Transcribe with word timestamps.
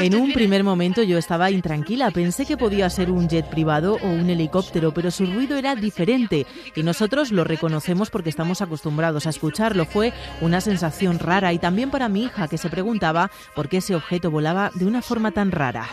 En 0.00 0.14
un 0.14 0.32
primer 0.32 0.64
momento 0.64 1.02
yo 1.02 1.16
estaba 1.16 1.50
intranquila, 1.50 2.10
pensé 2.10 2.44
que 2.44 2.58
podía 2.58 2.90
ser 2.90 3.10
un 3.10 3.26
jet 3.26 3.48
privado 3.48 3.94
o 4.02 4.06
un 4.06 4.28
helicóptero, 4.28 4.92
pero 4.92 5.10
su 5.10 5.24
ruido 5.24 5.56
era 5.56 5.74
diferente 5.74 6.46
y 6.74 6.82
nosotros 6.82 7.32
lo 7.32 7.44
reconocemos 7.44 8.10
porque 8.10 8.28
estamos 8.28 8.60
acostumbrados 8.60 9.26
a 9.26 9.30
escucharlo. 9.30 9.86
Fue 9.86 10.12
una 10.42 10.60
sensación 10.60 11.18
rara 11.18 11.54
y 11.54 11.58
también 11.58 11.90
para 11.90 12.10
mi 12.10 12.24
hija 12.24 12.48
que 12.48 12.58
se 12.58 12.68
preguntaba 12.68 13.30
por 13.54 13.70
qué 13.70 13.78
ese 13.78 13.94
objeto 13.94 14.30
volaba 14.30 14.70
de 14.74 14.84
una 14.84 15.00
forma 15.00 15.30
tan 15.30 15.52
rara. 15.52 15.88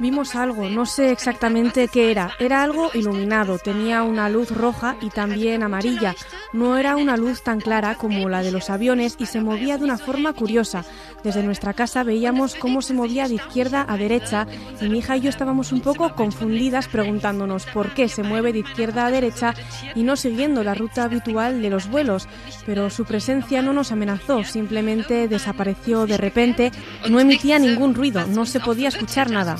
Vimos 0.00 0.34
algo, 0.34 0.68
no 0.68 0.86
sé 0.86 1.12
exactamente 1.12 1.86
qué 1.86 2.10
era. 2.10 2.32
Era 2.40 2.64
algo 2.64 2.90
iluminado, 2.94 3.58
tenía 3.58 4.02
una 4.02 4.28
luz 4.28 4.50
roja 4.50 4.96
y 5.00 5.08
también 5.10 5.62
amarilla. 5.62 6.16
No 6.52 6.76
era 6.76 6.96
una 6.96 7.16
luz 7.16 7.42
tan 7.42 7.60
clara 7.60 7.94
como 7.94 8.28
la 8.28 8.42
de 8.42 8.50
los 8.50 8.70
aviones 8.70 9.14
y 9.18 9.26
se 9.26 9.40
movía 9.40 9.78
de 9.78 9.84
una 9.84 9.96
forma 9.96 10.32
curiosa. 10.32 10.84
Desde 11.24 11.42
nuestra 11.42 11.72
casa 11.72 12.04
veíamos 12.04 12.54
cómo 12.54 12.82
se 12.82 12.92
movía 12.92 13.26
de 13.28 13.36
izquierda 13.36 13.86
a 13.88 13.96
derecha 13.96 14.46
y 14.80 14.90
mi 14.90 14.98
hija 14.98 15.16
y 15.16 15.22
yo 15.22 15.30
estábamos 15.30 15.72
un 15.72 15.80
poco 15.80 16.14
confundidas 16.14 16.86
preguntándonos 16.86 17.64
por 17.66 17.94
qué 17.94 18.08
se 18.08 18.22
mueve 18.22 18.52
de 18.52 18.58
izquierda 18.58 19.06
a 19.06 19.10
derecha 19.10 19.54
y 19.94 20.02
no 20.02 20.16
siguiendo 20.16 20.62
la 20.62 20.74
ruta 20.74 21.04
habitual 21.04 21.62
de 21.62 21.70
los 21.70 21.88
vuelos. 21.88 22.28
Pero 22.66 22.90
su 22.90 23.06
presencia 23.06 23.62
no 23.62 23.72
nos 23.72 23.90
amenazó, 23.90 24.44
simplemente 24.44 25.26
desapareció 25.26 26.06
de 26.06 26.18
repente, 26.18 26.72
no 27.08 27.18
emitía 27.18 27.58
ningún 27.58 27.94
ruido, 27.94 28.26
no 28.26 28.44
se 28.44 28.60
podía 28.60 28.88
escuchar 28.88 29.30
nada. 29.30 29.56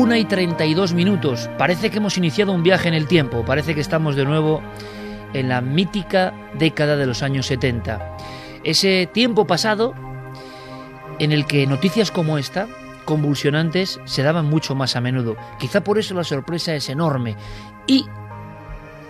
1 0.00 0.16
y 0.16 0.24
32 0.24 0.94
minutos. 0.94 1.50
Parece 1.58 1.90
que 1.90 1.98
hemos 1.98 2.16
iniciado 2.16 2.52
un 2.52 2.62
viaje 2.62 2.88
en 2.88 2.94
el 2.94 3.06
tiempo. 3.06 3.44
Parece 3.44 3.74
que 3.74 3.82
estamos 3.82 4.16
de 4.16 4.24
nuevo 4.24 4.62
en 5.34 5.50
la 5.50 5.60
mítica 5.60 6.32
década 6.58 6.96
de 6.96 7.04
los 7.04 7.22
años 7.22 7.44
70. 7.44 8.16
Ese 8.64 9.10
tiempo 9.12 9.46
pasado 9.46 9.92
en 11.18 11.32
el 11.32 11.44
que 11.44 11.66
noticias 11.66 12.10
como 12.10 12.38
esta 12.38 12.66
convulsionantes 13.04 14.00
se 14.06 14.22
daban 14.22 14.46
mucho 14.46 14.74
más 14.74 14.96
a 14.96 15.02
menudo. 15.02 15.36
Quizá 15.58 15.84
por 15.84 15.98
eso 15.98 16.14
la 16.14 16.24
sorpresa 16.24 16.74
es 16.74 16.88
enorme. 16.88 17.36
Y 17.86 18.06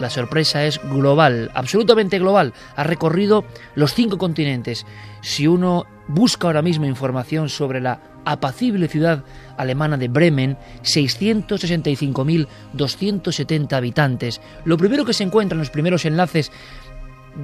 la 0.01 0.11
sorpresa 0.11 0.65
es 0.65 0.81
global, 0.83 1.53
absolutamente 1.55 2.19
global. 2.19 2.53
Ha 2.75 2.83
recorrido 2.83 3.45
los 3.77 3.95
cinco 3.95 4.19
continentes. 4.19 4.87
Si 5.21 5.47
uno 5.47 5.87
busca 6.09 6.49
ahora 6.49 6.63
mismo 6.63 6.85
información 6.85 7.49
sobre 7.49 7.81
la 7.81 8.10
apacible 8.25 8.89
ciudad 8.89 9.23
alemana 9.57 9.97
de 9.97 10.09
Bremen, 10.09 10.57
665.270 10.83 13.73
habitantes. 13.73 14.41
Lo 14.65 14.77
primero 14.77 15.05
que 15.05 15.13
se 15.13 15.23
encuentra 15.25 15.55
en 15.55 15.61
los 15.61 15.71
primeros 15.71 16.05
enlaces 16.05 16.51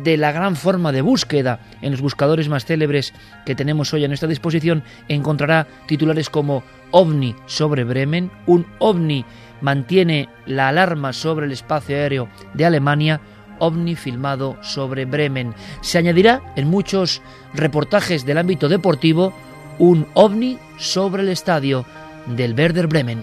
de 0.03 0.17
la 0.17 0.33
gran 0.33 0.57
forma 0.57 0.91
de 0.93 1.01
búsqueda 1.01 1.61
en 1.81 1.93
los 1.93 2.01
buscadores 2.01 2.49
más 2.49 2.65
célebres 2.65 3.15
que 3.45 3.55
tenemos 3.55 3.95
hoy 3.95 4.05
a 4.05 4.09
nuestra 4.09 4.29
disposición, 4.29 4.83
encontrará 5.09 5.69
titulares 5.87 6.29
como 6.29 6.65
OVNI 6.91 7.37
sobre 7.47 7.85
Bremen, 7.85 8.33
un 8.47 8.67
OVNI 8.79 9.25
mantiene 9.61 10.29
la 10.47 10.69
alarma 10.69 11.13
sobre 11.13 11.47
el 11.47 11.53
espacio 11.53 11.97
aéreo 11.97 12.29
de 12.55 12.67
Alemania, 12.67 13.21
ovni 13.59 13.95
filmado 13.95 14.57
sobre 14.63 15.05
Bremen. 15.05 15.55
Se 15.81 15.99
añadirá 15.99 16.43
en 16.57 16.69
muchos 16.69 17.23
reportajes 17.55 18.27
del 18.27 18.39
ámbito 18.39 18.69
deportivo 18.69 19.33
un 19.79 20.07
ovni 20.15 20.59
sobre 20.79 21.23
el 21.23 21.29
estadio 21.29 21.85
del 22.27 22.55
Werder 22.55 22.87
Bremen. 22.87 23.23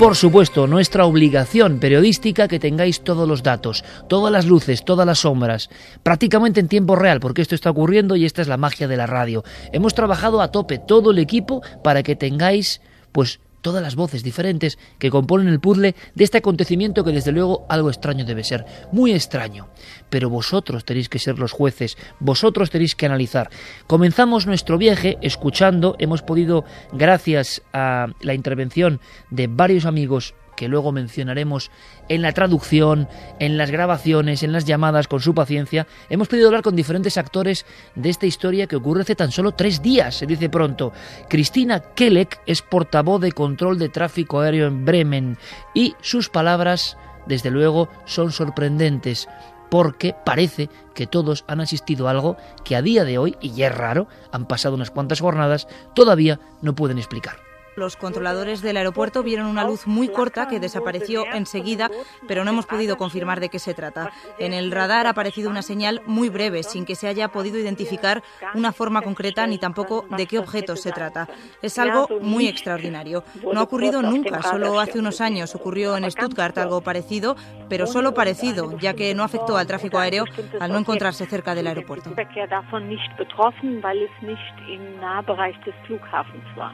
Por 0.00 0.16
supuesto, 0.16 0.66
nuestra 0.66 1.04
obligación 1.04 1.78
periodística 1.78 2.48
que 2.48 2.58
tengáis 2.58 3.02
todos 3.02 3.28
los 3.28 3.42
datos, 3.42 3.84
todas 4.08 4.32
las 4.32 4.46
luces, 4.46 4.82
todas 4.82 5.06
las 5.06 5.18
sombras, 5.18 5.68
prácticamente 6.02 6.58
en 6.58 6.68
tiempo 6.68 6.96
real, 6.96 7.20
porque 7.20 7.42
esto 7.42 7.54
está 7.54 7.68
ocurriendo 7.68 8.16
y 8.16 8.24
esta 8.24 8.40
es 8.40 8.48
la 8.48 8.56
magia 8.56 8.88
de 8.88 8.96
la 8.96 9.06
radio. 9.06 9.44
Hemos 9.72 9.92
trabajado 9.92 10.40
a 10.40 10.52
tope 10.52 10.78
todo 10.78 11.10
el 11.10 11.18
equipo 11.18 11.60
para 11.84 12.02
que 12.02 12.16
tengáis 12.16 12.80
pues 13.12 13.40
todas 13.60 13.82
las 13.82 13.96
voces 13.96 14.22
diferentes 14.22 14.78
que 14.98 15.10
componen 15.10 15.48
el 15.48 15.60
puzzle 15.60 15.94
de 16.14 16.24
este 16.24 16.38
acontecimiento 16.38 17.04
que 17.04 17.12
desde 17.12 17.32
luego 17.32 17.66
algo 17.68 17.90
extraño 17.90 18.24
debe 18.24 18.44
ser, 18.44 18.64
muy 18.92 19.12
extraño. 19.12 19.68
Pero 20.08 20.30
vosotros 20.30 20.84
tenéis 20.84 21.08
que 21.08 21.18
ser 21.18 21.38
los 21.38 21.52
jueces, 21.52 21.96
vosotros 22.18 22.70
tenéis 22.70 22.94
que 22.94 23.06
analizar. 23.06 23.50
Comenzamos 23.86 24.46
nuestro 24.46 24.78
viaje 24.78 25.18
escuchando, 25.22 25.96
hemos 25.98 26.22
podido, 26.22 26.64
gracias 26.92 27.62
a 27.72 28.08
la 28.20 28.34
intervención 28.34 29.00
de 29.30 29.46
varios 29.46 29.84
amigos 29.84 30.34
que 30.56 30.68
luego 30.68 30.92
mencionaremos 30.92 31.70
en 32.08 32.22
la 32.22 32.32
traducción, 32.32 33.08
en 33.38 33.56
las 33.56 33.70
grabaciones, 33.70 34.42
en 34.42 34.52
las 34.52 34.64
llamadas, 34.64 35.08
con 35.08 35.20
su 35.20 35.34
paciencia, 35.34 35.86
hemos 36.08 36.28
podido 36.28 36.48
hablar 36.48 36.62
con 36.62 36.76
diferentes 36.76 37.16
actores 37.16 37.66
de 37.94 38.10
esta 38.10 38.26
historia 38.26 38.66
que 38.66 38.76
ocurre 38.76 39.02
hace 39.02 39.14
tan 39.14 39.30
solo 39.30 39.52
tres 39.52 39.82
días, 39.82 40.16
se 40.16 40.26
dice 40.26 40.48
pronto. 40.48 40.92
Cristina 41.28 41.80
Kelek 41.94 42.40
es 42.46 42.62
portavoz 42.62 43.20
de 43.20 43.32
control 43.32 43.78
de 43.78 43.88
tráfico 43.88 44.40
aéreo 44.40 44.66
en 44.66 44.84
Bremen 44.84 45.38
y 45.74 45.94
sus 46.00 46.28
palabras, 46.28 46.96
desde 47.26 47.50
luego, 47.50 47.88
son 48.04 48.32
sorprendentes 48.32 49.28
porque 49.70 50.14
parece 50.24 50.68
que 50.94 51.06
todos 51.06 51.44
han 51.46 51.60
asistido 51.60 52.08
a 52.08 52.10
algo 52.10 52.36
que 52.64 52.76
a 52.76 52.82
día 52.82 53.04
de 53.04 53.18
hoy, 53.18 53.36
y 53.40 53.52
ya 53.52 53.68
es 53.68 53.74
raro, 53.74 54.08
han 54.32 54.46
pasado 54.46 54.74
unas 54.74 54.90
cuantas 54.90 55.20
jornadas, 55.20 55.68
todavía 55.94 56.40
no 56.60 56.74
pueden 56.74 56.98
explicar. 56.98 57.49
Los 57.76 57.96
controladores 57.96 58.62
del 58.62 58.76
aeropuerto 58.76 59.22
vieron 59.22 59.46
una 59.46 59.64
luz 59.64 59.86
muy 59.86 60.08
corta 60.08 60.48
que 60.48 60.60
desapareció 60.60 61.24
enseguida, 61.32 61.90
pero 62.26 62.44
no 62.44 62.50
hemos 62.50 62.66
podido 62.66 62.96
confirmar 62.96 63.40
de 63.40 63.48
qué 63.48 63.58
se 63.58 63.74
trata. 63.74 64.10
En 64.38 64.52
el 64.52 64.70
radar 64.70 65.06
ha 65.06 65.10
aparecido 65.10 65.50
una 65.50 65.62
señal 65.62 66.02
muy 66.06 66.28
breve, 66.28 66.62
sin 66.62 66.84
que 66.84 66.96
se 66.96 67.06
haya 67.06 67.28
podido 67.28 67.58
identificar 67.58 68.22
una 68.54 68.72
forma 68.72 69.02
concreta 69.02 69.46
ni 69.46 69.58
tampoco 69.58 70.04
de 70.16 70.26
qué 70.26 70.38
objeto 70.38 70.76
se 70.76 70.92
trata. 70.92 71.28
Es 71.62 71.78
algo 71.78 72.08
muy 72.20 72.48
extraordinario. 72.48 73.24
No 73.52 73.60
ha 73.60 73.62
ocurrido 73.62 74.02
nunca, 74.02 74.42
solo 74.42 74.80
hace 74.80 74.98
unos 74.98 75.20
años 75.20 75.54
ocurrió 75.54 75.96
en 75.96 76.10
Stuttgart 76.10 76.56
algo 76.58 76.80
parecido, 76.80 77.36
pero 77.68 77.86
solo 77.86 78.14
parecido, 78.14 78.76
ya 78.78 78.94
que 78.94 79.14
no 79.14 79.22
afectó 79.22 79.56
al 79.56 79.66
tráfico 79.66 79.98
aéreo 79.98 80.24
al 80.58 80.72
no 80.72 80.78
encontrarse 80.78 81.26
cerca 81.26 81.54
del 81.54 81.66
aeropuerto. 81.68 82.10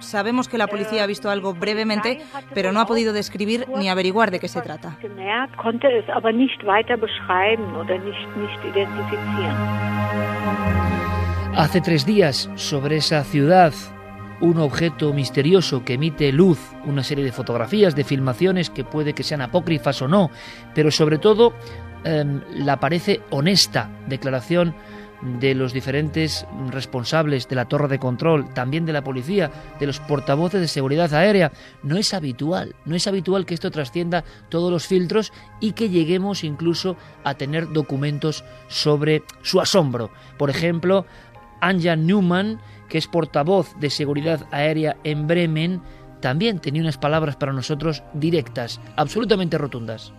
Sabemos 0.00 0.48
que 0.48 0.58
la 0.58 0.66
policía 0.66 0.85
ha 1.00 1.06
visto 1.06 1.30
algo 1.30 1.54
brevemente, 1.54 2.22
pero 2.54 2.72
no 2.72 2.80
ha 2.80 2.86
podido 2.86 3.12
describir 3.12 3.66
ni 3.76 3.88
averiguar 3.88 4.30
de 4.30 4.40
qué 4.40 4.48
se 4.48 4.60
trata. 4.60 4.96
Hace 11.56 11.80
tres 11.80 12.04
días, 12.04 12.50
sobre 12.54 12.96
esa 12.96 13.24
ciudad, 13.24 13.72
un 14.40 14.58
objeto 14.58 15.12
misterioso 15.12 15.84
que 15.84 15.94
emite 15.94 16.30
luz, 16.32 16.58
una 16.84 17.02
serie 17.02 17.24
de 17.24 17.32
fotografías, 17.32 17.96
de 17.96 18.04
filmaciones 18.04 18.70
que 18.70 18.84
puede 18.84 19.14
que 19.14 19.22
sean 19.22 19.40
apócrifas 19.40 20.02
o 20.02 20.08
no, 20.08 20.30
pero 20.74 20.90
sobre 20.90 21.18
todo 21.18 21.54
em, 22.04 22.42
la 22.50 22.78
parece 22.78 23.22
honesta 23.30 23.90
declaración 24.06 24.74
de 25.22 25.54
los 25.54 25.72
diferentes 25.72 26.46
responsables 26.70 27.48
de 27.48 27.56
la 27.56 27.66
torre 27.66 27.88
de 27.88 27.98
control, 27.98 28.52
también 28.54 28.86
de 28.86 28.92
la 28.92 29.04
policía, 29.04 29.50
de 29.78 29.86
los 29.86 30.00
portavoces 30.00 30.60
de 30.60 30.68
seguridad 30.68 31.12
aérea. 31.14 31.52
No 31.82 31.96
es 31.96 32.14
habitual, 32.14 32.74
no 32.84 32.94
es 32.94 33.06
habitual 33.06 33.46
que 33.46 33.54
esto 33.54 33.70
trascienda 33.70 34.24
todos 34.48 34.70
los 34.70 34.86
filtros 34.86 35.32
y 35.60 35.72
que 35.72 35.88
lleguemos 35.88 36.44
incluso 36.44 36.96
a 37.24 37.34
tener 37.34 37.72
documentos 37.72 38.44
sobre 38.68 39.22
su 39.42 39.60
asombro. 39.60 40.10
Por 40.38 40.50
ejemplo, 40.50 41.06
Anja 41.60 41.96
Newman, 41.96 42.60
que 42.88 42.98
es 42.98 43.06
portavoz 43.06 43.74
de 43.80 43.90
seguridad 43.90 44.46
aérea 44.50 44.96
en 45.04 45.26
Bremen, 45.26 45.80
también 46.20 46.60
tenía 46.60 46.82
unas 46.82 46.98
palabras 46.98 47.36
para 47.36 47.52
nosotros 47.52 48.02
directas, 48.14 48.80
absolutamente 48.96 49.58
rotundas. 49.58 50.12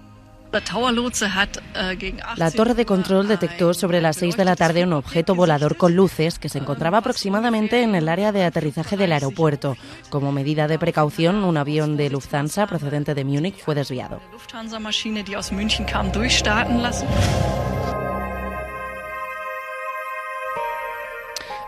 Äh, 0.53 2.13
la 2.37 2.51
torre 2.51 2.73
de 2.73 2.85
control 2.85 3.27
detectó 3.27 3.73
sobre 3.73 4.01
las 4.01 4.15
6 4.17 4.37
de 4.37 4.45
la 4.45 4.55
tarde 4.55 4.83
un 4.83 4.93
objeto 4.93 5.35
volador 5.35 5.77
con 5.77 5.95
luces 5.95 6.39
que 6.39 6.49
se 6.49 6.59
encontraba 6.59 6.99
aproximadamente 6.99 7.83
en 7.83 7.95
el 7.95 8.07
área 8.07 8.31
de 8.31 8.43
aterrizaje 8.43 8.97
del 8.97 9.11
aeropuerto. 9.11 9.75
Como 10.09 10.31
medida 10.31 10.67
de 10.67 10.79
precaución, 10.79 11.43
un 11.43 11.57
avión 11.57 11.97
de 11.97 12.09
Lufthansa 12.09 12.65
procedente 12.67 13.13
de 13.13 13.25
Múnich 13.25 13.61
fue 13.61 13.75
desviado. 13.75 14.21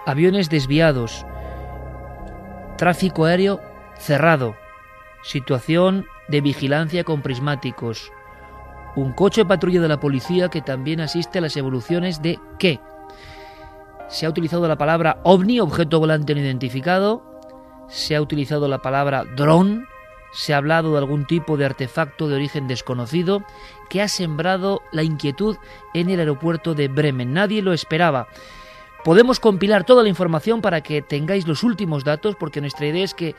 Aviones 0.06 0.50
desviados, 0.50 1.26
tráfico 2.78 3.26
aéreo 3.26 3.62
cerrado, 4.00 4.56
situación 5.22 6.08
de 6.30 6.42
vigilancia 6.42 7.04
con 7.04 7.22
prismáticos, 7.22 8.12
un 8.96 9.14
coche 9.14 9.46
patrulla 9.46 9.82
de 9.82 9.88
la 9.88 10.00
policía 10.00 10.50
que 10.50 10.62
también 10.62 11.02
asiste 11.02 11.40
a 11.40 11.42
las 11.42 11.56
evoluciones 11.58 12.22
de 12.22 12.40
qué. 12.58 12.80
Se 14.08 14.26
ha 14.26 14.30
utilizado 14.30 14.68
la 14.68 14.78
palabra 14.78 15.20
ovni, 15.24 15.60
objeto 15.60 16.00
volante 16.00 16.34
no 16.34 16.42
identificado, 16.42 17.24
se 17.88 18.16
ha 18.16 18.22
utilizado 18.22 18.68
la 18.68 18.82
palabra 18.82 19.24
dron, 19.36 19.86
se 20.32 20.54
ha 20.54 20.58
hablado 20.58 20.92
de 20.94 21.00
algún 21.00 21.26
tipo 21.26 21.58
de 21.58 21.66
artefacto 21.66 22.28
de 22.28 22.36
origen 22.36 22.68
desconocido 22.68 23.44
que 23.90 24.02
ha 24.02 24.08
sembrado 24.08 24.82
la 24.92 25.04
inquietud 25.04 25.58
en 25.94 26.10
el 26.10 26.20
aeropuerto 26.20 26.76
de 26.76 26.88
Bremen. 26.88 27.34
Nadie 27.34 27.62
lo 27.62 27.74
esperaba. 27.74 28.28
Podemos 29.04 29.40
compilar 29.40 29.86
toda 29.86 30.04
la 30.04 30.10
información 30.10 30.62
para 30.62 30.82
que 30.82 31.02
tengáis 31.02 31.48
los 31.48 31.64
últimos 31.64 32.04
datos, 32.04 32.36
porque 32.36 32.62
nuestra 32.62 32.86
idea 32.86 33.04
es 33.04 33.14
que 33.14 33.34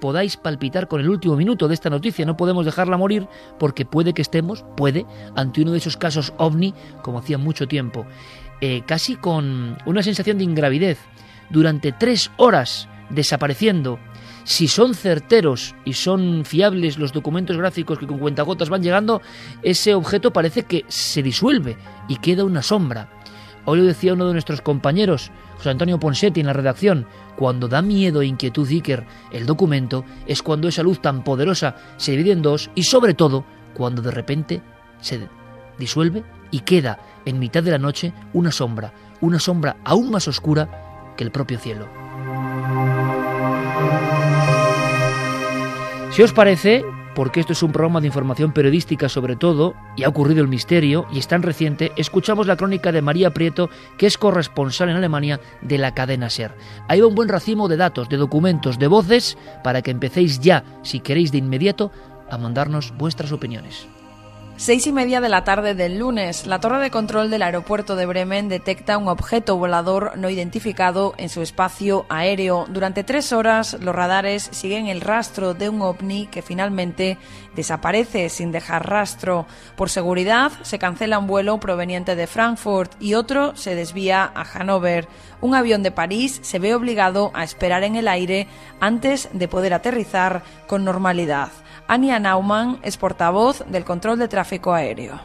podáis 0.00 0.36
palpitar 0.36 0.88
con 0.88 1.00
el 1.00 1.08
último 1.08 1.36
minuto 1.36 1.68
de 1.68 1.74
esta 1.74 1.90
noticia. 1.90 2.26
No 2.26 2.36
podemos 2.36 2.64
dejarla 2.64 2.96
morir 2.96 3.28
porque 3.58 3.84
puede 3.84 4.14
que 4.14 4.22
estemos, 4.22 4.64
puede, 4.76 5.06
ante 5.36 5.62
uno 5.62 5.72
de 5.72 5.78
esos 5.78 5.96
casos 5.96 6.32
ovni, 6.38 6.74
como 7.02 7.18
hacía 7.18 7.38
mucho 7.38 7.68
tiempo, 7.68 8.06
eh, 8.60 8.82
casi 8.86 9.16
con 9.16 9.78
una 9.86 10.02
sensación 10.02 10.38
de 10.38 10.44
ingravidez, 10.44 10.98
durante 11.50 11.92
tres 11.92 12.30
horas 12.36 12.88
desapareciendo. 13.10 13.98
Si 14.44 14.68
son 14.68 14.94
certeros 14.94 15.74
y 15.84 15.92
son 15.92 16.44
fiables 16.44 16.98
los 16.98 17.12
documentos 17.12 17.56
gráficos 17.56 17.98
que 17.98 18.06
con 18.06 18.18
cuentagotas 18.18 18.70
van 18.70 18.82
llegando, 18.82 19.20
ese 19.62 19.94
objeto 19.94 20.32
parece 20.32 20.64
que 20.64 20.84
se 20.88 21.22
disuelve 21.22 21.76
y 22.08 22.16
queda 22.16 22.44
una 22.44 22.62
sombra. 22.62 23.08
Hoy 23.66 23.78
lo 23.78 23.84
decía 23.84 24.14
uno 24.14 24.26
de 24.26 24.32
nuestros 24.32 24.62
compañeros, 24.62 25.30
José 25.60 25.68
Antonio 25.68 26.00
Ponsetti, 26.00 26.40
en 26.40 26.46
la 26.46 26.54
redacción, 26.54 27.06
cuando 27.36 27.68
da 27.68 27.82
miedo 27.82 28.22
e 28.22 28.26
inquietud 28.26 28.66
Iker 28.66 29.04
el 29.30 29.44
documento 29.44 30.06
es 30.26 30.42
cuando 30.42 30.68
esa 30.68 30.82
luz 30.82 31.02
tan 31.02 31.22
poderosa 31.22 31.76
se 31.98 32.12
divide 32.12 32.32
en 32.32 32.40
dos 32.40 32.70
y 32.74 32.84
sobre 32.84 33.12
todo 33.12 33.44
cuando 33.74 34.00
de 34.00 34.10
repente 34.10 34.62
se 35.02 35.28
disuelve 35.78 36.24
y 36.50 36.60
queda 36.60 36.98
en 37.26 37.38
mitad 37.38 37.62
de 37.62 37.72
la 37.72 37.78
noche 37.78 38.14
una 38.32 38.50
sombra, 38.52 38.94
una 39.20 39.38
sombra 39.38 39.76
aún 39.84 40.10
más 40.10 40.28
oscura 40.28 41.12
que 41.14 41.24
el 41.24 41.30
propio 41.30 41.58
cielo. 41.58 41.86
Si 46.10 46.22
os 46.22 46.32
parece, 46.32 46.82
porque 47.20 47.40
esto 47.40 47.52
es 47.52 47.62
un 47.62 47.70
programa 47.70 48.00
de 48.00 48.06
información 48.06 48.50
periodística 48.50 49.06
sobre 49.10 49.36
todo, 49.36 49.74
y 49.94 50.04
ha 50.04 50.08
ocurrido 50.08 50.40
el 50.40 50.48
misterio, 50.48 51.06
y 51.12 51.18
es 51.18 51.28
tan 51.28 51.42
reciente, 51.42 51.92
escuchamos 51.98 52.46
la 52.46 52.56
crónica 52.56 52.92
de 52.92 53.02
María 53.02 53.34
Prieto, 53.34 53.68
que 53.98 54.06
es 54.06 54.16
corresponsal 54.16 54.88
en 54.88 54.96
Alemania 54.96 55.38
de 55.60 55.76
la 55.76 55.92
cadena 55.92 56.30
SER. 56.30 56.56
Ahí 56.88 57.02
un 57.02 57.14
buen 57.14 57.28
racimo 57.28 57.68
de 57.68 57.76
datos, 57.76 58.08
de 58.08 58.16
documentos, 58.16 58.78
de 58.78 58.86
voces, 58.86 59.36
para 59.62 59.82
que 59.82 59.90
empecéis 59.90 60.40
ya, 60.40 60.64
si 60.82 61.00
queréis 61.00 61.30
de 61.30 61.36
inmediato, 61.36 61.92
a 62.30 62.38
mandarnos 62.38 62.94
vuestras 62.96 63.32
opiniones. 63.32 63.86
Seis 64.60 64.86
y 64.86 64.92
media 64.92 65.22
de 65.22 65.30
la 65.30 65.42
tarde 65.42 65.74
del 65.74 65.98
lunes, 65.98 66.46
la 66.46 66.60
torre 66.60 66.80
de 66.80 66.90
control 66.90 67.30
del 67.30 67.40
aeropuerto 67.40 67.96
de 67.96 68.04
Bremen 68.04 68.50
detecta 68.50 68.98
un 68.98 69.08
objeto 69.08 69.56
volador 69.56 70.18
no 70.18 70.28
identificado 70.28 71.14
en 71.16 71.30
su 71.30 71.40
espacio 71.40 72.04
aéreo. 72.10 72.66
Durante 72.68 73.02
tres 73.02 73.32
horas, 73.32 73.78
los 73.80 73.94
radares 73.94 74.50
siguen 74.52 74.88
el 74.88 75.00
rastro 75.00 75.54
de 75.54 75.70
un 75.70 75.80
ovni 75.80 76.26
que 76.26 76.42
finalmente 76.42 77.16
desaparece 77.56 78.28
sin 78.28 78.52
dejar 78.52 78.86
rastro. 78.86 79.46
Por 79.76 79.88
seguridad, 79.88 80.52
se 80.60 80.78
cancela 80.78 81.18
un 81.18 81.26
vuelo 81.26 81.58
proveniente 81.58 82.14
de 82.14 82.26
Frankfurt 82.26 82.92
y 83.00 83.14
otro 83.14 83.56
se 83.56 83.74
desvía 83.74 84.30
a 84.34 84.44
Hannover. 84.44 85.08
Un 85.40 85.54
avión 85.54 85.82
de 85.82 85.90
París 85.90 86.38
se 86.42 86.58
ve 86.58 86.74
obligado 86.74 87.30
a 87.32 87.44
esperar 87.44 87.82
en 87.82 87.96
el 87.96 88.08
aire 88.08 88.46
antes 88.78 89.30
de 89.32 89.48
poder 89.48 89.72
aterrizar 89.72 90.42
con 90.66 90.84
normalidad. 90.84 91.48
Ania 91.90 92.20
Naumann 92.20 92.78
es 92.84 92.96
portavoz 92.96 93.64
del 93.66 93.84
control 93.84 94.16
de 94.16 94.28
tráfico 94.28 94.72
aéreo. 94.72 95.20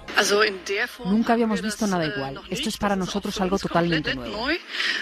Nunca 1.05 1.33
habíamos 1.33 1.61
visto 1.61 1.85
nada 1.85 2.07
igual. 2.07 2.41
Esto 2.49 2.69
es 2.69 2.77
para 2.77 2.95
nosotros 2.95 3.39
algo 3.39 3.59
totalmente 3.59 4.15
nuevo. 4.15 4.47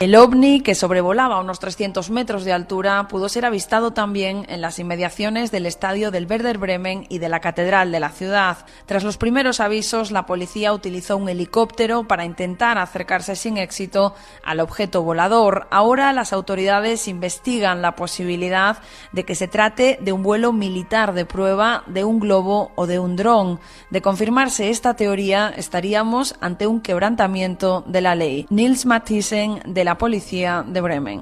El 0.02 0.14
ovni, 0.16 0.60
que 0.60 0.76
sobrevolaba 0.76 1.38
a 1.38 1.40
unos 1.40 1.60
300 1.60 2.10
metros 2.10 2.44
de 2.44 2.52
altura, 2.52 3.08
pudo 3.08 3.30
ser 3.30 3.46
avistado 3.46 3.92
también 3.92 4.46
en 4.50 4.60
las 4.60 4.78
inmediaciones 4.78 5.52
del 5.52 5.66
estadio 5.66 6.12
del 6.12 6.26
Werder 6.30 6.58
Bremen 6.58 7.06
y 7.08 7.20
de 7.20 7.30
la 7.30 7.40
catedral 7.40 7.94
de 7.94 8.02
la 8.02 8.10
ciudad. 8.10 8.66
Tras 8.86 9.06
los 9.06 9.16
primeros 9.16 9.62
avisos, 9.62 10.12
la 10.12 10.26
policía 10.26 10.74
utilizó 10.74 11.16
un 11.16 11.30
helicóptero 11.30 12.06
para 12.10 12.26
intentar 12.26 12.78
acercarse 12.78 13.38
sin 13.38 13.56
éxito 13.56 14.16
al 14.44 14.60
objeto 14.60 15.02
volador. 15.02 15.68
Ahora 15.72 16.12
las 16.12 16.34
autoridades 16.34 17.08
investigan 17.08 17.82
la 17.82 17.96
posibilidad 17.96 18.80
de 19.14 19.24
que 19.24 19.36
se 19.36 19.48
trate 19.48 19.98
de 20.02 20.12
un 20.12 20.24
vuelo 20.24 20.52
militar 20.52 21.14
de 21.14 21.26
prueba 21.26 21.53
de 21.88 22.04
un 22.04 22.20
globo 22.20 22.72
o 22.76 22.88
de 22.88 22.98
un 22.98 23.16
dron. 23.16 23.60
De 23.92 24.02
confirmarse 24.02 24.70
esta 24.70 24.96
teoría, 24.96 25.54
estaríamos 25.56 26.36
ante 26.42 26.66
un 26.66 26.82
quebrantamiento 26.82 27.84
de 27.86 28.02
la 28.02 28.16
ley. 28.16 28.48
Nils 28.50 28.86
Mathisen, 28.86 29.62
de 29.66 29.84
la 29.84 29.98
policía 29.98 30.64
de 30.68 30.82
Bremen. 30.82 31.22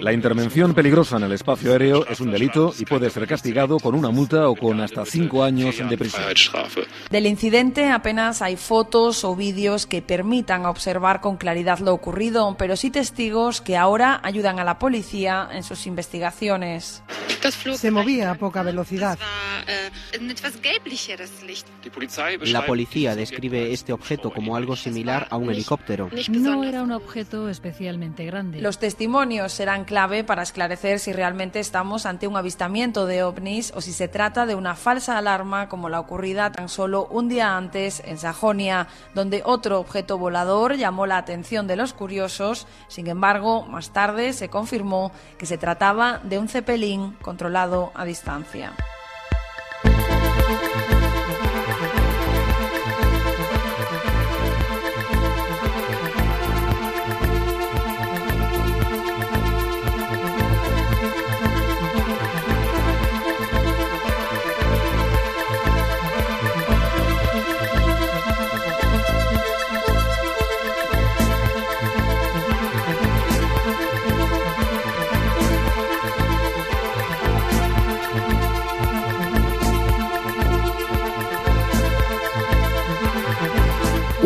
La 0.00 0.12
intervención 0.12 0.74
peligrosa 0.74 1.16
en 1.16 1.22
el 1.22 1.32
espacio 1.32 1.72
aéreo 1.72 2.06
es 2.06 2.20
un 2.20 2.30
delito 2.30 2.74
y 2.78 2.84
puede 2.84 3.08
ser 3.08 3.26
castigado 3.26 3.78
con 3.78 3.94
una 3.94 4.10
multa 4.10 4.48
o 4.48 4.54
con 4.54 4.80
hasta 4.80 5.06
cinco 5.06 5.42
años 5.42 5.76
de 5.78 5.96
prisión. 5.96 6.24
Del 7.10 7.26
incidente 7.26 7.88
apenas 7.88 8.42
hay 8.42 8.56
fotos 8.56 9.24
o 9.24 9.34
vídeos 9.34 9.86
que 9.86 10.02
permitan 10.02 10.66
observar 10.66 11.22
con 11.22 11.38
claridad 11.38 11.78
lo 11.78 11.94
ocurrido, 11.94 12.54
pero 12.58 12.76
sí 12.76 12.90
testigos 12.90 13.62
que 13.62 13.78
ahora 13.78 14.20
ayudan 14.22 14.58
a 14.58 14.64
la 14.64 14.78
policía 14.78 15.48
en 15.52 15.62
sus 15.62 15.86
investigaciones. 15.86 17.02
Se 17.76 17.90
movía 17.90 18.30
a 18.30 18.34
poca 18.34 18.62
velocidad. 18.62 19.11
La 22.46 22.66
policía 22.66 23.14
describe 23.14 23.72
este 23.72 23.92
objeto 23.92 24.30
como 24.30 24.56
algo 24.56 24.76
similar 24.76 25.26
a 25.30 25.36
un 25.36 25.50
helicóptero. 25.50 26.10
No 26.30 26.64
era 26.64 26.82
un 26.82 26.92
objeto 26.92 27.48
especialmente 27.48 28.24
grande. 28.24 28.60
Los 28.60 28.78
testimonios 28.78 29.52
serán 29.52 29.84
clave 29.84 30.24
para 30.24 30.42
esclarecer 30.42 30.98
si 30.98 31.12
realmente 31.12 31.60
estamos 31.60 32.06
ante 32.06 32.26
un 32.26 32.36
avistamiento 32.36 33.06
de 33.06 33.22
ovnis 33.22 33.72
o 33.74 33.80
si 33.80 33.92
se 33.92 34.08
trata 34.08 34.46
de 34.46 34.54
una 34.54 34.74
falsa 34.74 35.18
alarma 35.18 35.68
como 35.68 35.88
la 35.88 36.00
ocurrida 36.00 36.52
tan 36.52 36.68
solo 36.68 37.06
un 37.10 37.28
día 37.28 37.56
antes 37.56 38.02
en 38.04 38.18
Sajonia, 38.18 38.88
donde 39.14 39.42
otro 39.44 39.80
objeto 39.80 40.18
volador 40.18 40.76
llamó 40.76 41.06
la 41.06 41.18
atención 41.18 41.66
de 41.66 41.76
los 41.76 41.92
curiosos. 41.92 42.66
Sin 42.88 43.06
embargo, 43.08 43.64
más 43.64 43.92
tarde 43.92 44.32
se 44.32 44.48
confirmó 44.48 45.12
que 45.38 45.46
se 45.46 45.58
trataba 45.58 46.20
de 46.22 46.38
un 46.38 46.48
cepelín 46.48 47.12
controlado 47.22 47.92
a 47.94 48.04
distancia. 48.04 48.72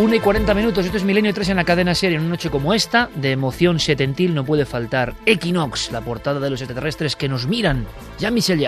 Una 0.06 0.14
y 0.14 0.20
40 0.20 0.54
minutos, 0.54 0.84
esto 0.84 0.98
es 0.98 1.02
Milenio 1.02 1.34
3 1.34 1.48
en 1.48 1.56
la 1.56 1.64
cadena 1.64 1.92
serie. 1.92 2.16
En 2.16 2.22
una 2.22 2.30
noche 2.30 2.48
como 2.48 2.72
esta, 2.72 3.10
de 3.16 3.32
emoción 3.32 3.80
setentil, 3.80 4.36
no 4.36 4.44
puede 4.44 4.64
faltar 4.64 5.14
Equinox, 5.26 5.90
la 5.90 6.00
portada 6.00 6.38
de 6.38 6.48
los 6.48 6.60
extraterrestres 6.60 7.16
que 7.16 7.28
nos 7.28 7.48
miran. 7.48 7.84
Ya 8.20 8.30
Michel 8.30 8.64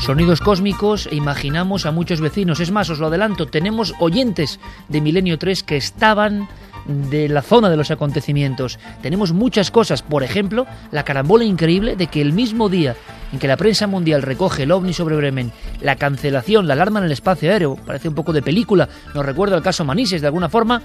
Sonidos 0.00 0.40
cósmicos 0.40 1.06
e 1.12 1.16
imaginamos 1.16 1.84
a 1.84 1.92
muchos 1.92 2.22
vecinos. 2.22 2.60
Es 2.60 2.70
más, 2.70 2.88
os 2.88 2.98
lo 2.98 3.08
adelanto, 3.08 3.44
tenemos 3.44 3.92
oyentes 4.00 4.58
de 4.88 5.02
Milenio 5.02 5.36
3 5.36 5.64
que 5.64 5.76
estaban 5.76 6.48
de 6.88 7.28
la 7.28 7.42
zona 7.42 7.70
de 7.70 7.76
los 7.76 7.90
acontecimientos. 7.90 8.78
Tenemos 9.02 9.32
muchas 9.32 9.70
cosas, 9.70 10.02
por 10.02 10.22
ejemplo, 10.22 10.66
la 10.90 11.04
carambola 11.04 11.44
increíble 11.44 11.94
de 11.94 12.08
que 12.08 12.20
el 12.20 12.32
mismo 12.32 12.68
día 12.68 12.96
en 13.32 13.38
que 13.38 13.46
la 13.46 13.58
prensa 13.58 13.86
mundial 13.86 14.22
recoge 14.22 14.64
el 14.64 14.72
ovni 14.72 14.92
sobre 14.92 15.16
Bremen, 15.16 15.52
la 15.80 15.96
cancelación, 15.96 16.66
la 16.66 16.72
alarma 16.72 17.00
en 17.00 17.06
el 17.06 17.12
espacio 17.12 17.50
aéreo, 17.50 17.76
parece 17.76 18.08
un 18.08 18.14
poco 18.14 18.32
de 18.32 18.42
película, 18.42 18.88
nos 19.14 19.24
recuerda 19.24 19.56
el 19.56 19.62
caso 19.62 19.84
Manises 19.84 20.22
de 20.22 20.26
alguna 20.26 20.48
forma, 20.48 20.82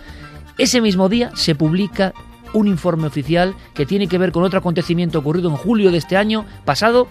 ese 0.57 0.81
mismo 0.81 1.10
día 1.10 1.31
se 1.36 1.55
publica 1.55 2.13
un 2.53 2.67
informe 2.67 3.07
oficial 3.07 3.55
que 3.74 3.86
tiene 3.86 4.07
que 4.07 4.17
ver 4.17 4.31
con 4.31 4.43
otro 4.43 4.60
acontecimiento 4.60 5.19
ocurrido 5.19 5.50
en 5.50 5.55
julio 5.55 5.91
de 5.91 5.98
este 5.98 6.17
año 6.17 6.45
pasado, 6.65 7.07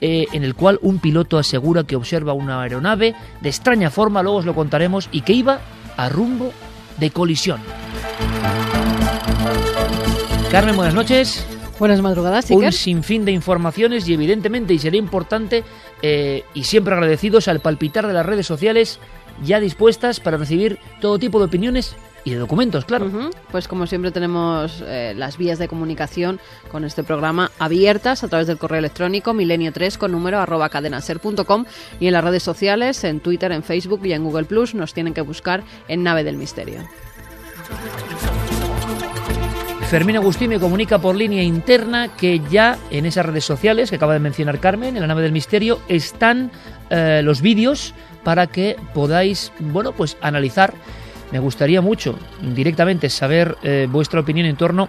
eh, 0.00 0.26
en 0.32 0.44
el 0.44 0.54
cual 0.54 0.78
un 0.82 0.98
piloto 0.98 1.38
asegura 1.38 1.84
que 1.84 1.96
observa 1.96 2.34
una 2.34 2.60
aeronave 2.60 3.14
de 3.40 3.48
extraña 3.48 3.90
forma, 3.90 4.22
luego 4.22 4.38
os 4.38 4.44
lo 4.44 4.54
contaremos, 4.54 5.08
y 5.10 5.22
que 5.22 5.32
iba 5.32 5.60
a 5.96 6.08
rumbo 6.08 6.52
de 6.98 7.10
colisión. 7.10 7.60
Carmen, 10.50 10.76
buenas 10.76 10.94
noches. 10.94 11.44
Buenas 11.78 12.00
madrugadas, 12.00 12.50
Un 12.50 12.72
sinfín 12.72 13.26
de 13.26 13.32
informaciones 13.32 14.08
y 14.08 14.14
evidentemente, 14.14 14.72
y 14.72 14.78
sería 14.78 14.98
importante, 14.98 15.62
eh, 16.00 16.42
y 16.54 16.64
siempre 16.64 16.94
agradecidos 16.94 17.48
al 17.48 17.60
palpitar 17.60 18.06
de 18.06 18.14
las 18.14 18.24
redes 18.24 18.46
sociales, 18.46 18.98
ya 19.42 19.60
dispuestas 19.60 20.18
para 20.20 20.38
recibir 20.38 20.78
todo 21.02 21.18
tipo 21.18 21.38
de 21.38 21.44
opiniones 21.44 21.94
y 22.24 22.30
de 22.30 22.38
documentos, 22.38 22.86
claro. 22.86 23.10
Pues 23.52 23.68
como 23.68 23.86
siempre 23.86 24.10
tenemos 24.10 24.82
eh, 24.86 25.12
las 25.16 25.36
vías 25.36 25.58
de 25.58 25.68
comunicación 25.68 26.40
con 26.72 26.84
este 26.84 27.04
programa 27.04 27.50
abiertas 27.58 28.24
a 28.24 28.28
través 28.28 28.46
del 28.46 28.56
correo 28.56 28.78
electrónico 28.78 29.34
milenio3 29.34 29.98
con 29.98 30.12
número 30.12 30.40
arroba 30.40 30.70
cadenaser.com 30.70 31.66
y 32.00 32.06
en 32.06 32.12
las 32.14 32.24
redes 32.24 32.42
sociales, 32.42 33.04
en 33.04 33.20
Twitter, 33.20 33.52
en 33.52 33.62
Facebook 33.62 34.00
y 34.04 34.14
en 34.14 34.24
Google 34.24 34.44
Plus 34.44 34.74
nos 34.74 34.94
tienen 34.94 35.12
que 35.12 35.20
buscar 35.20 35.62
en 35.88 36.02
Nave 36.02 36.24
del 36.24 36.36
Misterio. 36.36 36.80
Fermín 39.88 40.16
Agustín 40.16 40.50
me 40.50 40.58
comunica 40.58 40.98
por 40.98 41.14
línea 41.14 41.44
interna 41.44 42.08
que 42.08 42.40
ya 42.50 42.76
en 42.90 43.06
esas 43.06 43.24
redes 43.24 43.44
sociales 43.44 43.88
que 43.88 43.96
acaba 43.96 44.14
de 44.14 44.18
mencionar 44.18 44.58
Carmen, 44.58 44.96
en 44.96 45.00
la 45.00 45.06
nave 45.06 45.22
del 45.22 45.30
misterio, 45.30 45.80
están 45.86 46.50
eh, 46.90 47.20
los 47.22 47.40
vídeos 47.40 47.94
para 48.24 48.48
que 48.48 48.76
podáis, 48.94 49.52
bueno, 49.60 49.92
pues 49.92 50.16
analizar. 50.20 50.74
Me 51.30 51.38
gustaría 51.38 51.80
mucho 51.80 52.18
directamente 52.54 53.08
saber 53.08 53.56
eh, 53.62 53.86
vuestra 53.88 54.20
opinión 54.20 54.46
en 54.46 54.56
torno 54.56 54.88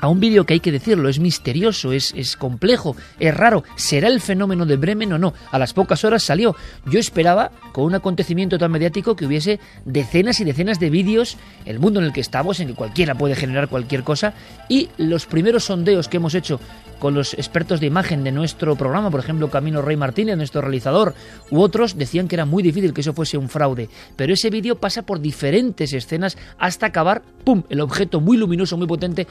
a 0.00 0.08
un 0.08 0.20
vídeo 0.20 0.44
que 0.44 0.54
hay 0.54 0.60
que 0.60 0.72
decirlo, 0.72 1.08
es 1.08 1.18
misterioso, 1.18 1.92
es, 1.92 2.12
es, 2.16 2.36
complejo, 2.36 2.96
es 3.18 3.34
raro. 3.34 3.64
¿Será 3.76 4.08
el 4.08 4.20
fenómeno 4.20 4.66
de 4.66 4.76
Bremen 4.76 5.12
o 5.12 5.18
no? 5.18 5.34
A 5.50 5.58
las 5.58 5.72
pocas 5.72 6.04
horas 6.04 6.22
salió. 6.22 6.56
Yo 6.86 6.98
esperaba, 6.98 7.50
con 7.72 7.84
un 7.84 7.94
acontecimiento 7.94 8.58
tan 8.58 8.72
mediático, 8.72 9.16
que 9.16 9.26
hubiese 9.26 9.60
decenas 9.84 10.40
y 10.40 10.44
decenas 10.44 10.80
de 10.80 10.90
vídeos, 10.90 11.36
el 11.64 11.78
mundo 11.78 12.00
en 12.00 12.06
el 12.06 12.12
que 12.12 12.20
estamos, 12.20 12.60
en 12.60 12.68
que 12.68 12.74
cualquiera 12.74 13.14
puede 13.14 13.34
generar 13.34 13.68
cualquier 13.68 14.02
cosa, 14.04 14.34
y 14.68 14.90
los 14.98 15.26
primeros 15.26 15.64
sondeos 15.64 16.08
que 16.08 16.18
hemos 16.18 16.34
hecho 16.34 16.60
con 16.98 17.14
los 17.14 17.34
expertos 17.34 17.80
de 17.80 17.86
imagen 17.86 18.24
de 18.24 18.32
nuestro 18.32 18.74
programa, 18.76 19.10
por 19.10 19.20
ejemplo 19.20 19.50
Camino 19.50 19.82
Rey 19.82 19.96
Martínez, 19.96 20.36
nuestro 20.36 20.62
realizador, 20.62 21.14
u 21.50 21.60
otros, 21.60 21.96
decían 21.96 22.28
que 22.28 22.36
era 22.36 22.44
muy 22.44 22.62
difícil 22.62 22.92
que 22.92 23.02
eso 23.02 23.12
fuese 23.12 23.36
un 23.36 23.48
fraude. 23.48 23.88
Pero 24.16 24.32
ese 24.32 24.50
vídeo 24.50 24.76
pasa 24.76 25.02
por 25.02 25.20
diferentes 25.20 25.92
escenas 25.92 26.36
hasta 26.58 26.86
acabar, 26.86 27.22
¡pum!, 27.44 27.62
el 27.68 27.80
objeto 27.80 28.20
muy 28.20 28.36
luminoso, 28.36 28.76
muy 28.76 28.86
potente, 28.86 29.26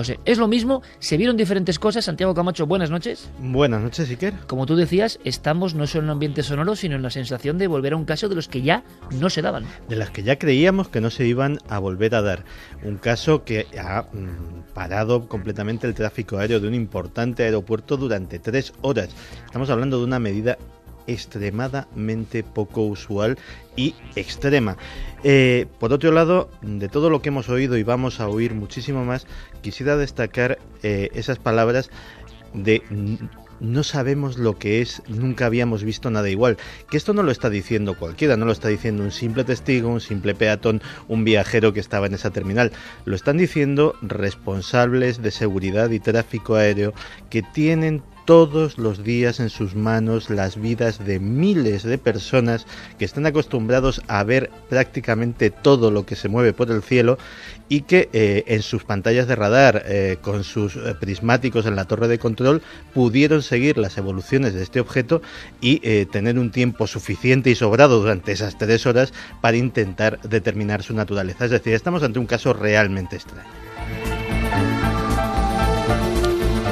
esfumándose. 0.00 0.20
Es 0.24 0.38
lo 0.38 0.48
mismo, 0.48 0.82
se 0.98 1.16
vieron 1.16 1.36
diferentes 1.36 1.78
cosas. 1.78 2.04
Santiago 2.04 2.34
Camacho, 2.34 2.66
buenas 2.66 2.90
noches. 2.90 3.28
Buenas 3.38 3.82
noches, 3.82 4.08
Iker. 4.10 4.34
Como 4.46 4.66
tú 4.66 4.76
decías, 4.76 5.18
estamos 5.24 5.74
no 5.74 5.86
solo 5.86 6.00
en 6.00 6.04
un 6.06 6.10
ambiente 6.10 6.42
sonoro, 6.42 6.76
sino 6.76 6.96
en 6.96 7.02
la 7.02 7.10
sensación 7.10 7.58
de 7.58 7.66
volver 7.66 7.92
a 7.92 7.96
un 7.96 8.04
caso 8.04 8.28
de 8.28 8.34
los 8.34 8.48
que 8.48 8.62
ya 8.62 8.82
no 9.18 9.30
se 9.30 9.42
daban. 9.42 9.64
De 9.88 9.96
las 9.96 10.10
que 10.10 10.22
ya 10.22 10.38
creíamos 10.38 10.88
que 10.88 11.00
no 11.00 11.10
se 11.10 11.26
iban 11.26 11.58
a 11.68 11.78
volver 11.78 12.14
a 12.14 12.22
dar. 12.22 12.44
Un 12.82 12.96
caso 12.96 13.44
que 13.44 13.66
ha 13.78 14.02
mm, 14.02 14.72
parado 14.74 15.28
completamente 15.28 15.86
el 15.86 15.94
tráfico 15.94 16.38
aéreo 16.38 16.60
de 16.60 16.68
un 16.68 16.74
importante 16.74 17.44
aeropuerto 17.44 17.96
durante 17.96 18.38
tres 18.38 18.72
horas. 18.82 19.10
Estamos 19.44 19.70
hablando 19.70 19.98
de 19.98 20.04
una 20.04 20.18
medida 20.18 20.58
extremadamente 21.12 22.42
poco 22.42 22.82
usual 22.82 23.38
y 23.76 23.94
extrema. 24.16 24.76
Eh, 25.24 25.66
por 25.78 25.92
otro 25.92 26.12
lado, 26.12 26.50
de 26.62 26.88
todo 26.88 27.10
lo 27.10 27.22
que 27.22 27.28
hemos 27.28 27.48
oído 27.48 27.76
y 27.76 27.82
vamos 27.82 28.20
a 28.20 28.28
oír 28.28 28.54
muchísimo 28.54 29.04
más, 29.04 29.26
quisiera 29.62 29.96
destacar 29.96 30.58
eh, 30.82 31.10
esas 31.14 31.38
palabras 31.38 31.90
de 32.54 32.82
no 33.60 33.82
sabemos 33.82 34.38
lo 34.38 34.58
que 34.58 34.80
es, 34.80 35.02
nunca 35.06 35.46
habíamos 35.46 35.84
visto 35.84 36.10
nada 36.10 36.28
igual. 36.30 36.56
Que 36.90 36.96
esto 36.96 37.12
no 37.12 37.22
lo 37.22 37.30
está 37.30 37.50
diciendo 37.50 37.94
cualquiera, 37.94 38.36
no 38.36 38.46
lo 38.46 38.52
está 38.52 38.68
diciendo 38.68 39.02
un 39.02 39.12
simple 39.12 39.44
testigo, 39.44 39.90
un 39.90 40.00
simple 40.00 40.34
peatón, 40.34 40.80
un 41.08 41.24
viajero 41.24 41.72
que 41.72 41.80
estaba 41.80 42.06
en 42.06 42.14
esa 42.14 42.30
terminal. 42.30 42.72
Lo 43.04 43.14
están 43.14 43.36
diciendo 43.36 43.94
responsables 44.00 45.22
de 45.22 45.30
seguridad 45.30 45.90
y 45.90 46.00
tráfico 46.00 46.54
aéreo 46.54 46.94
que 47.28 47.42
tienen 47.42 48.02
todos 48.30 48.78
los 48.78 49.02
días 49.02 49.40
en 49.40 49.50
sus 49.50 49.74
manos 49.74 50.30
las 50.30 50.54
vidas 50.54 51.04
de 51.04 51.18
miles 51.18 51.82
de 51.82 51.98
personas 51.98 52.64
que 52.96 53.04
están 53.04 53.26
acostumbrados 53.26 54.02
a 54.06 54.22
ver 54.22 54.52
prácticamente 54.68 55.50
todo 55.50 55.90
lo 55.90 56.06
que 56.06 56.14
se 56.14 56.28
mueve 56.28 56.52
por 56.52 56.70
el 56.70 56.80
cielo 56.80 57.18
y 57.68 57.80
que 57.80 58.08
eh, 58.12 58.44
en 58.46 58.62
sus 58.62 58.84
pantallas 58.84 59.26
de 59.26 59.34
radar, 59.34 59.82
eh, 59.84 60.16
con 60.22 60.44
sus 60.44 60.76
eh, 60.76 60.94
prismáticos 61.00 61.66
en 61.66 61.74
la 61.74 61.86
torre 61.86 62.06
de 62.06 62.20
control, 62.20 62.62
pudieron 62.94 63.42
seguir 63.42 63.78
las 63.78 63.98
evoluciones 63.98 64.54
de 64.54 64.62
este 64.62 64.78
objeto 64.78 65.22
y 65.60 65.80
tener 66.06 66.38
un 66.38 66.52
tiempo 66.52 66.86
suficiente 66.86 67.50
y 67.50 67.56
sobrado 67.56 67.98
durante 67.98 68.30
esas 68.30 68.56
tres 68.56 68.86
horas 68.86 69.12
para 69.40 69.56
intentar 69.56 70.20
determinar 70.20 70.84
su 70.84 70.94
naturaleza. 70.94 71.46
Es 71.46 71.50
decir, 71.50 71.74
estamos 71.74 72.04
ante 72.04 72.20
un 72.20 72.26
caso 72.26 72.52
realmente 72.52 73.16
extraño. 73.16 73.69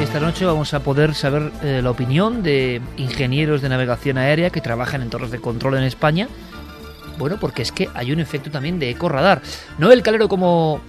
Esta 0.08 0.20
noche 0.20 0.46
vamos 0.46 0.72
a 0.72 0.80
poder 0.80 1.14
saber 1.14 1.52
eh, 1.62 1.80
la 1.82 1.90
opinión 1.90 2.42
de 2.42 2.80
ingenieros 2.96 3.60
de 3.60 3.68
navegación 3.68 4.16
aérea 4.16 4.48
que 4.48 4.62
trabajan 4.62 5.02
en 5.02 5.10
torres 5.10 5.30
de 5.30 5.38
control 5.38 5.76
en 5.76 5.82
España. 5.82 6.28
Bueno, 7.18 7.36
porque 7.38 7.60
es 7.60 7.72
que 7.72 7.90
hay 7.92 8.10
un 8.10 8.18
efecto 8.18 8.50
también 8.50 8.78
de 8.78 8.88
eco 8.88 9.10
radar. 9.10 9.42
No 9.76 9.92
el 9.92 10.02
calero 10.02 10.26
como 10.26 10.80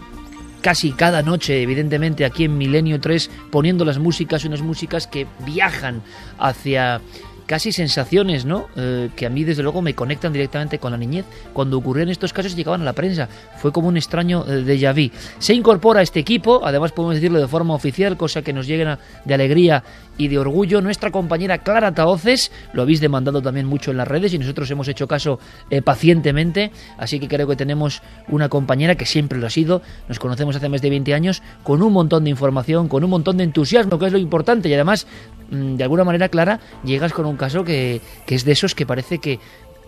casi 0.62 0.94
cada 0.94 1.22
noche, 1.22 1.62
evidentemente, 1.62 2.24
aquí 2.24 2.46
en 2.46 2.58
Milenio 2.58 3.02
3, 3.02 3.30
poniendo 3.52 3.84
las 3.84 4.00
músicas, 4.00 4.46
unas 4.46 4.62
músicas 4.62 5.06
que 5.06 5.28
viajan 5.46 6.02
hacia 6.40 7.02
casi 7.50 7.72
sensaciones, 7.72 8.46
¿no? 8.46 8.68
Eh, 8.76 9.10
que 9.16 9.26
a 9.26 9.30
mí 9.32 9.44
desde 9.44 9.64
luego 9.64 9.82
me 9.82 9.96
conectan 9.96 10.32
directamente 10.32 10.78
con 10.78 10.92
la 10.92 11.00
niñez. 11.00 11.26
Cuando 11.52 11.80
ocurrían 11.80 12.08
estos 12.10 12.32
casos 12.32 12.56
llegaban 12.56 12.82
a 12.82 12.86
la 12.86 12.94
prensa. 12.94 13.28
Fue 13.58 13.72
como 13.72 13.88
un 13.88 13.98
extraño 13.98 14.46
eh, 14.48 14.64
déjà 14.64 14.94
vu. 14.94 15.10
Se 15.40 15.56
incorpora 15.56 16.02
a 16.02 16.04
este 16.04 16.20
equipo, 16.20 16.62
además 16.64 16.92
podemos 16.92 17.16
decirlo 17.16 17.40
de 17.40 17.48
forma 17.48 17.74
oficial, 17.74 18.18
cosa 18.18 18.44
que 18.44 18.54
nos 18.54 18.68
llena 18.68 19.00
de 19.26 19.34
alegría 19.34 19.84
y 20.20 20.28
de 20.28 20.38
orgullo, 20.38 20.82
nuestra 20.82 21.10
compañera 21.10 21.58
Clara 21.60 21.96
Taoces. 21.96 22.52
Lo 22.74 22.84
habéis 22.84 23.02
demandado 23.02 23.42
también 23.42 23.66
mucho 23.66 23.90
en 23.90 23.98
las 23.98 24.08
redes 24.08 24.32
y 24.34 24.38
nosotros 24.38 24.70
hemos 24.70 24.88
hecho 24.88 25.08
caso 25.08 25.40
eh, 25.72 25.82
pacientemente. 25.82 26.72
Así 27.00 27.20
que 27.20 27.28
creo 27.28 27.48
que 27.48 27.56
tenemos 27.56 28.04
una 28.28 28.50
compañera 28.50 28.94
que 28.96 29.08
siempre 29.08 29.40
lo 29.40 29.48
ha 29.48 29.50
sido. 29.50 29.82
Nos 30.08 30.20
conocemos 30.20 30.56
hace 30.56 30.70
más 30.70 30.84
de 30.84 30.92
20 30.92 31.14
años 31.16 31.42
con 31.64 31.82
un 31.82 31.94
montón 31.94 32.26
de 32.26 32.30
información, 32.30 32.88
con 32.88 33.04
un 33.04 33.10
montón 33.10 33.38
de 33.38 33.46
entusiasmo, 33.46 33.98
que 33.98 34.06
es 34.06 34.12
lo 34.12 34.20
importante. 34.20 34.70
Y 34.70 34.74
además 34.76 35.08
Mm, 35.52 35.76
de 35.76 35.84
alguna 35.84 36.04
manera 36.04 36.30
clara, 36.30 36.60
llegas 36.84 37.14
con 37.14 37.26
un 37.26 37.36
caso 37.36 37.64
que, 37.64 38.02
que 38.26 38.36
es 38.36 38.46
de 38.46 38.52
esos 38.52 38.76
que 38.76 38.86
parece 38.86 39.18
que 39.20 39.40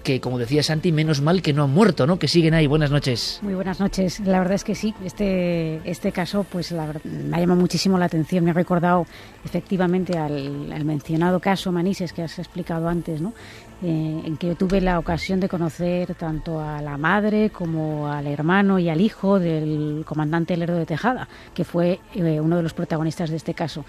que 0.02 0.20
como 0.20 0.38
decía 0.38 0.64
Santi, 0.64 0.92
menos 0.92 1.22
mal 1.22 1.42
que 1.42 1.54
no 1.54 1.64
han 1.64 1.72
muerto, 1.72 2.08
¿no? 2.08 2.20
Que 2.20 2.28
siguen 2.28 2.54
ahí. 2.54 2.68
Buenas 2.68 2.92
noches. 2.92 3.40
Muy 3.42 3.54
buenas 3.54 3.80
noches. 3.80 4.20
La 4.22 4.40
verdad 4.40 4.56
es 4.56 4.64
que 4.64 4.76
sí, 4.76 4.94
este, 5.04 5.82
este 5.90 6.12
caso 6.12 6.46
pues 6.50 6.72
la, 6.72 6.94
me 7.04 7.38
ha 7.38 7.40
llamado 7.40 7.60
muchísimo 7.60 7.98
la 7.98 8.06
atención. 8.06 8.44
Me 8.44 8.52
ha 8.52 8.54
recordado 8.54 9.06
efectivamente 9.46 10.18
al, 10.18 10.84
mencionado 10.86 11.40
caso 11.40 11.72
Manises 11.72 12.14
que 12.14 12.24
has 12.24 12.40
explicado 12.40 12.88
antes, 12.88 13.22
¿no? 13.22 13.34
Eh, 13.84 14.22
en 14.26 14.38
que 14.38 14.48
yo 14.48 14.56
tuve 14.56 14.80
la 14.80 15.00
ocasión 15.00 15.40
de 15.40 15.50
conocer 15.50 16.14
tanto 16.16 16.60
a 16.60 16.82
la 16.82 16.98
madre 16.98 17.50
como 17.50 18.12
al 18.12 18.28
hermano 18.28 18.78
y 18.78 18.90
al 18.90 19.02
hijo 19.02 19.40
del 19.40 20.04
comandante 20.06 20.56
Lerdo 20.56 20.78
de 20.78 20.86
Tejada, 20.86 21.28
que 21.54 21.64
fue 21.64 22.00
eh, 22.14 22.40
uno 22.40 22.58
de 22.58 22.64
los 22.64 22.74
protagonistas 22.74 23.32
de 23.32 23.38
este 23.38 23.56
caso 23.56 23.84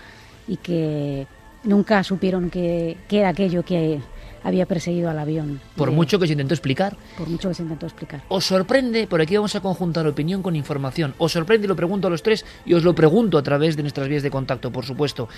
y 0.48 0.56
que 0.56 1.26
nunca 1.64 2.02
supieron 2.02 2.48
qué 2.48 2.96
era 3.10 3.28
aquello 3.28 3.62
que 3.64 4.00
había 4.44 4.66
perseguido 4.66 5.10
al 5.10 5.18
avión. 5.18 5.60
Por 5.76 5.90
mucho 5.90 6.18
que 6.18 6.26
se 6.26 6.32
intentó 6.32 6.54
explicar. 6.54 6.96
Por 7.16 7.28
mucho 7.28 7.48
que 7.48 7.54
se 7.54 7.62
intentó 7.62 7.86
explicar. 7.86 8.22
¿Os 8.28 8.44
sorprende? 8.44 9.06
Por 9.06 9.20
aquí 9.20 9.36
vamos 9.36 9.54
a 9.54 9.60
conjuntar 9.60 10.06
opinión 10.06 10.42
con 10.42 10.56
información. 10.56 11.14
¿Os 11.18 11.32
sorprende? 11.32 11.66
Y 11.66 11.68
lo 11.68 11.76
pregunto 11.76 12.08
a 12.08 12.10
los 12.10 12.22
tres 12.22 12.44
y 12.64 12.74
os 12.74 12.84
lo 12.84 12.94
pregunto 12.94 13.38
a 13.38 13.42
través 13.42 13.76
de 13.76 13.82
nuestras 13.82 14.08
vías 14.08 14.22
de 14.22 14.30
contacto, 14.30 14.70
por 14.70 14.84
supuesto. 14.84 15.28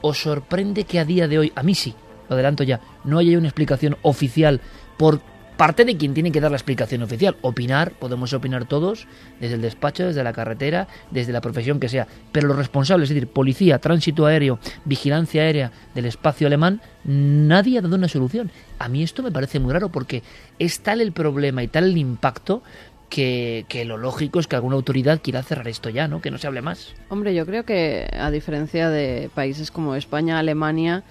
¿Os 0.00 0.18
sorprende 0.18 0.84
que 0.84 0.98
a 0.98 1.04
día 1.04 1.28
de 1.28 1.38
hoy, 1.38 1.52
a 1.54 1.62
mí 1.62 1.74
sí, 1.74 1.94
lo 2.28 2.34
adelanto 2.34 2.64
ya, 2.64 2.80
no 3.04 3.18
haya 3.18 3.38
una 3.38 3.48
explicación 3.48 3.96
oficial 4.02 4.60
por 4.96 5.20
parte 5.56 5.84
de 5.84 5.96
quien 5.96 6.14
tiene 6.14 6.32
que 6.32 6.40
dar 6.40 6.50
la 6.50 6.56
explicación 6.56 7.02
oficial. 7.02 7.36
Opinar, 7.42 7.92
podemos 7.92 8.32
opinar 8.32 8.66
todos, 8.66 9.06
desde 9.40 9.54
el 9.54 9.62
despacho, 9.62 10.06
desde 10.06 10.24
la 10.24 10.32
carretera, 10.32 10.88
desde 11.10 11.32
la 11.32 11.40
profesión 11.40 11.80
que 11.80 11.88
sea, 11.88 12.06
pero 12.32 12.48
los 12.48 12.56
responsables, 12.56 13.10
es 13.10 13.14
decir, 13.14 13.28
policía, 13.28 13.78
tránsito 13.78 14.26
aéreo, 14.26 14.58
vigilancia 14.84 15.42
aérea 15.42 15.72
del 15.94 16.06
espacio 16.06 16.46
alemán, 16.46 16.80
nadie 17.04 17.78
ha 17.78 17.82
dado 17.82 17.96
una 17.96 18.08
solución. 18.08 18.50
A 18.78 18.88
mí 18.88 19.02
esto 19.02 19.22
me 19.22 19.32
parece 19.32 19.60
muy 19.60 19.72
raro 19.72 19.90
porque 19.90 20.22
es 20.58 20.80
tal 20.80 21.00
el 21.00 21.12
problema 21.12 21.62
y 21.62 21.68
tal 21.68 21.84
el 21.84 21.96
impacto 21.96 22.62
que, 23.08 23.64
que, 23.68 23.84
lo 23.84 23.96
lógico 23.96 24.40
es 24.40 24.48
que 24.48 24.56
alguna 24.56 24.74
autoridad 24.74 25.20
quiera 25.22 25.42
cerrar 25.42 25.68
esto 25.68 25.88
ya, 25.88 26.08
¿no? 26.08 26.20
Que 26.20 26.32
no 26.32 26.38
se 26.38 26.48
hable 26.48 26.62
más. 26.62 26.94
Hombre, 27.10 27.32
yo 27.34 27.46
creo 27.46 27.64
que 27.64 28.08
a 28.18 28.30
diferencia 28.30 28.90
de 28.90 29.30
países 29.34 29.70
como 29.70 29.94
España, 29.94 30.38
Alemania, 30.38 31.04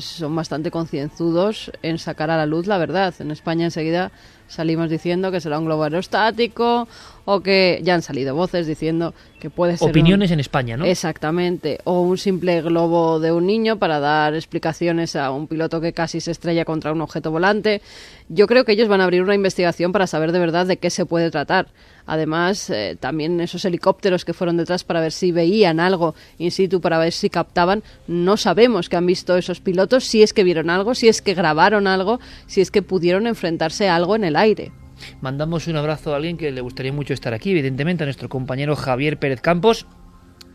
son 0.00 0.34
bastante 0.34 0.70
concienzudos 0.70 1.70
en 1.82 1.98
sacar 1.98 2.30
a 2.30 2.36
la 2.36 2.46
luz 2.46 2.66
la 2.66 2.78
verdad. 2.78 3.14
En 3.20 3.30
España 3.30 3.66
enseguida 3.66 4.10
salimos 4.48 4.90
diciendo 4.90 5.30
que 5.30 5.40
será 5.40 5.58
un 5.58 5.66
globo 5.66 5.84
aerostático 5.84 6.88
o 7.24 7.40
que 7.40 7.80
ya 7.82 7.94
han 7.94 8.02
salido 8.02 8.34
voces 8.34 8.66
diciendo 8.66 9.14
que 9.40 9.50
puede 9.50 9.76
ser 9.76 9.90
opiniones 9.90 10.30
en 10.30 10.40
España, 10.40 10.76
¿no? 10.76 10.84
Exactamente, 10.84 11.80
o 11.84 12.00
un 12.00 12.16
simple 12.18 12.62
globo 12.62 13.20
de 13.20 13.32
un 13.32 13.46
niño 13.46 13.78
para 13.78 13.98
dar 14.00 14.34
explicaciones 14.34 15.16
a 15.16 15.30
un 15.30 15.46
piloto 15.46 15.80
que 15.80 15.92
casi 15.92 16.20
se 16.20 16.30
estrella 16.30 16.64
contra 16.64 16.92
un 16.92 17.00
objeto 17.00 17.30
volante. 17.30 17.82
Yo 18.28 18.46
creo 18.46 18.64
que 18.64 18.72
ellos 18.72 18.88
van 18.88 19.00
a 19.00 19.04
abrir 19.04 19.22
una 19.22 19.34
investigación 19.34 19.92
para 19.92 20.06
saber 20.06 20.32
de 20.32 20.38
verdad 20.38 20.66
de 20.66 20.78
qué 20.78 20.90
se 20.90 21.06
puede 21.06 21.30
tratar. 21.30 21.68
Además, 22.06 22.70
eh, 22.70 22.96
también 22.98 23.40
esos 23.40 23.64
helicópteros 23.64 24.24
que 24.24 24.32
fueron 24.32 24.56
detrás 24.56 24.84
para 24.84 25.00
ver 25.00 25.12
si 25.12 25.32
veían 25.32 25.80
algo 25.80 26.14
in 26.38 26.50
situ, 26.50 26.80
para 26.80 26.98
ver 26.98 27.12
si 27.12 27.30
captaban, 27.30 27.82
no 28.06 28.36
sabemos 28.36 28.88
qué 28.88 28.96
han 28.96 29.06
visto 29.06 29.36
esos 29.36 29.60
pilotos, 29.60 30.04
si 30.04 30.22
es 30.22 30.32
que 30.32 30.44
vieron 30.44 30.70
algo, 30.70 30.94
si 30.94 31.08
es 31.08 31.20
que 31.20 31.34
grabaron 31.34 31.86
algo, 31.86 32.20
si 32.46 32.60
es 32.60 32.70
que 32.70 32.82
pudieron 32.82 33.26
enfrentarse 33.26 33.88
a 33.88 33.96
algo 33.96 34.16
en 34.16 34.24
el 34.24 34.36
aire. 34.36 34.72
Mandamos 35.20 35.66
un 35.66 35.76
abrazo 35.76 36.12
a 36.12 36.16
alguien 36.16 36.36
que 36.36 36.50
le 36.50 36.60
gustaría 36.60 36.92
mucho 36.92 37.12
estar 37.12 37.34
aquí, 37.34 37.50
evidentemente 37.50 38.04
a 38.04 38.06
nuestro 38.06 38.28
compañero 38.28 38.76
Javier 38.76 39.18
Pérez 39.18 39.40
Campos 39.40 39.86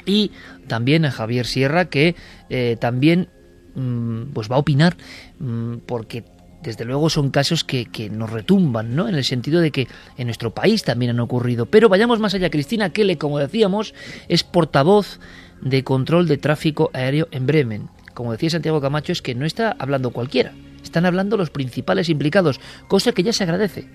y 0.06 0.32
también 0.68 1.06
a 1.06 1.12
Javier 1.12 1.46
Sierra 1.46 1.86
que 1.86 2.16
eh, 2.50 2.78
también 2.80 3.30
mm, 3.76 4.32
pues 4.34 4.50
va 4.50 4.56
a 4.56 4.60
opinar 4.60 4.98
mm, 5.40 5.78
porque 5.86 6.24
desde 6.64 6.86
luego 6.86 7.10
son 7.10 7.32
casos 7.32 7.64
que, 7.64 7.86
que, 7.86 8.10
nos 8.10 8.30
retumban, 8.30 8.96
¿no? 8.96 9.08
En 9.08 9.16
el 9.16 9.24
sentido 9.24 9.62
de 9.62 9.72
que 9.72 9.88
en 10.18 10.28
nuestro 10.28 10.54
país 10.54 10.84
también 10.84 11.12
han 11.12 11.20
ocurrido. 11.20 11.66
Pero 11.66 11.90
vayamos 11.90 12.20
más 12.20 12.34
allá. 12.34 12.50
Cristina 12.50 12.92
Kelle, 12.92 13.18
como 13.18 13.40
decíamos, 13.40 13.94
es 14.28 14.44
portavoz 14.44 15.20
de 15.62 15.84
control 15.84 16.28
de 16.28 16.38
tráfico 16.38 16.90
aéreo 16.94 17.28
en 17.32 17.48
Bremen. 17.48 17.90
Como 18.14 18.32
decía 18.32 18.50
Santiago 18.50 18.82
Camacho, 18.82 19.12
es 19.12 19.22
que 19.22 19.36
no 19.36 19.46
está 19.46 19.76
hablando 19.80 20.12
cualquiera. 20.12 20.54
Están 20.84 21.06
hablando 21.06 21.38
los 21.38 21.50
principales 21.50 22.10
implicados, 22.10 22.60
cosa 22.88 23.12
que 23.12 23.24
ya 23.24 23.34
se 23.34 23.44
agradece. 23.44 23.88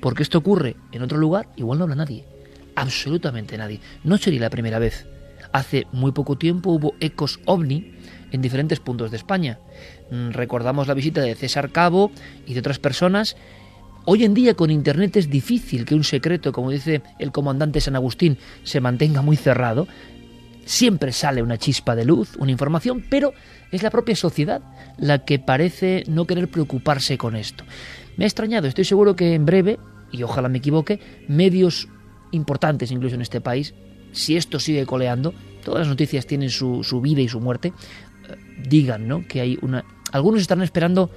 Porque 0.00 0.22
esto 0.22 0.38
ocurre 0.38 0.76
en 0.92 1.02
otro 1.02 1.18
lugar, 1.18 1.48
igual 1.56 1.78
no 1.78 1.84
habla 1.84 1.96
nadie. 1.96 2.24
Absolutamente 2.74 3.58
nadie. 3.58 3.80
No 4.04 4.16
sería 4.16 4.40
la 4.40 4.50
primera 4.50 4.78
vez. 4.78 5.06
Hace 5.52 5.86
muy 5.92 6.12
poco 6.12 6.38
tiempo 6.38 6.70
hubo 6.70 6.94
ecos 7.00 7.40
ovni 7.44 7.94
en 8.30 8.40
diferentes 8.42 8.80
puntos 8.80 9.10
de 9.10 9.16
España. 9.16 9.58
Mm, 10.10 10.30
recordamos 10.30 10.88
la 10.88 10.94
visita 10.94 11.20
de 11.20 11.34
César 11.34 11.70
Cabo 11.70 12.10
y 12.46 12.54
de 12.54 12.60
otras 12.60 12.78
personas. 12.78 13.36
Hoy 14.06 14.24
en 14.24 14.34
día 14.34 14.54
con 14.54 14.70
Internet 14.70 15.16
es 15.16 15.30
difícil 15.30 15.84
que 15.84 15.94
un 15.94 16.04
secreto, 16.04 16.52
como 16.52 16.70
dice 16.70 17.02
el 17.18 17.32
comandante 17.32 17.80
San 17.80 17.96
Agustín, 17.96 18.38
se 18.64 18.80
mantenga 18.80 19.22
muy 19.22 19.36
cerrado. 19.36 19.86
Siempre 20.64 21.12
sale 21.12 21.42
una 21.42 21.58
chispa 21.58 21.94
de 21.94 22.04
luz, 22.04 22.36
una 22.38 22.50
información, 22.50 23.04
pero 23.08 23.32
es 23.70 23.82
la 23.82 23.90
propia 23.90 24.16
sociedad 24.16 24.62
la 24.98 25.24
que 25.24 25.38
parece 25.38 26.04
no 26.06 26.26
querer 26.26 26.48
preocuparse 26.48 27.18
con 27.18 27.36
esto. 27.36 27.64
Me 28.16 28.24
ha 28.24 28.28
extrañado, 28.28 28.66
estoy 28.66 28.84
seguro 28.84 29.16
que 29.16 29.34
en 29.34 29.46
breve, 29.46 29.78
y 30.12 30.22
ojalá 30.22 30.48
me 30.48 30.58
equivoque, 30.58 31.00
medios 31.28 31.88
importantes 32.32 32.90
incluso 32.90 33.14
en 33.14 33.22
este 33.22 33.40
país, 33.40 33.74
si 34.12 34.36
esto 34.36 34.58
sigue 34.58 34.86
coleando, 34.86 35.34
todas 35.64 35.80
las 35.80 35.88
noticias 35.88 36.26
tienen 36.26 36.50
su, 36.50 36.82
su 36.84 37.00
vida 37.00 37.20
y 37.20 37.28
su 37.28 37.40
muerte, 37.40 37.72
eh, 38.28 38.36
digan 38.68 39.08
¿no? 39.08 39.26
que 39.26 39.40
hay 39.40 39.58
una... 39.62 39.84
Algunos 40.12 40.40
están 40.40 40.62
esperando 40.62 41.10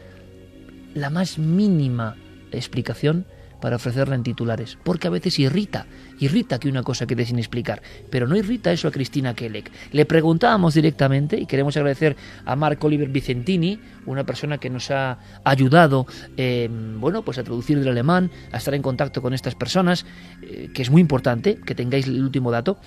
la 0.93 1.09
más 1.09 1.37
mínima 1.37 2.15
explicación 2.51 3.25
para 3.63 3.77
ofrecerla 3.77 4.15
en 4.15 4.23
titulares, 4.23 4.77
porque 4.83 5.07
a 5.07 5.09
veces 5.09 5.39
irrita, 5.39 5.85
irrita 6.19 6.59
que 6.59 6.67
una 6.67 6.83
cosa 6.83 7.07
quede 7.07 7.25
sin 7.25 7.39
explicar, 7.39 7.81
pero 8.09 8.27
no 8.27 8.35
irrita 8.35 8.73
eso 8.73 8.89
a 8.89 8.91
Cristina 8.91 9.33
Kelec. 9.35 9.71
Le 9.93 10.05
preguntábamos 10.05 10.73
directamente 10.73 11.39
y 11.39 11.45
queremos 11.45 11.77
agradecer 11.77 12.17
a 12.43 12.57
Marco 12.57 12.87
Oliver 12.87 13.07
Vicentini, 13.07 13.79
una 14.05 14.25
persona 14.25 14.57
que 14.57 14.69
nos 14.69 14.91
ha 14.91 15.17
ayudado, 15.45 16.05
eh, 16.35 16.69
bueno, 16.99 17.23
pues 17.23 17.37
a 17.37 17.43
traducir 17.45 17.79
del 17.79 17.87
alemán, 17.87 18.31
a 18.51 18.57
estar 18.57 18.73
en 18.73 18.81
contacto 18.81 19.21
con 19.21 19.33
estas 19.33 19.55
personas, 19.55 20.05
eh, 20.41 20.69
que 20.73 20.81
es 20.81 20.89
muy 20.89 20.99
importante 20.99 21.55
que 21.65 21.73
tengáis 21.73 22.05
el 22.05 22.21
último 22.21 22.51
dato. 22.51 22.79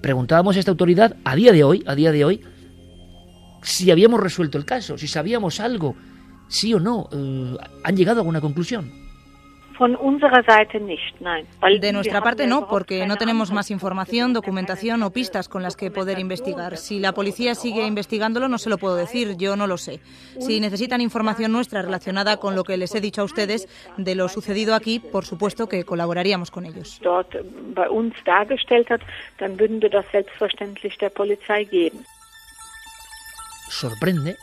Preguntábamos 0.00 0.56
a 0.56 0.60
esta 0.60 0.70
autoridad 0.70 1.16
a 1.24 1.36
día 1.36 1.52
de 1.52 1.64
hoy, 1.64 1.84
a 1.86 1.94
día 1.94 2.12
de 2.12 2.24
hoy, 2.24 2.40
si 3.62 3.90
habíamos 3.90 4.20
resuelto 4.20 4.58
el 4.58 4.64
caso, 4.64 4.98
si 4.98 5.08
sabíamos 5.08 5.60
algo, 5.60 5.94
sí 6.48 6.74
o 6.74 6.80
no, 6.80 7.08
eh, 7.12 7.56
han 7.84 7.96
llegado 7.96 8.18
a 8.18 8.22
alguna 8.22 8.40
conclusión. 8.40 9.08
De 11.80 11.92
nuestra 11.92 12.20
parte 12.20 12.48
no, 12.48 12.66
porque 12.66 13.06
no 13.06 13.16
tenemos 13.16 13.52
más 13.52 13.70
información, 13.70 14.32
documentación 14.32 15.04
o 15.04 15.10
pistas 15.12 15.48
con 15.48 15.62
las 15.62 15.76
que 15.76 15.92
poder 15.92 16.18
investigar. 16.18 16.76
Si 16.76 16.98
la 16.98 17.12
policía 17.12 17.54
sigue 17.54 17.86
investigándolo, 17.86 18.48
no 18.48 18.58
se 18.58 18.70
lo 18.70 18.78
puedo 18.78 18.96
decir, 18.96 19.36
yo 19.36 19.54
no 19.54 19.68
lo 19.68 19.78
sé. 19.78 20.00
Si 20.40 20.58
necesitan 20.58 21.00
información 21.00 21.52
nuestra 21.52 21.82
relacionada 21.82 22.38
con 22.38 22.56
lo 22.56 22.64
que 22.64 22.76
les 22.76 22.92
he 22.96 23.00
dicho 23.00 23.22
a 23.22 23.24
ustedes 23.24 23.68
de 23.96 24.16
lo 24.16 24.28
sucedido 24.28 24.74
aquí, 24.74 24.98
por 24.98 25.24
supuesto 25.24 25.68
que 25.68 25.84
colaboraríamos 25.84 26.50
con 26.50 26.66
ellos. 26.66 27.00
Sorprende 33.68 34.36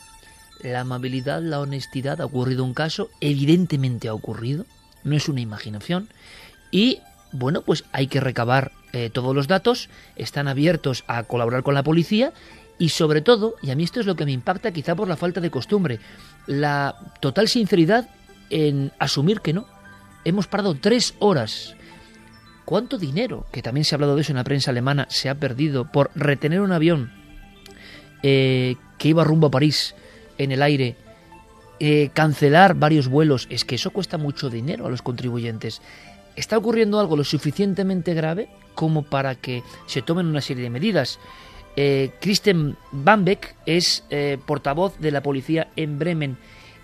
la 0.62 0.82
amabilidad, 0.82 1.42
la 1.42 1.60
honestidad. 1.60 2.22
Ha 2.22 2.26
ocurrido 2.26 2.64
un 2.64 2.74
caso, 2.74 3.10
evidentemente 3.20 4.08
ha 4.08 4.14
ocurrido 4.14 4.66
no 5.06 5.16
es 5.16 5.30
una 5.30 5.40
imaginación. 5.40 6.10
Y 6.72 7.00
bueno, 7.32 7.62
pues 7.62 7.86
hay 7.94 8.08
que 8.08 8.20
recabar 8.20 8.74
eh, 8.92 9.10
todos 9.10 9.34
los 9.34 9.48
datos, 9.48 9.90
están 10.18 10.50
abiertos 10.50 11.06
a 11.08 11.24
colaborar 11.24 11.64
con 11.64 11.74
la 11.74 11.84
policía 11.84 12.34
y 12.78 12.90
sobre 12.90 13.22
todo, 13.22 13.56
y 13.62 13.72
a 13.72 13.76
mí 13.76 13.84
esto 13.86 14.02
es 14.02 14.06
lo 14.06 14.18
que 14.18 14.26
me 14.26 14.34
impacta 14.34 14.74
quizá 14.74 14.96
por 14.96 15.08
la 15.08 15.16
falta 15.16 15.40
de 15.40 15.52
costumbre, 15.52 16.00
la 16.48 17.14
total 17.22 17.48
sinceridad 17.48 18.10
en 18.50 18.92
asumir 19.00 19.40
que 19.40 19.54
no. 19.54 19.66
Hemos 20.26 20.48
parado 20.48 20.76
tres 20.76 21.14
horas. 21.20 21.76
¿Cuánto 22.66 22.98
dinero, 22.98 23.46
que 23.52 23.62
también 23.62 23.86
se 23.86 23.94
ha 23.94 23.98
hablado 23.98 24.16
de 24.16 24.24
eso 24.24 24.32
en 24.32 24.38
la 24.38 24.44
prensa 24.44 24.72
alemana, 24.72 25.06
se 25.10 25.30
ha 25.30 25.36
perdido 25.36 25.92
por 25.92 26.10
retener 26.16 26.62
un 26.62 26.72
avión 26.72 27.12
eh, 28.24 28.76
que 29.06 29.10
iba 29.10 29.24
rumbo 29.24 29.46
a 29.46 29.52
París 29.52 29.94
en 30.40 30.52
el 30.52 30.64
aire 30.64 30.96
eh, 31.80 32.10
cancelar 32.16 32.74
varios 32.74 33.08
vuelos, 33.08 33.46
es 33.52 33.64
que 33.64 33.76
eso 33.76 33.92
cuesta 33.92 34.18
mucho 34.18 34.50
dinero 34.50 34.88
a 34.88 34.90
los 34.90 35.04
contribuyentes. 35.04 35.84
¿Está 36.36 36.58
ocurriendo 36.58 37.00
algo 37.00 37.16
lo 37.16 37.24
suficientemente 37.24 38.16
grave 38.16 38.50
como 38.74 39.04
para 39.04 39.36
que 39.36 39.62
se 39.86 40.02
tomen 40.02 40.26
una 40.26 40.42
serie 40.42 40.64
de 40.64 40.72
medidas? 40.72 41.20
Eh, 41.76 42.14
Kristen 42.20 42.78
Bambeck 42.92 43.54
es 43.68 44.04
eh, 44.10 44.40
portavoz 44.44 44.98
de 44.98 45.12
la 45.12 45.22
policía 45.22 45.68
en 45.76 46.00
Bremen 46.00 46.40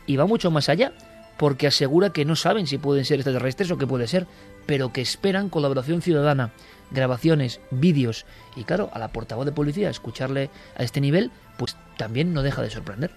y 0.06 0.16
va 0.16 0.28
mucho 0.28 0.52
más 0.52 0.70
allá 0.70 0.94
porque 1.40 1.66
asegura 1.66 2.14
que 2.14 2.24
no 2.24 2.36
saben 2.36 2.68
si 2.68 2.78
pueden 2.78 3.04
ser 3.04 3.18
extraterrestres 3.18 3.72
o 3.72 3.80
qué 3.80 3.88
puede 3.88 4.06
ser, 4.06 4.28
pero 4.66 4.94
que 4.94 5.02
esperan 5.02 5.50
colaboración 5.50 6.02
ciudadana, 6.02 6.52
grabaciones, 6.92 7.62
vídeos 7.72 8.26
y 8.56 8.64
claro, 8.64 8.90
a 8.94 9.00
la 9.00 9.10
portavoz 9.10 9.46
de 9.46 9.52
policía 9.52 9.90
escucharle 9.90 10.50
a 10.78 10.84
este 10.84 11.02
nivel, 11.02 11.32
pues 11.58 11.78
también 11.98 12.34
no 12.34 12.44
deja 12.44 12.62
de 12.62 12.70
sorprender. 12.70 13.12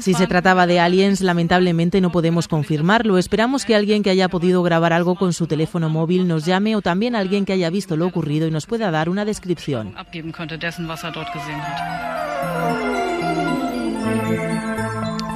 Si 0.00 0.12
se 0.12 0.26
trataba 0.26 0.66
de 0.66 0.78
aliens, 0.78 1.22
lamentablemente 1.22 2.02
no 2.02 2.12
podemos 2.12 2.48
confirmarlo. 2.48 3.16
Esperamos 3.16 3.64
que 3.64 3.74
alguien 3.74 4.02
que 4.02 4.10
haya 4.10 4.28
podido 4.28 4.62
grabar 4.62 4.92
algo 4.92 5.14
con 5.14 5.32
su 5.32 5.46
teléfono 5.46 5.88
móvil 5.88 6.28
nos 6.28 6.44
llame 6.44 6.76
o 6.76 6.82
también 6.82 7.16
alguien 7.16 7.46
que 7.46 7.54
haya 7.54 7.70
visto 7.70 7.96
lo 7.96 8.06
ocurrido 8.06 8.46
y 8.46 8.50
nos 8.50 8.66
pueda 8.66 8.90
dar 8.90 9.08
una 9.08 9.24
descripción. 9.24 9.94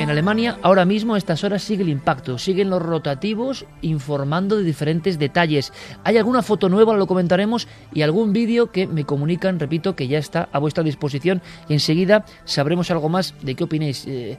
En 0.01 0.09
Alemania, 0.09 0.57
ahora 0.63 0.87
mismo 0.87 1.15
a 1.15 1.19
estas 1.19 1.45
horas 1.45 1.63
sigue 1.63 1.83
el 1.83 1.91
impacto, 1.91 2.39
siguen 2.39 2.71
los 2.71 2.81
rotativos 2.81 3.67
informando 3.83 4.57
de 4.57 4.65
diferentes 4.65 5.19
detalles. 5.19 5.75
Hay 6.05 6.17
alguna 6.17 6.41
foto 6.41 6.71
nueva, 6.71 6.97
lo 6.97 7.07
comentaremos, 7.07 7.69
y 7.93 8.01
algún 8.01 8.33
vídeo 8.33 8.73
que 8.73 8.87
me 8.87 9.05
comunican, 9.05 9.61
repito, 9.61 9.95
que 9.97 10.09
ya 10.09 10.17
está 10.17 10.49
a 10.53 10.59
vuestra 10.59 10.83
disposición 10.83 11.43
y 11.69 11.75
enseguida 11.75 12.25
sabremos 12.47 12.91
algo 12.91 13.11
más 13.11 13.35
de 13.43 13.55
qué 13.55 13.65
opinéis. 13.65 14.07
Eh, 14.09 14.39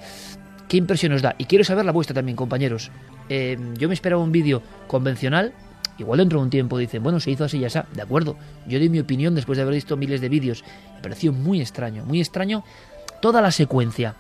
¿Qué 0.68 0.78
impresión 0.78 1.14
os 1.14 1.22
da? 1.22 1.36
Y 1.38 1.46
quiero 1.46 1.64
saber 1.64 1.86
la 1.86 1.92
vuestra 1.92 2.16
también, 2.16 2.36
compañeros. 2.36 2.90
Eh, 3.30 3.56
yo 3.78 3.88
me 3.88 3.94
esperaba 3.94 4.24
un 4.24 4.32
vídeo 4.32 4.64
convencional, 4.88 5.54
Igual 6.00 6.18
dentro 6.18 6.40
de 6.40 6.46
un 6.46 6.50
tiempo 6.50 6.80
dicen, 6.80 7.04
bueno, 7.04 7.20
se 7.20 7.30
hizo 7.30 7.44
así 7.44 7.58
y 7.58 7.70
ya 7.70 7.86
De 7.94 8.02
acuerdo, 8.02 8.36
yo 8.66 8.80
doy 8.80 8.90
mi 8.90 9.00
opinión 9.00 9.36
después 9.36 9.58
de 9.58 9.62
haber 9.62 9.76
visto 9.76 9.96
miles 9.98 10.20
de 10.22 10.30
vídeos. 10.30 10.64
Me 10.96 11.02
pareció 11.02 11.32
muy 11.32 11.62
extraño, 11.62 12.04
muy 12.06 12.20
extraño 12.20 12.64
toda 13.22 13.40
la 13.40 13.52
secuencia 13.52 14.16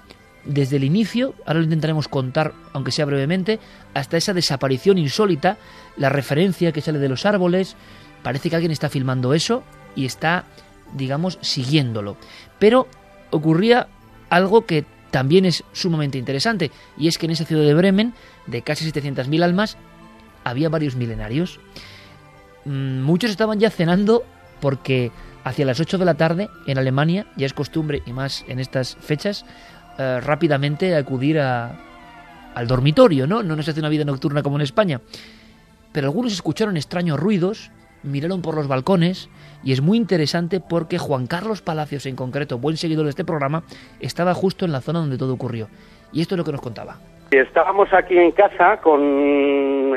desde 0.46 0.78
el 0.78 0.84
inicio, 0.84 1.36
ahora 1.46 1.60
lo 1.60 1.66
intentaremos 1.66 2.08
contar, 2.08 2.54
aunque 2.74 2.92
sea 2.92 3.06
brevemente, 3.06 3.60
hasta 3.94 4.18
esa 4.18 4.34
desaparición 4.34 4.98
insólita, 4.98 5.58
la 5.98 6.10
referencia 6.10 6.72
que 6.72 6.82
sale 6.82 7.00
de 7.00 7.10
los 7.10 7.26
árboles, 7.26 7.76
parece 8.24 8.50
que 8.50 8.56
alguien 8.56 8.72
está 8.72 8.90
filmando 8.90 9.34
eso 9.34 9.64
y 9.96 10.06
está, 10.06 10.46
digamos, 10.94 11.38
siguiéndolo. 11.42 12.18
Pero 12.60 12.88
ocurría 13.30 13.88
algo 14.30 14.66
que 14.66 14.86
también 15.12 15.46
es 15.46 15.64
sumamente 15.74 16.18
interesante, 16.18 16.72
y 16.98 17.08
es 17.08 17.18
que 17.18 17.26
en 17.26 17.34
esa 17.34 17.46
ciudad 17.46 17.66
de 17.66 17.74
Bremen, 17.74 18.14
de 18.48 18.62
casi 18.62 18.90
700.000 18.90 19.44
almas, 19.44 19.78
había 20.44 20.70
varios 20.70 20.96
milenarios. 20.96 21.60
Mm, 22.66 23.02
muchos 23.02 23.30
estaban 23.30 23.60
ya 23.60 23.70
cenando 23.70 24.24
porque 24.60 25.12
hacia 25.44 25.66
las 25.66 25.80
8 25.80 25.98
de 25.98 26.06
la 26.06 26.14
tarde 26.16 26.50
en 26.68 26.78
Alemania, 26.78 27.28
ya 27.36 27.46
es 27.46 27.54
costumbre 27.54 28.02
y 28.06 28.14
más 28.14 28.46
en 28.48 28.60
estas 28.60 28.96
fechas, 28.96 29.46
eh, 29.98 30.20
rápidamente 30.22 30.96
acudir 30.96 31.40
a, 31.40 31.72
al 32.56 32.68
dormitorio, 32.68 33.28
¿no? 33.28 33.44
No 33.44 33.56
nos 33.56 33.68
hace 33.68 33.80
una 33.80 33.90
vida 33.90 34.06
nocturna 34.06 34.44
como 34.44 34.58
en 34.58 34.62
España. 34.62 35.02
Pero 35.94 36.08
algunos 36.08 36.34
escucharon 36.34 36.78
extraños 36.78 37.20
ruidos, 37.20 37.72
miraron 38.04 38.42
por 38.42 38.56
los 38.56 38.68
balcones 38.68 39.30
y 39.64 39.74
es 39.74 39.82
muy 39.82 39.98
interesante 39.98 40.60
porque 40.60 40.98
Juan 40.98 41.28
Carlos 41.28 41.62
Palacios 41.62 42.06
en 42.06 42.16
concreto, 42.16 42.58
buen 42.58 42.78
seguidor 42.78 43.06
de 43.06 43.12
este 43.12 43.26
programa, 43.26 43.64
estaba 44.00 44.34
justo 44.34 44.66
en 44.66 44.72
la 44.72 44.82
zona 44.82 45.00
donde 45.00 45.18
todo 45.18 45.34
ocurrió. 45.34 45.68
Y 46.14 46.22
esto 46.22 46.36
es 46.36 46.40
lo 46.40 46.46
que 46.46 46.52
nos 46.52 46.62
contaba. 46.62 46.96
Estábamos 47.32 47.94
aquí 47.94 48.18
en 48.18 48.32
casa, 48.32 48.80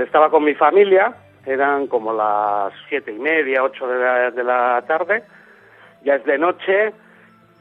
estaba 0.05 0.31
con 0.31 0.45
mi 0.45 0.55
familia, 0.55 1.15
eran 1.47 1.89
como 1.89 2.13
las 2.13 2.73
siete 2.89 3.13
y 3.13 3.19
media, 3.19 3.63
ocho 3.63 3.87
de 3.89 4.31
de 4.31 4.45
la 4.45 4.85
tarde, 4.87 5.25
ya 6.05 6.15
es 6.15 6.25
de 6.25 6.39
noche, 6.39 6.93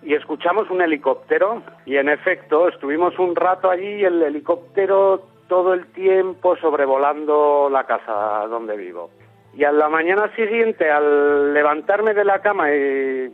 y 0.05 0.13
escuchamos 0.13 0.69
un 0.69 0.81
helicóptero 0.81 1.61
y 1.85 1.97
en 1.97 2.09
efecto 2.09 2.67
estuvimos 2.67 3.17
un 3.19 3.35
rato 3.35 3.69
allí 3.69 4.03
el 4.03 4.21
helicóptero 4.21 5.21
todo 5.47 5.73
el 5.73 5.87
tiempo 5.87 6.55
sobrevolando 6.57 7.69
la 7.71 7.85
casa 7.85 8.47
donde 8.47 8.75
vivo. 8.75 9.09
Y 9.53 9.63
a 9.63 9.71
la 9.71 9.87
mañana 9.87 10.33
siguiente, 10.35 10.89
al 10.89 11.53
levantarme 11.53 12.13
de 12.13 12.25
la 12.25 12.39
cama 12.39 12.71
y 12.73 13.31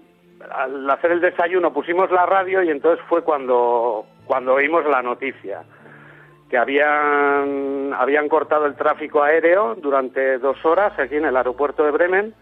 al 0.51 0.89
hacer 0.89 1.11
el 1.11 1.21
desayuno, 1.21 1.73
pusimos 1.73 2.11
la 2.11 2.25
radio 2.25 2.61
y 2.61 2.69
entonces 2.69 3.03
fue 3.07 3.23
cuando, 3.23 4.05
cuando 4.25 4.53
oímos 4.53 4.85
la 4.85 5.01
noticia 5.01 5.63
que 6.49 6.57
habían, 6.57 7.93
habían 7.93 8.27
cortado 8.27 8.65
el 8.65 8.75
tráfico 8.75 9.23
aéreo 9.23 9.75
durante 9.75 10.39
dos 10.39 10.63
horas 10.65 10.97
aquí 10.97 11.15
en 11.15 11.25
el 11.25 11.37
aeropuerto 11.37 11.83
de 11.83 11.91
Bremen 11.91 12.33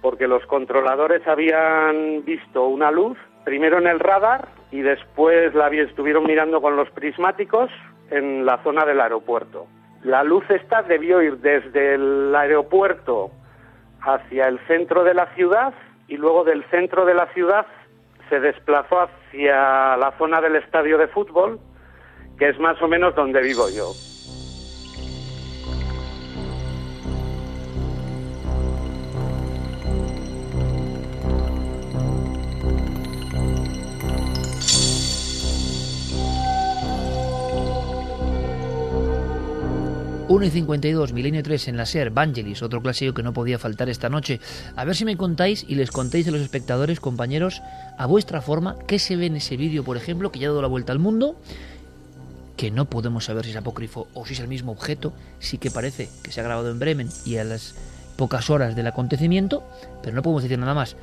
porque 0.00 0.28
los 0.28 0.44
controladores 0.46 1.26
habían 1.26 2.24
visto 2.24 2.66
una 2.66 2.90
luz 2.90 3.18
primero 3.44 3.78
en 3.78 3.86
el 3.86 4.00
radar 4.00 4.48
y 4.70 4.80
después 4.80 5.54
la 5.54 5.68
estuvieron 5.68 6.24
mirando 6.24 6.60
con 6.60 6.76
los 6.76 6.90
prismáticos 6.90 7.70
en 8.10 8.44
la 8.44 8.62
zona 8.62 8.84
del 8.84 9.00
aeropuerto. 9.00 9.66
La 10.02 10.22
luz 10.22 10.44
esta 10.48 10.82
debió 10.82 11.22
ir 11.22 11.38
desde 11.38 11.94
el 11.94 12.34
aeropuerto 12.34 13.30
hacia 14.00 14.48
el 14.48 14.58
centro 14.66 15.04
de 15.04 15.14
la 15.14 15.26
ciudad 15.34 15.74
y 16.06 16.16
luego 16.16 16.44
del 16.44 16.64
centro 16.70 17.04
de 17.04 17.14
la 17.14 17.26
ciudad 17.32 17.66
se 18.28 18.40
desplazó 18.40 19.00
hacia 19.00 19.96
la 19.96 20.14
zona 20.18 20.40
del 20.40 20.56
estadio 20.56 20.98
de 20.98 21.08
fútbol, 21.08 21.58
que 22.38 22.48
es 22.48 22.58
más 22.58 22.80
o 22.82 22.88
menos 22.88 23.14
donde 23.14 23.40
vivo 23.42 23.68
yo. 23.74 23.92
1 40.38 40.46
y 40.46 40.50
52, 40.50 41.12
Milenio 41.14 41.42
3 41.42 41.66
en 41.66 41.76
la 41.76 41.84
SER, 41.84 42.10
Vangelis, 42.10 42.62
otro 42.62 42.80
clásico 42.80 43.12
que 43.12 43.24
no 43.24 43.32
podía 43.32 43.58
faltar 43.58 43.88
esta 43.88 44.08
noche. 44.08 44.38
A 44.76 44.84
ver 44.84 44.94
si 44.94 45.04
me 45.04 45.16
contáis 45.16 45.64
y 45.66 45.74
les 45.74 45.90
contéis 45.90 46.28
a 46.28 46.30
los 46.30 46.40
espectadores, 46.40 47.00
compañeros, 47.00 47.60
a 47.98 48.06
vuestra 48.06 48.40
forma, 48.40 48.76
qué 48.86 49.00
se 49.00 49.16
ve 49.16 49.26
en 49.26 49.34
ese 49.34 49.56
vídeo, 49.56 49.82
por 49.82 49.96
ejemplo, 49.96 50.30
que 50.30 50.38
ya 50.38 50.46
ha 50.46 50.50
dado 50.50 50.62
la 50.62 50.68
vuelta 50.68 50.92
al 50.92 51.00
mundo, 51.00 51.40
que 52.56 52.70
no 52.70 52.84
podemos 52.84 53.24
saber 53.24 53.46
si 53.46 53.50
es 53.50 53.56
apócrifo 53.56 54.06
o 54.14 54.26
si 54.26 54.34
es 54.34 54.38
el 54.38 54.46
mismo 54.46 54.70
objeto, 54.70 55.12
sí 55.40 55.58
que 55.58 55.72
parece 55.72 56.08
que 56.22 56.30
se 56.30 56.40
ha 56.40 56.44
grabado 56.44 56.70
en 56.70 56.78
Bremen 56.78 57.08
y 57.24 57.38
a 57.38 57.42
las 57.42 57.74
pocas 58.14 58.48
horas 58.48 58.76
del 58.76 58.86
acontecimiento, 58.86 59.68
pero 60.04 60.14
no 60.14 60.22
podemos 60.22 60.44
decir 60.44 60.60
nada 60.60 60.74
más. 60.74 60.94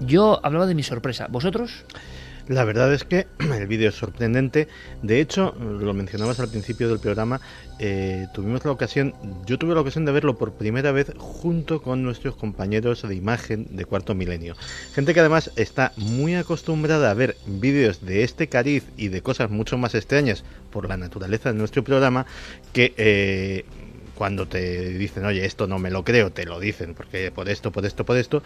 Yo 0.00 0.40
hablaba 0.42 0.64
de 0.64 0.74
mi 0.74 0.82
sorpresa. 0.82 1.26
¿Vosotros? 1.28 1.84
La 2.50 2.64
verdad 2.64 2.92
es 2.92 3.04
que 3.04 3.28
el 3.38 3.68
vídeo 3.68 3.90
es 3.90 3.94
sorprendente. 3.94 4.66
De 5.02 5.20
hecho, 5.20 5.54
lo 5.54 5.94
mencionabas 5.94 6.40
al 6.40 6.48
principio 6.48 6.88
del 6.88 6.98
programa, 6.98 7.40
eh, 7.78 8.26
tuvimos 8.34 8.64
la 8.64 8.72
ocasión, 8.72 9.14
yo 9.46 9.56
tuve 9.56 9.72
la 9.72 9.82
ocasión 9.82 10.04
de 10.04 10.10
verlo 10.10 10.36
por 10.36 10.54
primera 10.54 10.90
vez 10.90 11.12
junto 11.16 11.80
con 11.80 12.02
nuestros 12.02 12.34
compañeros 12.34 13.06
de 13.08 13.14
imagen 13.14 13.68
de 13.76 13.84
Cuarto 13.84 14.16
Milenio. 14.16 14.56
Gente 14.92 15.14
que 15.14 15.20
además 15.20 15.52
está 15.54 15.92
muy 15.96 16.34
acostumbrada 16.34 17.12
a 17.12 17.14
ver 17.14 17.36
vídeos 17.46 18.04
de 18.04 18.24
este 18.24 18.48
cariz 18.48 18.82
y 18.96 19.10
de 19.10 19.22
cosas 19.22 19.48
mucho 19.48 19.78
más 19.78 19.94
extrañas 19.94 20.42
por 20.72 20.88
la 20.88 20.96
naturaleza 20.96 21.52
de 21.52 21.58
nuestro 21.58 21.84
programa 21.84 22.26
que... 22.72 22.94
Eh, 22.96 23.64
cuando 24.20 24.46
te 24.46 24.90
dicen, 24.98 25.24
oye, 25.24 25.46
esto 25.46 25.66
no 25.66 25.78
me 25.78 25.90
lo 25.90 26.04
creo, 26.04 26.30
te 26.30 26.44
lo 26.44 26.60
dicen, 26.60 26.92
porque 26.92 27.30
por 27.30 27.48
esto, 27.48 27.72
por 27.72 27.86
esto, 27.86 28.04
por 28.04 28.18
esto, 28.18 28.42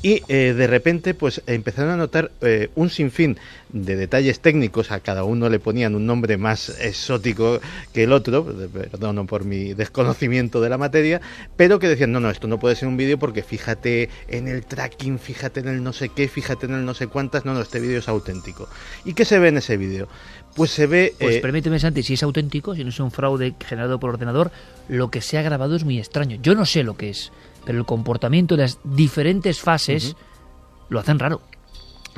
y 0.00 0.22
eh, 0.28 0.54
de 0.56 0.66
repente 0.66 1.12
pues 1.12 1.42
empezaron 1.46 1.90
a 1.90 1.96
notar 1.98 2.30
eh, 2.40 2.70
un 2.76 2.88
sinfín 2.88 3.36
de 3.68 3.96
detalles 3.96 4.40
técnicos, 4.40 4.90
a 4.90 5.00
cada 5.00 5.24
uno 5.24 5.50
le 5.50 5.58
ponían 5.58 5.94
un 5.94 6.06
nombre 6.06 6.38
más 6.38 6.70
exótico 6.80 7.60
que 7.92 8.04
el 8.04 8.12
otro, 8.14 8.42
perdón 8.72 9.26
por 9.26 9.44
mi 9.44 9.74
desconocimiento 9.74 10.62
de 10.62 10.70
la 10.70 10.78
materia, 10.78 11.20
pero 11.58 11.78
que 11.78 11.88
decían, 11.88 12.10
no, 12.10 12.20
no, 12.20 12.30
esto 12.30 12.48
no 12.48 12.58
puede 12.58 12.74
ser 12.74 12.88
un 12.88 12.96
vídeo 12.96 13.18
porque 13.18 13.42
fíjate 13.42 14.08
en 14.28 14.48
el 14.48 14.64
tracking, 14.64 15.18
fíjate 15.18 15.60
en 15.60 15.68
el 15.68 15.82
no 15.82 15.92
sé 15.92 16.08
qué, 16.08 16.26
fíjate 16.28 16.64
en 16.64 16.72
el 16.72 16.86
no 16.86 16.94
sé 16.94 17.06
cuántas, 17.06 17.44
no, 17.44 17.52
no, 17.52 17.60
este 17.60 17.80
vídeo 17.80 17.98
es 17.98 18.08
auténtico. 18.08 18.66
¿Y 19.04 19.12
qué 19.12 19.26
se 19.26 19.38
ve 19.38 19.48
en 19.48 19.58
ese 19.58 19.76
vídeo? 19.76 20.08
Pues 20.54 20.70
se 20.70 20.86
ve... 20.86 21.14
Pues 21.18 21.36
eh, 21.36 21.40
permíteme, 21.40 21.78
Santi, 21.78 22.02
si 22.02 22.14
es 22.14 22.22
auténtico, 22.22 22.74
si 22.74 22.82
no 22.82 22.90
es 22.90 23.00
un 23.00 23.10
fraude 23.10 23.54
generado 23.64 24.00
por 24.00 24.10
ordenador, 24.10 24.50
lo 24.88 25.10
que 25.10 25.20
se 25.20 25.38
ha 25.38 25.42
grabado 25.42 25.76
es 25.76 25.84
muy 25.84 25.98
extraño. 25.98 26.38
Yo 26.42 26.54
no 26.54 26.64
sé 26.64 26.82
lo 26.82 26.96
que 26.96 27.10
es, 27.10 27.32
pero 27.64 27.78
el 27.78 27.84
comportamiento 27.84 28.56
de 28.56 28.62
las 28.62 28.78
diferentes 28.84 29.60
fases 29.60 30.16
lo 30.88 30.98
hacen 30.98 31.18
raro. 31.18 31.40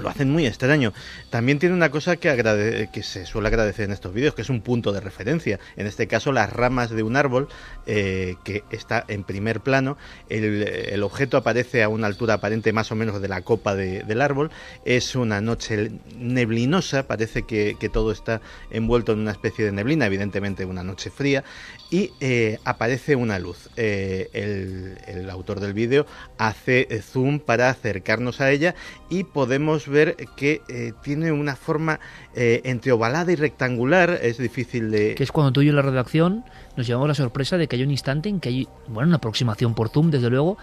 Lo 0.00 0.08
hacen 0.08 0.30
muy 0.30 0.46
extraño. 0.46 0.92
También 1.30 1.58
tiene 1.58 1.74
una 1.74 1.90
cosa 1.90 2.16
que, 2.16 2.88
que 2.92 3.02
se 3.02 3.26
suele 3.26 3.48
agradecer 3.48 3.84
en 3.84 3.92
estos 3.92 4.12
vídeos, 4.12 4.34
que 4.34 4.42
es 4.42 4.50
un 4.50 4.60
punto 4.60 4.92
de 4.92 5.00
referencia. 5.00 5.58
En 5.76 5.86
este 5.86 6.06
caso, 6.06 6.32
las 6.32 6.52
ramas 6.52 6.90
de 6.90 7.02
un 7.02 7.16
árbol 7.16 7.48
eh, 7.86 8.36
que 8.44 8.62
está 8.70 9.04
en 9.08 9.24
primer 9.24 9.60
plano. 9.60 9.96
El, 10.28 11.02
objeto 11.02 11.36
aparece 11.36 11.82
a 11.82 11.88
una 11.88 12.06
altura 12.06 12.34
aparente 12.34 12.72
más 12.72 12.92
o 12.92 12.94
menos 12.94 13.20
de 13.20 13.28
la 13.28 13.42
copa 13.42 13.74
del 13.74 14.20
árbol. 14.20 14.50
Es 14.84 15.16
una 15.16 15.40
noche 15.40 15.90
neblinosa, 16.16 17.06
parece 17.06 17.42
que, 17.42 17.76
todo 17.92 18.12
está 18.12 18.40
envuelto 18.70 19.12
en 19.12 19.18
una 19.18 19.32
especie 19.32 19.64
de 19.64 19.72
neblina, 19.72 20.06
evidentemente 20.06 20.64
una 20.64 20.84
noche 20.84 21.10
fría, 21.10 21.42
y 21.90 22.12
eh, 22.20 22.58
aparece 22.64 23.16
una 23.16 23.38
luz. 23.38 23.70
Eh, 23.76 24.28
el, 24.32 24.98
el 25.06 25.28
autor 25.28 25.58
del 25.58 25.72
vídeo 25.72 26.06
hace 26.38 26.86
zoom 27.02 27.40
para 27.40 27.70
acercarnos 27.70 28.40
a 28.40 28.50
ella 28.50 28.74
y 29.08 29.24
podemos 29.24 29.88
ver 29.90 30.16
que 30.36 30.62
eh, 30.68 30.92
tiene 31.02 31.32
una 31.32 31.56
forma 31.56 32.00
eh, 32.34 32.62
entre 32.64 32.92
ovalada 32.92 33.30
y 33.32 33.36
rectangular, 33.36 34.18
es 34.22 34.38
difícil 34.38 34.90
de... 34.90 35.14
Que 35.14 35.22
es 35.22 35.32
cuando 35.32 35.52
tú 35.52 35.62
y 35.62 35.66
yo 35.66 35.70
en 35.70 35.76
la 35.76 35.82
redacción 35.82 36.44
nos 36.76 36.86
llevamos 36.86 37.08
la 37.08 37.14
sorpresa 37.14 37.58
de 37.58 37.68
que 37.68 37.76
hay 37.76 37.82
un 37.82 37.90
instante 37.90 38.28
en 38.28 38.40
que 38.40 38.48
hay, 38.48 38.68
bueno, 38.88 39.08
una 39.08 39.16
aproximación 39.16 39.74
por 39.74 39.90
zoom, 39.90 40.10
desde 40.10 40.30
luego, 40.30 40.56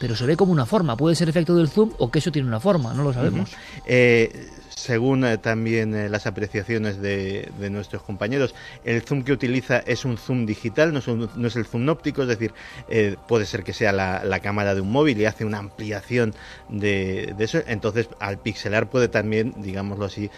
pero 0.00 0.16
se 0.16 0.26
ve 0.26 0.36
como 0.36 0.52
una 0.52 0.66
forma. 0.66 0.96
Puede 0.96 1.14
ser 1.14 1.28
efecto 1.28 1.54
del 1.54 1.68
zoom 1.68 1.92
o 1.98 2.10
que 2.10 2.18
eso 2.18 2.32
tiene 2.32 2.48
una 2.48 2.60
forma, 2.60 2.94
no 2.94 3.04
lo 3.04 3.12
sabemos 3.12 3.50
según 4.76 5.24
eh, 5.24 5.38
también 5.38 5.94
eh, 5.94 6.08
las 6.08 6.26
apreciaciones 6.26 7.00
de, 7.00 7.50
nuestros 7.70 8.02
compañeros, 8.02 8.54
el 8.84 9.02
zoom 9.02 9.22
que 9.22 9.32
utiliza 9.32 9.78
es 9.78 10.04
un 10.04 10.18
zoom 10.18 10.46
digital, 10.46 10.92
no 10.92 10.98
es, 11.46 11.56
el 11.56 11.64
zoom 11.64 11.88
óptico, 11.88 12.22
es 12.22 12.28
decir, 12.28 12.52
eh, 12.88 13.16
puede 13.26 13.46
ser 13.46 13.64
que 13.64 13.72
sea 13.72 13.92
la, 13.92 14.40
cámara 14.40 14.74
de 14.74 14.82
un 14.82 14.92
móvil 14.92 15.18
y 15.18 15.24
hace 15.24 15.44
una 15.44 15.58
ampliación 15.58 16.34
de, 16.68 17.34
eso, 17.38 17.62
entonces 17.66 18.08
al 18.20 18.38
pixelar 18.38 18.90
puede 18.90 19.08
también, 19.08 19.54
digámoslo 19.56 20.04
así, 20.04 20.30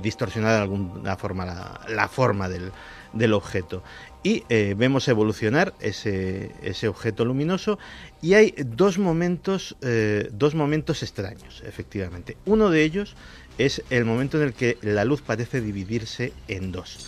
distorsionar 0.00 0.54
de 0.54 0.62
alguna 0.62 1.16
forma 1.16 1.80
la, 1.88 2.08
forma 2.08 2.48
del, 2.48 3.32
objeto. 3.32 3.82
Y 4.22 4.44
vemos 4.74 5.08
evolucionar 5.08 5.74
ese, 5.80 6.52
ese, 6.62 6.86
objeto 6.86 7.24
luminoso 7.24 7.78
y 8.22 8.34
hay 8.34 8.54
dos 8.58 8.98
momentos 8.98 9.76
dos 10.30 10.54
momentos 10.54 11.02
extraños 11.02 11.62
efectivamente. 11.66 12.36
Uno 12.44 12.70
de 12.70 12.84
ellos 12.84 13.16
es 13.58 13.82
el 13.90 14.04
momento 14.04 14.38
en 14.38 14.44
el 14.44 14.54
que 14.54 14.78
la 14.82 15.04
luz 15.04 15.20
parece 15.20 15.60
dividirse 15.60 16.32
en 16.46 16.72
dos. 16.72 17.06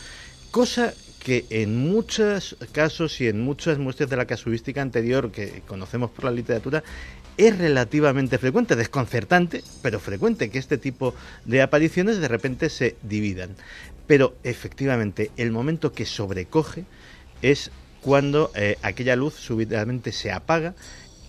Cosa 0.51 0.93
que 1.21 1.47
en 1.51 1.77
muchos 1.77 2.57
casos 2.73 3.21
y 3.21 3.29
en 3.29 3.41
muchas 3.41 3.79
muestras 3.79 4.11
de 4.11 4.17
la 4.17 4.27
casuística 4.27 4.83
anterior 4.83 5.31
que 5.31 5.63
conocemos 5.67 6.11
por 6.11 6.25
la 6.25 6.33
literatura 6.33 6.83
es 7.37 7.57
relativamente 7.57 8.39
frecuente, 8.39 8.77
desconcertante, 8.77 9.63
pero 9.83 10.01
frecuente 10.01 10.51
que 10.51 10.59
este 10.59 10.77
tipo 10.77 11.15
de 11.45 11.63
apariciones 11.63 12.19
de 12.19 12.29
repente 12.29 12.69
se 12.69 12.97
dividan. 13.03 13.55
Pero 14.07 14.35
efectivamente 14.43 15.31
el 15.37 15.53
momento 15.53 15.93
que 15.93 16.05
sobrecoge 16.05 16.85
es 17.43 17.71
cuando 18.03 18.51
eh, 18.55 18.77
aquella 18.83 19.15
luz 19.15 19.35
súbitamente 19.35 20.13
se 20.13 20.33
apaga 20.33 20.75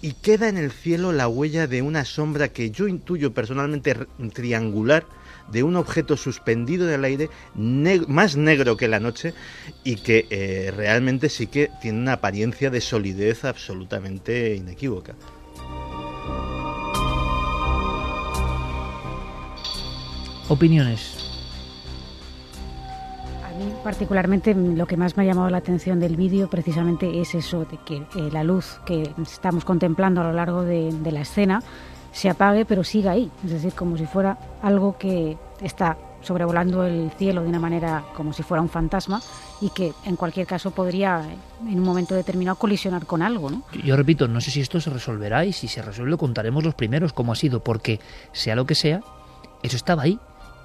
y 0.02 0.14
queda 0.14 0.50
en 0.50 0.58
el 0.58 0.72
cielo 0.72 1.12
la 1.12 1.28
huella 1.28 1.68
de 1.68 1.82
una 1.82 2.06
sombra 2.06 2.50
que 2.50 2.72
yo 2.72 2.88
intuyo 2.88 3.34
personalmente 3.34 3.96
triangular 4.34 5.06
de 5.52 5.64
un 5.64 5.76
objeto 5.76 6.18
suspendido 6.18 6.88
del 6.88 7.04
aire 7.04 7.30
más 7.56 8.36
negro 8.36 8.78
que 8.78 8.88
la 8.88 9.00
noche 9.00 9.34
y 9.84 9.98
que 9.98 10.26
eh, 10.30 10.72
realmente 10.76 11.30
sí 11.30 11.48
que 11.48 11.70
tiene 11.82 12.00
una 12.00 12.14
apariencia 12.14 12.70
de 12.70 12.82
solidez 12.82 13.44
absolutamente 13.46 14.56
inequívoca. 14.56 15.14
Opiniones 20.48 21.31
particularmente 23.82 24.54
lo 24.54 24.86
que 24.86 24.98
más 24.98 25.18
me 25.18 25.24
ha 25.24 25.26
llamado 25.26 25.50
la 25.50 25.58
atención 25.58 26.00
del 26.00 26.16
vídeo 26.16 26.50
precisamente 26.50 27.20
es 27.20 27.36
eso, 27.36 27.66
de 27.66 27.78
que 27.86 27.98
eh, 27.98 28.30
la 28.32 28.44
luz 28.44 28.80
que 28.86 29.14
estamos 29.22 29.66
contemplando 29.66 30.22
a 30.22 30.26
lo 30.26 30.34
largo 30.34 30.64
de, 30.64 30.92
la 31.12 31.22
escena 31.22 31.62
se 32.12 32.30
apague 32.30 32.66
pero 32.66 32.84
siga 32.84 33.12
ahí, 33.12 33.30
es 33.44 33.52
decir, 33.52 33.74
como 33.74 33.98
si 33.98 34.06
fuera 34.06 34.38
algo 34.62 34.98
que 34.98 35.38
está 35.62 35.98
sobrevolando 36.22 36.86
el 36.86 37.12
cielo 37.18 37.42
de 37.42 37.50
una 37.50 37.60
manera 37.60 38.04
como 38.16 38.32
si 38.32 38.44
fuera 38.44 38.62
un 38.62 38.70
fantasma 38.70 39.22
y 39.60 39.70
que 39.72 39.92
en 40.06 40.16
cualquier 40.16 40.46
caso 40.46 40.72
podría 40.72 41.24
en 41.68 41.80
un 41.80 41.84
momento 41.84 42.14
determinado 42.14 42.58
colisionar 42.58 43.06
con 43.06 43.22
algo. 43.22 43.50
¿no? 43.50 43.64
Yo 43.84 43.96
repito, 43.96 44.28
no 44.28 44.40
sé 44.40 44.52
si 44.52 44.62
esto 44.62 44.80
se 44.80 44.92
resolverá 44.92 45.46
y 45.46 45.54
si 45.54 45.68
se 45.68 45.82
resuelve 45.82 46.18
contaremos 46.18 46.64
los 46.64 46.76
primeros 46.76 47.12
cómo 47.12 47.32
ha 47.32 47.36
sido, 47.36 47.64
porque 47.64 48.00
sea 48.34 48.56
lo 48.56 48.66
que 48.66 48.76
sea, 48.76 49.02
eso 49.64 49.76
estaba 49.76 50.04
ahí 50.04 50.20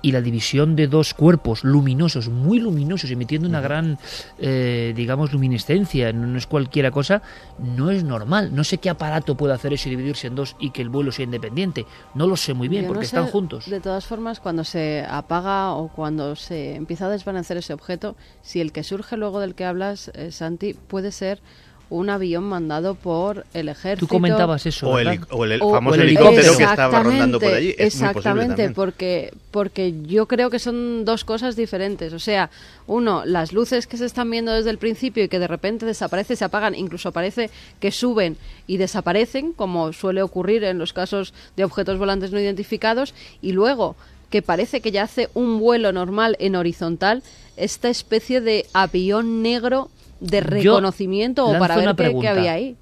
y 0.07 0.13
la 0.13 0.21
división 0.21 0.77
de 0.77 0.87
dos 0.87 1.15
cuerpos 1.15 1.65
luminosos, 1.65 2.29
muy 2.29 2.61
luminosos, 2.61 3.11
emitiendo 3.11 3.49
una 3.49 3.61
gran, 3.61 3.99
eh, 4.39 4.93
digamos, 4.95 5.33
luminescencia, 5.33 6.13
no 6.13 6.39
es 6.39 6.47
cualquiera 6.47 6.93
cosa, 6.93 7.23
no 7.59 7.91
es 7.91 8.05
normal. 8.05 8.55
No 8.55 8.63
sé 8.63 8.79
qué 8.79 8.89
aparato 8.89 9.37
puede 9.37 9.55
hacer 9.55 9.73
eso 9.73 9.89
y 9.89 9.91
dividirse 9.91 10.29
en 10.29 10.37
dos 10.37 10.55
y 10.61 10.71
que 10.71 10.81
el 10.81 10.91
vuelo 10.91 11.11
sea 11.11 11.25
independiente. 11.25 11.87
No 12.15 12.29
lo 12.29 12.37
sé 12.37 12.55
muy 12.55 12.69
bien 12.69 12.87
porque 12.87 13.05
están 13.05 13.27
juntos. 13.27 13.69
De 13.69 13.81
todas 13.81 14.07
formas, 14.07 14.39
cuando 14.39 14.63
se 14.63 15.05
apaga 15.11 15.73
o 15.73 15.89
cuando 15.89 16.37
se 16.37 16.77
empieza 16.77 17.07
a 17.07 17.09
desvanecer 17.09 17.57
ese 17.57 17.73
objeto, 17.73 18.15
si 18.43 18.61
el 18.61 18.71
que 18.71 18.85
surge 18.85 19.17
luego 19.17 19.41
del 19.41 19.57
que 19.57 19.65
hablas, 19.65 20.13
eh, 20.15 20.31
Santi, 20.31 20.75
puede 20.75 21.11
ser 21.11 21.41
un 21.89 22.11
avión 22.11 22.45
mandado 22.45 22.95
por 22.95 23.47
el 23.55 23.69
ejército. 23.69 24.07
Tú 24.07 24.13
comentabas 24.13 24.67
eso. 24.67 24.89
O 24.89 24.99
el, 24.99 25.61
famoso 25.61 26.01
helicóptero 26.01 26.57
que 26.57 26.65
estaba 26.65 27.03
rondando 27.03 27.39
por 27.39 27.53
allí. 27.53 27.75
exactamente, 27.79 28.71
porque, 28.71 29.33
porque 29.51 29.95
yo 30.03 30.27
creo 30.27 30.51
que 30.51 30.59
son 30.59 31.05
dos 31.05 31.25
cosas 31.25 31.55
diferentes. 31.55 32.13
O 32.13 32.19
sea, 32.19 32.51
uno, 32.87 33.25
las 33.25 33.53
luces 33.53 33.87
que 33.87 33.97
se 33.97 34.07
están 34.07 34.31
viendo 34.31 34.53
desde 34.53 34.71
el 34.71 34.79
principio 34.79 35.25
y 35.25 35.29
que 35.29 35.39
de 35.39 35.47
repente 35.47 35.87
desaparecen, 35.87 36.37
se 36.37 36.45
apagan, 36.45 36.75
incluso 36.75 37.13
parece 37.13 37.51
que 37.79 37.93
suben 37.93 38.37
y 38.67 38.79
desaparecen, 38.79 39.53
como 39.53 39.93
suele 39.93 40.23
ocurrir 40.23 40.65
en 40.65 40.79
los 40.79 40.93
casos 40.93 41.35
de 41.57 41.65
objetos 41.65 41.99
volantes 41.99 42.33
no 42.33 42.41
identificados, 42.41 43.15
y 43.41 43.53
luego 43.53 43.97
que 44.31 44.43
parece 44.43 44.81
que 44.81 44.91
ya 44.91 45.05
hace 45.05 45.29
un 45.35 45.61
vuelo 45.61 45.93
normal 45.93 46.37
en 46.41 46.57
horizontal, 46.57 47.23
esta 47.57 47.89
especie 47.89 48.41
de 48.41 48.67
avión 48.73 49.41
negro 49.43 49.89
de 50.21 50.41
reconocimiento 50.41 51.47
o 51.47 51.59
para 51.59 51.77
ver 51.77 51.95
qué, 51.97 52.29
había 52.29 52.53
ahí. 52.53 52.77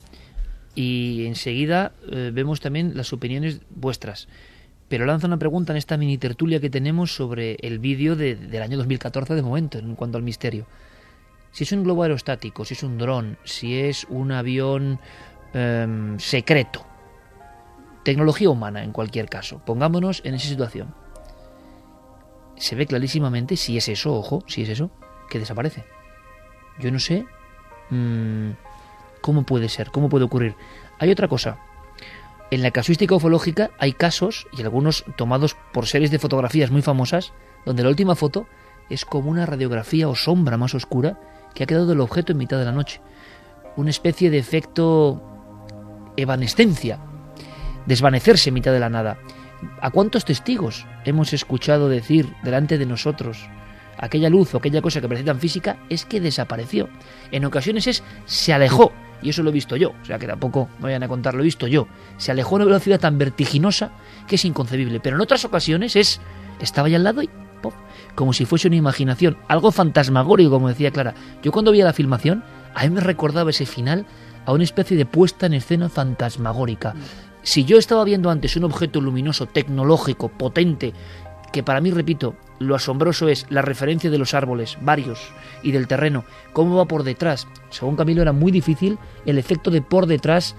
Y 0.75 1.27
enseguida 1.27 1.93
eh, 2.11 2.31
vemos 2.33 2.61
también 2.61 2.97
las 2.97 3.13
opiniones 3.13 3.61
vuestras. 3.71 4.29
Pero 4.89 5.07
lanzo 5.07 5.27
una 5.27 5.39
pregunta 5.39 5.73
en 5.73 5.77
esta 5.79 5.97
mini 5.97 6.19
tertulia 6.19 6.61
que 6.61 6.71
tenemos 6.71 7.15
sobre 7.15 7.57
el 7.61 7.79
vídeo 7.79 8.17
del 8.17 8.63
año 8.63 8.77
2014 8.77 9.35
de 9.35 9.43
momento, 9.43 9.79
en 9.79 9.95
cuanto 9.95 10.19
al 10.19 10.23
misterio. 10.25 10.67
Si 11.53 11.65
es 11.65 11.73
un 11.73 11.85
globo 11.85 12.03
aerostático, 12.03 12.65
si 12.65 12.75
es 12.75 12.83
un 12.83 12.99
dron, 12.99 13.39
si 13.45 13.79
es 13.79 14.07
un 14.11 14.33
avión 14.33 14.99
em, 15.55 16.19
secreto, 16.19 16.85
tecnología 18.03 18.51
humana 18.51 18.83
en 18.85 18.93
cualquier 18.93 19.29
caso, 19.29 19.61
pongámonos 19.65 20.21
en 20.25 20.35
esa 20.35 20.49
situación. 20.49 20.95
Se 22.57 22.75
ve 22.77 22.87
clarísimamente 22.87 23.57
si 23.57 23.77
es 23.77 23.89
eso, 23.89 24.15
ojo, 24.15 24.45
si 24.47 24.63
es 24.63 24.69
eso, 24.69 24.91
que 25.31 25.39
desaparece. 25.39 25.85
Yo 26.79 26.91
no 26.91 26.99
sé 26.99 27.27
mm, 27.91 28.51
cómo 29.21 29.45
puede 29.45 29.69
ser, 29.69 29.91
cómo 29.91 30.09
puede 30.09 30.25
ocurrir. 30.25 30.57
Hay 30.99 31.11
otra 31.11 31.29
cosa. 31.29 31.59
En 32.51 32.63
la 32.63 32.71
casuística 32.71 33.15
ufológica 33.15 33.71
hay 33.79 33.93
casos, 33.93 34.47
y 34.53 34.63
algunos 34.63 35.05
tomados 35.17 35.57
por 35.73 35.87
series 35.87 36.11
de 36.11 36.19
fotografías 36.19 36.71
muy 36.71 36.83
famosas, 36.83 37.33
donde 37.65 37.83
la 37.83 37.89
última 37.89 38.15
foto 38.15 38.47
es 38.91 39.05
como 39.05 39.31
una 39.31 39.47
radiografía 39.47 40.09
o 40.09 40.15
sombra 40.15 40.57
más 40.57 40.75
oscura 40.75 41.19
que 41.55 41.65
ha 41.65 41.67
quedado 41.67 41.87
del 41.87 42.01
objeto 42.01 42.33
en 42.33 42.39
mitad 42.39 42.59
de 42.59 42.65
la 42.67 42.73
noche. 42.73 43.01
Una 43.77 43.91
especie 43.91 44.31
de 44.31 44.39
efecto 44.39 45.23
evanescencia, 46.17 46.99
desvanecerse 47.87 48.51
en 48.51 48.55
mitad 48.55 48.73
de 48.73 48.81
la 48.81 48.91
nada. 48.91 49.19
¿A 49.81 49.91
cuántos 49.91 50.25
testigos 50.25 50.87
hemos 51.05 51.33
escuchado 51.33 51.89
decir 51.89 52.35
delante 52.43 52.79
de 52.79 52.87
nosotros 52.87 53.49
aquella 53.99 54.29
luz 54.29 54.55
o 54.55 54.59
aquella 54.59 54.83
cosa 54.83 55.01
que 55.01 55.09
parece 55.09 55.25
tan 55.25 55.39
física 55.39 55.79
es 55.89 56.05
que 56.05 56.21
desapareció. 56.21 56.89
En 57.31 57.45
ocasiones 57.45 57.87
es 57.87 58.03
se 58.27 58.53
alejó, 58.53 58.93
y 59.23 59.31
eso 59.31 59.43
lo 59.43 59.51
he 59.51 59.53
visto 59.53 59.77
yo, 59.77 59.95
o 60.01 60.05
sea 60.05 60.19
que 60.19 60.27
tampoco 60.27 60.69
me 60.79 60.85
vayan 60.85 61.03
a 61.03 61.09
contar, 61.09 61.35
lo 61.35 61.41
he 61.41 61.45
visto 61.45 61.67
yo. 61.67 61.89
Se 62.19 62.31
alejó 62.31 62.55
a 62.55 62.57
una 62.57 62.65
velocidad 62.67 63.01
tan 63.01 63.19
vertiginosa 63.19 63.93
que 64.27 64.37
es 64.37 64.45
inconcebible, 64.45 65.01
pero 65.01 65.17
en 65.17 65.23
otras 65.23 65.45
ocasiones 65.45 65.97
es 65.97 66.21
estaba 66.61 66.89
ahí 66.89 66.95
al 66.95 67.05
lado 67.05 67.23
y 67.23 67.31
¡pop! 67.63 67.75
como 68.15 68.33
si 68.33 68.45
fuese 68.45 68.69
una 68.69 68.77
imaginación, 68.77 69.37
algo 69.49 69.73
fantasmagórico, 69.73 70.51
como 70.51 70.69
decía 70.69 70.91
Clara. 70.91 71.15
Yo 71.43 71.53
cuando 71.53 71.73
vi 71.73 71.83
la 71.83 71.93
filmación, 71.93 72.45
a 72.75 72.85
mí 72.85 72.91
me 72.91 73.01
recordaba 73.01 73.51
ese 73.51 73.67
final 73.67 74.07
a 74.47 74.53
una 74.53 74.65
especie 74.65 74.97
de 74.97 75.07
puesta 75.07 75.47
en 75.47 75.55
escena 75.55 75.89
fantasmagórica. 75.89 76.95
Si 77.43 77.65
yo 77.65 77.77
estaba 77.77 78.05
viendo 78.05 78.31
antes 78.31 78.57
un 78.57 78.65
objeto 78.65 79.01
luminoso, 79.01 79.47
tecnológico, 79.47 80.29
potente, 80.29 80.95
que 81.55 81.63
para 81.63 81.81
mí, 81.81 81.93
repito, 81.93 82.35
lo 82.59 82.75
asombroso 82.75 83.29
es 83.29 83.47
la 83.49 83.63
referencia 83.63 84.11
de 84.11 84.19
los 84.19 84.35
árboles, 84.35 84.77
varios, 84.81 85.21
y 85.63 85.71
del 85.71 85.87
terreno, 85.87 86.25
cómo 86.53 86.75
va 86.75 86.87
por 86.87 87.05
detrás. 87.05 87.47
Según 87.71 87.95
Camilo 87.95 88.23
era 88.23 88.33
muy 88.33 88.51
difícil 88.51 88.99
el 89.25 89.39
efecto 89.39 89.71
de 89.71 89.81
por 89.81 90.07
detrás 90.07 90.57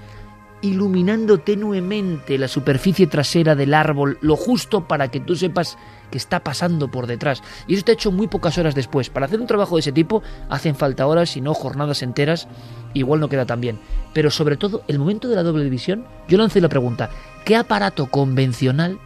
iluminando 0.62 1.40
tenuemente 1.40 2.38
la 2.38 2.48
superficie 2.48 3.08
trasera 3.08 3.56
del 3.56 3.74
árbol, 3.74 4.18
lo 4.22 4.38
justo 4.38 4.88
para 4.88 5.10
que 5.10 5.20
tú 5.20 5.36
sepas 5.36 5.78
que 6.12 6.18
está 6.18 6.40
pasando 6.40 6.90
por 6.90 7.08
detrás. 7.08 7.44
Y 7.68 7.74
eso 7.74 7.80
está 7.80 7.92
hecho 7.92 8.14
muy 8.14 8.28
pocas 8.28 8.58
horas 8.58 8.74
después. 8.74 9.10
Para 9.10 9.26
hacer 9.26 9.42
un 9.42 9.48
trabajo 9.48 9.76
de 9.76 9.82
ese 9.82 9.92
tipo 9.92 10.24
hacen 10.50 10.76
falta 10.76 11.08
horas 11.08 11.36
y 11.36 11.42
no 11.42 11.54
jornadas 11.54 12.04
enteras. 12.04 12.48
Igual 12.94 13.20
no 13.20 13.28
queda 13.28 13.46
tan 13.46 13.60
bien. 13.60 13.80
Pero 14.14 14.32
sobre 14.32 14.56
todo, 14.56 14.82
el 14.88 14.98
momento 14.98 15.28
de 15.28 15.36
la 15.36 15.44
doble 15.44 15.66
división, 15.66 16.08
yo 16.30 16.38
lancé 16.38 16.62
la 16.62 16.70
pregunta, 16.70 17.10
¿qué 17.44 17.58
aparato 17.58 18.06
convencional? 18.06 18.98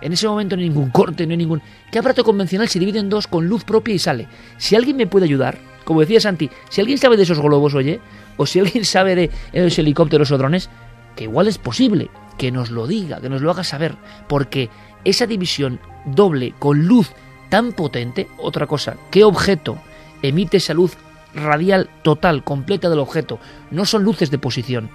En 0.00 0.12
ese 0.12 0.26
momento 0.28 0.56
no 0.56 0.62
hay 0.62 0.68
ningún 0.68 0.90
corte, 0.90 1.26
no 1.26 1.32
hay 1.32 1.36
ningún... 1.36 1.62
¿Qué 1.90 1.98
aparato 1.98 2.24
convencional 2.24 2.68
se 2.68 2.78
divide 2.78 2.98
en 2.98 3.08
dos 3.08 3.26
con 3.26 3.46
luz 3.46 3.64
propia 3.64 3.94
y 3.94 3.98
sale? 3.98 4.28
Si 4.56 4.74
alguien 4.76 4.96
me 4.96 5.06
puede 5.06 5.26
ayudar, 5.26 5.58
como 5.84 6.00
decía 6.00 6.20
Santi, 6.20 6.50
si 6.68 6.80
alguien 6.80 6.98
sabe 6.98 7.16
de 7.16 7.24
esos 7.24 7.40
globos, 7.40 7.74
oye, 7.74 8.00
o 8.36 8.46
si 8.46 8.60
alguien 8.60 8.84
sabe 8.86 9.14
de 9.14 9.30
esos 9.52 9.78
helicópteros 9.78 10.30
o 10.30 10.38
drones, 10.38 10.70
que 11.16 11.24
igual 11.24 11.48
es 11.48 11.58
posible, 11.58 12.10
que 12.38 12.50
nos 12.50 12.70
lo 12.70 12.86
diga, 12.86 13.20
que 13.20 13.28
nos 13.28 13.42
lo 13.42 13.50
haga 13.50 13.64
saber, 13.64 13.96
porque 14.28 14.70
esa 15.04 15.26
división 15.26 15.80
doble 16.06 16.54
con 16.58 16.86
luz 16.86 17.12
tan 17.50 17.72
potente, 17.72 18.28
otra 18.38 18.66
cosa, 18.66 18.96
¿qué 19.10 19.24
objeto 19.24 19.78
emite 20.22 20.58
esa 20.58 20.72
luz 20.72 20.96
radial 21.34 21.90
total, 22.02 22.44
completa 22.44 22.88
del 22.88 23.00
objeto? 23.00 23.38
No 23.70 23.84
son 23.84 24.04
luces 24.04 24.30
de 24.30 24.38
posición, 24.38 24.88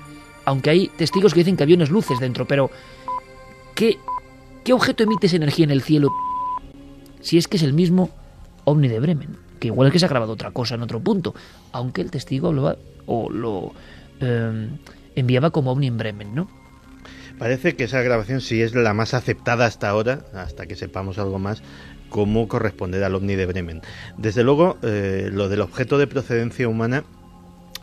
aunque 0.46 0.70
hay 0.70 0.88
testigos 0.88 1.34
que 1.34 1.42
dicen 1.42 1.58
que 1.58 1.64
había 1.64 1.76
unas 1.76 1.90
luces 1.90 2.20
dentro, 2.20 2.48
pero 2.48 2.72
¿qué, 3.76 4.00
qué 4.66 4.74
objeto 4.74 5.04
emite 5.04 5.28
esa 5.28 5.38
energía 5.38 5.64
en 5.64 5.72
el 5.72 5.82
cielo? 5.82 6.10
Si 7.22 7.38
es 7.38 7.48
que 7.48 7.56
es 7.56 7.64
el 7.64 7.72
mismo 7.72 8.10
ovni 8.66 8.90
de 8.90 9.00
Bremen, 9.00 9.38
que 9.60 9.68
igual 9.68 9.88
es 9.88 9.94
que 9.94 10.00
se 10.00 10.06
ha 10.06 10.10
grabado 10.10 10.34
otra 10.34 10.52
cosa 10.52 10.76
en 10.76 10.82
otro 10.82 11.00
punto, 11.00 11.34
aunque 11.72 12.02
el 12.02 12.12
testigo 12.12 12.50
hablaba 12.50 12.76
o 13.06 13.30
lo 13.30 13.72
eh, 14.20 14.68
enviaba 15.16 15.52
como 15.52 15.72
ovni 15.72 15.88
en 15.88 15.98
Bremen, 15.98 16.36
¿no? 16.36 16.50
Parece 17.38 17.76
que 17.76 17.84
esa 17.84 18.02
grabación 18.02 18.42
sí 18.42 18.62
es 18.62 18.74
la 18.76 18.94
más 18.94 19.14
aceptada 19.14 19.66
hasta 19.66 19.90
ahora, 19.90 20.26
hasta 20.34 20.66
que 20.66 20.76
sepamos 20.76 21.20
algo 21.20 21.38
más, 21.38 21.62
como 22.10 22.48
corresponder 22.48 23.04
al 23.04 23.16
ovni 23.16 23.36
de 23.36 23.46
Bremen. 23.46 23.82
Desde 24.18 24.44
luego, 24.44 24.78
eh, 24.82 25.30
lo 25.32 25.48
del 25.48 25.62
objeto 25.62 25.98
de 25.98 26.08
procedencia 26.08 26.68
humana 26.68 27.04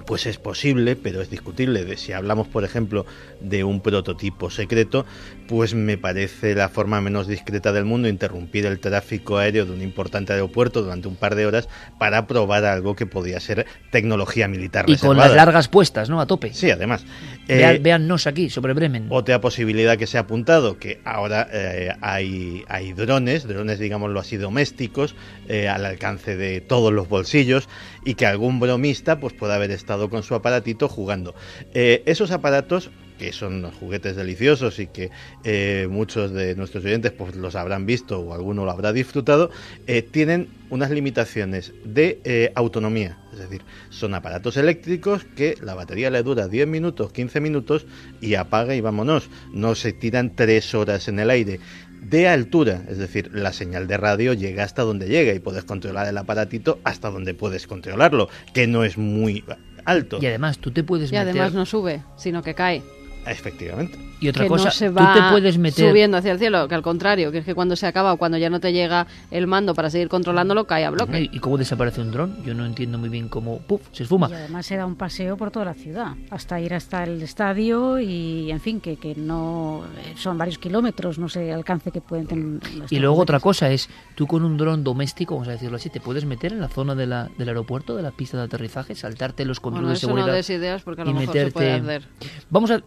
pues 0.07 0.27
es 0.27 0.39
posible, 0.39 0.97
pero 0.97 1.21
es 1.21 1.31
discutible. 1.31 1.97
Si 1.97 2.13
hablamos, 2.13 2.49
por 2.49 2.65
ejemplo, 2.65 3.07
de 3.43 3.65
un 3.65 3.81
prototipo 3.81 4.51
secreto, 4.51 5.05
pues 5.49 5.75
me 5.75 5.99
parece 5.99 6.55
la 6.55 6.69
forma 6.69 7.01
menos 7.01 7.27
discreta 7.27 7.73
del 7.73 7.85
mundo 7.85 8.09
interrumpir 8.09 8.67
el 8.67 8.81
tráfico 8.81 9.39
aéreo 9.39 9.67
de 9.67 9.73
un 9.73 9.83
importante 9.83 10.33
aeropuerto 10.33 10.83
durante 10.83 11.09
un 11.09 11.17
par 11.17 11.35
de 11.35 11.47
horas 11.47 11.69
para 11.99 12.27
probar 12.27 12.65
algo 12.65 12.97
que 12.97 13.07
podía 13.07 13.41
ser 13.41 13.67
tecnología 13.91 14.49
militar. 14.49 14.85
Y 14.89 14.97
con 14.97 15.17
las 15.17 15.35
largas 15.35 15.69
puestas, 15.69 16.09
¿no? 16.09 16.21
A 16.21 16.27
tope. 16.27 16.53
Sí, 16.55 16.71
además. 16.71 17.05
Eh, 17.49 17.79
véannos 17.83 18.27
aquí, 18.27 18.51
sobre 18.51 18.73
Bremen. 18.73 19.07
Otra 19.11 19.41
posibilidad 19.41 19.99
que 19.99 20.07
se 20.07 20.17
ha 20.19 20.23
apuntado, 20.23 20.79
que 20.79 21.01
ahora 21.05 21.49
eh, 21.53 21.91
hay, 22.01 22.65
hay 22.69 22.93
drones, 22.93 23.47
drones, 23.47 23.79
digámoslo 23.79 24.21
así, 24.21 24.37
domésticos, 24.37 25.15
eh, 25.49 25.69
al 25.69 25.85
alcance 25.85 26.37
de 26.37 26.61
todos 26.61 26.93
los 26.93 27.09
bolsillos, 27.09 27.69
y 28.05 28.15
que 28.15 28.27
algún 28.27 28.61
bromista 28.61 29.19
pues 29.21 29.35
pueda 29.35 29.57
haber 29.57 29.71
estado 29.71 30.09
con 30.09 30.23
su 30.23 30.35
aparatito 30.35 30.89
jugando. 30.89 31.35
Eh, 31.75 32.03
esos 32.07 32.31
aparatos 32.31 32.91
que 33.19 33.33
son 33.33 33.71
juguetes 33.73 34.17
deliciosos 34.17 34.79
y 34.79 34.87
que 34.87 35.11
eh, 35.45 35.87
muchos 35.91 36.33
de 36.33 36.55
nuestros 36.55 36.85
oyentes 36.85 37.13
pues 37.13 37.37
los 37.37 37.55
habrán 37.55 37.87
visto 37.87 38.21
o 38.21 38.35
alguno 38.35 38.65
lo 38.65 38.71
habrá 38.71 38.93
disfrutado, 38.93 39.51
eh, 39.87 40.03
tienen 40.03 40.49
unas 40.71 40.91
limitaciones 40.91 41.73
de 41.85 42.53
autonomía. 42.55 43.19
Es 43.33 43.39
decir, 43.39 43.63
son 43.91 44.15
aparatos 44.15 44.57
eléctricos 44.57 45.25
que 45.25 45.57
la 45.63 45.75
batería 45.75 46.11
le 46.11 46.23
dura 46.23 46.49
10 46.49 46.67
minutos, 46.67 47.13
15 47.13 47.41
minutos 47.41 47.87
y 48.21 48.35
apaga 48.35 48.75
y 48.75 48.81
vámonos. 48.81 49.31
No 49.53 49.75
se 49.75 49.93
tiran 49.93 50.35
3 50.35 50.75
horas 50.75 51.09
en 51.09 51.19
el 51.19 51.31
aire 51.31 51.61
de 52.03 52.29
altura, 52.29 52.83
es 52.89 52.99
decir, 52.99 53.31
la 53.33 53.53
señal 53.53 53.87
de 53.87 53.97
radio 53.97 54.35
llega 54.35 54.65
hasta 54.65 54.83
donde 54.83 55.09
llega 55.09 55.33
y 55.35 55.39
puedes 55.39 55.65
controlar 55.65 56.09
el 56.09 56.19
aparatito 56.19 56.81
hasta 56.85 57.11
donde 57.11 57.33
puedes 57.33 57.67
controlarlo, 57.67 58.29
que 58.53 58.67
no 58.67 58.85
es 58.85 58.99
muy 58.99 59.45
alto. 59.85 60.19
Y 60.21 60.27
además 60.27 60.59
tú 60.59 60.73
te 60.73 60.83
puedes 60.83 61.13
y 61.13 61.17
además 61.17 61.55
no 61.55 61.65
sube, 61.65 62.03
sino 62.17 62.43
que 62.43 62.55
cae. 62.55 62.83
Efectivamente. 63.27 63.99
Y 64.21 64.29
otra 64.29 64.47
cosa, 64.47 64.71
se 64.71 64.89
tú 64.89 64.95
te 64.95 65.21
puedes 65.31 65.59
meter 65.59 65.89
subiendo 65.89 66.17
hacia 66.17 66.33
el 66.33 66.39
cielo, 66.39 66.69
que 66.69 66.75
al 66.77 66.83
contrario, 66.83 67.33
que 67.33 67.39
es 67.39 67.45
que 67.45 67.55
cuando 67.55 67.75
se 67.75 67.87
acaba 67.87 68.13
o 68.13 68.17
cuando 68.17 68.39
ya 68.39 68.51
no 68.51 68.61
te 68.61 68.73
llega 68.73 69.07
el 69.33 69.49
mando 69.49 69.75
para 69.75 69.91
seguir 69.91 70.09
controlándolo, 70.09 70.65
cae 70.67 70.85
a 70.85 70.91
bloque. 70.91 71.29
¿Y 71.33 71.39
cómo 71.41 71.59
desaparece 71.59 72.01
un 72.01 72.13
dron? 72.13 72.43
Yo 72.45 72.55
no 72.55 72.65
entiendo 72.65 72.99
muy 72.99 73.09
bien 73.09 73.29
cómo, 73.29 73.59
¡puf!, 73.59 73.81
se 73.91 74.05
esfuma. 74.05 74.29
Y 74.31 74.35
además 74.35 74.67
se 74.67 74.77
da 74.77 74.87
un 74.87 74.95
paseo 74.95 75.37
por 75.37 75.51
toda 75.51 75.65
la 75.65 75.75
ciudad, 75.75 76.15
hasta 76.31 76.61
ir 76.61 76.73
hasta 76.73 77.03
el 77.03 77.21
estadio 77.23 77.99
y, 77.99 78.51
en 78.51 78.61
fin, 78.61 78.81
que, 78.81 78.97
que 78.97 79.15
no 79.17 79.83
son 80.17 80.39
varios 80.39 80.59
kilómetros, 80.59 81.19
no 81.19 81.29
sé 81.29 81.49
el 81.49 81.57
alcance 81.57 81.91
que 81.91 82.01
pueden 82.01 82.27
tener. 82.27 82.61
Y 82.91 82.99
luego 83.01 83.19
otra 83.19 83.41
cosa 83.41 83.71
es, 83.71 83.89
tú 84.15 84.29
con 84.29 84.45
un 84.45 84.57
dron 84.57 84.85
doméstico, 84.85 85.35
vamos 85.35 85.49
a 85.49 85.53
decirlo 85.53 85.77
así, 85.77 85.91
te 85.91 86.01
puedes 86.01 86.25
meter 86.25 86.53
en 86.53 86.61
la 86.61 86.69
zona 86.69 86.95
de 86.95 87.07
la, 87.07 87.29
del 87.39 87.49
aeropuerto, 87.49 87.97
de 87.97 88.03
la 88.03 88.13
pista 88.13 88.37
de 88.37 88.45
aterrizaje, 88.45 88.95
saltarte 88.95 89.45
los 89.45 89.59
controles 89.59 89.85
bueno, 89.87 89.95
de 89.95 90.01
seguridad. 90.01 90.27
No 90.29 90.33
des 90.33 90.51
ideas 90.51 90.83
porque 90.83 91.03
a 91.03 91.05
lo 91.05 91.11
y 91.11 91.15
mejor 91.15 91.35
meterte... 91.35 91.51
se 91.51 91.53
puede 91.53 91.73
hacer. 91.73 92.09
Vamos 92.51 92.71
a 92.71 92.83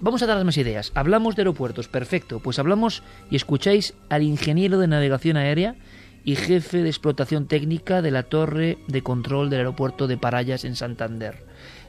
Vamos 0.00 0.22
a 0.22 0.26
dar 0.26 0.44
más 0.44 0.58
ideas. 0.58 0.92
Hablamos 0.94 1.36
de 1.36 1.42
aeropuertos, 1.42 1.88
perfecto. 1.88 2.40
Pues 2.40 2.58
hablamos 2.58 3.02
y 3.30 3.36
escucháis 3.36 3.94
al 4.10 4.22
ingeniero 4.22 4.78
de 4.78 4.88
navegación 4.88 5.36
aérea 5.36 5.76
y 6.24 6.36
jefe 6.36 6.78
de 6.78 6.88
explotación 6.88 7.48
técnica 7.48 8.02
de 8.02 8.10
la 8.10 8.24
torre 8.24 8.78
de 8.88 9.02
control 9.02 9.50
del 9.50 9.60
aeropuerto 9.60 10.06
de 10.06 10.16
Parayas 10.16 10.64
en 10.64 10.76
Santander. 10.76 11.44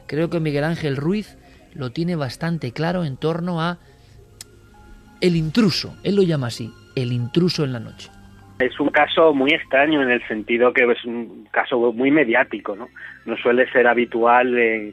Creo 0.06 0.30
que 0.30 0.40
Miguel 0.40 0.64
Ángel 0.64 0.96
Ruiz 0.96 1.38
lo 1.74 1.90
tiene 1.90 2.16
bastante 2.16 2.72
claro 2.72 3.04
en 3.04 3.16
torno 3.16 3.60
a 3.60 3.78
el 5.20 5.36
intruso. 5.36 5.96
Él 6.02 6.16
lo 6.16 6.22
llama 6.22 6.48
así, 6.48 6.72
el 6.94 7.12
intruso 7.12 7.64
en 7.64 7.72
la 7.72 7.80
noche. 7.80 8.10
Es 8.58 8.78
un 8.80 8.88
caso 8.88 9.34
muy 9.34 9.52
extraño 9.52 10.02
en 10.02 10.10
el 10.10 10.26
sentido 10.26 10.72
que 10.72 10.90
es 10.90 11.04
un 11.04 11.46
caso 11.50 11.92
muy 11.92 12.10
mediático, 12.10 12.74
¿no? 12.74 12.88
No 13.26 13.36
suele 13.36 13.70
ser 13.70 13.86
habitual 13.86 14.56
en 14.56 14.92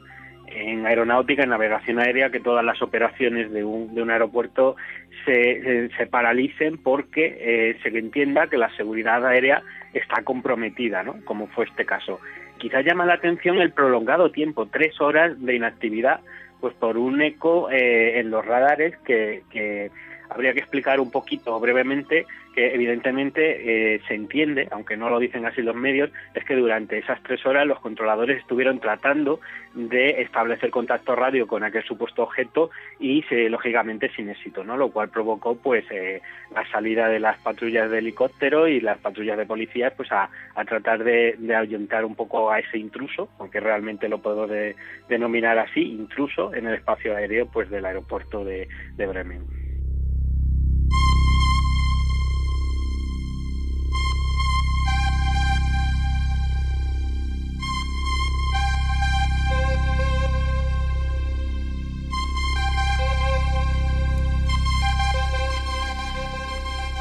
en 0.54 0.86
aeronáutica, 0.86 1.42
en 1.42 1.50
navegación 1.50 1.98
aérea, 1.98 2.30
que 2.30 2.40
todas 2.40 2.64
las 2.64 2.80
operaciones 2.82 3.52
de 3.52 3.64
un, 3.64 3.94
de 3.94 4.02
un 4.02 4.10
aeropuerto 4.10 4.76
se, 5.24 5.88
se 5.96 6.06
paralicen 6.06 6.78
porque 6.78 7.36
eh, 7.40 7.78
se 7.82 7.88
entienda 7.96 8.46
que 8.46 8.56
la 8.56 8.74
seguridad 8.76 9.26
aérea 9.26 9.62
está 9.92 10.22
comprometida, 10.22 11.02
¿no? 11.02 11.16
Como 11.24 11.48
fue 11.48 11.64
este 11.64 11.84
caso. 11.84 12.20
Quizás 12.58 12.84
llama 12.84 13.06
la 13.06 13.14
atención 13.14 13.58
el 13.58 13.72
prolongado 13.72 14.30
tiempo, 14.30 14.66
tres 14.66 15.00
horas 15.00 15.40
de 15.40 15.54
inactividad, 15.56 16.20
pues 16.60 16.74
por 16.74 16.96
un 16.96 17.20
eco 17.20 17.70
eh, 17.70 18.20
en 18.20 18.30
los 18.30 18.44
radares 18.44 18.96
que, 19.04 19.42
que 19.50 19.90
habría 20.28 20.52
que 20.52 20.60
explicar 20.60 21.00
un 21.00 21.10
poquito 21.10 21.58
brevemente 21.60 22.26
que 22.54 22.72
evidentemente 22.72 23.94
eh, 23.94 24.00
se 24.06 24.14
entiende, 24.14 24.68
aunque 24.70 24.96
no 24.96 25.10
lo 25.10 25.18
dicen 25.18 25.44
así 25.44 25.60
los 25.60 25.74
medios, 25.74 26.10
es 26.34 26.44
que 26.44 26.54
durante 26.54 26.98
esas 26.98 27.20
tres 27.22 27.44
horas 27.44 27.66
los 27.66 27.80
controladores 27.80 28.38
estuvieron 28.38 28.78
tratando 28.78 29.40
de 29.74 30.22
establecer 30.22 30.70
contacto 30.70 31.16
radio 31.16 31.48
con 31.48 31.64
aquel 31.64 31.82
supuesto 31.82 32.22
objeto 32.22 32.70
y 33.00 33.22
se, 33.22 33.48
lógicamente 33.48 34.08
sin 34.14 34.28
éxito, 34.30 34.62
¿no? 34.62 34.76
Lo 34.76 34.90
cual 34.90 35.08
provocó 35.08 35.56
pues 35.56 35.84
eh, 35.90 36.22
la 36.54 36.64
salida 36.70 37.08
de 37.08 37.18
las 37.18 37.38
patrullas 37.38 37.90
de 37.90 37.98
helicóptero 37.98 38.68
y 38.68 38.80
las 38.80 38.98
patrullas 38.98 39.36
de 39.36 39.46
policías 39.46 39.92
pues 39.96 40.12
a, 40.12 40.30
tratar 40.64 41.02
de, 41.02 41.34
de 41.38 41.56
ahuyentar 41.56 42.04
un 42.04 42.14
poco 42.14 42.50
a 42.50 42.60
ese 42.60 42.78
intruso, 42.78 43.28
aunque 43.38 43.58
realmente 43.58 44.08
lo 44.08 44.18
puedo 44.18 44.46
de, 44.46 44.76
denominar 45.08 45.58
así, 45.58 45.80
intruso 45.80 46.54
en 46.54 46.66
el 46.66 46.74
espacio 46.74 47.16
aéreo 47.16 47.46
pues 47.46 47.68
del 47.68 47.84
aeropuerto 47.84 48.44
de, 48.44 48.68
de 48.96 49.06
Bremen. 49.06 49.63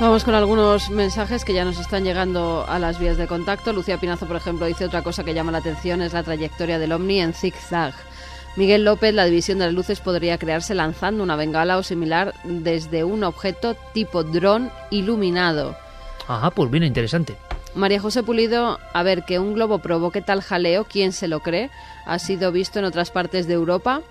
Vamos 0.04 0.26
con 0.26 0.36
algunos 0.36 0.90
mensajes 0.90 1.46
que 1.46 1.54
ya 1.54 1.64
nos 1.64 1.80
están 1.80 2.04
llegando 2.04 2.66
a 2.68 2.78
las 2.78 3.00
vías 3.00 3.16
de 3.16 3.26
contacto. 3.26 3.72
Lucía 3.72 4.02
Pinazo, 4.02 4.28
por 4.28 4.36
ejemplo, 4.36 4.66
dice 4.66 4.84
otra 4.84 5.02
cosa 5.02 5.24
que 5.24 5.34
llama 5.34 5.54
la 5.54 5.60
atención, 5.60 6.02
es 6.02 6.12
la 6.12 6.24
trayectoria 6.24 6.78
del 6.78 6.92
ovni 6.92 7.22
en 7.22 7.34
zigzag. 7.34 7.94
Miguel 8.58 8.84
López, 8.84 9.14
la 9.14 9.24
división 9.24 9.60
de 9.60 9.68
las 9.68 9.74
luces 9.74 10.02
podría 10.02 10.38
crearse 10.38 10.76
lanzando 10.76 11.24
una 11.24 11.38
bengala 11.38 11.78
o 11.78 11.84
similar 11.84 12.34
desde 12.44 13.06
un 13.06 13.24
objeto 13.24 13.78
tipo 13.94 14.26
dron 14.26 14.74
iluminado. 14.92 15.78
Ajá, 16.28 16.52
pues 16.52 16.70
bien 16.70 16.84
interesante. 16.84 17.38
María 17.74 18.02
José 18.02 18.24
Pulido, 18.24 18.80
a 18.92 19.04
ver, 19.04 19.24
que 19.24 19.40
un 19.40 19.54
globo 19.54 19.80
provoque 19.80 20.22
tal 20.22 20.42
jaleo, 20.42 20.84
¿quién 20.84 21.14
se 21.14 21.30
lo 21.30 21.40
cree? 21.40 21.70
Ha 22.06 22.20
sido 22.20 22.52
visto 22.52 22.78
en 22.78 22.84
otras 22.84 23.10
partes 23.10 23.48
de 23.48 23.54
Europa. 23.54 24.02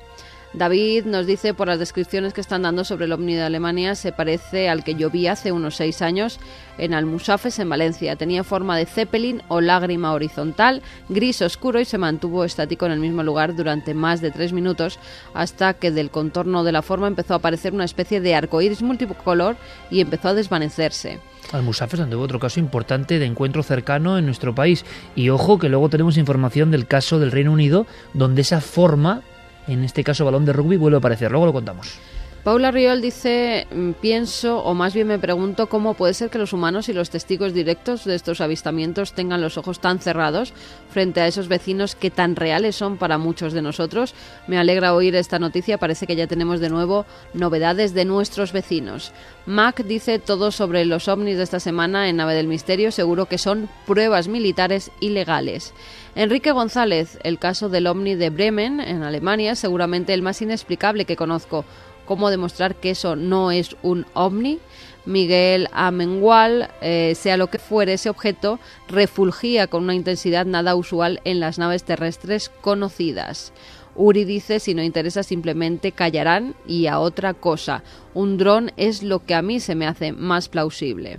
David 0.54 1.06
nos 1.06 1.26
dice 1.26 1.54
por 1.54 1.68
las 1.68 1.78
descripciones 1.78 2.34
que 2.34 2.42
están 2.42 2.62
dando 2.62 2.84
sobre 2.84 3.06
el 3.06 3.12
ovni 3.12 3.34
de 3.34 3.42
Alemania 3.42 3.94
se 3.94 4.12
parece 4.12 4.68
al 4.68 4.84
que 4.84 4.94
yo 4.94 5.08
vi 5.08 5.26
hace 5.26 5.50
unos 5.50 5.76
seis 5.76 6.02
años 6.02 6.38
en 6.76 6.92
Almusafes 6.92 7.58
en 7.58 7.70
Valencia. 7.70 8.16
Tenía 8.16 8.44
forma 8.44 8.76
de 8.76 8.84
zeppelin 8.84 9.42
o 9.48 9.62
lágrima 9.62 10.12
horizontal, 10.12 10.82
gris 11.08 11.40
oscuro 11.40 11.80
y 11.80 11.86
se 11.86 11.96
mantuvo 11.96 12.44
estático 12.44 12.84
en 12.84 12.92
el 12.92 13.00
mismo 13.00 13.22
lugar 13.22 13.56
durante 13.56 13.94
más 13.94 14.20
de 14.20 14.30
tres 14.30 14.52
minutos 14.52 14.98
hasta 15.32 15.72
que 15.72 15.90
del 15.90 16.10
contorno 16.10 16.64
de 16.64 16.72
la 16.72 16.82
forma 16.82 17.06
empezó 17.06 17.32
a 17.32 17.38
aparecer 17.38 17.72
una 17.72 17.84
especie 17.84 18.20
de 18.20 18.34
arcoíris 18.34 18.82
multicolor 18.82 19.56
y 19.90 20.00
empezó 20.00 20.28
a 20.28 20.34
desvanecerse. 20.34 21.18
Almusafes, 21.52 21.98
donde 21.98 22.16
hubo 22.16 22.24
otro 22.24 22.38
caso 22.38 22.60
importante 22.60 23.18
de 23.18 23.26
encuentro 23.26 23.62
cercano 23.62 24.18
en 24.18 24.26
nuestro 24.26 24.54
país. 24.54 24.84
Y 25.16 25.30
ojo 25.30 25.58
que 25.58 25.68
luego 25.68 25.88
tenemos 25.88 26.16
información 26.16 26.70
del 26.70 26.86
caso 26.86 27.18
del 27.18 27.32
Reino 27.32 27.52
Unido, 27.52 27.86
donde 28.14 28.42
esa 28.42 28.60
forma 28.60 29.22
en 29.66 29.84
este 29.84 30.04
caso 30.04 30.24
balón 30.24 30.44
de 30.44 30.52
rugby, 30.52 30.76
vuelve 30.76 30.96
a 30.96 30.98
aparecer. 30.98 31.30
Luego 31.30 31.46
lo 31.46 31.52
contamos. 31.52 31.98
Paula 32.44 32.72
Riol 32.72 33.00
dice, 33.00 33.68
mm, 33.70 33.92
pienso, 34.00 34.64
o 34.64 34.74
más 34.74 34.94
bien 34.94 35.06
me 35.06 35.20
pregunto, 35.20 35.68
cómo 35.68 35.94
puede 35.94 36.12
ser 36.12 36.28
que 36.28 36.38
los 36.38 36.52
humanos 36.52 36.88
y 36.88 36.92
los 36.92 37.08
testigos 37.08 37.54
directos 37.54 38.04
de 38.04 38.16
estos 38.16 38.40
avistamientos 38.40 39.12
tengan 39.12 39.40
los 39.40 39.58
ojos 39.58 39.78
tan 39.78 40.00
cerrados 40.00 40.52
frente 40.90 41.20
a 41.20 41.28
esos 41.28 41.46
vecinos 41.46 41.94
que 41.94 42.10
tan 42.10 42.34
reales 42.34 42.74
son 42.74 42.96
para 42.96 43.16
muchos 43.16 43.52
de 43.52 43.62
nosotros. 43.62 44.16
Me 44.48 44.58
alegra 44.58 44.92
oír 44.92 45.14
esta 45.14 45.38
noticia, 45.38 45.78
parece 45.78 46.08
que 46.08 46.16
ya 46.16 46.26
tenemos 46.26 46.58
de 46.58 46.68
nuevo 46.68 47.06
novedades 47.32 47.94
de 47.94 48.04
nuestros 48.04 48.50
vecinos. 48.50 49.12
Mac 49.46 49.84
dice 49.84 50.18
todo 50.18 50.50
sobre 50.50 50.84
los 50.84 51.06
ovnis 51.06 51.36
de 51.36 51.44
esta 51.44 51.60
semana 51.60 52.08
en 52.08 52.16
Nave 52.16 52.34
del 52.34 52.48
Misterio, 52.48 52.90
seguro 52.90 53.26
que 53.26 53.38
son 53.38 53.68
pruebas 53.86 54.26
militares 54.26 54.90
ilegales. 54.98 55.72
Enrique 56.16 56.50
González, 56.50 57.18
el 57.22 57.38
caso 57.38 57.68
del 57.68 57.86
ovni 57.86 58.16
de 58.16 58.30
Bremen, 58.30 58.80
en 58.80 59.04
Alemania, 59.04 59.54
seguramente 59.54 60.12
el 60.12 60.22
más 60.22 60.42
inexplicable 60.42 61.04
que 61.04 61.16
conozco 61.16 61.64
cómo 62.04 62.30
demostrar 62.30 62.76
que 62.76 62.90
eso 62.90 63.16
no 63.16 63.50
es 63.50 63.76
un 63.82 64.06
ovni. 64.14 64.58
Miguel 65.04 65.68
Amengual, 65.72 66.70
eh, 66.80 67.14
sea 67.16 67.36
lo 67.36 67.48
que 67.48 67.58
fuere 67.58 67.94
ese 67.94 68.08
objeto, 68.08 68.60
refulgía 68.88 69.66
con 69.66 69.84
una 69.84 69.94
intensidad 69.94 70.46
nada 70.46 70.76
usual 70.76 71.20
en 71.24 71.40
las 71.40 71.58
naves 71.58 71.82
terrestres 71.82 72.50
conocidas. 72.60 73.52
Uri 73.94 74.24
dice, 74.24 74.60
si 74.60 74.74
no 74.74 74.82
interesa 74.82 75.22
simplemente 75.22 75.92
callarán 75.92 76.54
y 76.66 76.86
a 76.86 76.98
otra 76.98 77.34
cosa. 77.34 77.82
Un 78.14 78.38
dron 78.38 78.72
es 78.76 79.02
lo 79.02 79.24
que 79.24 79.34
a 79.34 79.42
mí 79.42 79.60
se 79.60 79.74
me 79.74 79.86
hace 79.86 80.12
más 80.12 80.48
plausible. 80.48 81.18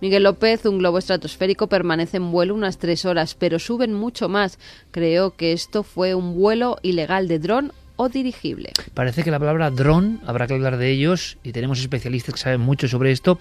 Miguel 0.00 0.22
López, 0.22 0.64
un 0.64 0.78
globo 0.78 0.98
estratosférico 0.98 1.66
permanece 1.66 2.18
en 2.18 2.30
vuelo 2.30 2.54
unas 2.54 2.78
tres 2.78 3.04
horas, 3.04 3.34
pero 3.34 3.58
suben 3.58 3.94
mucho 3.94 4.28
más. 4.28 4.58
Creo 4.90 5.36
que 5.36 5.52
esto 5.52 5.82
fue 5.82 6.14
un 6.14 6.34
vuelo 6.34 6.78
ilegal 6.82 7.26
de 7.26 7.38
dron 7.40 7.72
o 7.98 8.08
dirigible. 8.08 8.72
Parece 8.94 9.24
que 9.24 9.30
la 9.30 9.40
palabra 9.40 9.70
dron, 9.70 10.20
habrá 10.24 10.46
que 10.46 10.54
hablar 10.54 10.78
de 10.78 10.90
ellos, 10.90 11.36
y 11.42 11.52
tenemos 11.52 11.80
especialistas 11.80 12.34
que 12.34 12.40
saben 12.40 12.60
mucho 12.60 12.86
sobre 12.86 13.10
esto, 13.10 13.38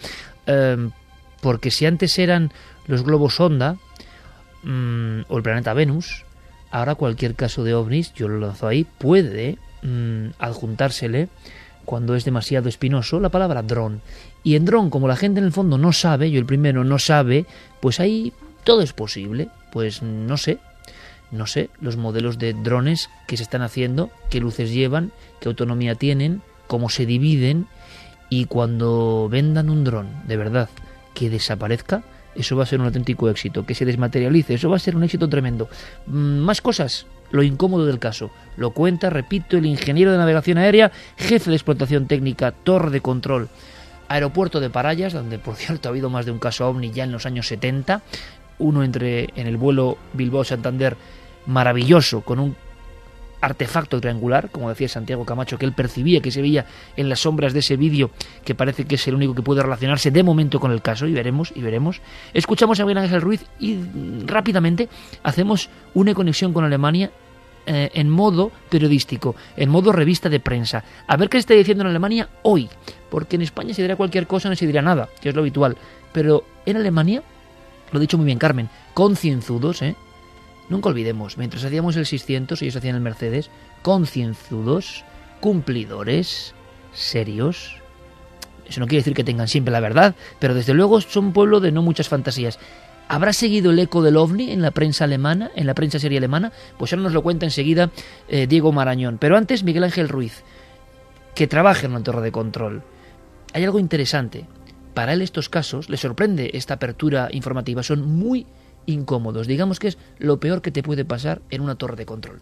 em, 0.47 0.91
porque 1.41 1.69
si 1.69 1.85
antes 1.85 2.17
eran 2.17 2.51
los 2.87 3.03
globos 3.03 3.35
sonda 3.35 3.77
mm, 4.63 5.21
o 5.29 5.37
el 5.37 5.43
planeta 5.43 5.73
Venus, 5.73 6.25
ahora 6.71 6.95
cualquier 6.95 7.35
caso 7.35 7.63
de 7.63 7.75
ovnis, 7.75 8.13
yo 8.15 8.27
lo 8.27 8.39
lanzo 8.39 8.67
ahí, 8.67 8.83
puede 8.83 9.59
mm, 9.83 10.29
adjuntársele 10.39 11.29
cuando 11.85 12.15
es 12.15 12.25
demasiado 12.25 12.67
espinoso 12.67 13.19
la 13.19 13.29
palabra 13.29 13.61
dron. 13.61 14.01
Y 14.43 14.55
en 14.55 14.65
dron, 14.65 14.89
como 14.89 15.07
la 15.07 15.15
gente 15.15 15.39
en 15.39 15.45
el 15.45 15.51
fondo 15.51 15.77
no 15.77 15.93
sabe, 15.93 16.31
yo 16.31 16.39
el 16.39 16.47
primero 16.47 16.83
no 16.83 16.97
sabe, 16.97 17.45
pues 17.79 17.99
ahí 17.99 18.33
todo 18.63 18.81
es 18.81 18.91
posible. 18.91 19.49
Pues 19.71 20.01
no 20.01 20.35
sé, 20.35 20.57
no 21.31 21.47
sé, 21.47 21.69
los 21.81 21.97
modelos 21.97 22.37
de 22.37 22.53
drones 22.53 23.09
que 23.27 23.37
se 23.37 23.43
están 23.43 23.61
haciendo, 23.61 24.09
qué 24.29 24.39
luces 24.39 24.71
llevan, 24.71 25.11
qué 25.39 25.49
autonomía 25.49 25.95
tienen, 25.95 26.41
cómo 26.67 26.89
se 26.89 27.05
dividen 27.05 27.67
y 28.29 28.45
cuando 28.45 29.27
vendan 29.29 29.69
un 29.69 29.83
dron 29.83 30.07
de 30.27 30.37
verdad 30.37 30.69
que 31.13 31.29
desaparezca, 31.29 32.03
eso 32.35 32.55
va 32.55 32.63
a 32.63 32.67
ser 32.67 32.79
un 32.79 32.85
auténtico 32.85 33.29
éxito, 33.29 33.65
que 33.65 33.73
se 33.73 33.85
desmaterialice, 33.85 34.53
eso 34.53 34.69
va 34.69 34.75
a 34.75 34.79
ser 34.79 34.95
un 34.95 35.03
éxito 35.03 35.27
tremendo. 35.27 35.69
Mm, 36.05 36.37
más 36.39 36.61
cosas, 36.61 37.07
lo 37.31 37.41
incómodo 37.41 37.85
del 37.85 37.99
caso. 37.99 38.29
Lo 38.55 38.71
cuenta, 38.71 39.09
repito, 39.09 39.57
el 39.57 39.65
ingeniero 39.65 40.11
de 40.11 40.19
navegación 40.19 40.59
aérea, 40.59 40.91
jefe 41.17 41.49
de 41.49 41.55
explotación 41.55 42.05
técnica, 42.05 42.51
torre 42.51 42.91
de 42.91 43.01
control, 43.01 43.49
aeropuerto 44.07 44.59
de 44.59 44.69
Parayas, 44.69 45.13
donde 45.13 45.39
por 45.39 45.55
cierto 45.55 45.89
ha 45.89 45.91
habido 45.91 46.09
más 46.09 46.25
de 46.25 46.31
un 46.31 46.39
caso 46.39 46.67
ovni 46.67 46.91
ya 46.91 47.03
en 47.03 47.11
los 47.11 47.25
años 47.25 47.47
70, 47.47 48.03
uno 48.59 48.83
entre 48.83 49.29
en 49.35 49.47
el 49.47 49.57
vuelo 49.57 49.97
Bilbao-Santander 50.13 50.95
maravilloso, 51.47 52.21
con 52.21 52.39
un 52.39 52.55
artefacto 53.41 54.01
triangular, 54.01 54.49
como 54.49 54.69
decía 54.69 54.89
Santiago 54.89 55.25
Camacho, 55.25 55.57
que 55.57 55.65
él 55.65 55.73
percibía, 55.73 56.21
que 56.21 56.31
se 56.31 56.41
veía 56.41 56.65
en 56.95 57.09
las 57.09 57.19
sombras 57.19 57.53
de 57.53 57.59
ese 57.59 57.77
vídeo, 57.77 58.11
que 58.43 58.55
parece 58.55 58.85
que 58.85 58.95
es 58.95 59.07
el 59.07 59.15
único 59.15 59.35
que 59.35 59.41
puede 59.41 59.61
relacionarse 59.61 60.11
de 60.11 60.23
momento 60.23 60.59
con 60.59 60.71
el 60.71 60.81
caso, 60.81 61.07
y 61.07 61.13
veremos, 61.13 61.51
y 61.55 61.61
veremos. 61.61 62.01
Escuchamos 62.33 62.79
a 62.79 62.85
Miguel 62.85 62.99
Ángel 62.99 63.21
Ruiz 63.21 63.45
y 63.59 63.77
rápidamente 64.25 64.89
hacemos 65.23 65.69
una 65.93 66.13
conexión 66.13 66.53
con 66.53 66.63
Alemania 66.63 67.11
eh, 67.65 67.91
en 67.93 68.09
modo 68.09 68.51
periodístico, 68.69 69.35
en 69.55 69.69
modo 69.69 69.91
revista 69.91 70.29
de 70.29 70.39
prensa. 70.39 70.83
A 71.05 71.17
ver 71.17 71.29
qué 71.29 71.37
se 71.37 71.41
está 71.41 71.53
diciendo 71.53 71.83
en 71.83 71.89
Alemania 71.89 72.29
hoy, 72.43 72.69
porque 73.09 73.35
en 73.35 73.43
España 73.43 73.73
se 73.73 73.81
dirá 73.81 73.95
cualquier 73.95 74.25
cosa, 74.25 74.49
no 74.49 74.55
se 74.55 74.65
dirá 74.65 74.81
nada, 74.81 75.09
que 75.21 75.29
es 75.29 75.35
lo 75.35 75.41
habitual, 75.41 75.77
pero 76.11 76.43
en 76.65 76.77
Alemania, 76.77 77.21
lo 77.91 77.97
ha 77.97 78.01
dicho 78.01 78.17
muy 78.17 78.25
bien 78.25 78.39
Carmen, 78.39 78.69
concienzudos, 78.93 79.81
¿eh? 79.81 79.95
Nunca 80.69 80.89
olvidemos, 80.89 81.37
mientras 81.37 81.63
hacíamos 81.63 81.95
el 81.95 82.05
600, 82.05 82.61
ellos 82.61 82.75
hacían 82.75 82.95
el 82.95 83.01
Mercedes, 83.01 83.49
concienzudos, 83.81 85.05
cumplidores, 85.39 86.53
serios. 86.93 87.77
Eso 88.67 88.81
no 88.81 88.87
quiere 88.87 88.99
decir 88.99 89.13
que 89.13 89.23
tengan 89.23 89.47
siempre 89.47 89.71
la 89.71 89.79
verdad, 89.79 90.15
pero 90.39 90.53
desde 90.53 90.73
luego 90.73 90.99
son 90.99 91.27
un 91.27 91.33
pueblo 91.33 91.61
de 91.61 91.71
no 91.71 91.81
muchas 91.81 92.09
fantasías. 92.09 92.59
¿Habrá 93.07 93.31
seguido 93.31 93.71
el 93.71 93.79
eco 93.79 94.03
del 94.03 94.17
ovni 94.17 94.51
en 94.51 94.61
la 94.61 94.71
prensa 94.71 95.05
alemana, 95.05 95.49
en 95.55 95.65
la 95.65 95.73
prensa 95.73 95.99
serie 95.99 96.17
alemana? 96.17 96.51
Pues 96.77 96.91
ahora 96.91 97.03
nos 97.03 97.13
lo 97.13 97.23
cuenta 97.23 97.45
enseguida 97.45 97.89
eh, 98.27 98.47
Diego 98.47 98.73
Marañón. 98.73 99.17
Pero 99.17 99.37
antes, 99.37 99.63
Miguel 99.63 99.85
Ángel 99.85 100.09
Ruiz, 100.09 100.43
que 101.33 101.47
trabaja 101.47 101.85
en 101.85 101.93
una 101.93 102.03
torre 102.03 102.21
de 102.21 102.33
control. 102.33 102.83
Hay 103.53 103.63
algo 103.63 103.79
interesante. 103.79 104.45
Para 104.93 105.13
él 105.13 105.21
estos 105.21 105.47
casos, 105.47 105.89
le 105.89 105.95
sorprende 105.95 106.51
esta 106.55 106.73
apertura 106.73 107.29
informativa, 107.31 107.83
son 107.83 108.01
muy 108.01 108.45
incómodos. 108.87 109.45
Digamos 109.45 109.79
que 109.79 109.89
es 109.89 109.99
lo 110.17 110.39
peor 110.39 110.63
que 110.63 110.71
te 110.71 110.81
puede 110.81 111.05
pasar 111.05 111.41
en 111.51 111.61
una 111.61 111.75
torre 111.75 111.95
de 111.95 112.07
control 112.07 112.41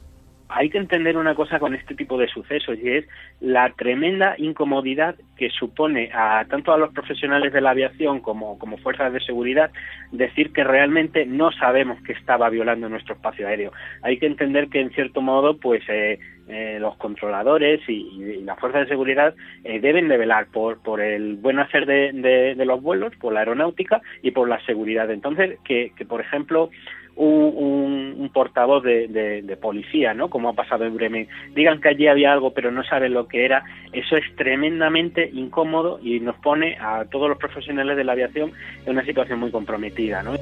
hay 0.55 0.69
que 0.69 0.77
entender 0.77 1.17
una 1.17 1.35
cosa 1.35 1.59
con 1.59 1.75
este 1.75 1.95
tipo 1.95 2.17
de 2.17 2.29
sucesos 2.29 2.77
y 2.81 2.89
es 2.89 3.05
la 3.41 3.73
tremenda 3.73 4.35
incomodidad 4.37 5.15
que 5.35 5.49
supone 5.49 6.11
a 6.13 6.45
tanto 6.49 6.71
a 6.71 6.77
los 6.77 6.93
profesionales 6.93 7.51
de 7.51 7.59
la 7.59 7.71
aviación 7.71 8.21
como, 8.21 8.57
como 8.57 8.77
fuerzas 8.77 9.11
de 9.11 9.19
seguridad 9.19 9.71
decir 10.13 10.53
que 10.53 10.63
realmente 10.63 11.25
no 11.25 11.51
sabemos 11.51 12.01
que 12.03 12.13
estaba 12.13 12.49
violando 12.49 12.87
nuestro 12.87 13.15
espacio 13.15 13.47
aéreo. 13.47 13.73
Hay 14.01 14.17
que 14.17 14.27
entender 14.27 14.69
que 14.69 14.79
en 14.79 14.91
cierto 14.91 15.21
modo 15.21 15.57
pues 15.57 15.83
eh, 15.89 16.19
eh, 16.47 16.77
los 16.79 16.95
controladores 16.97 17.81
y, 17.87 18.41
las 18.43 18.59
fuerzas 18.59 18.81
de 18.81 18.87
seguridad 18.87 19.33
eh, 19.63 19.79
deben 19.79 20.07
de 20.07 20.17
velar 20.17 20.47
por, 20.47 20.77
por 20.79 21.01
el 21.01 21.35
buen 21.35 21.59
hacer 21.59 21.85
de, 21.85 22.11
de, 22.55 22.65
los 22.65 22.81
vuelos, 22.81 23.13
por 23.19 23.33
la 23.33 23.39
aeronáutica 23.39 24.01
y 24.21 24.31
por 24.31 24.47
la 24.47 24.63
seguridad. 24.65 25.09
Entonces, 25.09 25.57
que, 25.63 25.91
que 25.95 26.05
por 26.05 26.21
ejemplo 26.21 26.69
un, 27.15 28.29
portavoz 28.33 28.83
de, 28.83 29.57
policía, 29.61 30.13
¿no? 30.13 30.29
Como 30.29 30.49
ha 30.49 30.53
pasado 30.53 30.85
en 30.85 30.95
Bremen, 30.95 31.27
digan 31.53 31.79
que 31.79 31.89
allí 31.89 32.07
había 32.07 32.33
algo 32.33 32.53
pero 32.53 32.71
no 32.71 32.83
saben 32.83 33.13
lo 33.13 33.27
que 33.27 33.45
era, 33.45 33.63
eso 33.93 34.17
es 34.17 34.23
tremendamente 34.35 35.29
incómodo 35.33 35.99
y 36.01 36.19
nos 36.19 36.35
pone 36.37 36.77
a 36.79 37.05
todos 37.05 37.29
los 37.29 37.37
profesionales 37.37 37.95
de 37.95 38.03
la 38.03 38.11
aviación 38.11 38.51
en 38.85 38.91
una 38.91 39.05
situación 39.05 39.39
muy 39.39 39.51
comprometida, 39.51 40.23
¿no? 40.23 40.35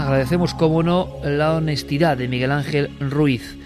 Agradecemos, 0.00 0.54
como 0.54 0.82
no, 0.82 1.08
la 1.22 1.54
honestidad 1.54 2.16
de 2.16 2.26
Miguel 2.26 2.52
Ángel 2.52 2.90
Ruiz. 3.00 3.56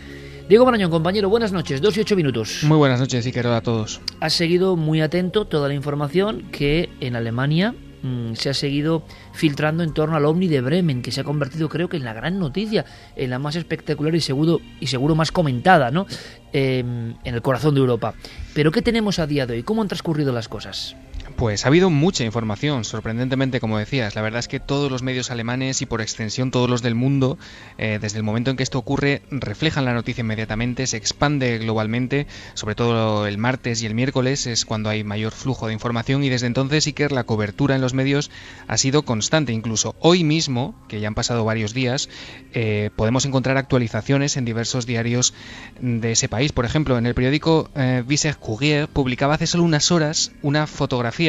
Diego 0.48 0.64
Marañón, 0.64 0.90
compañero, 0.90 1.28
buenas 1.28 1.52
noches, 1.52 1.80
dos 1.80 1.96
y 1.96 2.00
ocho 2.00 2.16
minutos. 2.16 2.64
Muy 2.64 2.76
buenas 2.76 2.98
noches, 2.98 3.24
Iker, 3.24 3.46
a 3.46 3.60
todos. 3.60 4.00
Has 4.20 4.32
seguido 4.32 4.74
muy 4.74 5.00
atento 5.00 5.46
toda 5.46 5.68
la 5.68 5.74
información 5.74 6.50
que 6.50 6.90
en 7.00 7.14
Alemania 7.14 7.74
Mm, 8.04 8.34
se 8.34 8.50
ha 8.50 8.54
seguido 8.54 9.02
filtrando 9.32 9.82
en 9.82 9.94
torno 9.94 10.14
al 10.14 10.26
ovni 10.26 10.46
de 10.46 10.60
Bremen, 10.60 11.00
que 11.00 11.10
se 11.10 11.22
ha 11.22 11.24
convertido 11.24 11.70
creo 11.70 11.88
que 11.88 11.96
en 11.96 12.04
la 12.04 12.12
gran 12.12 12.38
noticia, 12.38 12.84
en 13.16 13.30
la 13.30 13.38
más 13.38 13.56
espectacular 13.56 14.14
y 14.14 14.20
seguro, 14.20 14.60
y 14.78 14.88
seguro 14.88 15.14
más 15.14 15.32
comentada 15.32 15.90
¿no? 15.90 16.06
Em, 16.52 17.14
en 17.24 17.34
el 17.34 17.40
corazón 17.40 17.74
de 17.74 17.80
Europa. 17.80 18.12
Pero 18.52 18.72
¿qué 18.72 18.82
tenemos 18.82 19.18
a 19.18 19.26
día 19.26 19.46
de 19.46 19.54
hoy? 19.54 19.62
¿Cómo 19.62 19.80
han 19.80 19.88
transcurrido 19.88 20.34
las 20.34 20.50
cosas? 20.50 20.94
Pues 21.36 21.64
ha 21.64 21.68
habido 21.68 21.90
mucha 21.90 22.22
información, 22.22 22.84
sorprendentemente, 22.84 23.58
como 23.58 23.76
decías. 23.76 24.14
La 24.14 24.22
verdad 24.22 24.38
es 24.38 24.46
que 24.46 24.60
todos 24.60 24.88
los 24.90 25.02
medios 25.02 25.32
alemanes 25.32 25.82
y 25.82 25.86
por 25.86 26.00
extensión 26.00 26.52
todos 26.52 26.70
los 26.70 26.80
del 26.80 26.94
mundo, 26.94 27.38
eh, 27.76 27.98
desde 28.00 28.18
el 28.18 28.22
momento 28.22 28.52
en 28.52 28.56
que 28.56 28.62
esto 28.62 28.78
ocurre, 28.78 29.22
reflejan 29.32 29.84
la 29.84 29.94
noticia 29.94 30.22
inmediatamente, 30.22 30.86
se 30.86 30.96
expande 30.96 31.58
globalmente, 31.58 32.28
sobre 32.54 32.76
todo 32.76 33.26
el 33.26 33.36
martes 33.36 33.82
y 33.82 33.86
el 33.86 33.94
miércoles 33.94 34.46
es 34.46 34.64
cuando 34.64 34.90
hay 34.90 35.02
mayor 35.02 35.32
flujo 35.32 35.66
de 35.66 35.72
información 35.72 36.22
y 36.22 36.28
desde 36.28 36.46
entonces 36.46 36.86
Iker 36.86 37.10
la 37.10 37.24
cobertura 37.24 37.74
en 37.74 37.80
los 37.80 37.94
medios 37.94 38.30
ha 38.68 38.76
sido 38.76 39.02
constante. 39.02 39.52
Incluso 39.52 39.96
hoy 39.98 40.22
mismo, 40.22 40.76
que 40.86 41.00
ya 41.00 41.08
han 41.08 41.14
pasado 41.16 41.44
varios 41.44 41.74
días, 41.74 42.08
eh, 42.52 42.90
podemos 42.94 43.24
encontrar 43.24 43.56
actualizaciones 43.56 44.36
en 44.36 44.44
diversos 44.44 44.86
diarios 44.86 45.34
de 45.80 46.12
ese 46.12 46.28
país. 46.28 46.52
Por 46.52 46.64
ejemplo, 46.64 46.96
en 46.96 47.06
el 47.06 47.14
periódico 47.14 47.70
eh, 47.74 48.04
Courier 48.38 48.86
publicaba 48.86 49.34
hace 49.34 49.48
solo 49.48 49.64
unas 49.64 49.90
horas 49.90 50.30
una 50.42 50.68
fotografía 50.68 51.23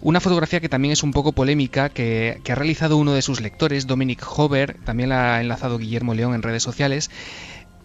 una 0.00 0.20
fotografía 0.20 0.60
que 0.60 0.68
también 0.68 0.92
es 0.92 1.02
un 1.02 1.12
poco 1.12 1.32
polémica, 1.32 1.88
que, 1.88 2.40
que, 2.44 2.52
ha 2.52 2.54
realizado 2.54 2.96
uno 2.96 3.12
de 3.12 3.22
sus 3.22 3.40
lectores, 3.40 3.86
Dominic 3.86 4.24
Hover, 4.36 4.76
también 4.84 5.08
la 5.08 5.36
ha 5.36 5.40
enlazado 5.40 5.78
Guillermo 5.78 6.14
León 6.14 6.34
en 6.34 6.42
redes 6.42 6.62
sociales, 6.62 7.10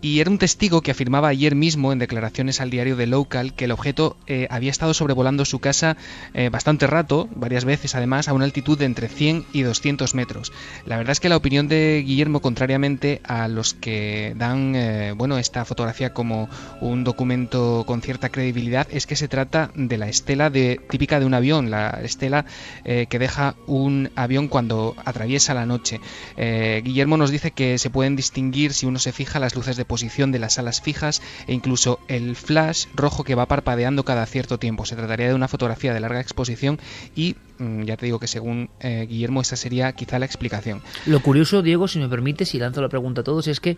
y 0.06 0.20
era 0.20 0.30
un 0.30 0.38
testigo 0.38 0.82
que 0.82 0.92
afirmaba 0.92 1.30
ayer 1.30 1.56
mismo 1.56 1.92
en 1.92 1.98
declaraciones 1.98 2.62
al 2.62 2.70
diario 2.70 2.96
The 2.96 3.08
Local 3.08 3.56
que 3.56 3.66
el 3.66 3.72
objeto 3.72 4.18
eh, 4.28 4.46
había 4.52 4.70
estado 4.70 4.94
sobrevolando 4.94 5.46
su 5.46 5.58
casa 5.58 5.98
eh, 6.36 6.50
bastante 6.50 6.86
rato, 6.86 7.28
varias 7.36 7.66
veces 7.66 7.96
además, 7.96 8.28
a 8.28 8.34
una 8.34 8.46
altitud 8.46 8.78
de 8.78 8.86
entre 8.86 9.10
100 9.10 9.46
y 9.52 9.64
200 9.64 10.14
metros. 10.14 10.54
La 10.86 10.98
verdad 10.98 11.14
es 11.14 11.20
que 11.20 11.28
la 11.28 11.38
opinión 11.38 11.68
de 11.68 12.04
Guillermo, 12.06 12.40
contrariamente 12.40 13.20
a 13.24 13.48
los 13.48 13.74
que 13.74 14.36
dan 14.38 14.76
eh, 14.76 15.14
bueno 15.18 15.40
esta 15.40 15.66
fotografía 15.66 16.14
como 16.14 16.50
un 16.82 17.04
documento 17.04 17.84
con 17.88 18.04
cierta 18.04 18.30
credibilidad, 18.30 18.88
es 18.92 19.08
que 19.08 19.16
se 19.16 19.28
trata 19.28 19.72
de 19.74 19.98
la 19.98 20.08
estela 20.08 20.52
típica 20.52 21.20
de 21.20 21.26
un 21.26 21.34
avión, 21.34 21.72
la 21.72 21.90
estela 22.04 22.46
que 22.84 23.20
deja 23.20 23.56
un 23.66 24.12
avión 24.16 24.50
cuando 24.50 24.96
atraviesa 25.04 25.56
la 25.56 25.66
noche. 25.66 26.00
Guillermo 26.38 27.18
nos 27.18 27.32
dice 27.32 27.50
que 27.50 27.80
se 27.80 27.90
pueden 27.90 28.16
distinguir 28.16 28.74
si 28.74 28.86
uno 28.86 29.00
se 29.00 29.12
fija 29.12 29.40
las 29.40 29.56
luces 29.56 29.78
de 29.78 29.86
posición 29.96 30.34
de 30.34 30.40
las 30.40 30.60
alas 30.60 30.82
fijas 30.82 31.22
e 31.48 31.54
incluso 31.54 32.02
el 32.10 32.36
flash 32.36 32.88
rojo 32.96 33.24
que 33.24 33.34
va 33.34 33.46
parpadeando 33.46 34.04
cada 34.04 34.26
cierto 34.26 34.60
tiempo. 34.60 34.86
Se 34.86 34.98
trataría 34.98 35.30
de 35.30 35.34
una 35.34 35.48
fotografía 35.48 35.94
de 35.94 36.02
larga 36.02 36.20
exposición 36.20 36.80
y 37.16 37.38
mm, 37.60 37.84
ya 37.84 37.96
te 37.96 38.06
digo 38.06 38.20
que 38.20 38.28
según 38.28 38.70
eh, 38.82 39.06
Guillermo 39.10 39.40
esa 39.40 39.56
sería 39.56 39.94
quizá 39.94 40.20
la 40.20 40.26
explicación. 40.26 40.82
Lo 41.06 41.22
curioso, 41.22 41.62
Diego, 41.62 41.88
si 41.88 42.00
me 42.00 42.10
permite, 42.10 42.44
si 42.44 42.60
lanzo 42.60 42.82
la 42.82 42.90
pregunta 42.90 43.22
a 43.22 43.24
todos, 43.24 43.48
es 43.48 43.62
que 43.62 43.78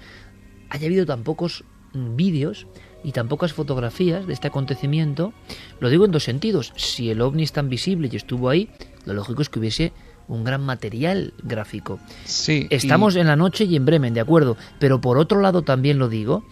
haya 0.72 0.88
habido 0.88 1.06
tan 1.06 1.22
pocos 1.22 1.64
mm, 1.94 2.16
vídeos 2.16 2.66
y 3.04 3.12
tan 3.12 3.28
pocas 3.28 3.54
fotografías 3.54 4.26
de 4.26 4.34
este 4.34 4.48
acontecimiento. 4.48 5.34
Lo 5.80 5.90
digo 5.90 6.04
en 6.04 6.12
dos 6.12 6.24
sentidos. 6.24 6.74
Si 6.78 7.12
el 7.12 7.22
ovni 7.22 7.44
es 7.44 7.52
tan 7.52 7.70
visible 7.70 8.10
y 8.12 8.16
estuvo 8.16 8.50
ahí, 8.50 8.72
lo 9.06 9.14
lógico 9.14 9.44
es 9.44 9.50
que 9.50 9.60
hubiese 9.60 9.94
un 10.28 10.44
gran 10.44 10.64
material 10.64 11.34
gráfico. 11.44 12.00
Sí. 12.26 12.68
Estamos 12.70 13.16
en 13.16 13.28
la 13.28 13.36
noche 13.36 13.66
y 13.66 13.76
en 13.76 13.86
Bremen, 13.86 14.14
de 14.14 14.22
acuerdo, 14.22 14.58
pero 14.80 15.02
por 15.02 15.18
otro 15.18 15.42
lado 15.42 15.62
también 15.62 16.00
lo 16.00 16.10
digo, 16.10 16.44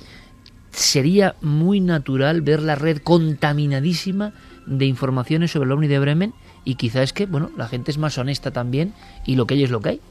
sería 0.71 1.36
muy 1.41 1.80
natural 1.80 2.41
ver 2.41 2.61
la 2.61 2.76
red 2.76 2.97
contaminadísima 2.97 4.34
de 4.65 4.86
informaciones 4.86 5.51
sobre 5.51 5.67
el 5.67 5.71
ovni 5.71 5.88
de 5.88 5.99
Bremen 5.99 6.34
y 6.63 6.76
quizás 6.76 7.03
es 7.03 7.13
que, 7.13 7.26
bueno, 7.26 7.51
la 7.57 7.67
gente 7.67 7.91
es 7.91 7.97
más 7.97 8.17
honesta 8.17 8.51
también 8.51 8.93
y 9.26 9.36
lo 9.36 9.45
que 9.45 9.55
hay 9.55 9.63
es 9.63 9.71
lo 9.71 9.82
que 9.82 9.89
hay. 9.89 10.01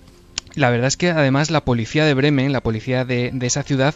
La 0.54 0.70
verdad 0.70 0.86
es 0.86 0.96
que 0.96 1.10
además 1.10 1.50
la 1.50 1.64
policía 1.64 2.04
de 2.04 2.14
Bremen, 2.14 2.52
la 2.52 2.60
policía 2.60 3.04
de, 3.04 3.30
de 3.32 3.46
esa 3.46 3.64
ciudad, 3.64 3.94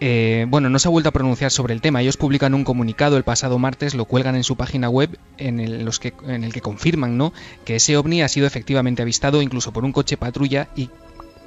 eh, 0.00 0.46
bueno, 0.48 0.68
no 0.70 0.78
se 0.78 0.88
ha 0.88 0.90
vuelto 0.90 1.08
a 1.08 1.12
pronunciar 1.12 1.50
sobre 1.50 1.74
el 1.74 1.80
tema. 1.80 2.02
Ellos 2.02 2.16
publican 2.16 2.54
un 2.54 2.64
comunicado 2.64 3.16
el 3.16 3.24
pasado 3.24 3.58
martes, 3.58 3.94
lo 3.94 4.04
cuelgan 4.04 4.36
en 4.36 4.44
su 4.44 4.56
página 4.56 4.88
web 4.88 5.18
en 5.38 5.60
el, 5.60 5.84
los 5.84 5.98
que, 5.98 6.14
en 6.26 6.44
el 6.44 6.52
que 6.52 6.60
confirman 6.60 7.16
¿no? 7.16 7.32
que 7.64 7.76
ese 7.76 7.96
ovni 7.96 8.22
ha 8.22 8.28
sido 8.28 8.46
efectivamente 8.46 9.02
avistado 9.02 9.42
incluso 9.42 9.72
por 9.72 9.84
un 9.84 9.92
coche 9.92 10.16
patrulla 10.16 10.68
y 10.76 10.90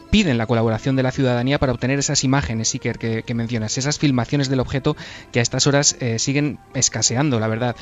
piden 0.09 0.37
la 0.37 0.47
colaboración 0.47 0.95
de 0.95 1.03
la 1.03 1.11
ciudadanía 1.11 1.59
para 1.59 1.71
obtener 1.71 1.99
esas 1.99 2.23
imágenes, 2.23 2.73
Iker, 2.73 2.97
que, 2.97 3.23
que 3.23 3.33
mencionas, 3.33 3.77
esas 3.77 3.99
filmaciones 3.99 4.49
del 4.49 4.59
objeto 4.59 4.95
que 5.31 5.39
a 5.39 5.41
estas 5.41 5.67
horas 5.67 5.97
eh, 5.99 6.19
siguen 6.19 6.59
escaseando, 6.73 7.39
la 7.39 7.47
verdad. 7.47 7.75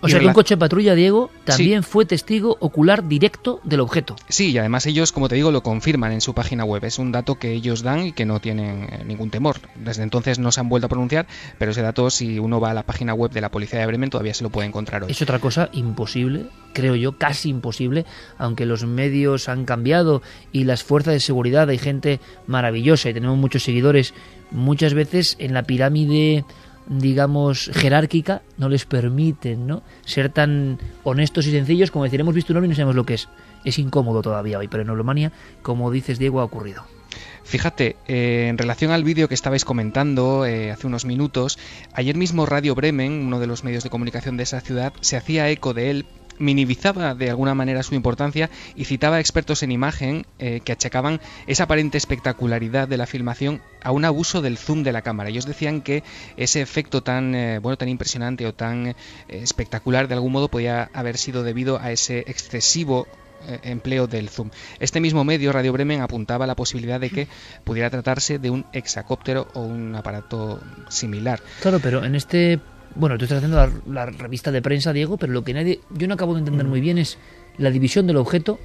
O 0.00 0.08
sea 0.08 0.20
que 0.20 0.26
un 0.26 0.32
coche 0.32 0.56
patrulla, 0.56 0.94
Diego, 0.94 1.30
también 1.44 1.82
fue 1.82 2.04
testigo 2.06 2.56
ocular 2.60 3.06
directo 3.06 3.60
del 3.64 3.80
objeto. 3.80 4.16
Sí, 4.28 4.50
y 4.50 4.58
además 4.58 4.86
ellos, 4.86 5.12
como 5.12 5.28
te 5.28 5.34
digo, 5.34 5.50
lo 5.50 5.62
confirman 5.62 6.12
en 6.12 6.20
su 6.20 6.34
página 6.34 6.64
web. 6.64 6.84
Es 6.84 6.98
un 6.98 7.12
dato 7.12 7.36
que 7.36 7.52
ellos 7.52 7.82
dan 7.82 8.06
y 8.06 8.12
que 8.12 8.24
no 8.24 8.40
tienen 8.40 8.88
eh, 8.90 9.04
ningún 9.04 9.30
temor. 9.30 9.56
Desde 9.74 10.02
entonces 10.02 10.38
no 10.38 10.52
se 10.52 10.60
han 10.60 10.68
vuelto 10.68 10.86
a 10.86 10.88
pronunciar, 10.88 11.26
pero 11.58 11.72
ese 11.72 11.82
dato, 11.82 12.10
si 12.10 12.38
uno 12.38 12.60
va 12.60 12.70
a 12.70 12.74
la 12.74 12.82
página 12.84 13.14
web 13.14 13.30
de 13.30 13.40
la 13.40 13.50
Policía 13.50 13.80
de 13.80 13.86
Bremen, 13.86 14.10
todavía 14.10 14.34
se 14.34 14.44
lo 14.44 14.50
puede 14.50 14.68
encontrar 14.68 15.04
hoy. 15.04 15.10
Es 15.10 15.22
otra 15.22 15.38
cosa 15.38 15.68
imposible, 15.72 16.46
creo 16.72 16.94
yo, 16.94 17.18
casi 17.18 17.48
imposible, 17.48 18.04
aunque 18.38 18.66
los 18.66 18.84
medios 18.84 19.48
han 19.48 19.64
cambiado 19.64 20.22
y 20.52 20.64
las 20.64 20.82
fuerzas 20.82 21.14
de 21.14 21.20
seguridad 21.20 21.70
hay 21.72 21.78
gente 21.78 22.20
maravillosa 22.46 23.10
y 23.10 23.14
tenemos 23.14 23.36
muchos 23.38 23.62
seguidores, 23.62 24.14
muchas 24.50 24.94
veces 24.94 25.36
en 25.38 25.54
la 25.54 25.62
pirámide 25.62 26.44
digamos 26.88 27.70
jerárquica 27.72 28.42
no 28.58 28.68
les 28.68 28.86
permiten 28.86 29.66
¿no? 29.68 29.82
ser 30.04 30.30
tan 30.30 30.78
honestos 31.04 31.46
y 31.46 31.52
sencillos 31.52 31.92
como 31.92 32.04
decir 32.04 32.20
hemos 32.20 32.34
visto 32.34 32.52
un 32.52 32.56
ovni 32.56 32.66
y 32.66 32.70
no 32.70 32.74
sabemos 32.74 32.96
lo 32.96 33.06
que 33.06 33.14
es 33.14 33.28
es 33.64 33.78
incómodo 33.78 34.20
todavía 34.20 34.58
hoy 34.58 34.66
pero 34.66 34.82
en 34.82 34.88
Euromania 34.88 35.30
como 35.62 35.90
dices 35.90 36.18
Diego 36.18 36.40
ha 36.40 36.44
ocurrido. 36.44 36.84
Fíjate, 37.44 37.96
eh, 38.06 38.46
en 38.48 38.56
relación 38.56 38.92
al 38.92 39.04
vídeo 39.04 39.28
que 39.28 39.34
estabais 39.34 39.64
comentando 39.64 40.46
eh, 40.46 40.70
hace 40.70 40.86
unos 40.86 41.04
minutos, 41.04 41.58
ayer 41.92 42.16
mismo 42.16 42.46
Radio 42.46 42.74
Bremen, 42.74 43.26
uno 43.26 43.40
de 43.40 43.46
los 43.46 43.64
medios 43.64 43.84
de 43.84 43.90
comunicación 43.90 44.36
de 44.36 44.44
esa 44.44 44.60
ciudad, 44.60 44.92
se 45.00 45.16
hacía 45.16 45.50
eco 45.50 45.74
de 45.74 45.90
él 45.90 46.06
minimizaba 46.42 47.14
de 47.14 47.30
alguna 47.30 47.54
manera 47.54 47.82
su 47.82 47.94
importancia 47.94 48.50
y 48.74 48.84
citaba 48.84 49.20
expertos 49.20 49.62
en 49.62 49.72
imagen 49.72 50.26
eh, 50.38 50.60
que 50.64 50.72
achacaban 50.72 51.20
esa 51.46 51.64
aparente 51.64 51.96
espectacularidad 51.96 52.88
de 52.88 52.96
la 52.96 53.06
filmación 53.06 53.62
a 53.82 53.92
un 53.92 54.04
abuso 54.04 54.42
del 54.42 54.58
zoom 54.58 54.82
de 54.82 54.92
la 54.92 55.02
cámara. 55.02 55.30
Ellos 55.30 55.46
decían 55.46 55.80
que 55.80 56.02
ese 56.36 56.60
efecto 56.60 57.02
tan 57.02 57.34
eh, 57.34 57.58
bueno, 57.60 57.78
tan 57.78 57.88
impresionante 57.88 58.46
o 58.46 58.54
tan 58.54 58.88
eh, 58.88 58.94
espectacular 59.28 60.08
de 60.08 60.14
algún 60.14 60.32
modo 60.32 60.48
podía 60.48 60.90
haber 60.92 61.16
sido 61.16 61.42
debido 61.42 61.78
a 61.78 61.92
ese 61.92 62.18
excesivo 62.26 63.06
empleo 63.64 64.06
del 64.06 64.28
zoom. 64.28 64.50
Este 64.78 65.00
mismo 65.00 65.24
medio, 65.24 65.50
Radio 65.50 65.72
Bremen, 65.72 66.00
apuntaba 66.00 66.46
la 66.46 66.54
posibilidad 66.54 67.00
de 67.00 67.10
que 67.10 67.26
pudiera 67.64 67.90
tratarse 67.90 68.38
de 68.38 68.50
un 68.50 68.66
hexacóptero 68.72 69.48
o 69.54 69.62
un 69.62 69.96
aparato 69.96 70.60
similar. 70.88 71.40
Claro, 71.60 71.80
pero 71.80 72.04
en 72.04 72.14
este 72.14 72.60
bueno, 72.94 73.18
tú 73.18 73.24
estás 73.24 73.38
haciendo 73.38 73.82
la, 73.86 74.06
revista 74.06 74.50
de 74.50 74.62
prensa, 74.62 74.92
Diego, 74.92 75.16
pero 75.16 75.32
lo 75.32 75.44
que 75.44 75.54
nadie, 75.54 75.80
yo 75.90 76.08
no 76.08 76.14
acabo 76.14 76.34
de 76.34 76.40
entender 76.40 76.66
muy 76.66 76.80
bien 76.80 76.98
es 76.98 77.18
la 77.58 77.70
división 77.70 78.06
del 78.06 78.16
objeto 78.16 78.58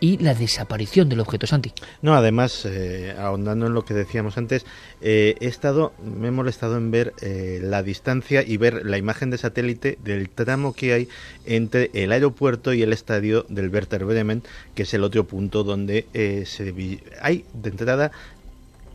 y 0.00 0.18
la 0.18 0.34
desaparición 0.34 1.08
del 1.08 1.20
objeto, 1.20 1.46
Santi. 1.46 1.72
No, 2.02 2.14
además, 2.14 2.64
eh, 2.64 3.14
ahondando 3.16 3.68
en 3.68 3.74
lo 3.74 3.84
que 3.84 3.94
decíamos 3.94 4.36
antes, 4.36 4.66
eh, 5.00 5.36
he 5.40 5.46
estado, 5.46 5.92
me 6.02 6.28
he 6.28 6.30
molestado 6.32 6.76
en 6.76 6.90
ver 6.90 7.14
eh, 7.20 7.60
la 7.62 7.84
distancia 7.84 8.42
y 8.42 8.56
ver 8.56 8.84
la 8.84 8.98
imagen 8.98 9.30
de 9.30 9.38
satélite 9.38 9.98
del 10.02 10.28
tramo 10.28 10.72
que 10.72 10.92
hay 10.92 11.08
entre 11.46 11.90
el 11.94 12.10
aeropuerto 12.10 12.72
y 12.72 12.82
el 12.82 12.92
estadio 12.92 13.46
del 13.48 13.68
Werder 13.68 14.04
Bremen, 14.04 14.42
que 14.74 14.82
es 14.82 14.92
el 14.92 15.04
otro 15.04 15.24
punto 15.24 15.62
donde 15.62 16.06
se 16.46 16.74
hay 17.20 17.44
de 17.54 17.70
entrada 17.70 18.10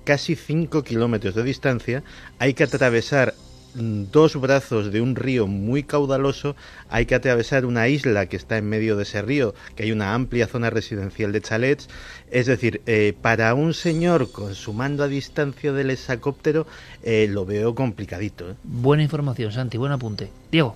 casi 0.04 0.36
5 0.36 0.84
kilómetros 0.84 1.36
de 1.36 1.44
distancia, 1.44 2.04
hay 2.40 2.54
que 2.54 2.64
atravesar 2.64 3.34
dos 3.76 4.40
brazos 4.40 4.92
de 4.92 5.02
un 5.02 5.16
río 5.16 5.48
muy 5.48 5.84
caudaloso, 5.84 6.56
hay 6.90 7.06
que 7.06 7.16
atravesar 7.16 7.66
una 7.66 7.88
isla 7.88 8.28
que 8.28 8.38
está 8.38 8.58
en 8.58 8.70
medio 8.70 8.96
de 8.96 9.04
ese 9.04 9.22
río, 9.22 9.54
que 9.76 9.84
hay 9.84 9.92
una 9.92 10.14
amplia 10.14 10.48
zona 10.48 10.70
residencial 10.70 11.32
de 11.32 11.42
chalets. 11.42 11.88
Es 12.32 12.46
decir, 12.46 12.82
eh, 12.86 13.14
para 13.22 13.54
un 13.54 13.74
señor 13.74 14.32
con 14.32 14.56
su 14.56 14.74
mando 14.74 15.04
a 15.04 15.08
distancia 15.08 15.72
del 15.74 15.92
hexacóptero, 15.92 16.68
eh, 17.04 17.28
lo 17.30 17.46
veo 17.46 17.76
complicadito. 17.76 18.52
¿eh? 18.52 18.56
Buena 18.64 19.04
información, 19.04 19.52
Santi, 19.52 19.78
buen 19.78 19.92
apunte. 19.92 20.30
Diego. 20.52 20.76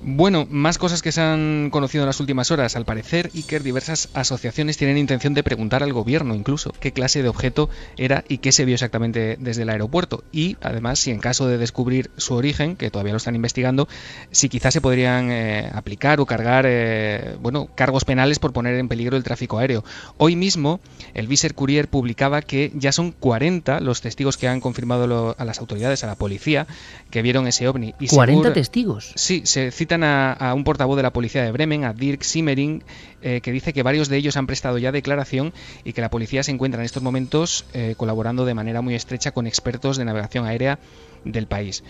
Bueno, 0.00 0.46
más 0.48 0.78
cosas 0.78 1.02
que 1.02 1.10
se 1.10 1.20
han 1.20 1.70
conocido 1.70 2.04
en 2.04 2.06
las 2.06 2.20
últimas 2.20 2.50
horas. 2.50 2.76
Al 2.76 2.84
parecer, 2.84 3.30
Iker, 3.34 3.62
diversas 3.62 4.08
asociaciones 4.14 4.76
tienen 4.76 4.96
intención 4.96 5.34
de 5.34 5.42
preguntar 5.42 5.82
al 5.82 5.92
gobierno 5.92 6.34
incluso 6.34 6.72
qué 6.78 6.92
clase 6.92 7.22
de 7.22 7.28
objeto 7.28 7.68
era 7.96 8.24
y 8.28 8.38
qué 8.38 8.52
se 8.52 8.64
vio 8.64 8.74
exactamente 8.74 9.36
desde 9.40 9.62
el 9.62 9.70
aeropuerto. 9.70 10.22
Y 10.30 10.56
además, 10.60 11.00
si 11.00 11.10
en 11.10 11.18
caso 11.18 11.48
de 11.48 11.58
descubrir 11.58 12.10
su 12.16 12.34
origen, 12.34 12.76
que 12.76 12.90
todavía 12.90 13.12
lo 13.12 13.16
están 13.16 13.34
investigando, 13.34 13.88
si 14.30 14.48
quizás 14.48 14.72
se 14.72 14.80
podrían 14.80 15.30
eh, 15.30 15.70
aplicar 15.74 16.20
o 16.20 16.26
cargar 16.26 16.64
eh, 16.68 17.36
bueno, 17.40 17.68
cargos 17.74 18.04
penales 18.04 18.38
por 18.38 18.52
poner 18.52 18.74
en 18.76 18.88
peligro 18.88 19.16
el 19.16 19.24
tráfico 19.24 19.58
aéreo. 19.58 19.84
Hoy 20.16 20.36
mismo, 20.36 20.80
el 21.14 21.26
Viser 21.26 21.54
Courier 21.54 21.88
publicaba 21.88 22.42
que 22.42 22.72
ya 22.74 22.92
son 22.92 23.12
40 23.12 23.80
los 23.80 24.00
testigos 24.00 24.36
que 24.36 24.48
han 24.48 24.60
confirmado 24.60 25.34
a 25.36 25.44
las 25.44 25.58
autoridades, 25.58 26.04
a 26.04 26.06
la 26.06 26.14
policía, 26.14 26.66
que 27.10 27.22
vieron 27.22 27.48
ese 27.48 27.66
ovni. 27.66 27.94
Y 27.98 28.08
40 28.08 28.52
testigos. 28.52 29.12
Sí, 29.16 29.42
se 29.44 29.70
citan 29.88 30.04
a, 30.04 30.52
un 30.54 30.64
portavoz 30.64 30.98
de 30.98 31.02
la 31.02 31.14
policía 31.14 31.42
de 31.42 31.50
Bremen, 31.50 31.84
a 31.84 31.94
Dirk 31.94 32.22
Simmering, 32.22 32.84
eh, 33.22 33.40
que 33.40 33.52
dice 33.52 33.72
que 33.72 33.82
varios 33.82 34.10
de 34.10 34.18
ellos 34.18 34.36
han 34.36 34.46
prestado 34.46 34.76
ya 34.76 34.92
declaración 34.92 35.54
y 35.82 35.94
que 35.94 36.02
la 36.02 36.10
policía 36.10 36.42
se 36.42 36.50
encuentra 36.50 36.82
en 36.82 36.84
estos 36.84 37.02
momentos 37.02 37.64
eh, 37.72 37.94
colaborando 37.96 38.44
de 38.44 38.52
manera 38.52 38.82
muy 38.82 38.94
estrecha 38.94 39.30
con 39.30 39.46
expertos 39.46 39.96
de 39.96 40.04
navegación 40.04 40.44
aérea 40.44 40.78
del 41.24 41.46
país. 41.46 41.82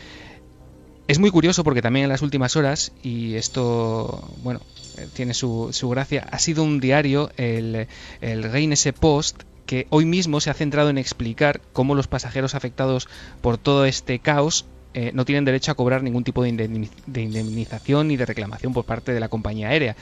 Es 1.08 1.18
muy 1.18 1.32
curioso 1.32 1.64
porque 1.64 1.82
también 1.82 2.04
en 2.04 2.10
las 2.10 2.22
últimas 2.22 2.54
horas, 2.54 2.92
y 3.02 3.34
esto, 3.34 4.30
bueno, 4.44 4.60
eh, 4.96 5.08
tiene 5.12 5.34
su, 5.34 5.70
su 5.72 5.88
gracia, 5.88 6.24
ha 6.30 6.38
sido 6.38 6.62
un 6.62 6.78
diario, 6.78 7.32
el, 7.36 7.88
el 8.20 8.94
Post, 9.00 9.42
que 9.66 9.88
hoy 9.90 10.04
mismo 10.04 10.40
se 10.40 10.50
ha 10.50 10.54
centrado 10.54 10.88
en 10.88 10.98
explicar 10.98 11.60
cómo 11.72 11.96
los 11.96 12.06
pasajeros 12.06 12.54
afectados 12.54 13.08
por 13.40 13.58
todo 13.58 13.86
este 13.86 14.20
caos 14.20 14.66
eh, 15.00 15.12
no 15.14 15.24
tienen 15.24 15.44
derecho 15.44 15.70
a 15.70 15.76
cobrar 15.76 16.02
ningún 16.02 16.24
tipo 16.24 16.42
de 16.42 16.48
indemnización 16.48 18.08
ni 18.08 18.16
de 18.16 18.26
reclamación 18.26 18.72
por 18.72 18.84
parte 18.84 19.12
de 19.12 19.20
la 19.20 19.28
compañía 19.28 19.68
aérea. 19.68 19.94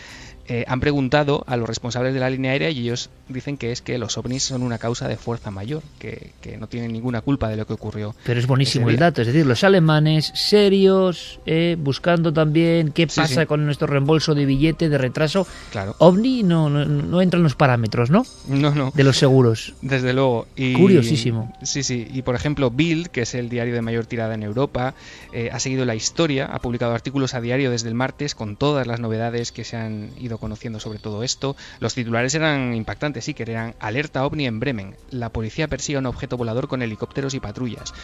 Eh, 0.49 0.65
han 0.69 0.81
preguntado 0.81 1.45
a 1.47 1.57
los 1.57 1.69
responsables 1.69 2.15
de 2.15 2.21
la 2.21 2.31
línea 2.31 2.53
aérea 2.53 2.71
y 2.71 2.81
ellos 2.81 3.11
dicen 3.29 3.57
que 3.57 3.73
es 3.73 3.83
que 3.83 3.99
los 3.99 4.17
ovnis 4.17 4.45
son 4.45 4.63
una 4.63 4.79
causa 4.79 5.09
de 5.09 5.17
fuerza 5.17 5.51
mayor, 5.51 5.83
que, 5.99 6.33
no 6.59 6.69
tienen 6.69 6.93
ninguna 6.93 7.21
culpa 7.21 7.49
de 7.49 7.57
lo 7.57 7.67
que 7.67 7.73
ocurrió. 7.73 8.15
Pero 8.25 8.39
es 8.39 8.47
buenísimo 8.47 8.89
el 8.89 8.97
dato, 8.97 9.21
es 9.23 9.27
decir, 9.27 9.45
los 9.45 9.65
alemanes 9.65 10.33
serios, 10.35 11.41
eh, 11.47 11.77
buscando 11.79 12.33
también 12.33 12.93
qué 12.93 13.07
pasa 13.09 13.47
con 13.47 13.65
nuestro 13.65 13.89
reembolso 13.89 14.35
de 14.35 14.47
billete, 14.47 14.89
de 14.89 14.99
retraso. 14.99 15.47
Claro. 15.73 15.97
OVNI 15.99 16.43
no, 16.45 16.71
no, 16.71 16.85
no 16.85 17.21
entra 17.21 17.39
en 17.39 17.43
los 17.43 17.57
parámetros, 17.57 18.11
¿no? 18.11 18.25
No, 18.49 18.75
no. 18.75 18.93
De 18.95 19.05
los 19.05 19.17
seguros. 19.19 19.75
Desde 19.83 20.13
luego. 20.13 20.47
Y, 20.57 20.75
Curiosísimo. 20.75 21.53
Sí, 21.63 21.83
sí. 21.83 22.09
Y 22.13 22.23
por 22.23 22.35
ejemplo, 22.35 22.71
Bild, 22.71 23.09
que 23.09 23.23
es 23.23 23.35
el 23.35 23.49
diario 23.49 23.75
de 23.75 23.83
mayor 23.83 24.07
tirada 24.07 24.35
en 24.35 24.43
Europa, 24.43 24.95
eh, 25.33 25.51
ha 25.53 25.59
seguido 25.59 25.85
la 25.85 25.95
historia, 25.95 26.47
ha 26.47 26.61
publicado 26.61 26.95
artículos 26.95 27.35
a 27.35 27.41
diario 27.41 27.71
desde 27.71 27.89
el 27.89 27.95
martes 27.95 28.35
con 28.35 28.57
todas 28.57 28.87
las 28.87 29.01
novedades 29.01 29.53
que 29.53 29.65
se 29.65 29.77
han 29.77 30.11
ido 30.21 30.36
conociendo 30.39 30.81
sobre 30.81 30.99
todo 30.99 31.23
esto. 31.23 31.57
Los 31.81 31.95
titulares 31.95 32.35
eran 32.35 32.75
impactantes, 32.75 33.25
sí, 33.25 33.35
que 33.35 33.43
eran 33.45 33.75
alerta 33.81 34.25
ovni 34.25 34.47
en 34.47 34.61
Bremen. 34.61 34.97
La 35.11 35.31
policía 35.31 35.69
persigue 35.69 35.99
un 35.99 36.07
objeto 36.07 36.37
volador 36.37 36.69
con 36.69 36.83
helicópteros 36.83 37.35
y 37.35 37.41
patrullas. 37.41 37.95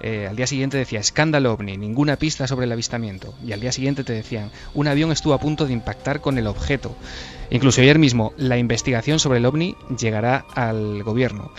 Eh, 0.00 0.26
al 0.28 0.36
día 0.36 0.46
siguiente 0.46 0.76
decía 0.76 1.00
escándalo 1.00 1.52
ovni, 1.52 1.76
ninguna 1.76 2.16
pista 2.16 2.46
sobre 2.46 2.66
el 2.66 2.72
avistamiento. 2.72 3.34
Y 3.44 3.52
al 3.52 3.60
día 3.60 3.72
siguiente 3.72 4.04
te 4.04 4.12
decían 4.12 4.50
un 4.74 4.88
avión 4.88 5.12
estuvo 5.12 5.34
a 5.34 5.40
punto 5.40 5.66
de 5.66 5.72
impactar 5.72 6.20
con 6.20 6.38
el 6.38 6.46
objeto. 6.46 6.94
Incluso 7.50 7.80
ayer 7.82 7.98
mismo 7.98 8.32
la 8.36 8.56
investigación 8.56 9.18
sobre 9.18 9.38
el 9.38 9.46
ovni 9.46 9.76
llegará 9.98 10.44
al 10.54 11.02
gobierno. 11.02 11.52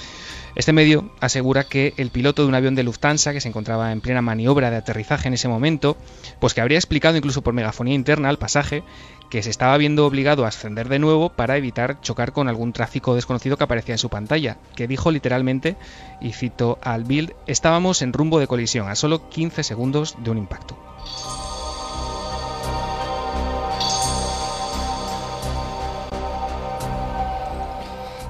Este 0.55 0.71
medio 0.71 1.09
asegura 1.19 1.63
que 1.63 1.95
el 1.97 2.11
piloto 2.11 2.43
de 2.43 2.47
un 2.47 2.55
avión 2.55 2.75
de 2.75 2.83
Lufthansa, 2.83 3.33
que 3.33 3.41
se 3.41 3.47
encontraba 3.47 3.91
en 3.91 4.01
plena 4.01 4.21
maniobra 4.21 4.69
de 4.69 4.77
aterrizaje 4.77 5.27
en 5.27 5.33
ese 5.33 5.47
momento, 5.47 5.97
pues 6.39 6.53
que 6.53 6.61
habría 6.61 6.77
explicado 6.77 7.17
incluso 7.17 7.41
por 7.41 7.53
megafonía 7.53 7.95
interna 7.95 8.29
al 8.29 8.37
pasaje 8.37 8.83
que 9.31 9.41
se 9.41 9.49
estaba 9.49 9.75
viendo 9.77 10.05
obligado 10.05 10.45
a 10.45 10.49
ascender 10.49 10.89
de 10.89 10.99
nuevo 10.99 11.29
para 11.29 11.57
evitar 11.57 11.99
chocar 12.01 12.33
con 12.33 12.47
algún 12.47 12.71
tráfico 12.71 13.15
desconocido 13.15 13.57
que 13.57 13.63
aparecía 13.63 13.95
en 13.95 13.99
su 13.99 14.09
pantalla, 14.09 14.57
que 14.75 14.87
dijo 14.87 15.09
literalmente, 15.09 15.75
y 16.21 16.33
cito 16.33 16.77
al 16.83 17.03
Bild, 17.03 17.33
estábamos 17.47 18.03
en 18.03 18.13
rumbo 18.13 18.39
de 18.39 18.45
colisión 18.45 18.89
a 18.89 18.95
solo 18.95 19.29
15 19.29 19.63
segundos 19.63 20.15
de 20.23 20.29
un 20.29 20.37
impacto. 20.37 20.77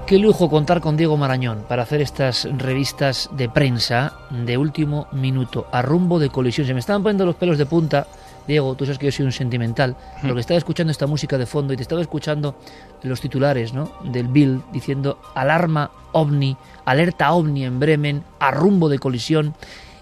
Qué 0.05 0.19
lujo 0.19 0.49
contar 0.49 0.81
con 0.81 0.97
Diego 0.97 1.17
Marañón 1.17 1.63
para 1.67 1.83
hacer 1.83 2.01
estas 2.01 2.47
revistas 2.57 3.29
de 3.31 3.47
prensa 3.47 4.13
de 4.29 4.57
último 4.57 5.07
minuto, 5.13 5.67
a 5.71 5.81
rumbo 5.81 6.19
de 6.19 6.29
colisión. 6.29 6.67
Se 6.67 6.73
me 6.73 6.81
estaban 6.81 7.03
poniendo 7.03 7.25
los 7.25 7.35
pelos 7.35 7.57
de 7.57 7.65
punta 7.65 8.05
Diego, 8.47 8.75
tú 8.75 8.85
sabes 8.85 8.99
que 8.99 9.05
yo 9.05 9.11
soy 9.11 9.25
un 9.25 9.31
sentimental, 9.31 9.95
pero 10.21 10.33
que 10.33 10.41
estaba 10.41 10.57
escuchando 10.57 10.91
esta 10.91 11.07
música 11.07 11.37
de 11.37 11.45
fondo 11.45 11.73
y 11.73 11.77
te 11.77 11.83
estaba 11.83 12.01
escuchando 12.01 12.55
los 13.01 13.21
titulares 13.21 13.73
¿no? 13.73 13.93
del 14.03 14.27
Bill 14.27 14.61
diciendo 14.73 15.19
alarma 15.33 15.91
ovni, 16.11 16.57
alerta 16.83 17.31
ovni 17.31 17.63
en 17.63 17.79
Bremen, 17.79 18.23
a 18.39 18.51
rumbo 18.51 18.89
de 18.89 18.99
colisión, 18.99 19.55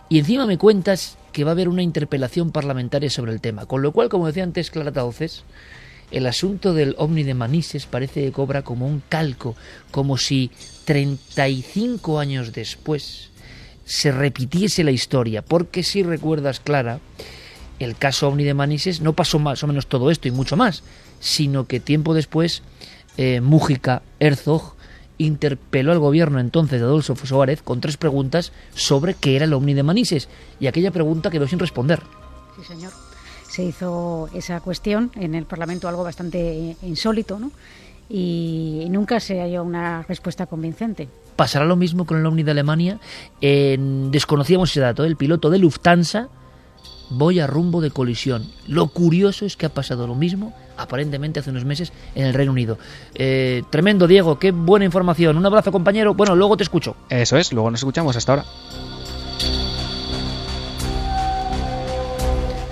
y 0.10 0.20
encima 0.20 0.48
me 0.48 0.58
cuentas 0.58 1.18
que 1.32 1.44
va 1.44 1.52
a 1.52 1.54
haber 1.54 1.70
una 1.70 1.84
interpelación 1.84 2.52
parlamentaria 2.52 3.10
sobre 3.10 3.32
el 3.32 3.42
tema, 3.42 3.66
con 3.68 3.82
lo 3.82 3.92
cual, 3.92 4.10
como 4.10 4.28
decía 4.28 4.44
antes 4.44 4.72
Clara 4.72 4.92
Tauces, 4.92 5.44
el 6.12 6.28
asunto 6.28 6.74
del 6.74 6.96
ovni 6.98 7.24
de 7.24 7.34
Manises 7.34 7.86
parece 7.86 8.24
que 8.24 8.32
cobra 8.32 8.62
como 8.62 8.88
un 8.88 9.02
calco, 9.08 9.56
como 9.92 10.18
si 10.18 10.52
35 10.86 12.20
años 12.20 12.52
después 12.52 13.30
se 13.86 14.12
repitiese 14.12 14.84
la 14.84 14.92
historia, 14.92 15.42
porque 15.42 15.84
si 15.84 16.04
recuerdas, 16.04 16.60
Clara, 16.60 17.00
el 17.80 17.96
caso 17.96 18.28
Omni 18.28 18.44
de 18.44 18.54
Manises 18.54 19.02
no 19.02 19.14
pasó 19.14 19.40
más 19.40 19.64
o 19.64 19.68
menos 19.68 19.88
todo 19.88 20.12
esto 20.12 20.28
y 20.28 20.32
mucho 20.32 20.56
más, 20.56 20.84
sino 21.20 21.66
que 21.66 21.80
tiempo 21.80 22.14
después 22.14 22.62
eh, 23.18 23.42
Mújica 23.42 24.04
Herzog 24.20 24.76
interpeló 25.18 25.92
al 25.92 26.00
gobierno 26.00 26.40
entonces 26.40 26.80
de 26.80 26.86
Adolfo 26.86 27.16
Suárez 27.26 27.62
con 27.62 27.82
tres 27.82 27.98
preguntas 27.98 28.52
sobre 28.74 29.14
qué 29.14 29.36
era 29.36 29.46
el 29.46 29.54
Omni 29.54 29.74
de 29.74 29.84
Manises 29.84 30.30
y 30.60 30.68
aquella 30.68 30.92
pregunta 30.92 31.30
quedó 31.30 31.48
sin 31.48 31.60
responder. 31.60 32.02
Sí, 32.56 32.64
señor. 32.66 33.11
Se 33.52 33.64
hizo 33.64 34.30
esa 34.34 34.62
cuestión 34.62 35.12
en 35.16 35.36
el 35.36 35.44
Parlamento 35.44 35.90
algo 35.90 36.06
bastante 36.06 36.78
insólito, 36.84 37.38
¿no? 37.38 37.52
Y 38.10 38.88
nunca 38.90 39.20
se 39.20 39.42
halló 39.42 39.62
una 39.66 40.04
respuesta 40.04 40.46
convincente. 40.46 41.10
¿Pasará 41.36 41.66
lo 41.66 41.76
mismo 41.76 42.06
con 42.06 42.18
el 42.18 42.26
Omni 42.26 42.44
de 42.44 42.52
Alemania? 42.52 43.00
desconocíamos 43.42 44.72
ese 44.72 44.80
dato. 44.80 45.04
¿eh? 45.04 45.08
El 45.08 45.18
piloto 45.18 45.50
de 45.50 45.60
Lufthansa 45.60 46.30
voy 47.10 47.42
a 47.42 47.48
rumbo 47.48 47.82
de 47.82 47.92
colisión. 47.92 48.50
Lo 48.70 48.88
curioso 48.88 49.46
es 49.46 49.58
que 49.58 49.66
ha 49.66 49.74
pasado 49.74 50.08
lo 50.08 50.16
mismo, 50.16 50.54
aparentemente 50.78 51.42
hace 51.42 51.50
unos 51.50 51.66
meses, 51.66 51.92
en 52.16 52.28
el 52.28 52.34
Reino 52.34 52.54
Unido. 52.54 52.78
Eh, 53.16 53.64
tremendo, 53.70 54.08
Diego, 54.08 54.40
qué 54.40 54.52
buena 54.52 54.86
información. 54.86 55.36
Un 55.36 55.46
abrazo, 55.46 55.74
compañero. 55.74 56.14
Bueno, 56.14 56.38
luego 56.38 56.56
te 56.56 56.64
escucho. 56.64 56.96
Eso 57.10 57.36
es, 57.36 57.52
luego 57.52 57.70
nos 57.70 57.82
escuchamos. 57.82 58.16
Hasta 58.16 58.32
ahora. 58.32 58.46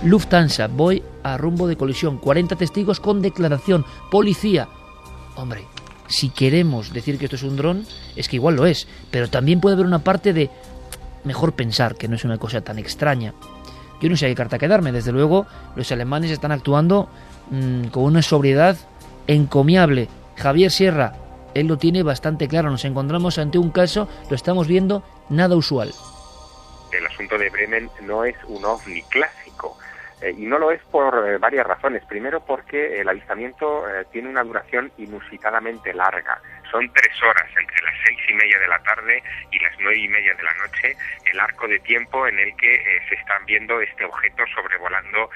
Lufthansa, 0.04 0.68
voy 0.68 1.04
a 1.24 1.38
rumbo 1.38 1.68
de 1.68 1.76
colisión. 1.76 2.18
40 2.18 2.56
testigos 2.56 3.00
con 3.00 3.22
declaración. 3.22 3.86
Policía. 4.10 4.70
Hombre, 5.36 5.66
si 6.08 6.30
queremos 6.30 6.94
decir 6.94 7.18
que 7.18 7.26
esto 7.26 7.36
es 7.36 7.44
un 7.44 7.58
dron, 7.58 7.86
es 8.16 8.30
que 8.30 8.38
igual 8.38 8.56
lo 8.56 8.66
es. 8.66 8.88
Pero 9.12 9.30
también 9.30 9.60
puede 9.60 9.74
haber 9.74 9.86
una 9.86 10.04
parte 10.04 10.32
de 10.32 10.50
mejor 11.26 11.54
pensar 11.54 11.96
que 11.96 12.08
no 12.08 12.16
es 12.16 12.24
una 12.24 12.38
cosa 12.38 12.62
tan 12.62 12.80
extraña. 12.80 13.34
Yo 14.02 14.10
no 14.10 14.16
sé 14.16 14.28
qué 14.28 14.36
carta 14.36 14.58
quedarme. 14.58 14.94
Desde 14.94 15.12
luego, 15.12 15.46
los 15.76 15.92
alemanes 15.92 16.32
están 16.32 16.54
actuando 16.54 17.10
mm, 17.52 17.88
con 17.88 18.04
una 18.04 18.22
sobriedad 18.22 18.78
encomiable. 19.28 20.08
Javier 20.38 20.72
Sierra, 20.72 21.14
él 21.54 21.68
lo 21.68 21.78
tiene 21.78 22.04
bastante 22.04 22.48
claro. 22.48 22.70
Nos 22.72 22.86
encontramos 22.86 23.38
ante 23.38 23.58
un 23.58 23.72
caso, 23.72 24.08
lo 24.30 24.36
estamos 24.36 24.68
viendo, 24.68 25.04
nada 25.30 25.58
usual. 25.58 25.92
El 26.92 27.06
asunto 27.06 27.38
de 27.38 27.50
Bremen 27.50 27.90
no 28.02 28.24
es 28.24 28.36
un 28.48 28.64
ovni 28.66 29.04
clásico. 29.04 29.39
Eh, 30.22 30.34
y 30.38 30.46
no 30.46 30.60
lo 30.60 30.72
es 30.72 30.82
por 30.92 31.28
eh, 31.28 31.38
varias 31.38 31.66
razones. 31.66 32.04
Primero 32.06 32.44
porque 32.44 33.00
el 33.00 33.08
avistamiento 33.08 33.88
eh, 33.88 34.06
tiene 34.12 34.30
una 34.30 34.44
duración 34.44 34.92
inusitadamente 34.98 35.94
larga. 35.94 36.42
Son 36.70 36.92
tres 36.92 37.24
horas 37.24 37.50
entre 37.58 37.82
las 37.82 37.96
seis 38.06 38.20
y 38.30 38.34
media 38.34 38.60
de 38.60 38.68
la 38.68 38.80
tarde 38.84 39.24
y 39.52 39.60
las 39.60 39.74
nueve 39.80 39.98
y 39.98 40.08
media 40.08 40.34
de 40.36 40.44
la 40.44 40.54
noche, 40.56 40.96
el 41.32 41.40
arco 41.40 41.68
de 41.68 41.80
tiempo 41.80 42.28
en 42.28 42.38
el 42.38 42.56
que 42.58 43.02
se 43.08 43.16
están 43.16 43.44
viendo 43.46 43.82
este 43.82 44.06
objeto 44.06 44.44
sobrevolando 44.54 45.30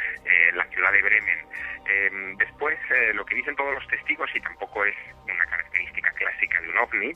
la 0.53 0.65
ciudad 0.65 0.91
de 0.91 1.01
Bremen. 1.01 1.39
Em, 1.85 2.37
después, 2.37 2.77
lo 3.15 3.25
que 3.25 3.33
dicen 3.33 3.55
todos 3.55 3.73
los 3.73 3.87
testigos, 3.87 4.29
y 4.35 4.41
tampoco 4.41 4.85
es 4.85 4.95
una 5.23 5.45
característica 5.47 6.11
clásica 6.11 6.61
de 6.61 6.69
un 6.69 6.77
ovni, 6.77 7.15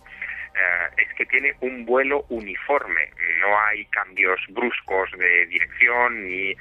eh, 0.58 1.04
es 1.04 1.14
que 1.14 1.26
tiene 1.26 1.56
un 1.62 1.86
vuelo 1.86 2.26
uniforme. 2.30 3.12
No 3.40 3.60
hay 3.66 3.86
cambios 3.86 4.40
bruscos 4.50 5.12
de 5.12 5.46
dirección, 5.46 6.28
ni 6.28 6.52
eh, 6.52 6.58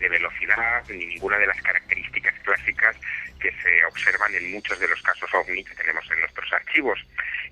de 0.00 0.08
velocidad, 0.08 0.82
ni 0.88 1.06
ninguna 1.06 1.38
de 1.38 1.46
las 1.46 1.60
características 1.62 2.34
clásicas 2.40 2.96
que 3.38 3.52
se 3.62 3.84
observan 3.84 4.34
en 4.34 4.50
muchos 4.52 4.78
de 4.80 4.88
los 4.88 5.00
casos 5.02 5.32
OVNI 5.32 5.62
que 5.62 5.74
tenemos 5.76 6.04
en 6.10 6.20
nuestros 6.20 6.52
archivos. 6.52 6.98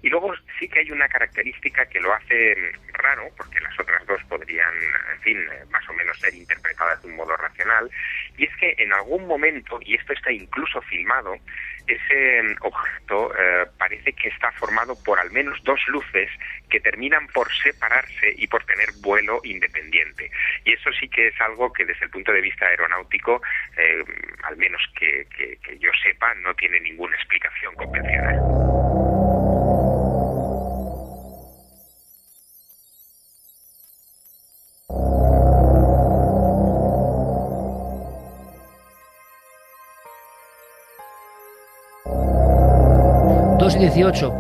Y 0.03 0.09
luego 0.09 0.35
sí 0.59 0.69
que 0.69 0.81
hay 0.81 0.91
una 0.91 1.09
característica 1.09 1.87
que 1.87 2.01
lo 2.01 2.13
hace 2.13 2.73
raro, 2.95 3.31
porque 3.37 3.61
las 3.61 3.79
otras 3.79 4.05
dos 4.07 4.23
podrían, 4.25 4.75
en 5.13 5.21
fin, 5.21 5.39
eh, 5.39 5.65
más 5.71 5.89
o 5.89 5.93
menos 5.93 6.19
ser 6.19 6.35
interpretadas 6.35 7.01
de 7.03 7.09
un 7.09 7.17
modo 7.17 7.37
racional, 7.37 7.89
y 8.37 8.45
es 8.45 8.57
que 8.57 8.75
en 8.79 8.93
algún 8.93 9.27
momento, 9.27 9.79
y 9.83 9.95
esto 9.95 10.13
está 10.13 10.33
incluso 10.33 10.81
filmado, 10.83 11.37
ese 11.87 12.43
mm, 12.43 12.57
objeto 12.61 13.33
eh, 13.37 13.67
parece 13.79 14.13
que 14.13 14.29
está 14.29 14.51
formado 14.53 14.95
por 15.05 15.19
al 15.19 15.31
menos 15.31 15.63
dos 15.65 15.81
luces 15.89 16.31
que 16.69 16.81
terminan 16.81 17.27
por 17.29 17.53
separarse 17.63 18.35
y 18.37 18.47
por 18.47 18.65
tener 18.65 18.89
vuelo 19.01 19.41
independiente. 19.45 20.31
Y 20.65 20.73
eso 20.73 20.91
sí 20.93 21.09
que 21.09 21.29
es 21.29 21.41
algo 21.41 21.73
que 21.73 21.85
desde 21.85 22.05
el 22.05 22.11
punto 22.11 22.33
de 22.33 22.41
vista 22.41 22.67
aeronáutico, 22.67 23.41
eh, 23.77 24.05
al 24.43 24.57
menos 24.57 24.83
que, 24.99 25.27
que 25.31 25.79
yo 25.79 25.91
sepa, 26.03 26.35
no 26.35 26.55
tiene 26.55 26.81
ninguna 26.81 27.17
explicación 27.17 27.75
convencional. 27.75 29.06
18. 43.79 44.33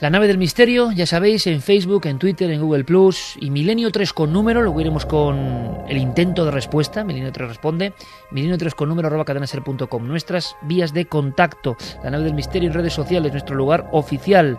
La 0.00 0.10
nave 0.10 0.26
del 0.26 0.36
misterio, 0.36 0.90
ya 0.90 1.06
sabéis, 1.06 1.46
en 1.46 1.62
Facebook, 1.62 2.06
en 2.06 2.18
Twitter, 2.18 2.50
en 2.50 2.60
Google 2.60 2.82
Plus 2.82 3.36
y 3.40 3.50
Milenio 3.50 3.92
3 3.92 4.12
con 4.12 4.32
número, 4.32 4.60
luego 4.60 4.80
iremos 4.80 5.06
con 5.06 5.84
el 5.88 5.96
intento 5.96 6.44
de 6.44 6.50
respuesta, 6.50 7.04
Milenio 7.04 7.30
3 7.30 7.48
responde, 7.48 7.92
Milenio 8.32 8.58
3 8.58 8.74
con 8.74 8.88
número 8.88 9.06
arroba 9.06 9.24
cadenaser.com, 9.24 10.06
nuestras 10.06 10.56
vías 10.62 10.92
de 10.92 11.06
contacto, 11.06 11.76
la 12.02 12.10
nave 12.10 12.24
del 12.24 12.34
misterio 12.34 12.68
en 12.68 12.74
redes 12.74 12.92
sociales, 12.92 13.30
nuestro 13.30 13.54
lugar 13.54 13.88
oficial. 13.92 14.58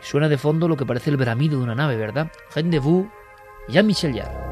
Suena 0.00 0.30
de 0.30 0.38
fondo 0.38 0.66
lo 0.66 0.78
que 0.78 0.86
parece 0.86 1.10
el 1.10 1.18
bramido 1.18 1.58
de 1.58 1.64
una 1.64 1.74
nave, 1.74 1.96
¿verdad? 1.96 2.32
Rendezvous, 2.54 3.06
Jean-Michel. 3.68 4.49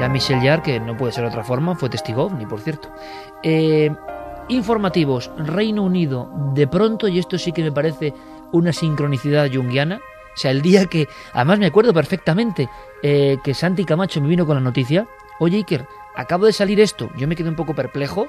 Ya 0.00 0.08
Michel 0.08 0.40
Jarre, 0.40 0.62
que 0.62 0.80
no 0.80 0.96
puede 0.96 1.12
ser 1.12 1.24
otra 1.24 1.42
forma, 1.42 1.74
fue 1.74 1.88
testigo 1.88 2.30
ni 2.30 2.46
por 2.46 2.60
cierto. 2.60 2.88
Eh, 3.42 3.90
informativos, 4.48 5.30
Reino 5.36 5.82
Unido, 5.82 6.30
de 6.54 6.68
pronto, 6.68 7.08
y 7.08 7.18
esto 7.18 7.36
sí 7.36 7.50
que 7.50 7.64
me 7.64 7.72
parece 7.72 8.14
una 8.52 8.72
sincronicidad 8.72 9.50
junguiana, 9.52 9.96
o 9.96 10.36
sea, 10.36 10.52
el 10.52 10.62
día 10.62 10.86
que, 10.86 11.08
además 11.32 11.58
me 11.58 11.66
acuerdo 11.66 11.92
perfectamente, 11.92 12.68
eh, 13.02 13.38
que 13.42 13.54
Santi 13.54 13.84
Camacho 13.84 14.20
me 14.20 14.28
vino 14.28 14.46
con 14.46 14.54
la 14.54 14.60
noticia, 14.60 15.08
oye 15.40 15.56
Iker, 15.56 15.86
acabo 16.14 16.46
de 16.46 16.52
salir 16.52 16.78
esto, 16.78 17.10
yo 17.16 17.26
me 17.26 17.34
quedé 17.34 17.48
un 17.48 17.56
poco 17.56 17.74
perplejo, 17.74 18.28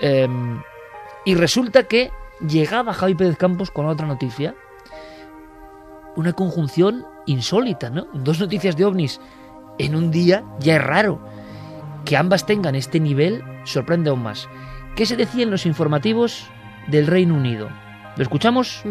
em, 0.00 0.60
y 1.24 1.36
resulta 1.36 1.84
que 1.84 2.10
llegaba 2.40 2.92
Javi 2.92 3.14
Pérez 3.14 3.36
Campos 3.36 3.70
con 3.70 3.86
otra 3.86 4.08
noticia, 4.08 4.56
una 6.16 6.32
conjunción 6.32 7.06
insólita, 7.26 7.88
¿no? 7.88 8.06
Dos 8.12 8.40
noticias 8.40 8.76
de 8.76 8.84
ovnis 8.84 9.20
en 9.78 9.94
un 9.94 10.10
día 10.10 10.44
ya 10.60 10.76
es 10.76 10.82
raro. 10.84 11.20
Que 12.04 12.16
ambas 12.16 12.46
tengan 12.46 12.74
este 12.74 13.00
nivel 13.00 13.42
sorprende 13.64 14.10
aún 14.10 14.22
más. 14.22 14.48
¿Qué 14.96 15.06
se 15.06 15.16
decía 15.16 15.42
en 15.42 15.50
los 15.50 15.66
informativos 15.66 16.48
del 16.88 17.06
Reino 17.06 17.34
Unido? 17.34 17.68
¿Lo 18.16 18.22
escuchamos? 18.22 18.82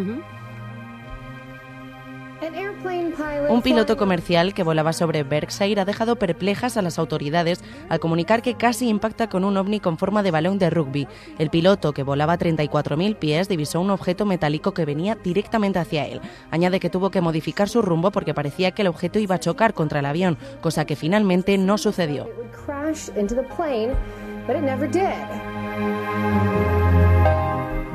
Un 3.50 3.62
piloto 3.62 3.98
comercial 3.98 4.54
que 4.54 4.64
volaba 4.64 4.94
sobre 4.94 5.24
Berkshire 5.24 5.82
ha 5.82 5.86
dejado 5.86 6.16
perplejas 6.16 6.78
a 6.78 6.82
las 6.82 6.98
autoridades 6.98 7.64
al 7.90 8.00
comunicar 8.00 8.42
que 8.42 8.56
casi 8.56 8.90
impacta 8.90 9.30
con 9.30 9.44
un 9.44 9.58
ovni 9.58 9.80
con 9.80 9.98
forma 9.98 10.24
de 10.24 10.32
balón 10.32 10.58
de 10.60 10.70
rugby. 10.70 11.08
El 11.38 11.50
piloto, 11.50 11.94
que 11.94 12.04
volaba 12.04 12.34
a 12.34 12.40
34.000 12.40 13.16
pies, 13.18 13.50
divisó 13.50 13.82
un 13.82 13.92
objeto 13.92 14.26
metálico 14.26 14.74
que 14.74 14.86
venía 14.86 15.16
directamente 15.16 15.80
hacia 15.80 16.06
él. 16.06 16.22
Añade 16.52 16.80
que 16.80 16.90
tuvo 16.90 17.12
que 17.12 17.22
modificar 17.22 17.70
su 17.70 17.82
rumbo 17.82 18.12
porque 18.12 18.34
parecía 18.34 18.72
que 18.72 18.82
el 18.82 18.88
objeto 18.88 19.20
iba 19.20 19.36
a 19.36 19.40
chocar 19.40 19.74
contra 19.74 20.00
el 20.00 20.06
avión, 20.06 20.38
cosa 20.62 20.86
que 20.86 20.96
finalmente 20.96 21.58
no 21.58 21.78
sucedió. 21.78 22.30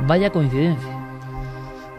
Vaya 0.07 0.31
coincidencia. 0.31 0.98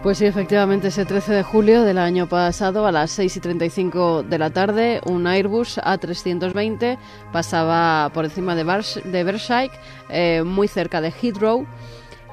Pues 0.01 0.19
sí, 0.19 0.25
efectivamente, 0.25 0.87
ese 0.87 1.03
13 1.03 1.33
de 1.33 1.43
julio 1.43 1.83
del 1.83 1.97
año 1.97 2.29
pasado, 2.29 2.87
a 2.87 2.91
las 2.91 3.11
6 3.11 3.35
y 3.35 3.39
35 3.41 4.23
de 4.23 4.37
la 4.37 4.49
tarde, 4.49 5.01
un 5.05 5.27
Airbus 5.27 5.77
A320 5.77 6.97
pasaba 7.33 8.09
por 8.13 8.23
encima 8.23 8.55
de, 8.55 8.63
Bars 8.63 9.01
de 9.03 9.23
Berkshire, 9.25 9.71
eh, 10.09 10.43
muy 10.45 10.69
cerca 10.69 11.01
de 11.01 11.11
Heathrow, 11.11 11.67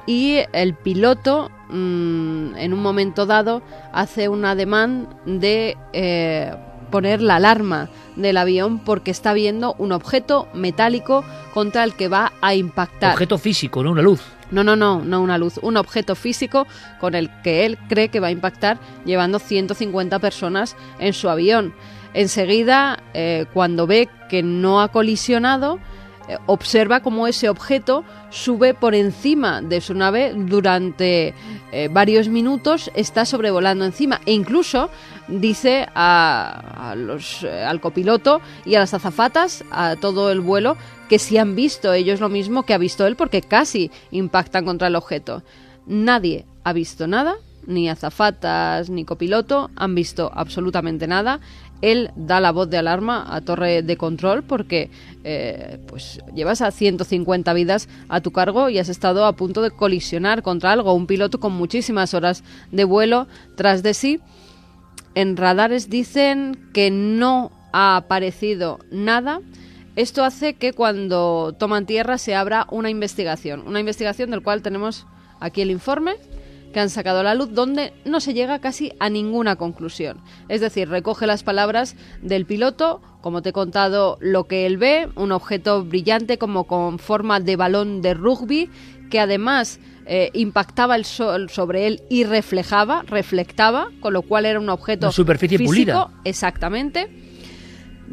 y 0.05 0.39
el 0.53 0.75
piloto, 0.75 1.51
mm, 1.67 2.55
en 2.55 2.71
un 2.73 2.81
momento 2.81 3.25
dado, 3.25 3.61
hace 3.91 4.29
un 4.29 4.45
ademán 4.45 5.09
de 5.25 5.75
eh, 5.91 6.55
poner 6.89 7.21
la 7.21 7.35
alarma 7.35 7.89
del 8.15 8.37
avión 8.37 8.79
porque 8.79 9.11
está 9.11 9.33
viendo 9.33 9.75
un 9.77 9.91
objeto 9.91 10.47
metálico 10.53 11.23
contra 11.53 11.83
el 11.83 11.93
que 11.93 12.07
va 12.07 12.33
a 12.41 12.55
impactar. 12.55 13.13
Objeto 13.13 13.37
físico, 13.37 13.83
no 13.83 13.91
una 13.91 14.01
luz. 14.01 14.21
No, 14.49 14.63
no, 14.63 14.75
no, 14.75 15.03
no 15.03 15.21
una 15.21 15.37
luz, 15.37 15.59
un 15.61 15.75
objeto 15.75 16.15
físico 16.15 16.67
con 16.99 17.15
el 17.15 17.29
que 17.41 17.65
él 17.65 17.77
cree 17.89 18.09
que 18.09 18.21
va 18.21 18.27
a 18.27 18.31
impactar 18.31 18.79
llevando 19.05 19.39
150 19.39 20.19
personas 20.19 20.75
en 20.99 21.13
su 21.13 21.29
avión. 21.29 21.73
Enseguida, 22.13 23.03
eh, 23.13 23.45
cuando 23.53 23.87
ve 23.87 24.09
que 24.29 24.43
no 24.43 24.81
ha 24.81 24.87
colisionado, 24.87 25.79
observa 26.45 26.99
cómo 27.01 27.27
ese 27.27 27.49
objeto 27.49 28.03
sube 28.29 28.73
por 28.73 28.95
encima 28.95 29.61
de 29.61 29.81
su 29.81 29.93
nave 29.93 30.33
durante 30.35 31.33
eh, 31.71 31.89
varios 31.91 32.27
minutos, 32.27 32.91
está 32.95 33.25
sobrevolando 33.25 33.85
encima 33.85 34.21
e 34.25 34.33
incluso 34.33 34.89
dice 35.27 35.87
a, 35.95 36.93
los, 36.97 37.43
al 37.43 37.79
copiloto 37.79 38.41
y 38.65 38.75
a 38.75 38.79
las 38.79 38.93
azafatas, 38.93 39.63
a 39.71 39.95
todo 39.95 40.31
el 40.31 40.41
vuelo, 40.41 40.77
que 41.09 41.19
si 41.19 41.37
han 41.37 41.55
visto 41.55 41.93
ellos 41.93 42.19
lo 42.19 42.29
mismo 42.29 42.63
que 42.63 42.73
ha 42.73 42.77
visto 42.77 43.07
él 43.07 43.15
porque 43.15 43.41
casi 43.41 43.91
impactan 44.11 44.65
contra 44.65 44.87
el 44.87 44.95
objeto. 44.95 45.43
Nadie 45.85 46.45
ha 46.63 46.73
visto 46.73 47.07
nada, 47.07 47.35
ni 47.65 47.89
azafatas 47.89 48.89
ni 48.89 49.05
copiloto 49.05 49.69
han 49.75 49.93
visto 49.93 50.31
absolutamente 50.33 51.05
nada. 51.05 51.39
Él 51.81 52.11
da 52.15 52.39
la 52.39 52.51
voz 52.51 52.69
de 52.69 52.77
alarma 52.77 53.25
a 53.29 53.41
torre 53.41 53.83
de 53.83 53.97
control 53.97 54.43
porque 54.43 54.89
eh, 55.23 55.79
pues 55.87 56.19
llevas 56.33 56.61
a 56.61 56.71
150 56.71 57.53
vidas 57.53 57.87
a 58.09 58.21
tu 58.21 58.31
cargo 58.31 58.69
y 58.69 58.79
has 58.79 58.89
estado 58.89 59.25
a 59.25 59.33
punto 59.33 59.61
de 59.61 59.71
colisionar 59.71 60.43
contra 60.43 60.71
algo. 60.71 60.93
Un 60.93 61.07
piloto 61.07 61.39
con 61.39 61.53
muchísimas 61.53 62.13
horas 62.13 62.43
de 62.71 62.83
vuelo 62.83 63.27
tras 63.55 63.83
de 63.83 63.93
sí. 63.93 64.19
En 65.15 65.37
radares 65.37 65.89
dicen 65.89 66.57
que 66.73 66.91
no 66.91 67.51
ha 67.73 67.97
aparecido 67.97 68.79
nada 68.91 69.41
esto 69.97 70.23
hace 70.23 70.53
que 70.53 70.73
cuando 70.73 71.55
toman 71.57 71.87
tierra 71.87 72.19
se 72.19 72.35
abra 72.35 72.67
una 72.69 72.91
investigación, 72.91 73.67
una 73.67 73.79
investigación 73.79 74.29
del 74.29 74.43
cual 74.43 74.61
tenemos 74.61 75.07
aquí 75.39 75.61
el 75.61 75.71
informe 75.71 76.17
que 76.73 76.79
han 76.79 76.89
sacado 76.89 77.19
a 77.19 77.23
la 77.23 77.35
luz 77.35 77.53
donde 77.53 77.93
no 78.05 78.19
se 78.19 78.33
llega 78.33 78.59
casi 78.59 78.91
a 78.99 79.09
ninguna 79.09 79.55
conclusión. 79.55 80.21
Es 80.49 80.61
decir, 80.61 80.89
recoge 80.89 81.27
las 81.27 81.43
palabras 81.43 81.95
del 82.21 82.45
piloto, 82.45 83.01
como 83.21 83.41
te 83.41 83.49
he 83.49 83.53
contado 83.53 84.17
lo 84.21 84.45
que 84.45 84.65
él 84.65 84.77
ve, 84.77 85.09
un 85.15 85.31
objeto 85.31 85.83
brillante 85.83 86.37
como 86.37 86.65
con 86.65 86.99
forma 86.99 87.39
de 87.39 87.55
balón 87.55 88.01
de 88.01 88.13
rugby 88.13 88.69
que 89.09 89.19
además 89.19 89.79
eh, 90.05 90.29
impactaba 90.33 90.95
el 90.95 91.05
sol 91.05 91.49
sobre 91.49 91.87
él 91.87 92.01
y 92.09 92.25
reflejaba, 92.25 93.03
reflectaba, 93.03 93.89
con 94.01 94.13
lo 94.13 94.21
cual 94.21 94.45
era 94.45 94.59
un 94.59 94.69
objeto 94.69 95.11
superficie 95.11 95.57
físico, 95.57 95.73
pulida. 95.73 96.09
Exactamente. 96.25 97.09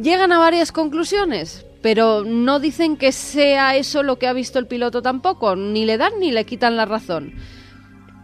Llegan 0.01 0.33
a 0.33 0.39
varias 0.39 0.73
conclusiones 0.73 1.67
pero 1.85 2.25
no 2.25 2.61
dicen 2.61 2.97
que 2.97 3.13
sea 3.13 3.77
eso 3.77 4.03
lo 4.03 4.19
que 4.19 4.27
ha 4.27 4.33
visto 4.33 4.59
el 4.59 4.67
piloto 4.67 5.03
tampoco, 5.03 5.55
ni 5.55 5.85
le 5.85 5.99
dan 5.99 6.15
ni 6.19 6.33
le 6.33 6.47
quitan 6.47 6.79
la 6.79 6.87
razón. 6.87 7.35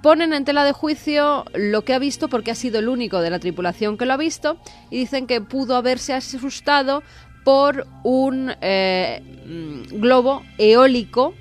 Ponen 0.03 0.32
en 0.32 0.44
tela 0.44 0.64
de 0.64 0.72
juicio 0.72 1.44
lo 1.55 1.84
que 1.84 1.92
ha 1.92 1.98
visto 1.98 2.28
porque 2.28 2.51
ha 2.51 2.55
sido 2.55 2.78
el 2.78 2.88
único 2.88 3.20
de 3.20 3.30
la 3.30 3.38
tripulación 3.38 3.98
que 3.98 4.07
lo 4.07 4.14
ha 4.14 4.16
visto 4.16 4.59
y 4.90 4.98
dicen 4.98 5.26
que 5.26 5.40
pudo 5.42 5.76
haberse 5.76 6.14
asustado 6.14 7.03
por 7.44 7.86
un 8.03 8.53
eh, 8.61 9.22
mm, 9.46 10.01
globo 10.01 10.42
eólico 10.59 11.34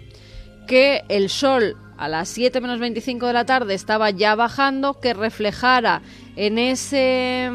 que 0.67 1.03
el 1.07 1.29
sol 1.29 1.77
a 1.97 2.07
las 2.07 2.29
7 2.29 2.61
menos 2.61 2.79
25 2.79 3.27
de 3.27 3.33
la 3.33 3.45
tarde 3.45 3.73
estaba 3.73 4.09
ya 4.09 4.35
bajando, 4.35 4.99
que 4.99 5.13
reflejara 5.13 6.01
en 6.35 6.57
ese 6.57 7.49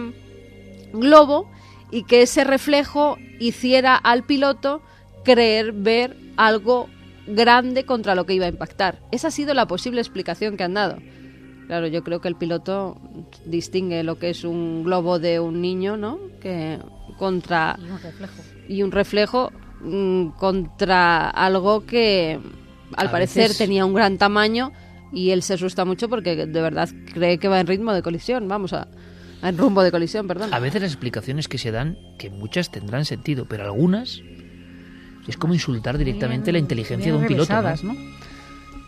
globo 0.92 1.50
y 1.90 2.04
que 2.04 2.22
ese 2.22 2.44
reflejo 2.44 3.16
hiciera 3.38 3.96
al 3.96 4.24
piloto 4.24 4.82
creer 5.24 5.72
ver 5.72 6.16
algo 6.36 6.88
grande 7.26 7.84
contra 7.84 8.14
lo 8.14 8.26
que 8.26 8.34
iba 8.34 8.46
a 8.46 8.48
impactar. 8.48 8.98
Esa 9.12 9.28
ha 9.28 9.30
sido 9.30 9.54
la 9.54 9.66
posible 9.66 10.00
explicación 10.00 10.56
que 10.56 10.64
han 10.64 10.74
dado. 10.74 10.98
Claro, 11.66 11.86
yo 11.86 12.04
creo 12.04 12.20
que 12.20 12.28
el 12.28 12.36
piloto 12.36 13.00
distingue 13.46 14.02
lo 14.02 14.18
que 14.18 14.30
es 14.30 14.44
un 14.44 14.84
globo 14.84 15.18
de 15.18 15.40
un 15.40 15.62
niño, 15.62 15.96
¿no? 15.96 16.18
Que 16.40 16.78
contra 17.18 17.76
y 17.78 17.82
un 17.90 17.98
reflejo, 18.02 18.42
y 18.68 18.82
un 18.82 18.92
reflejo 18.92 19.52
mm, 19.80 20.26
contra 20.38 21.30
algo 21.30 21.86
que 21.86 22.38
al 22.96 23.06
A 23.06 23.10
parecer 23.10 23.44
veces- 23.44 23.58
tenía 23.58 23.86
un 23.86 23.94
gran 23.94 24.18
tamaño 24.18 24.72
y 25.12 25.30
él 25.30 25.42
se 25.42 25.54
asusta 25.54 25.84
mucho 25.86 26.08
porque 26.10 26.34
de 26.46 26.60
verdad 26.60 26.88
cree 27.14 27.38
que 27.38 27.48
va 27.48 27.60
en 27.60 27.66
ritmo 27.66 27.92
de 27.94 28.02
colisión, 28.02 28.46
vamos 28.48 28.72
a 28.74 28.88
en 29.42 29.56
rumbo 29.58 29.82
de 29.82 29.90
colisión, 29.90 30.26
perdón. 30.26 30.52
A 30.52 30.58
veces 30.58 30.82
las 30.82 30.90
explicaciones 30.92 31.48
que 31.48 31.58
se 31.58 31.70
dan, 31.70 31.96
que 32.18 32.30
muchas 32.30 32.70
tendrán 32.70 33.04
sentido, 33.04 33.46
pero 33.48 33.64
algunas 33.64 34.20
es 35.26 35.36
como 35.36 35.54
insultar 35.54 35.96
directamente 35.98 36.52
la 36.52 36.58
inteligencia 36.58 37.12
de 37.12 37.18
un 37.18 37.26
piloto. 37.26 37.52
¿no? 37.52 37.60
revesadas, 37.62 37.84
¿no? 37.84 37.94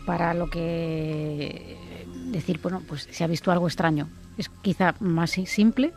Para 0.05 0.33
lo 0.33 0.49
que 0.49 1.77
decir, 2.31 2.59
bueno, 2.61 2.81
pues 2.87 3.07
se 3.11 3.23
ha 3.23 3.27
visto 3.27 3.51
algo 3.51 3.67
extraño. 3.67 4.07
Es 4.37 4.49
quizá 4.61 4.95
más 4.99 5.31
si- 5.31 5.45
simple 5.45 5.91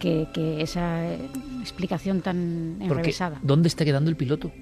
que, 0.00 0.28
que 0.34 0.60
esa 0.62 1.06
eh, 1.06 1.18
explicación 1.60 2.20
tan 2.20 2.76
Porque 2.78 2.94
enrevesada. 2.94 3.38
¿dónde 3.42 3.68
está 3.68 3.84
quedando 3.84 4.10
el 4.10 4.16
piloto? 4.16 4.52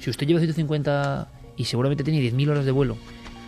Si 0.00 0.10
usted 0.10 0.26
lleva 0.26 0.40
150 0.40 1.28
y 1.56 1.64
seguramente 1.64 2.04
tiene 2.04 2.20
10.000 2.20 2.48
horas 2.50 2.64
de 2.64 2.70
vuelo 2.72 2.96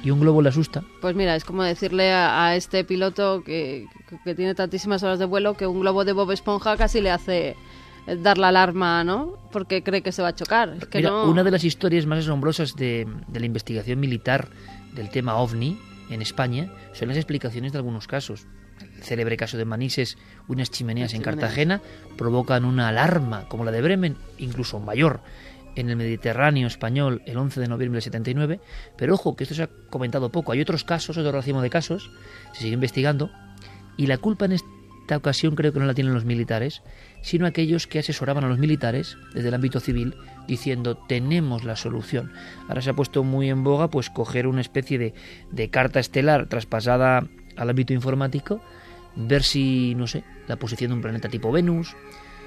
y 0.03 0.11
un 0.11 0.21
globo 0.21 0.43
le 0.43 0.51
asusta, 0.51 0.83
Pues 1.01 1.17
mira, 1.17 1.35
es 1.35 1.45
como 1.45 1.62
decirle 1.62 2.12
a, 2.12 2.47
a 2.49 2.57
este 2.57 2.85
piloto 2.85 3.43
que, 3.43 3.87
que 4.25 4.35
tiene 4.35 4.55
tantísimas 4.55 5.03
horas 5.03 5.19
de 5.19 5.25
vuelo 5.25 5.55
que 5.55 5.67
un 5.67 5.81
globo 5.81 6.05
de 6.05 6.12
Bob 6.12 6.31
Esponja 6.31 6.77
casi 6.77 7.01
le 7.01 7.11
hace 7.11 7.57
dar 8.07 8.38
la 8.38 8.48
alarma, 8.48 9.05
¿no? 9.05 9.38
Porque 9.50 9.82
cree 9.82 10.02
que 10.02 10.12
se 10.12 10.22
va 10.22 10.28
a 10.28 10.34
chocar. 10.34 10.74
Es 10.80 10.86
que 10.86 10.98
Mira, 10.98 11.11
no... 11.11 11.24
una 11.24 11.42
de 11.44 11.50
las 11.50 11.64
historias 11.64 12.07
más 12.07 12.20
asombrosas 12.20 12.76
de, 12.76 13.07
de 13.28 13.40
la 13.40 13.46
investigación 13.46 14.00
militar 14.00 14.48
del 14.94 15.11
tema 15.11 15.36
OVNI 15.36 15.78
en 16.11 16.22
España 16.22 16.70
son 16.92 17.09
las 17.09 17.16
explicaciones 17.16 17.72
de 17.72 17.78
algunos 17.78 18.07
casos. 18.07 18.46
El 18.80 19.02
célebre 19.02 19.36
caso 19.36 19.57
de 19.57 19.64
Manises, 19.64 20.18
unas 20.48 20.70
chimeneas 20.70 21.12
en 21.12 21.20
chimeneas. 21.20 21.40
Cartagena 21.40 21.80
provocan 22.16 22.64
una 22.64 22.88
alarma 22.88 23.48
como 23.48 23.64
la 23.64 23.70
de 23.70 23.82
Bremen, 23.82 24.16
incluso 24.38 24.80
mayor, 24.80 25.20
en 25.76 25.90
el 25.90 25.96
Mediterráneo 25.96 26.66
español 26.66 27.22
el 27.26 27.36
11 27.36 27.61
de 27.61 27.68
noviembre 27.68 27.96
del 27.96 28.02
79. 28.02 28.61
Pero 28.96 29.14
ojo, 29.14 29.36
que 29.36 29.44
esto 29.44 29.55
se 29.55 29.64
ha 29.64 29.70
comentado 29.90 30.30
poco. 30.30 30.52
Hay 30.52 30.61
otros 30.61 30.84
casos, 30.84 31.16
otro 31.16 31.32
racimo 31.32 31.62
de 31.62 31.70
casos, 31.70 32.11
se 32.52 32.61
sigue 32.61 32.74
investigando, 32.74 33.30
y 33.96 34.07
la 34.07 34.18
culpa 34.18 34.44
en 34.44 34.52
esta 35.05 35.18
ocasión 35.18 35.55
creo 35.55 35.70
que 35.70 35.78
no 35.78 35.84
la 35.84 35.92
tienen 35.92 36.14
los 36.14 36.24
militares, 36.24 36.80
sino 37.20 37.46
aquellos 37.46 37.86
que 37.86 37.98
asesoraban 37.98 38.42
a 38.42 38.48
los 38.48 38.59
militares 38.59 39.18
desde 39.34 39.48
el 39.48 39.55
ámbito 39.55 39.78
civil 39.78 40.14
diciendo 40.48 40.96
tenemos 40.96 41.62
la 41.62 41.76
solución. 41.76 42.32
Ahora 42.68 42.80
se 42.80 42.88
ha 42.88 42.94
puesto 42.94 43.22
muy 43.22 43.50
en 43.50 43.64
boga 43.64 43.90
pues 43.90 44.09
coger 44.09 44.46
una 44.46 44.62
especie 44.62 44.98
de, 44.98 45.12
de 45.50 45.68
carta 45.68 46.00
estelar 46.00 46.46
traspasada 46.46 47.26
al 47.55 47.70
ámbito 47.70 47.92
informático, 47.92 48.62
ver 49.14 49.42
si, 49.42 49.94
no 49.94 50.07
sé, 50.07 50.24
la 50.48 50.57
posición 50.57 50.88
de 50.88 50.94
un 50.94 51.02
planeta 51.02 51.28
tipo 51.28 51.52
Venus, 51.52 51.94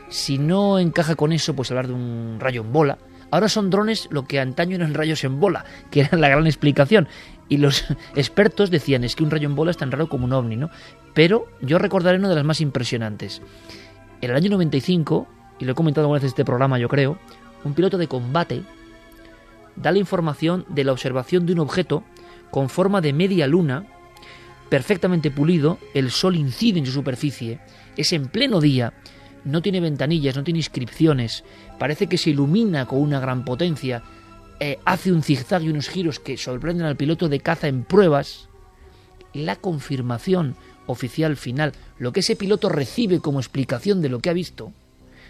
si 0.10 0.40
no 0.40 0.80
encaja 0.80 1.14
con 1.14 1.34
eso, 1.34 1.56
pues 1.56 1.70
hablar 1.70 1.86
de 1.86 1.94
un 1.94 2.38
rayo 2.40 2.62
en 2.62 2.74
bola. 2.74 2.98
Ahora 3.30 3.50
son 3.50 3.70
drones 3.70 4.08
lo 4.10 4.26
que 4.26 4.40
antaño 4.40 4.78
eran 4.78 4.96
rayos 4.96 5.24
en 5.24 5.40
bola, 5.40 5.64
que 5.92 6.02
era 6.02 6.18
la 6.18 6.30
gran 6.30 6.48
explicación. 6.48 7.08
Y 7.50 7.58
los 7.58 7.86
expertos 8.16 8.72
decían, 8.72 9.04
es 9.04 9.16
que 9.16 9.24
un 9.24 9.32
rayo 9.32 9.48
en 9.48 9.56
bola 9.56 9.72
es 9.72 9.78
tan 9.78 9.92
raro 9.92 10.10
como 10.10 10.26
un 10.26 10.34
ovni, 10.34 10.56
¿no? 10.56 10.70
Pero 11.14 11.48
yo 11.62 11.80
recordaré 11.80 12.18
una 12.18 12.30
de 12.30 12.36
las 12.36 12.46
más 12.46 12.62
impresionantes. 12.62 13.42
En 14.22 14.32
el 14.32 14.36
año 14.36 14.50
95, 14.52 15.28
y 15.60 15.66
lo 15.66 15.72
he 15.72 15.76
comentado 15.76 16.06
alguna 16.06 16.18
vez 16.18 16.24
en 16.24 16.30
este 16.30 16.46
programa, 16.46 16.80
yo 16.80 16.90
creo, 16.90 17.18
un 17.64 17.74
piloto 17.74 17.98
de 17.98 18.08
combate 18.08 18.64
da 19.76 19.92
la 19.92 20.00
información 20.00 20.66
de 20.70 20.84
la 20.84 20.92
observación 20.92 21.46
de 21.46 21.54
un 21.54 21.60
objeto 21.60 22.04
con 22.50 22.70
forma 22.70 23.02
de 23.02 23.14
media 23.14 23.48
luna, 23.48 23.86
perfectamente 24.70 25.32
pulido, 25.32 25.78
el 25.94 26.12
sol 26.12 26.36
incide 26.36 26.80
en 26.80 26.86
su 26.86 26.92
superficie, 26.92 27.60
es 27.96 28.14
en 28.14 28.28
pleno 28.28 28.60
día, 28.62 28.94
no 29.44 29.62
tiene 29.62 29.80
ventanillas, 29.80 30.36
no 30.36 30.44
tiene 30.44 30.60
inscripciones, 30.60 31.44
parece 31.78 32.08
que 32.08 32.18
se 32.18 32.32
ilumina 32.32 32.86
con 32.86 33.00
una 33.00 33.20
gran 33.20 33.46
potencia, 33.46 34.04
eh, 34.60 34.80
hace 34.86 35.12
un 35.12 35.22
zigzag 35.22 35.64
y 35.64 35.70
unos 35.70 35.90
giros 35.90 36.20
que 36.20 36.38
sorprenden 36.38 36.86
al 36.86 36.98
piloto 36.98 37.30
de 37.30 37.40
caza 37.40 37.68
en 37.68 37.84
pruebas, 37.84 38.50
la 39.34 39.56
confirmación 39.56 40.56
oficial 40.88 41.38
final, 41.38 41.74
lo 42.00 42.12
que 42.12 42.22
ese 42.22 42.36
piloto 42.36 42.70
recibe 42.70 43.20
como 43.20 43.40
explicación 43.40 44.02
de 44.02 44.10
lo 44.10 44.20
que 44.20 44.30
ha 44.30 44.34
visto, 44.34 44.72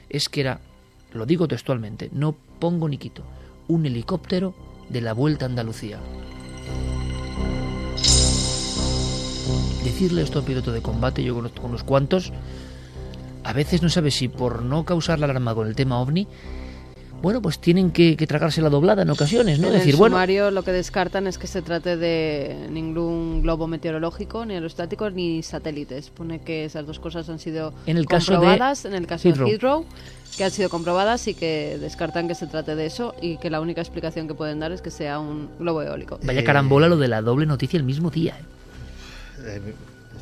es 0.10 0.30
que 0.30 0.42
era, 0.42 0.62
lo 1.14 1.26
digo 1.26 1.48
textualmente, 1.48 2.10
no 2.14 2.36
pongo 2.60 2.88
ni 2.88 2.98
quito, 2.98 3.24
un 3.68 3.86
helicóptero 3.86 4.56
de 4.90 5.02
la 5.02 5.14
Vuelta 5.14 5.46
a 5.46 5.50
Andalucía. 5.50 6.00
Decirle 9.84 10.22
esto 10.22 10.40
a 10.40 10.42
un 10.42 10.48
piloto 10.48 10.72
de 10.72 10.82
combate, 10.82 11.24
yo 11.24 11.34
conozco 11.36 11.66
unos 11.66 11.84
cuantos, 11.84 12.32
a 13.44 13.54
veces 13.54 13.82
no 13.82 13.90
sabe 13.90 14.12
si 14.12 14.28
por 14.28 14.64
no 14.64 14.86
causar 14.86 15.20
la 15.20 15.26
alarma 15.26 15.56
con 15.56 15.68
el 15.68 15.76
tema 15.76 16.00
ovni, 16.00 16.28
bueno, 17.22 17.42
pues 17.42 17.60
tienen 17.60 17.92
que, 17.92 18.16
que 18.16 18.28
tragarse 18.28 18.62
la 18.62 18.70
doblada 18.70 19.02
en 19.02 19.10
ocasiones, 19.10 19.60
¿no? 19.60 19.68
En 19.68 19.74
Decir, 19.74 19.92
el 19.92 19.98
bueno, 19.98 20.16
sumario 20.16 20.52
lo 20.52 20.64
que 20.64 20.72
descartan 20.72 21.28
es 21.28 21.38
que 21.38 21.48
se 21.48 21.62
trate 21.62 21.98
de 21.98 22.68
ningún 22.70 23.42
globo 23.42 23.68
meteorológico, 23.68 24.46
ni 24.46 24.54
aerostático, 24.54 25.10
ni 25.10 25.42
satélites. 25.44 26.10
Pone 26.12 26.40
que 26.42 26.66
esas 26.66 26.86
dos 26.86 27.00
cosas 27.00 27.28
han 27.30 27.40
sido 27.40 27.74
En 27.86 27.98
el 27.98 28.06
caso 28.06 28.34
de 28.34 28.38
comprobadas 28.38 28.86
en 28.86 28.94
el 28.94 29.08
caso 29.08 29.28
Heathrow. 29.28 29.48
de 29.48 29.54
Heathrow, 29.54 29.86
que 30.38 30.44
han 30.44 30.52
sido 30.52 30.70
comprobadas 30.70 31.28
y 31.28 31.34
que 31.34 31.78
descartan 31.80 32.28
que 32.28 32.36
se 32.36 32.46
trate 32.48 32.76
de 32.76 32.86
eso 32.86 33.16
y 33.22 33.38
que 33.38 33.50
la 33.50 33.62
única 33.62 33.82
explicación 33.82 34.28
que 34.28 34.34
pueden 34.36 34.60
dar 34.60 34.72
es 34.72 34.82
que 34.82 34.92
sea 34.92 35.20
un 35.20 35.50
globo 35.60 35.82
eólico. 35.82 36.20
vaya 36.24 36.44
carambola 36.44 36.88
lo 36.88 36.98
de 36.98 37.08
la 37.08 37.22
doble 37.22 37.46
noticia 37.46 37.78
el 37.78 37.84
mismo 37.84 38.12
día. 38.12 38.36
¿eh? 38.40 38.44
Eh, 39.58 39.74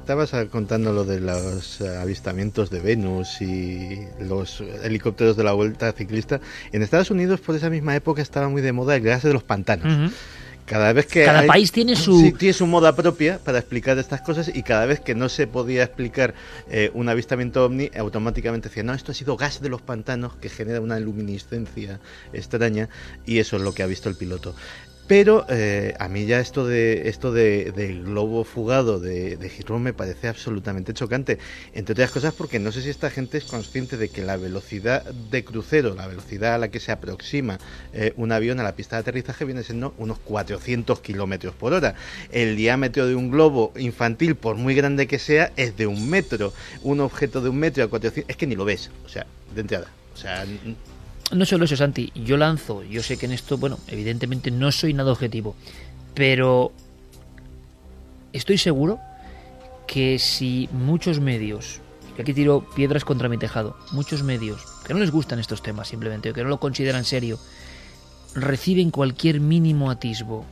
Estabas 0.06 0.36
ah, 0.36 0.46
contando 0.46 0.94
lo 0.94 1.04
de 1.04 1.20
los 1.20 1.82
avistamientos 1.82 2.70
de 2.70 2.80
Venus 2.80 3.42
y 3.42 4.02
los 4.20 4.62
helicópteros 4.84 5.36
de 5.36 5.44
la 5.44 5.54
vuelta 5.54 5.92
ciclista. 5.94 6.40
En 6.72 6.84
Estados 6.84 7.10
Unidos, 7.10 7.40
por 7.42 7.56
esa 7.56 7.72
misma 7.72 7.96
época, 7.96 8.22
estaba 8.22 8.48
muy 8.48 8.62
de 8.62 8.72
moda 8.72 8.96
el 8.96 9.02
gas 9.02 9.24
de 9.24 9.34
los 9.34 9.42
pantanos. 9.42 10.12
Cada 10.68 10.94
vez 10.94 11.06
que 11.08 11.26
Cada 11.26 11.40
hay- 11.42 11.48
país 11.48 11.72
tiene 11.72 11.96
su- 11.96 12.20
Sí, 12.20 12.32
tiene 12.34 12.54
su 12.54 12.66
moda 12.68 12.96
propia 12.96 13.38
para 13.40 13.60
explicar 13.60 13.98
estas 14.00 14.22
cosas 14.22 14.50
y 14.54 14.62
cada 14.64 14.86
vez 14.88 15.00
que 15.00 15.14
no 15.14 15.28
se 15.30 15.46
podía 15.48 15.84
explicar 15.84 16.34
eh, 16.70 16.90
un 16.96 17.08
avistamiento 17.10 17.64
ovni, 17.66 17.90
automáticamente 17.98 18.70
decía, 18.70 18.82
no, 18.82 18.94
esto 18.96 19.12
ha 19.12 19.16
sido 19.16 19.38
gas 19.38 19.62
de 19.62 19.70
los 19.70 19.82
pantanos 19.84 20.34
que 20.36 20.50
genera 20.50 20.82
una 20.82 21.00
luminiscencia 21.00 22.00
extraña 22.34 22.90
y 23.28 23.38
eso 23.40 23.58
es 23.58 23.62
lo 23.64 23.74
que 23.74 23.84
ha 23.84 23.86
visto 23.88 24.10
el 24.10 24.16
piloto. 24.16 24.56
Pero 25.08 25.46
eh, 25.50 25.94
a 26.00 26.08
mí 26.08 26.26
ya 26.26 26.40
esto 26.40 26.66
de 26.66 27.10
esto 27.10 27.32
de, 27.32 27.72
del 27.72 28.04
globo 28.06 28.44
fugado 28.44 29.00
de, 29.00 29.38
de 29.38 29.50
Heathrow 29.50 29.78
me 29.78 29.94
parece 29.94 30.28
absolutamente 30.28 30.94
chocante. 30.94 31.38
Entre 31.74 31.94
otras 31.94 32.10
cosas 32.12 32.34
porque 32.34 32.60
no 32.60 32.72
sé 32.72 32.82
si 32.82 32.90
esta 32.90 33.12
gente 33.12 33.38
es 33.38 33.44
consciente 33.44 33.98
de 33.98 34.10
que 34.10 34.24
la 34.24 34.38
velocidad 34.38 35.04
de 35.04 35.44
crucero, 35.44 35.94
la 35.94 36.08
velocidad 36.08 36.56
a 36.56 36.58
la 36.58 36.70
que 36.70 36.80
se 36.80 36.92
aproxima 36.92 37.60
eh, 37.94 38.14
un 38.18 38.32
avión 38.32 38.60
a 38.60 38.64
la 38.64 38.76
pista 38.76 38.96
de 38.96 39.02
aterrizaje 39.02 39.46
viene 39.46 39.62
siendo 39.62 39.94
unos 40.00 40.18
400 40.20 41.00
kilómetros 41.02 41.54
por 41.54 41.74
hora. 41.74 41.94
El 42.32 42.56
diámetro 42.56 43.06
de 43.06 43.14
un 43.14 43.30
globo 43.30 43.74
infantil, 43.78 44.36
por 44.36 44.56
muy 44.56 44.74
grande 44.74 45.06
que 45.06 45.20
sea, 45.20 45.52
es 45.56 45.78
de 45.78 45.86
un 45.86 46.10
metro. 46.10 46.52
Un 46.82 47.00
objeto 47.00 47.42
de 47.42 47.50
un 47.50 47.58
metro 47.58 47.84
a 47.84 47.88
400... 47.88 48.30
Es 48.30 48.38
que 48.38 48.48
ni 48.48 48.56
lo 48.56 48.66
ves, 48.66 48.90
o 49.06 49.10
sea, 49.10 49.28
de 49.54 49.62
entrada. 49.62 49.88
O 50.14 50.18
sea, 50.18 50.46
No 51.32 51.44
solo 51.46 51.66
eso, 51.66 51.76
Santi, 51.76 52.12
yo 52.14 52.38
lanzo, 52.38 52.84
yo 52.84 53.02
sé 53.02 53.18
que 53.18 53.26
en 53.26 53.32
esto, 53.32 53.58
bueno, 53.58 53.80
evidentemente 53.88 54.52
no 54.52 54.72
soy 54.72 54.94
nada 54.94 55.12
objetivo, 55.12 55.56
pero 56.14 56.72
estoy 58.32 58.58
seguro 58.58 59.00
que 59.88 60.20
si 60.20 60.70
muchos 60.72 61.20
medios, 61.20 61.82
y 62.18 62.22
aquí 62.22 62.34
tiro 62.34 62.70
piedras 62.76 63.04
contra 63.04 63.28
mi 63.28 63.38
tejado, 63.38 63.76
muchos 63.92 64.24
medios 64.24 64.64
que 64.86 64.94
no 64.94 65.00
les 65.00 65.12
gustan 65.12 65.40
estos 65.40 65.64
temas 65.64 65.88
simplemente, 65.88 66.30
o 66.30 66.34
que 66.34 66.44
no 66.44 66.50
lo 66.50 66.60
consideran 66.60 67.04
serio, 67.04 67.40
reciben 68.36 68.92
cualquier 68.92 69.40
mínimo 69.40 69.90
atisbo 69.90 70.46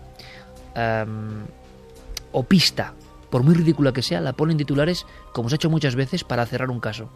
o 2.31 2.43
pista, 2.43 2.93
por 3.29 3.43
muy 3.43 3.53
ridícula 3.53 3.93
que 3.93 4.01
sea, 4.01 4.21
la 4.21 4.33
ponen 4.33 4.57
titulares, 4.57 5.05
como 5.33 5.49
se 5.49 5.55
ha 5.55 5.57
hecho 5.57 5.69
muchas 5.69 5.95
veces, 5.95 6.23
para 6.23 6.45
cerrar 6.47 6.71
un 6.71 6.79
caso. 6.79 7.09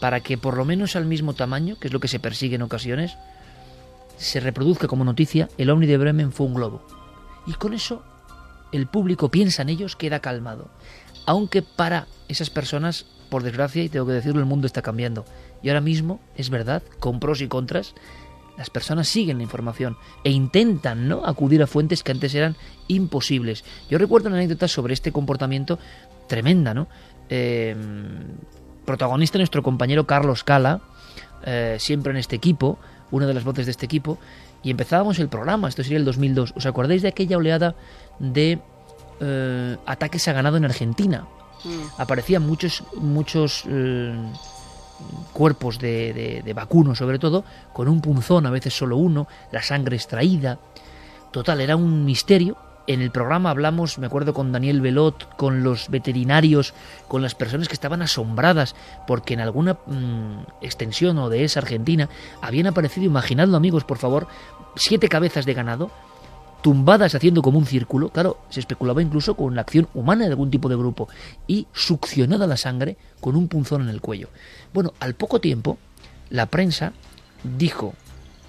Para 0.00 0.20
que 0.20 0.38
por 0.38 0.56
lo 0.56 0.64
menos 0.64 0.96
al 0.96 1.06
mismo 1.06 1.34
tamaño, 1.34 1.78
que 1.78 1.88
es 1.88 1.92
lo 1.92 2.00
que 2.00 2.08
se 2.08 2.20
persigue 2.20 2.56
en 2.56 2.62
ocasiones, 2.62 3.16
se 4.16 4.40
reproduzca 4.40 4.86
como 4.86 5.04
noticia 5.04 5.48
el 5.56 5.70
ovni 5.70 5.86
de 5.86 5.96
Bremen 5.96 6.32
fue 6.32 6.46
un 6.46 6.54
globo. 6.54 6.82
Y 7.46 7.54
con 7.54 7.72
eso 7.72 8.02
el 8.72 8.86
público 8.86 9.30
piensa 9.30 9.62
en 9.62 9.70
ellos, 9.70 9.96
queda 9.96 10.20
calmado. 10.20 10.68
Aunque 11.26 11.62
para 11.62 12.06
esas 12.28 12.50
personas, 12.50 13.06
por 13.28 13.42
desgracia, 13.42 13.82
y 13.82 13.88
tengo 13.88 14.06
que 14.06 14.12
decirlo, 14.12 14.40
el 14.40 14.46
mundo 14.46 14.66
está 14.66 14.82
cambiando. 14.82 15.24
Y 15.62 15.68
ahora 15.68 15.80
mismo, 15.80 16.20
es 16.36 16.50
verdad, 16.50 16.82
con 16.98 17.20
pros 17.20 17.40
y 17.40 17.48
contras, 17.48 17.94
las 18.56 18.70
personas 18.70 19.08
siguen 19.08 19.38
la 19.38 19.42
información 19.42 19.96
e 20.22 20.30
intentan 20.30 21.08
¿no? 21.08 21.24
acudir 21.24 21.62
a 21.62 21.66
fuentes 21.66 22.02
que 22.02 22.12
antes 22.12 22.34
eran 22.34 22.56
imposibles. 22.88 23.64
Yo 23.88 23.98
recuerdo 23.98 24.28
una 24.28 24.36
anécdota 24.36 24.68
sobre 24.68 24.92
este 24.92 25.12
comportamiento 25.12 25.78
tremenda, 26.28 26.74
¿no? 26.74 26.86
Eh, 27.30 27.74
protagonista 28.90 29.38
nuestro 29.38 29.62
compañero 29.62 30.04
Carlos 30.04 30.42
Cala, 30.42 30.80
eh, 31.44 31.76
siempre 31.78 32.10
en 32.10 32.16
este 32.16 32.34
equipo, 32.34 32.76
una 33.12 33.24
de 33.26 33.34
las 33.34 33.44
voces 33.44 33.66
de 33.66 33.70
este 33.70 33.86
equipo, 33.86 34.18
y 34.64 34.70
empezábamos 34.70 35.20
el 35.20 35.28
programa, 35.28 35.68
esto 35.68 35.84
sería 35.84 35.98
el 35.98 36.04
2002. 36.04 36.54
¿Os 36.56 36.66
acordáis 36.66 37.02
de 37.02 37.08
aquella 37.08 37.36
oleada 37.36 37.76
de 38.18 38.58
eh, 39.20 39.76
ataques 39.86 40.26
a 40.26 40.32
ganado 40.32 40.56
en 40.56 40.64
Argentina? 40.64 41.28
Aparecían 41.98 42.44
muchos, 42.44 42.82
muchos 42.96 43.62
eh, 43.68 44.12
cuerpos 45.32 45.78
de, 45.78 46.12
de, 46.12 46.42
de 46.44 46.52
vacunos, 46.52 46.98
sobre 46.98 47.20
todo, 47.20 47.44
con 47.72 47.86
un 47.86 48.00
punzón, 48.00 48.46
a 48.46 48.50
veces 48.50 48.76
solo 48.76 48.96
uno, 48.96 49.28
la 49.52 49.62
sangre 49.62 49.94
extraída. 49.94 50.58
Total, 51.30 51.60
era 51.60 51.76
un 51.76 52.04
misterio. 52.04 52.56
En 52.90 53.02
el 53.02 53.12
programa 53.12 53.50
hablamos, 53.50 53.98
me 53.98 54.06
acuerdo, 54.06 54.34
con 54.34 54.50
Daniel 54.50 54.80
Velot, 54.80 55.36
con 55.36 55.62
los 55.62 55.90
veterinarios, 55.90 56.74
con 57.06 57.22
las 57.22 57.36
personas 57.36 57.68
que 57.68 57.74
estaban 57.74 58.02
asombradas 58.02 58.74
porque 59.06 59.34
en 59.34 59.38
alguna 59.38 59.74
mm, 59.74 60.40
extensión 60.60 61.16
o 61.18 61.28
de 61.28 61.44
esa 61.44 61.60
Argentina 61.60 62.08
habían 62.42 62.66
aparecido, 62.66 63.06
imaginadlo 63.06 63.56
amigos, 63.56 63.84
por 63.84 63.98
favor, 63.98 64.26
siete 64.74 65.08
cabezas 65.08 65.46
de 65.46 65.54
ganado 65.54 65.92
tumbadas 66.62 67.14
haciendo 67.14 67.42
como 67.42 67.60
un 67.60 67.66
círculo, 67.66 68.08
claro, 68.08 68.40
se 68.48 68.58
especulaba 68.58 69.00
incluso 69.00 69.36
con 69.36 69.54
la 69.54 69.60
acción 69.60 69.86
humana 69.94 70.24
de 70.24 70.30
algún 70.30 70.50
tipo 70.50 70.68
de 70.68 70.74
grupo, 70.74 71.08
y 71.46 71.68
succionada 71.72 72.48
la 72.48 72.56
sangre 72.56 72.96
con 73.20 73.36
un 73.36 73.46
punzón 73.46 73.82
en 73.82 73.88
el 73.88 74.00
cuello. 74.00 74.30
Bueno, 74.74 74.94
al 74.98 75.14
poco 75.14 75.40
tiempo, 75.40 75.78
la 76.28 76.46
prensa 76.46 76.92
dijo, 77.44 77.94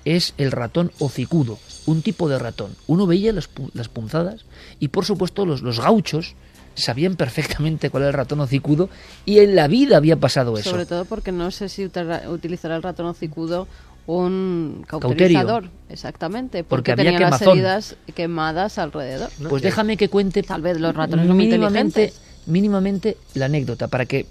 es 0.05 0.33
el 0.37 0.51
ratón 0.51 0.91
hocicudo, 0.99 1.59
un 1.85 2.01
tipo 2.01 2.27
de 2.29 2.39
ratón. 2.39 2.75
Uno 2.87 3.05
veía 3.07 3.33
las, 3.33 3.49
pu- 3.53 3.69
las 3.73 3.87
punzadas 3.89 4.45
y 4.79 4.87
por 4.89 5.05
supuesto 5.05 5.45
los, 5.45 5.61
los 5.61 5.79
gauchos 5.79 6.35
sabían 6.73 7.15
perfectamente 7.15 7.89
cuál 7.89 8.03
era 8.03 8.09
el 8.11 8.13
ratón 8.15 8.39
hocicudo 8.39 8.89
y 9.25 9.39
en 9.39 9.55
la 9.55 9.67
vida 9.67 9.97
había 9.97 10.15
pasado 10.15 10.57
eso. 10.57 10.69
Sobre 10.71 10.85
todo 10.85 11.05
porque 11.05 11.31
no 11.31 11.51
sé 11.51 11.69
si 11.69 11.89
utilizará 12.29 12.75
el 12.75 12.83
ratón 12.83 13.07
hocicudo 13.07 13.67
un 14.07 14.83
cauterizador, 14.87 15.65
exactamente, 15.89 16.63
porque, 16.63 16.95
tenía 16.95 17.19
las 17.19 17.41
heridas 17.43 17.95
quemadas 18.15 18.77
alrededor. 18.79 19.29
Pues 19.47 19.61
déjame 19.61 19.95
que 19.95 20.09
cuente 20.09 20.41
tal 20.43 20.61
vez 20.61 20.79
los 20.79 20.95
ratones 20.95 21.27
mínimamente, 21.27 22.11
mínimamente 22.47 23.17
la 23.35 23.45
anécdota 23.45 23.87
para 23.87 24.05
que 24.05 24.25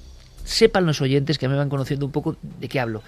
sepan 0.45 0.87
los 0.87 1.01
oyentes 1.01 1.39
que 1.39 1.49
me 1.49 1.55
van 1.57 1.68
conociendo 1.68 2.05
un 2.07 2.12
poco 2.12 2.37
de 2.43 2.68
qué 2.68 2.81
hablo. 2.81 3.03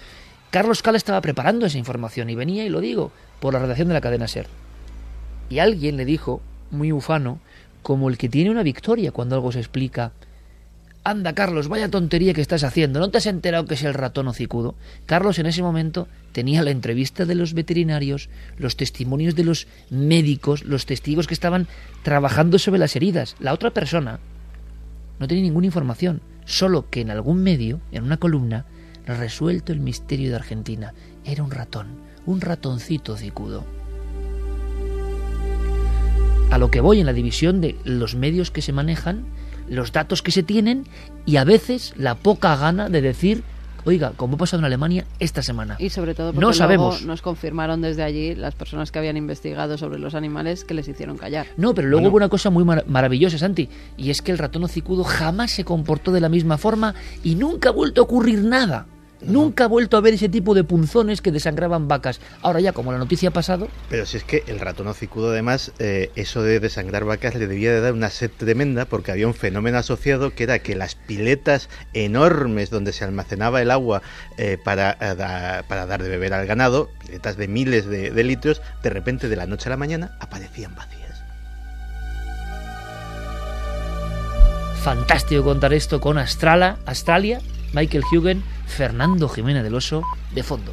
Carlos 0.53 0.83
Cala 0.83 0.99
estaba 0.99 1.23
preparando 1.23 1.65
esa 1.65 1.79
información 1.79 2.29
y 2.29 2.35
venía 2.35 2.63
y 2.63 2.69
lo 2.69 2.81
digo 2.81 3.11
por 3.41 3.55
la 3.55 3.61
redacción 3.61 3.89
de 3.89 3.95
la 3.95 4.03
cadena 4.03 4.29
Ser. 4.29 4.49
Y 5.49 5.61
alguien 5.61 5.97
le 5.97 6.05
dijo, 6.05 6.43
muy 6.71 6.93
ufano, 6.93 7.41
como 7.83 8.11
el 8.11 8.19
que 8.19 8.29
tiene 8.29 8.51
una 8.51 8.63
victoria 8.63 9.13
cuando 9.13 9.35
algo 9.35 9.51
se 9.51 9.61
explica. 9.61 10.13
Anda, 11.05 11.33
Carlos, 11.33 11.69
vaya 11.69 11.89
tontería 11.89 12.35
que 12.35 12.43
estás 12.43 12.65
haciendo. 12.65 13.01
¿No 13.01 13.09
te 13.09 13.17
has 13.17 13.25
enterado 13.25 13.65
que 13.65 13.73
es 13.73 13.83
el 13.83 13.95
ratón 13.95 14.29
hocicudo? 14.29 14.75
Carlos 15.07 15.39
en 15.39 15.47
ese 15.47 15.63
momento 15.63 16.07
tenía 16.33 16.63
la 16.63 16.71
entrevista 16.71 17.25
de 17.25 17.35
los 17.35 17.55
veterinarios, 17.55 18.29
los 18.59 18.77
testimonios 18.77 19.35
de 19.35 19.45
los 19.45 19.67
médicos, 19.89 20.65
los 20.65 20.85
testigos 20.85 21.27
que 21.27 21.35
estaban 21.35 21.67
trabajando 22.03 22.59
sobre 22.59 22.79
las 22.79 22.95
heridas. 22.95 23.37
La 23.41 23.55
otra 23.55 23.71
persona 23.71 24.21
no 25.19 25.27
tenía 25.27 25.45
ninguna 25.45 25.65
información, 25.65 26.21
solo 26.45 26.91
que 26.91 27.01
en 27.01 27.11
algún 27.11 27.43
medio, 27.43 27.81
en 27.91 28.05
una 28.05 28.19
columna, 28.19 28.67
resuelto 29.07 29.73
el 29.73 29.81
misterio 29.81 30.31
de 30.31 30.37
Argentina. 30.37 30.95
Era 31.25 31.43
un 31.43 31.51
ratón, 31.51 31.87
un 32.27 32.41
ratoncito 32.41 33.15
hocicudo 33.15 33.65
a 36.53 36.59
lo 36.59 36.71
que 36.71 36.83
voy 36.83 37.01
en 37.01 37.07
la 37.07 37.15
división 37.15 37.63
de 37.63 37.77
los 37.83 38.15
medios 38.15 38.51
que 38.51 38.61
se 38.61 38.75
manejan, 38.75 39.25
los 39.71 39.91
datos 39.91 40.21
que 40.21 40.33
se 40.33 40.43
tienen 40.43 40.85
y 41.25 41.37
a 41.37 41.45
veces 41.45 41.95
la 41.97 42.15
poca 42.15 42.55
gana 42.57 42.91
de 42.91 43.01
decir 43.01 43.43
oiga, 43.85 44.13
como 44.17 44.35
ha 44.35 44.39
pasado 44.39 44.61
en 44.61 44.67
Alemania 44.67 45.05
esta 45.19 45.43
semana. 45.43 45.77
Y 45.79 45.91
sobre 45.91 46.15
todo 46.15 46.33
porque 46.33 46.47
no 46.47 46.53
sabemos. 46.53 47.05
nos 47.05 47.23
confirmaron 47.23 47.81
desde 47.83 48.03
allí 48.03 48.35
las 48.35 48.55
personas 48.55 48.93
que 48.93 48.99
habían 48.99 49.17
investigado 49.17 49.79
sobre 49.79 49.99
los 49.99 50.15
animales 50.15 50.65
que 50.65 50.75
les 50.75 50.89
hicieron 50.89 51.17
callar. 51.17 51.47
No, 51.57 51.75
pero 51.75 51.89
luego 51.89 52.09
hubo 52.09 52.17
una 52.17 52.29
cosa 52.29 52.51
muy 52.51 52.65
maravillosa, 52.65 53.39
Santi, 53.39 53.69
y 53.97 54.11
es 54.11 54.23
que 54.23 54.33
el 54.33 54.39
ratón 54.39 54.65
hocicudo 54.65 55.05
jamás 55.05 55.51
se 55.53 55.65
comportó 55.65 56.13
de 56.13 56.21
la 56.21 56.29
misma 56.29 56.59
forma 56.59 56.95
y 57.23 57.35
nunca 57.35 57.71
ha 57.71 57.73
vuelto 57.73 58.03
a 58.03 58.05
ocurrir 58.05 58.45
nada. 58.45 58.87
Nunca 59.25 59.65
ha 59.65 59.69
vuelto 59.69 59.97
a 59.97 60.01
ver 60.01 60.15
ese 60.15 60.29
tipo 60.29 60.55
de 60.55 60.65
punzones 60.65 61.21
que 61.21 61.33
desangraban 61.33 61.89
vacas. 61.89 62.21
Ahora 62.43 62.61
ya, 62.61 62.73
como 62.73 62.93
la 62.93 62.99
noticia 62.99 63.29
ha 63.29 63.33
pasado... 63.33 63.69
Pero 63.89 64.07
si 64.07 64.17
es 64.17 64.25
que 64.25 64.43
el 64.47 64.61
ratón 64.61 64.89
hocicudo, 64.89 65.31
además, 65.31 65.73
eh, 65.79 66.11
eso 66.17 66.43
de 66.43 66.61
desangrar 66.61 67.05
vacas 67.05 67.35
le 67.35 67.47
debía 67.47 67.73
de 67.73 67.81
dar 67.81 67.93
una 67.93 68.11
sed 68.11 68.31
tremenda 68.37 68.85
porque 68.85 69.13
había 69.13 69.27
un 69.27 69.35
fenómeno 69.35 69.79
asociado 69.79 70.35
que 70.35 70.45
era 70.45 70.59
que 70.59 70.75
las 70.75 70.95
piletas 70.95 71.69
enormes 71.93 72.71
donde 72.71 72.93
se 72.93 73.05
almacenaba 73.05 73.63
el 73.63 73.71
agua 73.71 74.03
eh, 74.39 74.59
para, 74.63 74.97
eh, 75.01 75.63
para 75.69 75.87
dar 75.87 76.03
de 76.03 76.09
beber 76.09 76.35
al 76.35 76.47
ganado, 76.47 76.91
piletas 77.05 77.37
de 77.37 77.49
miles 77.49 77.87
de, 77.87 78.11
de 78.11 78.25
litros, 78.25 78.63
de 78.83 78.91
repente 78.91 79.29
de 79.29 79.37
la 79.37 79.47
noche 79.47 79.69
a 79.69 79.71
la 79.71 79.77
mañana 79.77 80.17
aparecían 80.21 80.75
vacías. 80.75 81.23
Fantástico 84.83 85.45
contar 85.45 85.73
esto 85.73 86.01
con 86.01 86.19
Astrala, 86.19 86.79
Australia, 86.87 87.41
Michael 87.73 88.05
Hugen 88.11 88.43
Fernando 88.67 89.29
Jiménez 89.29 89.63
del 89.63 89.75
Oso 89.75 90.03
de 90.35 90.43
fondo. 90.43 90.73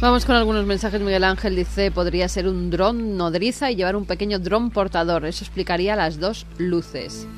Vamos 0.00 0.24
con 0.24 0.34
algunos 0.34 0.66
mensajes. 0.66 1.00
Miguel 1.00 1.22
Ángel 1.22 1.54
dice, 1.54 1.92
podría 1.92 2.28
ser 2.28 2.48
un 2.48 2.70
dron 2.70 3.16
nodriza 3.16 3.70
y 3.70 3.76
llevar 3.76 3.94
un 3.94 4.04
pequeño 4.04 4.40
dron 4.40 4.70
portador. 4.70 5.24
Eso 5.26 5.44
explicaría 5.44 5.94
las 5.94 6.18
dos 6.18 6.44
luces. 6.58 7.28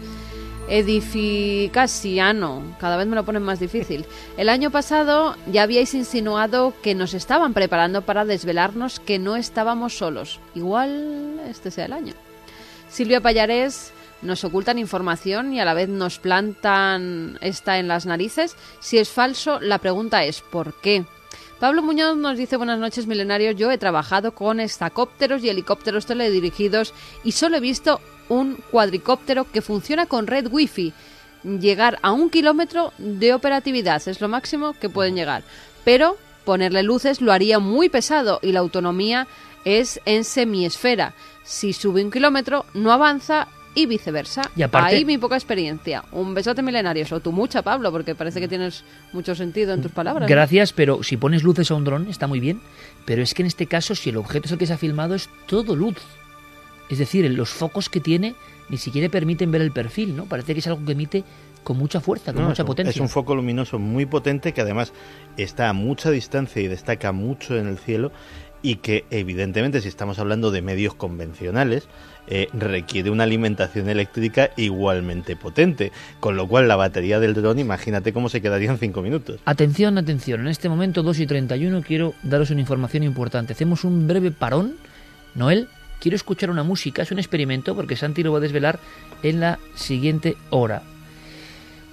Edificasiano, 0.70 2.62
cada 2.80 2.96
vez 2.96 3.06
me 3.06 3.16
lo 3.16 3.24
ponen 3.26 3.42
más 3.42 3.60
difícil. 3.60 4.06
El 4.38 4.48
año 4.48 4.70
pasado 4.70 5.36
ya 5.52 5.62
habíais 5.62 5.92
insinuado 5.92 6.72
que 6.82 6.94
nos 6.94 7.12
estaban 7.12 7.52
preparando 7.52 8.00
para 8.00 8.24
desvelarnos 8.24 8.98
que 8.98 9.18
no 9.18 9.36
estábamos 9.36 9.98
solos. 9.98 10.40
Igual 10.54 11.42
este 11.46 11.70
sea 11.70 11.84
el 11.84 11.92
año. 11.92 12.14
Silvia 12.94 13.20
Payarés 13.20 13.90
nos 14.22 14.44
ocultan 14.44 14.78
información 14.78 15.52
y 15.52 15.58
a 15.58 15.64
la 15.64 15.74
vez 15.74 15.88
nos 15.88 16.20
plantan 16.20 17.38
esta 17.40 17.80
en 17.80 17.88
las 17.88 18.06
narices. 18.06 18.54
Si 18.78 18.98
es 18.98 19.08
falso, 19.08 19.58
la 19.58 19.78
pregunta 19.78 20.22
es 20.22 20.42
¿por 20.42 20.74
qué? 20.74 21.04
Pablo 21.58 21.82
Muñoz 21.82 22.16
nos 22.16 22.38
dice 22.38 22.56
buenas 22.56 22.78
noches 22.78 23.08
milenarios, 23.08 23.56
yo 23.56 23.72
he 23.72 23.78
trabajado 23.78 24.36
con 24.36 24.60
estacópteros 24.60 25.42
y 25.42 25.48
helicópteros 25.48 26.06
teledirigidos 26.06 26.94
y 27.24 27.32
solo 27.32 27.56
he 27.56 27.60
visto 27.60 28.00
un 28.28 28.58
cuadricóptero 28.70 29.50
que 29.50 29.60
funciona 29.60 30.06
con 30.06 30.28
red 30.28 30.46
wifi. 30.48 30.92
Llegar 31.42 31.98
a 32.00 32.12
un 32.12 32.30
kilómetro 32.30 32.92
de 32.98 33.34
operatividad 33.34 34.06
es 34.06 34.20
lo 34.20 34.28
máximo 34.28 34.72
que 34.72 34.88
pueden 34.88 35.16
llegar. 35.16 35.42
Pero 35.84 36.16
ponerle 36.44 36.84
luces 36.84 37.20
lo 37.20 37.32
haría 37.32 37.58
muy 37.58 37.88
pesado 37.88 38.38
y 38.40 38.52
la 38.52 38.60
autonomía 38.60 39.26
es 39.64 40.00
en 40.04 40.22
semiesfera 40.22 41.14
si 41.44 41.72
sube 41.72 42.02
un 42.02 42.10
kilómetro, 42.10 42.64
no 42.74 42.90
avanza 42.90 43.48
y 43.74 43.86
viceversa. 43.86 44.50
Y 44.56 44.62
Ahí 44.72 45.04
mi 45.04 45.18
poca 45.18 45.36
experiencia. 45.36 46.04
Un 46.12 46.34
besote 46.34 46.62
milenario. 46.62 47.04
O 47.10 47.20
tú 47.20 47.32
mucha, 47.32 47.62
Pablo, 47.62 47.90
porque 47.92 48.14
parece 48.14 48.40
que 48.40 48.48
tienes 48.48 48.84
mucho 49.12 49.34
sentido 49.34 49.74
en 49.74 49.82
tus 49.82 49.92
palabras. 49.92 50.28
Gracias, 50.28 50.72
pero 50.72 51.02
si 51.02 51.16
pones 51.16 51.42
luces 51.42 51.70
a 51.70 51.74
un 51.74 51.84
dron 51.84 52.08
está 52.08 52.26
muy 52.26 52.40
bien. 52.40 52.60
Pero 53.04 53.22
es 53.22 53.34
que 53.34 53.42
en 53.42 53.46
este 53.46 53.66
caso, 53.66 53.94
si 53.94 54.10
el 54.10 54.16
objeto 54.16 54.46
es 54.46 54.52
el 54.52 54.58
que 54.58 54.66
se 54.66 54.72
ha 54.72 54.78
filmado, 54.78 55.14
es 55.14 55.28
todo 55.46 55.76
luz. 55.76 55.96
Es 56.88 56.98
decir, 56.98 57.28
los 57.30 57.50
focos 57.50 57.88
que 57.88 58.00
tiene 58.00 58.34
ni 58.68 58.78
siquiera 58.78 59.08
permiten 59.08 59.50
ver 59.50 59.62
el 59.62 59.72
perfil, 59.72 60.16
¿no? 60.16 60.24
Parece 60.24 60.54
que 60.54 60.60
es 60.60 60.66
algo 60.66 60.84
que 60.84 60.92
emite 60.92 61.24
con 61.62 61.78
mucha 61.78 62.00
fuerza, 62.00 62.32
con 62.32 62.44
mucha 62.44 62.64
potencia. 62.64 62.90
Es 62.90 63.00
un 63.00 63.08
foco 63.08 63.34
luminoso 63.34 63.78
muy 63.78 64.06
potente 64.06 64.52
que 64.52 64.60
además 64.60 64.92
está 65.36 65.70
a 65.70 65.72
mucha 65.72 66.10
distancia 66.10 66.62
y 66.62 66.68
destaca 66.68 67.12
mucho 67.12 67.56
en 67.56 67.66
el 67.66 67.78
cielo 67.78 68.12
y 68.64 68.76
que 68.76 69.04
evidentemente 69.10 69.82
si 69.82 69.88
estamos 69.88 70.18
hablando 70.18 70.50
de 70.50 70.62
medios 70.62 70.94
convencionales 70.94 71.86
eh, 72.26 72.48
requiere 72.54 73.10
una 73.10 73.24
alimentación 73.24 73.90
eléctrica 73.90 74.50
igualmente 74.56 75.36
potente, 75.36 75.92
con 76.18 76.36
lo 76.36 76.48
cual 76.48 76.66
la 76.66 76.74
batería 76.74 77.20
del 77.20 77.34
dron 77.34 77.58
imagínate 77.58 78.14
cómo 78.14 78.30
se 78.30 78.40
quedaría 78.40 78.70
en 78.70 78.78
5 78.78 79.02
minutos. 79.02 79.40
Atención, 79.44 79.98
atención, 79.98 80.40
en 80.40 80.48
este 80.48 80.70
momento 80.70 81.02
2 81.02 81.20
y 81.20 81.26
31 81.26 81.82
quiero 81.82 82.14
daros 82.22 82.48
una 82.48 82.62
información 82.62 83.02
importante. 83.02 83.52
Hacemos 83.52 83.84
un 83.84 84.08
breve 84.08 84.30
parón, 84.30 84.76
Noel, 85.34 85.68
quiero 86.00 86.16
escuchar 86.16 86.48
una 86.48 86.62
música, 86.62 87.02
es 87.02 87.12
un 87.12 87.18
experimento 87.18 87.76
porque 87.76 87.96
Santi 87.96 88.22
lo 88.22 88.32
va 88.32 88.38
a 88.38 88.40
desvelar 88.40 88.80
en 89.22 89.40
la 89.40 89.58
siguiente 89.74 90.38
hora. 90.48 90.82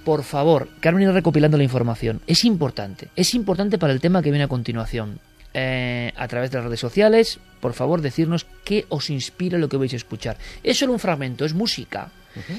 Por 0.06 0.22
favor, 0.22 0.68
Carmen 0.80 1.02
irá 1.02 1.12
recopilando 1.12 1.58
la 1.58 1.64
información. 1.64 2.22
Es 2.26 2.46
importante, 2.46 3.08
es 3.14 3.34
importante 3.34 3.76
para 3.76 3.92
el 3.92 4.00
tema 4.00 4.22
que 4.22 4.30
viene 4.30 4.44
a 4.44 4.48
continuación. 4.48 5.20
Eh, 5.54 6.12
a 6.16 6.28
través 6.28 6.50
de 6.50 6.58
las 6.58 6.64
redes 6.64 6.80
sociales. 6.80 7.38
Por 7.60 7.74
favor, 7.74 8.00
decirnos 8.00 8.46
qué 8.64 8.86
os 8.88 9.10
inspira 9.10 9.58
lo 9.58 9.68
que 9.68 9.76
vais 9.76 9.92
a 9.92 9.96
escuchar. 9.96 10.38
Es 10.62 10.78
solo 10.78 10.94
un 10.94 10.98
fragmento, 10.98 11.44
es 11.44 11.52
música. 11.52 12.10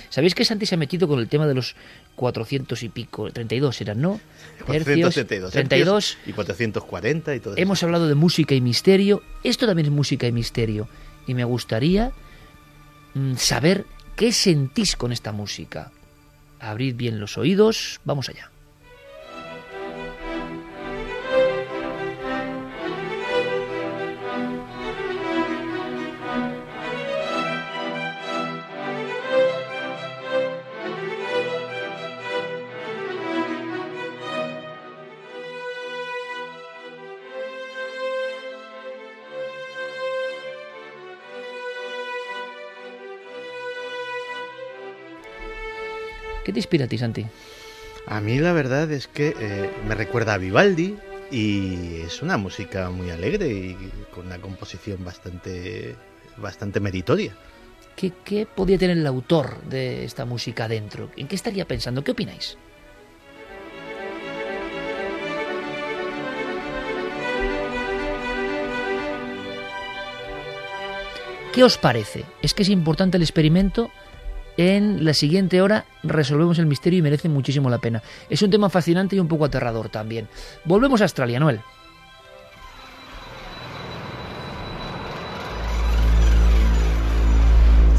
¿Sabéis 0.10 0.36
que 0.36 0.46
Santi 0.46 0.68
se 0.68 0.76
ha 0.76 0.78
metido 0.78 1.08
con 1.08 1.18
el 1.18 1.28
tema 1.28 1.48
de 1.48 1.56
los 1.56 1.76
400 2.16 2.84
y 2.84 2.90
pico, 2.90 3.32
32 3.32 3.82
eran, 3.82 4.02
¿no? 4.02 4.22
472 4.68 5.52
32 5.52 6.18
y 6.28 6.34
440 6.34 7.36
y 7.36 7.40
todo 7.40 7.54
eso. 7.56 7.62
Hemos 7.62 7.82
hablado 7.82 8.08
de 8.08 8.14
música 8.14 8.54
y 8.54 8.62
misterio. 8.62 9.24
Esto 9.44 9.66
también 9.66 9.88
es 9.88 9.92
música 9.92 10.28
y 10.28 10.32
misterio. 10.32 10.88
Y 11.26 11.34
me 11.34 11.44
gustaría 11.44 12.12
mm, 13.16 13.34
saber 13.38 13.88
qué 14.16 14.32
sentís 14.32 14.96
con 14.96 15.12
esta 15.12 15.32
música. 15.32 15.92
Abrid 16.60 16.96
bien 16.96 17.20
los 17.20 17.40
oídos. 17.40 18.00
Vamos 18.06 18.30
allá. 18.30 18.53
¿Qué 46.54 46.62
te 46.62 46.68
inspira 46.68 46.86
a 46.86 46.88
ti, 46.88 47.00
Santi? 47.00 47.26
A 48.06 48.22
mí 48.22 48.38
la 48.38 48.54
verdad 48.54 48.92
es 48.92 49.08
que 49.08 49.34
eh, 49.40 49.72
me 49.88 49.96
recuerda 49.96 50.36
a 50.36 50.38
Vivaldi 50.38 50.96
y 51.32 52.02
es 52.02 52.22
una 52.22 52.38
música 52.38 52.92
muy 52.92 53.10
alegre 53.10 53.48
y 53.48 53.76
con 54.14 54.28
una 54.28 54.38
composición 54.38 55.04
bastante, 55.04 55.96
bastante 56.38 56.80
meritoria. 56.80 57.36
¿Qué, 57.96 58.14
¿Qué 58.24 58.46
podía 58.46 58.78
tener 58.78 59.00
el 59.00 59.08
autor 59.08 59.64
de 59.64 60.06
esta 60.06 60.26
música 60.26 60.68
dentro? 60.68 61.10
¿En 61.18 61.28
qué 61.28 61.34
estaría 61.34 61.68
pensando? 61.68 62.04
¿Qué 62.04 62.12
opináis? 62.12 62.56
¿Qué 71.52 71.64
os 71.64 71.80
parece? 71.80 72.26
¿Es 72.44 72.54
que 72.54 72.62
es 72.62 72.70
importante 72.70 73.18
el 73.18 73.24
experimento? 73.24 73.90
En 74.58 75.04
la 75.04 75.14
siguiente 75.14 75.62
hora 75.62 75.86
resolvemos 76.04 76.60
el 76.60 76.68
misterio 76.68 77.00
y 77.00 77.02
merece 77.02 77.30
muchísimo 77.30 77.70
la 77.70 77.80
pena. 77.80 78.04
Es 78.30 78.42
un 78.42 78.52
tema 78.52 78.70
fascinante 78.70 79.16
y 79.16 79.20
un 79.20 79.28
poco 79.28 79.46
aterrador 79.46 79.90
también. 79.90 80.28
Volvemos 80.66 81.02
a 81.02 81.06
Australia, 81.06 81.40
Noel. 81.40 81.62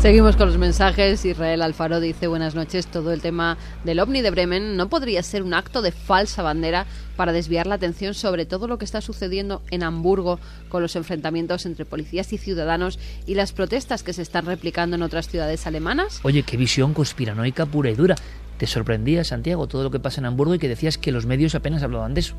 Seguimos 0.05 0.37
con 0.37 0.49
los 0.49 0.59
mensajes. 0.59 1.25
Israel 1.25 1.63
Alfaro 1.63 1.99
dice 1.99 2.27
buenas 2.27 2.55
noches. 2.55 2.87
Todo 2.87 3.11
el 3.11 3.23
tema 3.23 3.57
del 3.85 4.01
ovni 4.01 4.21
de 4.21 4.31
Bremen 4.31 4.77
no 4.77 4.91
podría 4.91 5.23
ser 5.23 5.43
un 5.43 5.55
acto 5.55 5.81
de 5.81 5.93
falsa 5.93 6.43
bandera 6.43 6.85
para 7.17 7.33
desviar 7.33 7.67
la 7.67 7.77
atención 7.77 8.13
sobre 8.13 8.45
todo 8.45 8.69
lo 8.69 8.77
que 8.77 8.85
está 8.85 9.01
sucediendo 9.01 9.63
en 9.71 9.83
Hamburgo 9.83 10.41
con 10.69 10.83
los 10.83 10.95
enfrentamientos 10.95 11.65
entre 11.65 11.87
policías 11.87 12.35
y 12.35 12.37
ciudadanos 12.37 12.99
y 13.25 13.35
las 13.35 13.53
protestas 13.53 14.03
que 14.03 14.13
se 14.13 14.21
están 14.21 14.45
replicando 14.45 14.95
en 14.95 15.03
otras 15.03 15.27
ciudades 15.27 15.67
alemanas. 15.67 16.21
Oye, 16.23 16.43
qué 16.43 16.59
visión 16.59 16.93
conspiranoica 16.93 17.65
pura 17.65 17.89
y 17.89 17.95
dura 17.95 18.17
te 18.59 18.67
sorprendía, 18.67 19.25
Santiago, 19.25 19.67
todo 19.67 19.83
lo 19.83 19.91
que 19.91 20.01
pasa 20.01 20.21
en 20.21 20.27
Hamburgo 20.27 20.55
y 20.55 20.59
que 20.59 20.69
decías 20.69 20.99
que 20.99 21.13
los 21.13 21.27
medios 21.27 21.55
apenas 21.55 21.83
hablaban 21.83 22.15
de 22.15 22.21
eso. 22.21 22.35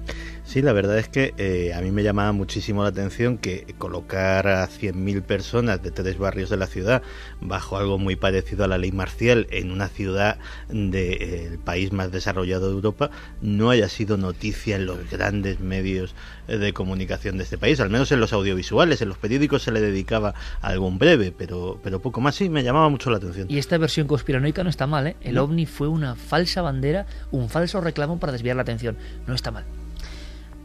Sí, 0.45 0.61
la 0.61 0.73
verdad 0.73 0.97
es 0.97 1.09
que 1.09 1.33
eh, 1.37 1.73
a 1.73 1.81
mí 1.81 1.91
me 1.91 2.03
llamaba 2.03 2.31
muchísimo 2.31 2.83
la 2.83 2.89
atención 2.89 3.37
que 3.37 3.75
colocar 3.77 4.47
a 4.47 4.67
100.000 4.67 5.21
personas 5.23 5.81
de 5.83 5.91
tres 5.91 6.17
barrios 6.17 6.49
de 6.49 6.57
la 6.57 6.67
ciudad 6.67 7.01
bajo 7.41 7.77
algo 7.77 7.97
muy 7.97 8.15
parecido 8.15 8.63
a 8.63 8.67
la 8.67 8.77
ley 8.77 8.91
marcial 8.91 9.47
en 9.51 9.71
una 9.71 9.87
ciudad 9.87 10.37
del 10.69 10.93
eh, 10.93 11.59
país 11.63 11.91
más 11.91 12.11
desarrollado 12.11 12.67
de 12.67 12.73
Europa 12.73 13.11
no 13.41 13.69
haya 13.69 13.89
sido 13.89 14.17
noticia 14.17 14.75
en 14.75 14.85
los 14.85 15.09
grandes 15.09 15.59
medios 15.59 16.15
de 16.47 16.73
comunicación 16.73 17.37
de 17.37 17.43
este 17.43 17.57
país, 17.57 17.79
al 17.79 17.89
menos 17.89 18.11
en 18.11 18.19
los 18.19 18.33
audiovisuales, 18.33 19.01
en 19.01 19.09
los 19.09 19.17
periódicos 19.17 19.63
se 19.63 19.71
le 19.71 19.81
dedicaba 19.81 20.33
algún 20.61 20.97
breve, 20.97 21.31
pero, 21.31 21.79
pero 21.83 22.01
poco 22.01 22.21
más 22.21 22.35
sí, 22.35 22.49
me 22.49 22.63
llamaba 22.63 22.89
mucho 22.89 23.09
la 23.09 23.17
atención. 23.17 23.47
Y 23.49 23.57
esta 23.57 23.77
versión 23.77 24.07
conspiranoica 24.07 24.63
no 24.63 24.69
está 24.69 24.87
mal, 24.87 25.07
¿eh? 25.07 25.15
El 25.21 25.37
ovni 25.37 25.65
fue 25.65 25.87
una 25.87 26.15
falsa 26.15 26.61
bandera, 26.61 27.05
un 27.31 27.49
falso 27.49 27.81
reclamo 27.81 28.19
para 28.19 28.31
desviar 28.31 28.55
la 28.55 28.61
atención. 28.61 28.97
No 29.27 29.33
está 29.33 29.51
mal. 29.51 29.65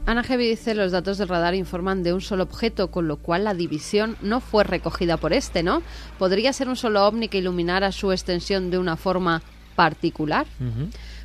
Ana 0.06 0.22
Heavy 0.24 0.48
dice 0.48 0.74
los 0.74 0.92
datos 0.92 1.18
del 1.18 1.28
radar 1.28 1.54
informan 1.54 2.02
de 2.02 2.12
un 2.12 2.20
solo 2.20 2.44
objeto, 2.44 2.90
con 2.90 3.06
lo 3.06 3.16
cual 3.16 3.44
la 3.44 3.54
división 3.54 4.16
no 4.22 4.40
fue 4.40 4.64
recogida 4.64 5.18
por 5.18 5.32
este, 5.32 5.62
¿no? 5.62 5.82
¿Podría 6.18 6.52
ser 6.52 6.68
un 6.68 6.76
solo 6.76 7.06
ovni 7.06 7.28
que 7.28 7.38
iluminara 7.38 7.92
su 7.92 8.10
extensión 8.10 8.70
de 8.70 8.78
una 8.78 8.96
forma 8.96 9.42
particular? 9.76 10.46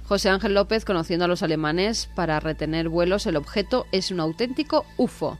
José 0.07 0.29
Ángel 0.29 0.53
López, 0.53 0.85
conociendo 0.85 1.25
a 1.25 1.27
los 1.27 1.41
alemanes, 1.41 2.09
para 2.15 2.39
retener 2.39 2.89
vuelos 2.89 3.25
el 3.25 3.37
objeto 3.37 3.87
es 3.91 4.11
un 4.11 4.19
auténtico 4.19 4.85
UFO. 4.97 5.37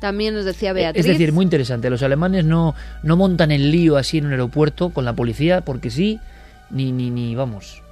También 0.00 0.34
nos 0.34 0.44
decía 0.44 0.72
Beatriz. 0.72 1.04
Es 1.04 1.10
decir, 1.10 1.32
muy 1.32 1.44
interesante. 1.44 1.90
Los 1.90 2.02
alemanes 2.02 2.44
no, 2.44 2.74
no 3.02 3.16
montan 3.16 3.50
el 3.50 3.70
lío 3.70 3.96
así 3.96 4.18
en 4.18 4.26
un 4.26 4.32
aeropuerto 4.32 4.90
con 4.90 5.04
la 5.04 5.14
policía 5.14 5.62
porque 5.62 5.90
sí, 5.90 6.18
ni, 6.70 6.92
ni, 6.92 7.10
ni 7.10 7.34
vamos. 7.34 7.82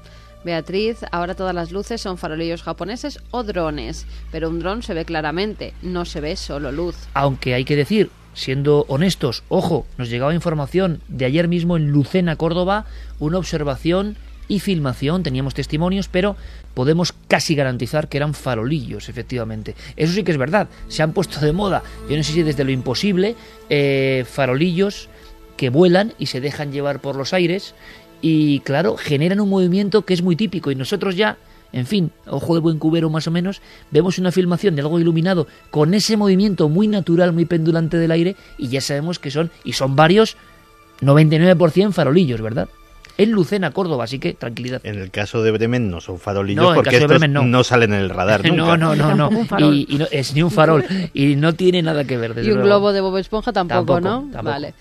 Beatriz, 0.45 0.99
ahora 1.13 1.35
todas 1.35 1.55
las 1.55 1.71
luces 1.71 2.01
son 2.01 2.19
farolillos 2.19 2.63
japoneses 2.63 3.21
o 3.31 3.45
drones, 3.45 4.07
pero 4.31 4.49
un 4.49 4.59
dron 4.59 4.83
se 4.83 4.95
ve 4.95 5.05
claramente, 5.05 5.73
no 5.83 6.05
se 6.05 6.21
ve 6.21 6.37
solo 6.37 6.73
luz. 6.73 6.97
Aunque 7.15 7.55
hay 7.55 7.65
que 7.65 7.77
decir, 7.77 8.11
siendo 8.35 8.85
honestos, 8.89 9.45
ojo, 9.49 9.87
nos 9.99 10.11
llegaba 10.11 10.35
información 10.35 11.01
de 11.09 11.27
ayer 11.27 11.49
mismo 11.49 11.77
en 11.77 11.91
Lucena, 11.91 12.37
Córdoba, 12.37 12.87
una 13.21 13.39
observación 13.39 14.17
y 14.49 14.61
filmación, 14.61 15.23
teníamos 15.23 15.55
testimonios, 15.55 16.09
pero 16.09 16.37
podemos 16.75 17.15
casi 17.29 17.55
garantizar 17.55 18.09
que 18.09 18.19
eran 18.19 18.35
farolillos, 18.35 19.09
efectivamente. 19.09 19.75
Eso 19.97 20.13
sí 20.13 20.25
que 20.25 20.33
es 20.33 20.39
verdad, 20.39 20.69
se 20.89 21.03
han 21.03 21.13
puesto 21.13 21.41
de 21.41 21.53
moda, 21.53 21.83
yo 22.09 22.17
no 22.17 22.23
sé 22.23 22.33
si 22.33 22.43
desde 22.43 22.65
lo 22.65 22.71
imposible, 22.71 23.37
eh, 23.69 24.25
farolillos 24.29 25.09
que 25.57 25.71
vuelan 25.71 26.15
y 26.19 26.27
se 26.27 26.41
dejan 26.41 26.73
llevar 26.73 27.01
por 27.01 27.17
los 27.17 27.33
aires 27.33 27.75
y 28.21 28.61
claro, 28.61 28.97
generan 28.97 29.41
un 29.41 29.49
movimiento 29.49 30.05
que 30.05 30.15
es 30.15 30.23
muy 30.23 30.37
típico 30.37 30.71
y 30.71 30.75
nosotros 30.75 31.17
ya, 31.17 31.39
en 31.73 31.87
fin, 31.87 32.11
ojo 32.27 32.55
de 32.55 32.61
buen 32.61 32.79
cubero 32.79 33.11
más 33.11 33.27
o 33.27 33.31
menos, 33.31 33.61
vemos 33.91 34.19
una 34.19 34.33
filmación 34.33 34.75
de 34.77 34.83
algo 34.83 35.01
iluminado 35.01 35.47
con 35.71 35.95
ese 35.95 36.17
movimiento 36.17 36.69
muy 36.69 36.89
natural, 36.89 37.33
muy 37.33 37.45
pendulante 37.45 37.97
del 37.97 38.13
aire 38.13 38.37
y 38.59 38.69
ya 38.69 38.81
sabemos 38.81 39.19
que 39.19 39.31
son, 39.31 39.51
y 39.65 39.73
son 39.73 39.97
varios, 39.97 40.37
99% 41.01 41.93
farolillos, 41.93 42.41
¿verdad? 42.41 42.69
En 43.19 43.31
Lucena, 43.31 43.71
Córdoba, 43.71 44.05
así 44.05 44.19
que 44.19 44.35
tranquilidad. 44.35 44.81
En 44.85 44.99
el 44.99 45.11
caso 45.11 45.43
de 45.43 45.51
Bremen 45.51 45.91
no 45.91 46.01
son 46.01 46.19
farolillos 46.19 46.75
porque 46.75 46.97
estos 46.97 47.29
no. 47.29 47.65
salen 47.65 47.93
en 47.93 48.01
el 48.01 48.11
radar 48.11 48.45
nunca. 48.47 48.77
No, 48.77 48.95
no, 48.95 49.15
no, 49.15 49.31
no. 49.31 49.73
y, 49.73 49.87
no 49.99 50.07
es 50.11 50.35
ni 50.35 50.43
un 50.43 50.51
farol 50.51 50.85
y 51.13 51.37
no 51.37 51.55
tiene 51.55 51.83
nada 51.83 52.05
que 52.05 52.17
ver. 52.17 52.35
y 52.45 52.51
un 52.51 52.63
globo 52.63 52.93
de 52.93 53.01
Bob 53.01 53.17
Esponja 53.19 53.53
tampoco, 53.53 54.01
¿no? 54.01 54.29
Vale. 54.43 54.75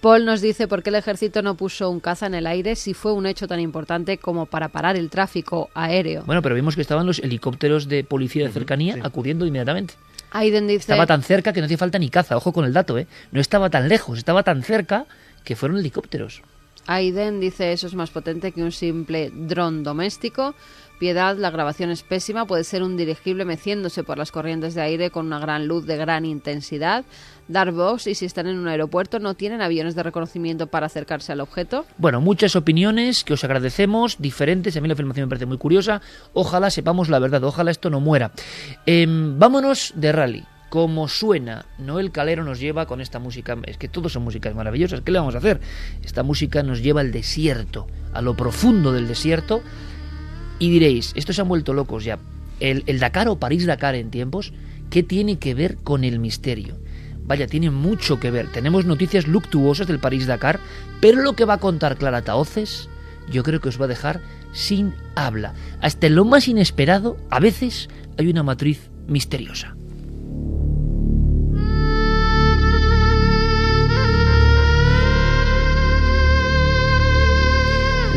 Paul 0.00 0.24
nos 0.24 0.40
dice 0.40 0.68
por 0.68 0.84
qué 0.84 0.90
el 0.90 0.96
ejército 0.96 1.42
no 1.42 1.56
puso 1.56 1.90
un 1.90 1.98
caza 1.98 2.26
en 2.26 2.34
el 2.34 2.46
aire 2.46 2.76
si 2.76 2.94
fue 2.94 3.12
un 3.12 3.26
hecho 3.26 3.48
tan 3.48 3.58
importante 3.58 4.18
como 4.18 4.46
para 4.46 4.68
parar 4.68 4.96
el 4.96 5.10
tráfico 5.10 5.70
aéreo. 5.74 6.22
Bueno, 6.24 6.40
pero 6.40 6.54
vimos 6.54 6.76
que 6.76 6.82
estaban 6.82 7.04
los 7.04 7.18
helicópteros 7.18 7.88
de 7.88 8.04
policía 8.04 8.46
de 8.46 8.52
cercanía 8.52 8.98
acudiendo 9.02 9.44
inmediatamente. 9.44 9.94
Aiden 10.30 10.68
dice... 10.68 10.80
Estaba 10.80 11.06
tan 11.06 11.22
cerca 11.22 11.52
que 11.52 11.60
no 11.60 11.64
hacía 11.64 11.78
falta 11.78 11.98
ni 11.98 12.10
caza, 12.10 12.36
ojo 12.36 12.52
con 12.52 12.64
el 12.64 12.72
dato, 12.72 12.96
¿eh? 12.96 13.08
No 13.32 13.40
estaba 13.40 13.70
tan 13.70 13.88
lejos, 13.88 14.18
estaba 14.18 14.44
tan 14.44 14.62
cerca 14.62 15.06
que 15.42 15.56
fueron 15.56 15.78
helicópteros. 15.78 16.42
Aiden 16.88 17.38
dice 17.38 17.72
eso 17.72 17.86
es 17.86 17.94
más 17.94 18.10
potente 18.10 18.50
que 18.50 18.62
un 18.62 18.72
simple 18.72 19.30
dron 19.32 19.84
doméstico. 19.84 20.54
Piedad, 20.98 21.36
la 21.36 21.50
grabación 21.50 21.90
es 21.90 22.02
pésima, 22.02 22.46
puede 22.46 22.64
ser 22.64 22.82
un 22.82 22.96
dirigible 22.96 23.44
meciéndose 23.44 24.02
por 24.02 24.18
las 24.18 24.32
corrientes 24.32 24.74
de 24.74 24.80
aire 24.80 25.10
con 25.10 25.26
una 25.26 25.38
gran 25.38 25.68
luz 25.68 25.86
de 25.86 25.96
gran 25.96 26.24
intensidad. 26.24 27.04
Dar 27.46 27.72
y 28.04 28.14
si 28.14 28.24
están 28.24 28.46
en 28.48 28.58
un 28.58 28.66
aeropuerto 28.66 29.20
no 29.20 29.34
tienen 29.34 29.60
aviones 29.60 29.94
de 29.94 30.02
reconocimiento 30.02 30.66
para 30.66 30.86
acercarse 30.86 31.30
al 31.30 31.40
objeto. 31.40 31.84
Bueno, 31.98 32.20
muchas 32.20 32.56
opiniones 32.56 33.22
que 33.22 33.34
os 33.34 33.44
agradecemos, 33.44 34.16
diferentes. 34.18 34.76
A 34.76 34.80
mí 34.80 34.88
la 34.88 34.96
filmación 34.96 35.26
me 35.26 35.30
parece 35.30 35.46
muy 35.46 35.58
curiosa. 35.58 36.00
Ojalá 36.32 36.70
sepamos 36.70 37.10
la 37.10 37.18
verdad, 37.18 37.44
ojalá 37.44 37.70
esto 37.70 37.90
no 37.90 38.00
muera. 38.00 38.32
Em, 38.86 39.38
vámonos 39.38 39.92
de 39.94 40.12
rally 40.12 40.44
como 40.68 41.08
suena 41.08 41.66
Noel 41.78 42.10
Calero 42.10 42.44
nos 42.44 42.60
lleva 42.60 42.86
con 42.86 43.00
esta 43.00 43.18
música, 43.18 43.56
es 43.66 43.78
que 43.78 43.88
todos 43.88 44.12
son 44.12 44.24
músicas 44.24 44.54
maravillosas, 44.54 45.00
¿qué 45.00 45.12
le 45.12 45.18
vamos 45.18 45.34
a 45.34 45.38
hacer? 45.38 45.60
Esta 46.04 46.22
música 46.22 46.62
nos 46.62 46.82
lleva 46.82 47.00
al 47.00 47.12
desierto, 47.12 47.86
a 48.12 48.22
lo 48.22 48.36
profundo 48.36 48.92
del 48.92 49.08
desierto, 49.08 49.62
y 50.58 50.70
diréis, 50.70 51.12
estos 51.14 51.36
se 51.36 51.42
han 51.42 51.48
vuelto 51.48 51.72
locos 51.72 52.04
ya. 52.04 52.18
El, 52.60 52.82
el 52.86 52.98
Dakar 52.98 53.28
o 53.28 53.38
París-Dakar 53.38 53.94
en 53.94 54.10
tiempos, 54.10 54.52
¿qué 54.90 55.02
tiene 55.02 55.38
que 55.38 55.54
ver 55.54 55.76
con 55.76 56.04
el 56.04 56.18
misterio? 56.18 56.76
Vaya, 57.24 57.46
tiene 57.46 57.70
mucho 57.70 58.18
que 58.18 58.30
ver. 58.30 58.50
Tenemos 58.50 58.86
noticias 58.86 59.26
luctuosas 59.26 59.86
del 59.86 60.00
París-Dakar, 60.00 60.58
pero 61.00 61.22
lo 61.22 61.34
que 61.34 61.44
va 61.44 61.54
a 61.54 61.60
contar 61.60 61.96
Clara 61.96 62.22
Taoces, 62.22 62.88
yo 63.30 63.42
creo 63.42 63.60
que 63.60 63.68
os 63.68 63.80
va 63.80 63.84
a 63.84 63.88
dejar 63.88 64.20
sin 64.52 64.94
habla. 65.14 65.54
Hasta 65.80 66.06
en 66.06 66.16
lo 66.16 66.24
más 66.24 66.48
inesperado, 66.48 67.18
a 67.30 67.38
veces 67.38 67.88
hay 68.16 68.28
una 68.28 68.42
matriz 68.42 68.90
misteriosa. 69.06 69.77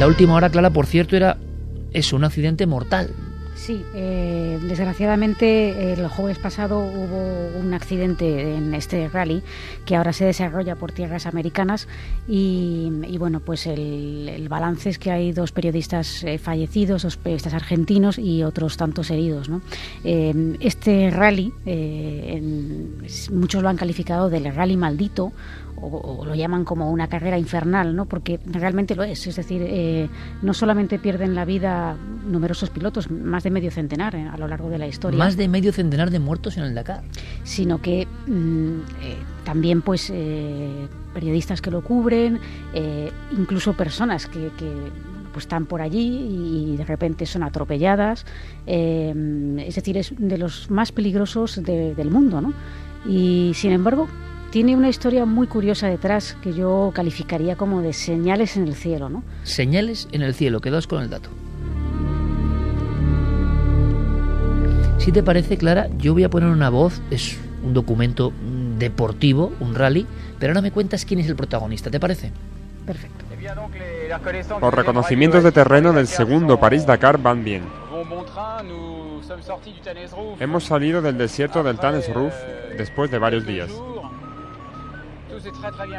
La 0.02 0.08
última 0.08 0.34
hora, 0.34 0.50
Clara, 0.50 0.72
por 0.72 0.88
cierto, 0.88 1.16
era 1.16 1.38
es 1.94 2.12
un 2.12 2.24
accidente 2.24 2.66
mortal. 2.66 3.14
Sí, 3.54 3.86
eh, 3.94 4.58
desgraciadamente 4.64 5.94
el 5.94 6.08
jueves 6.08 6.40
pasado 6.40 6.80
hubo 6.80 7.60
un 7.60 7.76
accidente 7.76 8.56
en 8.56 8.74
este 8.74 9.08
rally 9.10 9.44
que 9.86 9.96
ahora 9.96 10.14
se 10.14 10.26
desarrolla 10.26 10.76
por 10.76 10.92
tierras 10.92 11.28
americanas 11.28 11.88
y, 12.28 12.90
bueno, 13.20 13.42
pues 13.42 13.68
el, 13.68 14.48
balance 14.50 14.90
es 14.90 14.98
que 14.98 15.12
hay 15.12 15.34
dos 15.34 15.52
periodistas 15.52 16.24
eh, 16.24 16.40
fallecidos, 16.40 17.04
dos 17.04 17.18
periodistas 17.18 17.54
argentinos 17.54 18.18
y 18.18 18.42
otros 18.42 18.78
tantos 18.78 19.12
heridos. 19.12 19.50
¿no? 19.50 19.62
Eh, 20.04 20.58
este 20.62 21.12
rally, 21.12 21.54
muchos 23.32 23.62
lo 23.62 23.70
han 23.70 23.78
calificado 23.78 24.32
del 24.32 24.52
rally 24.52 24.78
maldito 24.78 25.32
o, 25.82 26.26
lo 26.26 26.36
llaman 26.36 26.64
como 26.64 26.92
una 26.92 27.08
carrera 27.08 27.38
infernal, 27.38 27.96
¿no? 27.96 28.06
porque 28.06 28.40
realmente 28.46 28.96
lo 28.96 29.04
es. 29.04 29.26
Es 29.28 29.36
decir, 29.36 29.62
eh, 29.66 30.10
no 30.42 30.54
solamente 30.54 31.00
pierden 31.00 31.36
la 31.36 31.46
vida 31.46 31.98
numerosos 32.26 32.70
pilotos, 32.70 33.10
más 33.10 33.44
de 33.44 33.52
medio 33.52 33.72
centenar 33.72 34.16
eh, 34.16 34.28
a 34.28 34.38
lo 34.38 34.48
largo 34.48 34.70
de 34.70 34.78
la 34.78 34.88
historia. 34.88 35.18
Más 35.18 35.38
de 35.38 35.48
medio 35.48 35.74
centenar 35.74 36.12
de 36.12 36.20
muertos 36.20 36.58
en 36.58 36.64
el 36.64 36.76
Dakar. 36.76 37.04
Sino 37.44 37.82
que 37.82 38.08
mm, 38.28 38.80
eh, 39.02 39.18
también 39.44 39.82
pues 39.82 40.12
periodistas 41.14 41.62
que 41.62 41.72
lo 41.72 41.84
cubren, 41.84 42.40
incluso 43.38 43.74
personas 43.74 44.28
que, 44.28 44.50
pues 45.34 45.46
están 45.46 45.66
por 45.66 45.82
allí 45.82 46.74
y 46.74 46.78
de 46.78 46.86
repente 46.86 47.26
son 47.26 47.44
atropelladas. 47.44 48.26
es 48.66 49.76
decir, 49.76 49.98
es 49.98 50.14
de 50.18 50.38
los 50.38 50.70
más 50.70 50.92
peligrosos 50.92 51.62
del 51.64 52.12
mundo, 52.12 52.40
¿no? 52.40 52.54
Y 53.06 53.52
sin 53.56 53.72
embargo, 53.72 54.08
tiene 54.52 54.76
una 54.76 54.90
historia 54.90 55.26
muy 55.26 55.48
curiosa 55.48 55.88
detrás 55.88 56.38
que 56.42 56.54
yo 56.54 56.92
calificaría 56.94 57.56
como 57.56 57.82
de 57.82 57.94
señales 57.94 58.58
en 58.58 58.68
el 58.68 58.76
cielo, 58.76 59.10
¿no? 59.10 59.24
Señales 59.44 60.10
en 60.12 60.22
el 60.22 60.36
cielo, 60.36 60.60
quedaos 60.60 60.88
con 60.88 61.02
el 61.02 61.10
dato. 61.10 61.30
Si 64.98 65.12
te 65.12 65.24
parece, 65.24 65.58
Clara, 65.58 65.88
yo 65.98 66.14
voy 66.14 66.26
a 66.26 66.30
poner 66.30 66.50
una 66.50 66.70
voz, 66.70 67.02
es 67.10 67.40
un 67.64 67.74
documento 67.74 68.34
deportivo, 68.78 69.54
un 69.60 69.74
rally, 69.74 70.06
pero 70.38 70.52
ahora 70.52 70.62
me 70.62 70.72
cuentas 70.72 71.06
quién 71.06 71.22
es 71.22 71.28
el 71.28 71.36
protagonista, 71.36 71.90
¿te 71.90 72.00
parece? 72.00 72.32
Perfecto. 72.86 73.26
Los 74.60 74.74
reconocimientos 74.74 75.44
de 75.44 75.52
terreno 75.52 75.94
del 75.94 76.08
segundo 76.08 76.60
París-Dakar 76.60 77.18
van 77.18 77.44
bien. 77.44 77.64
Hemos 80.40 80.66
salido 80.66 81.02
del 81.02 81.18
desierto 81.18 81.64
del 81.64 81.78
Tanes 81.78 82.14
Roof 82.14 82.34
después 82.78 83.10
de 83.10 83.18
varios 83.18 83.46
días. 83.46 83.72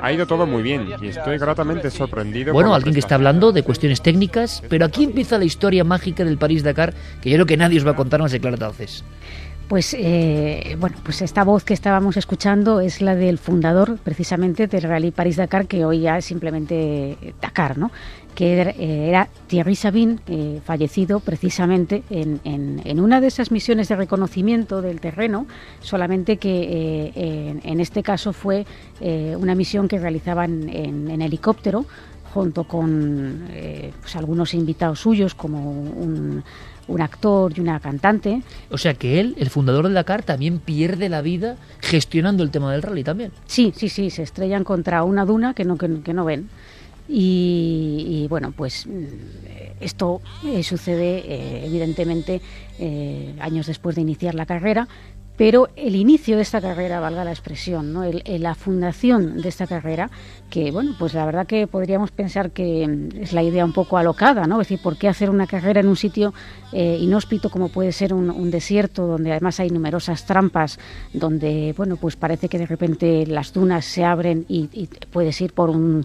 Ha 0.01 0.13
ido 0.13 0.27
todo 0.27 0.47
muy 0.47 0.63
bien 0.63 0.89
y 1.01 1.09
estoy 1.09 1.39
gratamente 1.39 1.91
sorprendido. 1.91 2.53
Bueno, 2.53 2.75
alguien 2.75 2.95
que 2.95 3.01
está 3.01 3.15
hablando 3.15 3.53
de 3.53 3.63
cuestiones 3.63 4.03
técnicas, 4.03 4.63
pero 4.69 4.85
aquí 4.85 5.05
empieza 5.05 5.39
la 5.39 5.45
historia 5.45 5.85
mágica 5.85 6.25
del 6.25 6.39
París-Dakar, 6.39 6.95
que 7.21 7.31
yo 7.31 7.37
creo 7.37 7.47
que 7.47 7.57
nadie 7.57 7.79
os 7.79 7.87
va 7.87 7.93
a 7.93 7.97
contar 7.97 8.21
más 8.21 8.33
de 8.33 8.41
Clara 8.41 8.57
Tauces. 8.57 9.05
Pues 9.73 9.97
eh, 9.99 10.77
bueno, 10.79 10.99
pues 11.03 11.23
esta 11.23 11.45
voz 11.45 11.65
que 11.65 11.73
estábamos 11.73 12.19
escuchando 12.19 12.81
es 12.81 13.01
la 13.01 13.15
del 13.15 13.39
fundador 13.39 13.97
precisamente 14.05 14.67
del 14.67 14.83
Rally 14.83 15.13
París 15.13 15.37
Dakar, 15.37 15.67
que 15.67 15.87
hoy 15.87 16.01
ya 16.01 16.19
es 16.19 16.27
simplemente 16.27 17.17
Dakar, 17.41 17.79
¿no? 17.79 17.91
que 18.35 18.61
eh, 18.61 19.09
era 19.09 19.31
Thierry 19.47 19.75
Sabine, 19.75 20.19
eh, 20.27 20.61
fallecido 20.63 21.21
precisamente 21.21 22.03
en, 22.11 22.43
en, 22.45 23.01
una 23.01 23.23
de 23.23 23.29
esas 23.29 23.51
misiones 23.51 23.89
de 23.89 23.97
reconocimiento 23.97 24.83
del 24.83 25.01
terreno, 25.01 25.47
solamente 25.81 26.37
que 26.37 27.61
en, 27.65 27.81
este 27.81 28.03
caso 28.03 28.35
fue 28.35 28.67
una 29.01 29.55
misión 29.55 29.89
que 29.89 29.99
realizaban 29.99 30.69
en, 30.69 31.23
helicóptero 31.23 31.87
junto 32.35 32.65
con 32.65 33.49
pues 34.03 34.17
algunos 34.17 34.53
invitados 34.53 35.01
suyos 35.01 35.35
como 35.35 35.71
un 35.71 36.45
un 36.89 37.01
actor 37.01 37.53
y 37.57 37.61
una 37.61 37.81
cantante. 37.81 38.43
O 38.71 38.79
sea 38.79 38.95
que 38.95 39.21
él, 39.21 39.35
el 39.39 39.51
fundador 39.51 39.89
de 39.89 39.95
Dakar, 39.95 40.23
también 40.23 40.59
pierde 40.59 41.09
la 41.09 41.23
vida 41.23 41.57
gestionando 41.81 42.43
el 42.43 42.51
tema 42.51 42.73
del 42.73 42.83
rally 42.83 43.05
también. 43.05 43.33
Sí, 43.47 43.73
sí, 43.77 43.89
sí, 43.89 44.11
se 44.11 44.23
estrellan 44.23 44.65
contra 44.65 45.05
una 45.05 45.25
duna 45.25 45.55
que 45.55 45.65
no, 45.65 45.77
que, 45.77 45.89
no 45.89 46.25
ven. 46.25 46.49
Y, 47.09 48.27
bueno, 48.31 48.53
pues 48.57 48.87
mm, 48.87 49.81
esto 49.81 50.23
eh, 50.47 50.63
sucede 50.63 51.19
eh, 51.19 51.67
evidentemente 51.67 52.41
eh, 52.79 53.35
años 53.41 53.67
después 53.67 53.97
de 53.97 54.03
iniciar 54.03 54.35
la 54.35 54.47
carrera, 54.47 54.89
pero 55.43 55.71
el 55.75 55.97
inicio 55.97 56.37
de 56.37 56.43
esta 56.43 56.61
carrera, 56.61 57.01
valga 57.01 57.25
la 57.25 57.33
expresión, 57.33 57.93
¿no? 57.93 58.05
la 58.05 58.55
fundación 58.55 59.43
de 59.43 59.49
esta 59.49 59.67
carrera, 59.67 60.09
que 60.49 60.71
bueno, 60.71 60.95
pues 60.97 61.15
la 61.15 61.27
verdad 61.27 61.49
que 61.49 61.67
podríamos 61.67 62.13
pensar 62.13 62.53
que 62.53 62.87
mm, 62.87 63.23
es 63.23 63.33
la 63.33 63.43
idea 63.43 63.65
un 63.65 63.73
poco 63.73 63.99
alocada, 63.99 64.47
¿no? 64.47 64.61
Es 64.61 64.69
decir, 64.69 64.81
¿por 64.81 64.97
qué 64.97 65.09
hacer 65.09 65.31
una 65.31 65.49
carrera 65.49 65.81
en 65.81 65.89
un 65.89 65.97
sitio 65.97 66.33
eh, 66.73 66.97
inhóspito 67.01 67.51
como 67.51 67.71
puede 67.71 67.91
ser 67.91 68.15
un, 68.15 68.53
desierto, 68.53 69.09
donde 69.09 69.33
además 69.33 69.59
hay 69.59 69.71
numerosas 69.71 70.27
trampas, 70.27 70.79
donde 71.13 71.75
bueno, 71.77 71.97
pues 71.97 72.15
parece 72.15 72.49
que 72.49 72.59
de 72.59 72.67
repente 72.67 73.27
las 73.27 73.53
dunas 73.53 73.85
se 73.85 74.05
abren 74.05 74.45
y, 74.49 74.69
puedes 75.11 75.41
ir 75.41 75.55
por 75.55 75.71
un, 75.71 76.05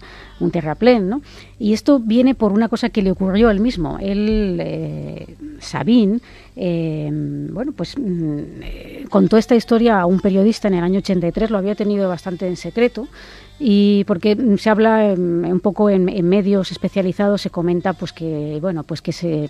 terraplén, 0.51 1.09
¿no? 1.09 1.21
Y 1.59 1.73
esto 1.73 1.99
viene 1.99 2.33
por 2.33 2.53
una 2.53 2.69
cosa 2.69 2.89
que 2.89 3.03
le 3.03 3.11
ocurrió 3.11 3.51
él 3.51 3.59
mismo. 3.59 3.99
Él, 3.99 4.57
eh, 4.59 5.35
Sabine, 5.59 6.21
eh, 6.59 7.09
bueno, 7.11 7.71
pues 7.71 7.97
mm, 7.97 8.39
eh, 8.63 9.05
contó 9.09 9.37
esta 9.37 9.55
historia 9.55 10.01
a 10.01 10.07
un 10.07 10.19
periodista 10.19 10.67
en 10.67 10.73
el 10.73 10.83
año 10.83 10.99
83, 10.99 11.51
lo 11.51 11.59
había 11.59 11.75
tenido 11.75 12.09
bastante 12.09 12.47
en 12.47 12.57
secreto 12.57 13.07
y 13.59 14.03
porque 14.05 14.35
se 14.57 14.69
habla 14.69 15.13
un 15.15 15.59
poco 15.61 15.89
en, 15.89 16.05
medios 16.27 16.71
especializados 16.71 17.41
se 17.41 17.49
comenta 17.49 17.93
pues 17.93 18.13
que 18.13 18.59
bueno 18.61 18.83
pues 18.83 19.01
que 19.01 19.11
se 19.11 19.49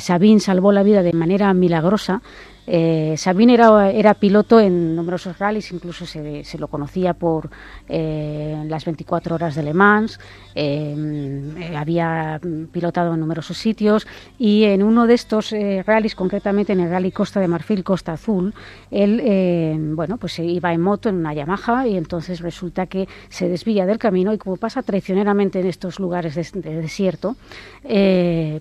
Sabine 0.00 0.40
salvó 0.40 0.72
la 0.72 0.82
vida 0.82 1.04
de 1.04 1.12
manera 1.12 1.54
milagrosa 1.54 2.20
eh, 2.66 3.14
Sabine 3.18 3.54
era, 3.54 4.14
piloto 4.14 4.60
en 4.60 4.96
numerosos 4.96 5.38
rallies, 5.38 5.72
incluso 5.72 6.06
se, 6.06 6.44
se 6.44 6.58
lo 6.58 6.68
conocía 6.68 7.14
por 7.14 7.50
eh, 7.88 8.64
las 8.66 8.84
24 8.84 9.34
horas 9.34 9.54
de 9.54 9.62
Le 9.62 9.74
Mans, 9.74 10.18
eh, 10.54 11.74
había 11.76 12.40
pilotado 12.72 13.14
en 13.14 13.20
numerosos 13.20 13.58
sitios 13.58 14.06
y 14.38 14.64
en 14.64 14.82
uno 14.82 15.06
de 15.06 15.14
estos 15.14 15.54
rallies, 15.84 16.14
concretamente 16.14 16.72
en 16.72 16.80
el 16.80 16.90
Rally 16.90 17.12
Costa 17.12 17.40
de 17.40 17.48
Marfil, 17.48 17.84
Costa 17.84 18.12
Azul, 18.12 18.54
él 18.90 19.92
bueno, 19.94 20.16
pues 20.16 20.34
se 20.34 20.44
iba 20.44 20.72
en 20.72 20.80
moto 20.80 21.08
en 21.08 21.16
una 21.16 21.34
Yamaha 21.34 21.86
y 21.86 21.96
entonces 21.96 22.40
resulta 22.40 22.86
que 22.86 23.08
se 23.28 23.48
desvía 23.48 23.86
del 23.86 23.98
camino 23.98 24.32
y 24.32 24.38
como 24.38 24.56
pasa 24.56 24.82
traicioneramente 24.82 25.60
en 25.60 25.66
estos 25.66 25.98
lugares 25.98 26.34
de, 26.34 26.60
desierto, 26.60 27.36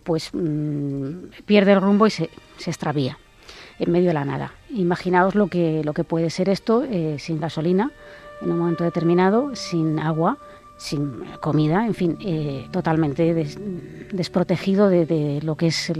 pues 0.03 0.31
mm, 0.33 1.43
pierde 1.45 1.73
el 1.73 1.81
rumbo 1.81 2.07
y 2.07 2.11
se, 2.11 2.29
se 2.57 2.69
extravía 2.69 3.17
en 3.79 3.91
medio 3.91 4.07
de 4.07 4.13
la 4.13 4.25
nada. 4.25 4.53
Imaginaos 4.69 5.35
lo 5.35 5.47
que, 5.47 5.81
lo 5.83 5.93
que 5.93 6.03
puede 6.03 6.29
ser 6.29 6.49
esto 6.49 6.83
eh, 6.83 7.17
sin 7.19 7.39
gasolina 7.39 7.91
en 8.41 8.51
un 8.51 8.59
momento 8.59 8.83
determinado, 8.83 9.55
sin 9.55 9.99
agua, 9.99 10.37
sin 10.77 11.23
comida, 11.39 11.85
en 11.85 11.93
fin, 11.93 12.17
eh, 12.19 12.67
totalmente 12.71 13.47
desprotegido 14.11 14.89
de, 14.89 15.39
lo 15.43 15.55
que 15.55 15.67
es 15.67 15.91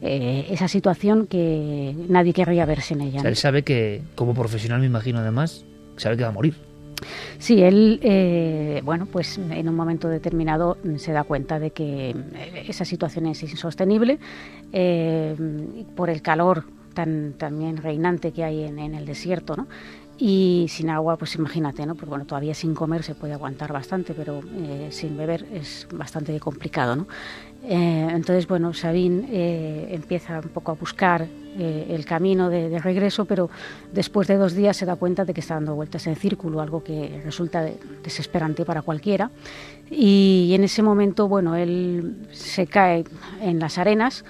eh, 0.00 0.46
esa 0.50 0.66
situación 0.66 1.26
que 1.26 1.94
nadie 2.08 2.32
querría 2.32 2.64
verse 2.64 2.94
en 2.94 3.02
ella. 3.02 3.20
él 3.24 3.36
sabe 3.36 3.62
que, 3.62 4.02
como 4.16 4.34
profesional 4.34 4.80
me 4.80 4.86
imagino 4.86 5.20
además, 5.20 5.64
sabe 5.96 6.16
que 6.16 6.24
va 6.24 6.30
a 6.30 6.32
morir. 6.32 6.54
Sí, 7.38 7.62
él, 7.62 8.80
bueno, 8.82 9.06
pues 9.06 9.38
en 9.38 9.68
un 9.68 9.74
momento 9.74 10.08
determinado 10.08 10.78
se 10.96 11.12
da 11.12 11.24
cuenta 11.24 11.58
de 11.60 11.70
que 11.70 12.16
esa 12.66 12.86
situación 12.86 13.26
es 13.26 13.42
insostenible 13.42 14.18
por 15.94 16.08
el 16.08 16.22
calor 16.22 16.64
tan 16.96 17.34
también 17.34 17.76
reinante 17.76 18.32
que 18.32 18.42
hay 18.42 18.64
en, 18.64 18.78
el 18.78 19.04
desierto, 19.04 19.54
¿no? 19.54 19.68
Y 20.18 20.64
sin 20.70 20.88
agua, 20.88 21.18
pues 21.18 21.34
imagínate, 21.34 21.84
¿no? 21.84 21.94
Bueno, 21.94 22.24
todavía 22.24 22.54
sin 22.54 22.74
comer 22.74 23.02
se 23.02 23.14
puede 23.14 23.34
aguantar 23.34 23.70
bastante, 23.70 24.14
pero 24.14 24.40
eh, 24.40 24.88
sin 24.90 25.14
beber 25.14 25.46
es 25.52 25.86
bastante 25.92 26.40
complicado, 26.40 26.96
¿no? 26.96 27.06
Eh, 27.62 28.08
entonces, 28.12 28.48
bueno, 28.48 28.72
Sabine 28.72 29.28
eh, 29.30 29.88
empieza 29.90 30.40
un 30.40 30.48
poco 30.48 30.72
a 30.72 30.74
buscar 30.74 31.26
el 31.58 32.04
camino 32.04 32.50
de, 32.50 32.78
regreso, 32.80 33.24
pero 33.24 33.48
después 33.90 34.28
de 34.28 34.36
dos 34.36 34.52
días 34.52 34.76
se 34.76 34.84
da 34.84 34.96
cuenta 34.96 35.24
de 35.24 35.32
que 35.32 35.40
está 35.40 35.54
dando 35.54 35.74
vueltas 35.74 36.06
en 36.06 36.14
círculo, 36.14 36.60
algo 36.60 36.84
que 36.84 37.22
resulta 37.24 37.64
desesperante 38.04 38.66
para 38.66 38.82
cualquiera. 38.82 39.30
Y, 39.90 40.48
y 40.50 40.54
en 40.54 40.64
ese 40.64 40.82
momento, 40.82 41.28
bueno, 41.28 41.56
él 41.56 42.28
se 42.30 42.66
cae 42.66 43.04
en 43.40 43.58
las 43.58 43.78
arenas, 43.78 44.22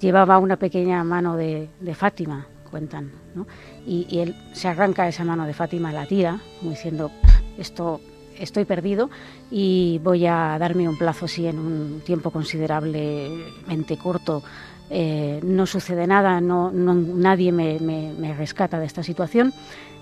llevaba 0.00 0.38
una 0.38 0.56
pequeña 0.56 1.04
mano 1.04 1.36
de, 1.36 1.68
Fátima, 1.94 2.46
cuentan, 2.70 3.10
¿no? 3.34 3.46
y, 3.86 4.18
él 4.18 4.34
se 4.52 4.68
arranca 4.68 5.06
esa 5.06 5.24
mano 5.24 5.46
de 5.46 5.52
Fátima, 5.52 5.92
la 5.92 6.06
tira, 6.06 6.40
diciendo, 6.62 7.10
esto 7.58 8.00
estoy 8.38 8.64
perdido 8.64 9.10
y 9.50 10.00
voy 10.02 10.26
a 10.26 10.56
darme 10.58 10.88
un 10.88 10.96
plazo, 10.96 11.28
si 11.28 11.46
en 11.46 11.58
un 11.58 12.00
tiempo 12.04 12.30
considerablemente 12.30 13.98
corto 13.98 14.42
eh, 14.88 15.40
no 15.44 15.66
sucede 15.66 16.06
nada, 16.06 16.40
no, 16.40 16.72
nadie 16.72 17.52
me, 17.52 18.34
rescata 18.36 18.80
de 18.80 18.86
esta 18.86 19.02
situación, 19.02 19.52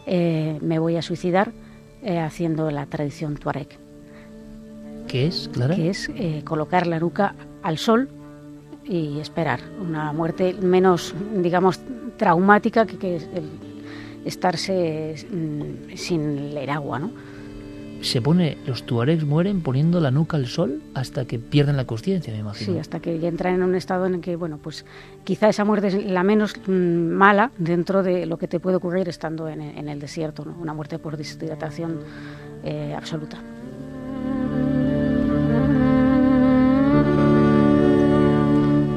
eh, 0.07 0.59
me 0.63 0.79
voy 0.79 0.97
a 0.97 1.03
suicidar 1.03 1.53
eh, 2.03 2.21
haciendo 2.21 2.71
la 2.71 2.87
tradición 2.87 3.37
tuareg. 3.37 3.69
¿Qué 5.09 5.27
es, 5.27 5.51
Clara? 5.53 5.75
Que 5.75 5.91
es 5.91 6.11
colocar 6.45 6.87
la 6.87 7.01
nuca 7.01 7.35
al 7.63 7.79
sol 7.79 8.09
y 8.89 9.21
esperar 9.21 9.61
una 9.81 10.13
muerte 10.13 10.55
menos, 10.55 11.15
digamos, 11.37 11.81
traumática 12.17 12.87
que, 12.87 12.97
que 12.97 13.17
el 13.17 13.51
estarse 14.25 15.15
mm, 15.31 15.97
sin 15.97 16.55
leer 16.55 16.71
agua, 16.71 16.99
¿no? 16.99 17.11
Se 18.01 18.23
pone, 18.23 18.57
los 18.65 18.85
tuaregs 18.85 19.25
mueren 19.25 19.61
poniendo 19.61 19.99
la 20.01 20.13
nuca 20.13 20.37
al 20.37 20.47
sol 20.47 20.81
hasta 20.95 21.25
que 21.25 21.41
pierden 21.41 21.77
la 21.77 21.85
conciencia, 21.85 22.33
me 22.33 22.39
imagino. 22.39 22.75
Sí, 22.75 22.79
hasta 22.79 23.01
que 23.01 23.19
ya 23.19 23.29
entran 23.29 23.55
en 23.55 23.65
un 23.65 23.75
estado 23.75 24.07
en 24.07 24.15
el 24.15 24.21
que, 24.21 24.37
bueno, 24.37 24.59
pues 24.59 24.85
quizá 25.25 25.49
esa 25.49 25.65
muerte 25.65 25.89
es 25.89 26.05
la 26.05 26.23
menos 26.23 26.55
mm, 26.65 26.71
mala 26.71 27.51
dentro 27.59 28.05
de 28.05 28.25
lo 28.27 28.39
que 28.39 28.47
te 28.47 28.61
puede 28.61 28.77
ocurrir 28.77 29.09
estando 29.09 29.49
en, 29.49 29.61
el 29.61 29.99
desierto, 29.99 30.45
¿no? 30.45 30.57
Una 30.61 30.75
muerte 30.75 31.01
por 31.01 31.17
deshidratación 31.17 31.99
eh, 32.63 32.95
absoluta. 32.97 33.39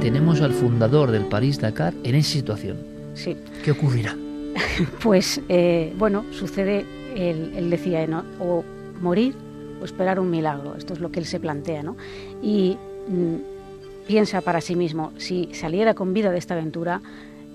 Tenemos 0.02 0.41
al 0.41 0.52
fundador 0.52 1.11
del 1.11 1.28
París-Dakar 1.28 1.94
en 2.03 2.15
esa 2.15 2.32
situación. 2.32 2.78
Sí. 3.14 3.38
¿Qué 3.64 3.69
ocurrirá? 3.69 4.18
pues, 5.03 5.40
eh, 5.48 5.94
bueno, 5.95 6.26
sucede, 6.32 6.86
él, 7.15 7.69
decía, 7.69 8.07
¿no? 8.07 8.26
o 8.40 8.65
morir 8.99 9.36
o 9.80 9.86
esperar 9.86 10.19
un 10.19 10.32
milagro. 10.32 10.76
Esto 10.76 10.94
es 10.94 10.99
lo 10.99 11.11
que 11.11 11.19
él 11.19 11.28
se 11.28 11.40
plantea, 11.40 11.84
¿no? 11.84 11.98
Y 12.41 12.78
mm, 13.07 14.07
piensa 14.07 14.41
para 14.41 14.60
sí 14.60 14.76
mismo, 14.76 15.14
si 15.18 15.49
saliera 15.53 15.94
con 15.94 16.15
vida 16.15 16.32
de 16.32 16.40
esta 16.40 16.56
aventura, 16.56 16.99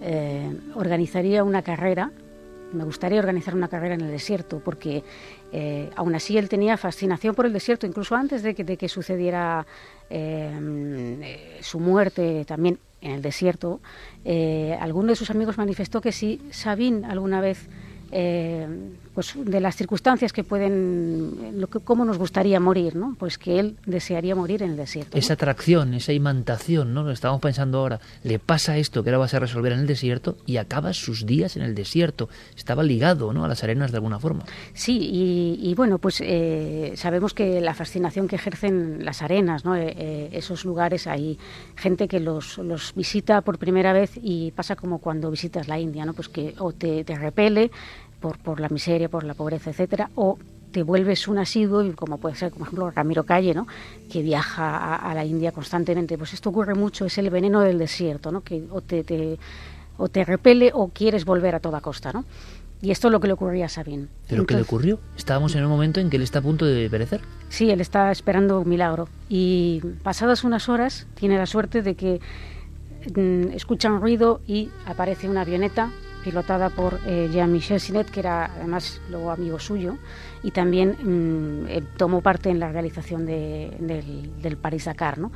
eh, 0.01 0.56
organizaría 0.74 1.43
una 1.43 1.62
carrera 1.62 2.12
me 2.73 2.85
gustaría 2.85 3.20
organizar 3.20 3.55
una 3.55 3.68
carrera 3.68 3.94
en 3.94 4.01
el 4.02 4.10
desierto, 4.10 4.60
porque 4.64 5.02
eh, 5.52 5.90
aún 5.97 6.14
así 6.14 6.36
él 6.36 6.48
tenía 6.48 6.77
fascinación 6.77 7.35
por 7.35 7.47
el 7.47 7.52
desierto, 7.52 7.86
incluso 7.86 8.14
antes 8.14 8.43
de 8.43 8.55
que, 8.55 8.64
de 8.64 8.77
que 8.77 8.89
sucediera 8.89 9.66
eh, 10.11 11.59
su 11.61 11.81
muerte 11.81 12.45
también 12.45 12.78
en 13.01 13.12
el 13.12 13.23
desierto. 13.23 13.81
Eh, 14.24 14.77
alguno 14.81 15.09
de 15.09 15.16
sus 15.16 15.31
amigos 15.31 15.59
manifestó 15.59 16.01
que 16.01 16.12
si 16.12 16.41
Sabine 16.51 17.07
alguna 17.07 17.41
vez 17.41 17.69
pues 19.16 19.32
de 19.34 19.60
las 19.60 19.74
circunstancias 19.76 20.30
que 20.34 20.44
pueden, 20.44 21.59
lo 21.59 21.68
que, 21.68 21.80
cómo 21.80 22.05
nos 22.05 22.18
gustaría 22.18 22.60
morir, 22.60 22.97
¿no? 22.97 23.16
Pues 23.18 23.38
que 23.38 23.59
él 23.59 23.78
desearía 23.86 24.34
morir 24.34 24.62
en 24.62 24.72
el 24.72 24.76
desierto. 24.76 25.16
Esa 25.16 25.32
atracción, 25.32 25.94
esa 25.94 26.12
imantación, 26.12 26.93
¿no? 26.93 27.02
Lo 27.02 27.12
estamos 27.12 27.40
pensando 27.40 27.78
ahora. 27.78 27.98
Le 28.24 28.38
pasa 28.38 28.76
esto 28.76 29.02
que 29.02 29.09
ahora 29.09 29.16
vas 29.16 29.32
a 29.32 29.38
resolver 29.38 29.72
en 29.72 29.78
el 29.78 29.86
desierto 29.86 30.36
y 30.44 30.59
acaba 30.59 30.93
sus 30.93 31.24
días 31.24 31.56
en 31.56 31.62
el 31.62 31.74
desierto. 31.74 32.28
Estaba 32.59 32.82
ligado, 32.82 33.32
¿no? 33.32 33.47
A 33.47 33.48
las 33.48 33.64
arenas 33.64 33.90
de 33.90 33.97
alguna 33.97 34.18
forma. 34.18 34.44
Sí, 34.74 34.98
y, 35.01 35.74
bueno, 35.76 35.97
pues 35.97 36.20
eh, 36.20 36.93
sabemos 36.97 37.32
que 37.32 37.62
la 37.62 37.72
fascinación 37.72 38.28
que 38.28 38.36
ejercen 38.36 39.02
las 39.02 39.22
arenas, 39.22 39.64
¿no? 39.64 39.76
Eh, 39.76 39.94
eh, 39.97 40.28
esos 40.32 40.66
lugares, 40.66 41.06
hay 41.06 41.38
gente 41.74 42.06
que 42.06 42.20
los, 42.20 42.59
los 42.59 42.93
visita 42.94 43.40
por 43.40 43.56
primera 43.56 43.94
vez 43.94 44.10
y 44.22 44.51
pasa 44.51 44.76
como 44.76 44.98
cuando 44.98 45.30
visitas 45.30 45.68
la 45.68 45.78
India, 45.78 46.05
¿no? 46.05 46.12
Pues 46.12 46.28
que 46.28 46.55
o 46.59 46.72
te, 46.72 47.02
te 47.02 47.14
repele 47.14 47.70
por, 48.20 48.38
por 48.38 48.60
la 48.60 48.68
miseria, 48.68 49.09
por 49.09 49.24
la 49.24 49.34
pobreza, 49.34 49.70
etcétera, 49.70 50.10
o 50.14 50.38
te 50.76 50.82
vuelves 50.82 51.26
un 51.26 51.38
asiduo, 51.38 51.82
y 51.82 51.93
como 51.93 52.18
puede 52.18 52.36
ser, 52.36 52.52
por 52.52 52.62
ejemplo, 52.62 52.90
Ramiro 52.90 53.24
Calle, 53.24 53.55
¿no? 53.55 53.66
que 54.10 54.22
viaja 54.22 54.94
a, 54.94 55.14
la 55.14 55.24
India 55.24 55.52
constantemente. 55.52 56.18
Pues 56.18 56.34
esto 56.34 56.51
ocurre 56.51 56.74
mucho, 56.74 57.06
es 57.06 57.16
el 57.18 57.30
veneno 57.30 57.62
del 57.62 57.78
desierto, 57.78 58.30
¿no? 58.30 58.43
que 58.43 58.64
o 58.70 58.82
te, 58.82 59.02
te, 59.02 59.38
o 59.97 60.09
te 60.09 60.24
repele 60.24 60.72
o 60.74 60.88
quieres 60.88 61.24
volver 61.24 61.55
a 61.55 61.60
toda 61.60 61.80
costa. 61.80 62.12
¿no? 62.12 62.24
Y 62.82 62.90
esto 62.90 63.09
es 63.09 63.12
lo 63.12 63.20
que 63.20 63.26
le 63.26 63.32
ocurría 63.32 63.66
a 63.66 63.68
Sabine. 63.70 64.09
¿Pero 64.28 64.44
qué 64.44 64.55
le 64.55 64.62
ocurrió? 64.62 65.01
Estábamos 65.16 65.55
en 65.55 65.64
un 65.64 65.70
momento 65.70 66.01
en 66.01 66.10
que 66.10 66.16
él 66.16 66.22
está 66.22 66.40
a 66.40 66.43
punto 66.43 66.66
de 66.66 66.90
perecer. 66.90 67.22
Sí, 67.48 67.70
él 67.70 67.80
está 67.80 68.12
esperando 68.12 68.60
un 68.60 68.68
milagro. 68.68 69.09
Y 69.30 69.80
pasadas 70.02 70.44
unas 70.44 70.68
horas, 70.68 71.06
tiene 71.14 71.38
la 71.38 71.47
suerte 71.47 71.80
de 71.80 71.94
que 71.94 72.20
mm, 73.14 73.52
escucha 73.55 73.90
un 73.90 74.02
ruido 74.02 74.43
y 74.47 74.68
aparece 74.84 75.28
una 75.28 75.40
avioneta 75.40 75.90
pilotada 76.27 76.70
por 76.70 76.98
eh, 77.07 77.31
Jean-Michel 77.32 77.78
Sinet, 77.78 78.11
que 78.11 78.19
era 78.19 78.47
además 78.47 79.01
luego 79.09 79.31
amigo 79.31 79.61
suyo, 79.61 79.97
y 80.43 80.51
también 80.51 80.97
mm, 81.01 81.69
eh, 81.69 81.82
tomó 81.97 82.20
parte 82.20 82.51
en 82.51 82.59
la 82.59 82.73
realización 82.73 83.24
del, 83.24 84.32
del 84.43 84.57
París-Dakar. 84.57 85.19
¿no? 85.19 85.31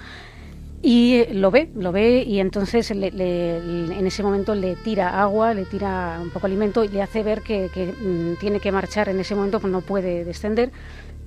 Y 0.83 1.15
eh, 1.15 1.29
lo 1.33 1.53
ve, 1.53 1.71
lo 1.77 1.93
ve 1.93 2.25
y 2.27 2.41
entonces 2.41 2.91
en 2.91 4.07
ese 4.07 4.23
momento 4.25 4.57
le 4.57 4.75
tira 4.75 5.23
agua, 5.23 5.55
le 5.55 5.65
tira 5.65 6.19
un 6.21 6.31
poco 6.31 6.47
alimento 6.47 6.83
y 6.83 6.89
le 6.89 7.03
hace 7.03 7.23
ver 7.23 7.43
que, 7.43 7.69
mm, 7.69 8.41
tiene 8.41 8.59
que 8.59 8.73
marchar 8.73 9.09
en 9.11 9.21
ese 9.21 9.37
momento, 9.37 9.61
pues 9.61 9.73
no 9.73 9.83
puede 9.83 10.25
descender, 10.25 10.73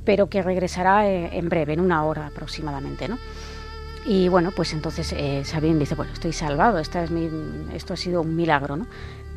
pero 0.03 0.27
que 0.27 0.43
regresará 0.43 1.09
en 1.09 1.47
breve, 1.47 1.71
en 1.71 1.79
una 1.79 2.03
hora 2.03 2.27
aproximadamente. 2.27 3.07
¿no? 3.07 3.17
Y 4.05 4.27
bueno, 4.27 4.51
pues 4.51 4.73
entonces 4.73 5.13
eh, 5.13 5.43
Sabine 5.45 5.79
dice, 5.79 5.95
bueno, 5.95 6.11
estoy 6.11 6.33
salvado, 6.33 6.79
esta 6.79 7.03
es 7.03 7.11
mi, 7.11 7.29
esto 7.73 7.93
ha 7.93 7.97
sido 7.97 8.21
un 8.21 8.35
milagro, 8.35 8.75
¿no? 8.75 8.85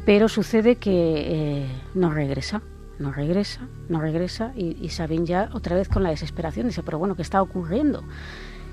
Pero 0.06 0.28
sucede 0.28 0.76
que 0.76 0.92
eh, 0.92 1.66
no 1.94 2.10
regresa, 2.12 2.62
no 3.00 3.12
regresa, 3.12 3.66
no 3.88 4.00
regresa 4.00 4.52
y, 4.56 4.76
y 4.80 4.90
Sabine 4.90 5.26
ya 5.26 5.50
otra 5.52 5.74
vez 5.74 5.88
con 5.88 6.04
la 6.04 6.10
desesperación 6.10 6.68
dice, 6.68 6.84
pero 6.84 7.00
bueno, 7.00 7.16
¿qué 7.16 7.22
está 7.22 7.42
ocurriendo? 7.42 8.04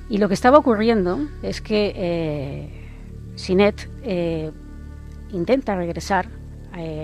Y 0.09 0.19
lo 0.19 0.27
que 0.27 0.35
estaba 0.35 0.59
ocurriendo 0.59 1.27
es 1.41 1.59
que 1.59 1.91
eh, 1.95 2.69
Sinet 3.33 3.89
eh, 4.03 4.51
intenta 5.31 5.75
regresar 5.75 6.29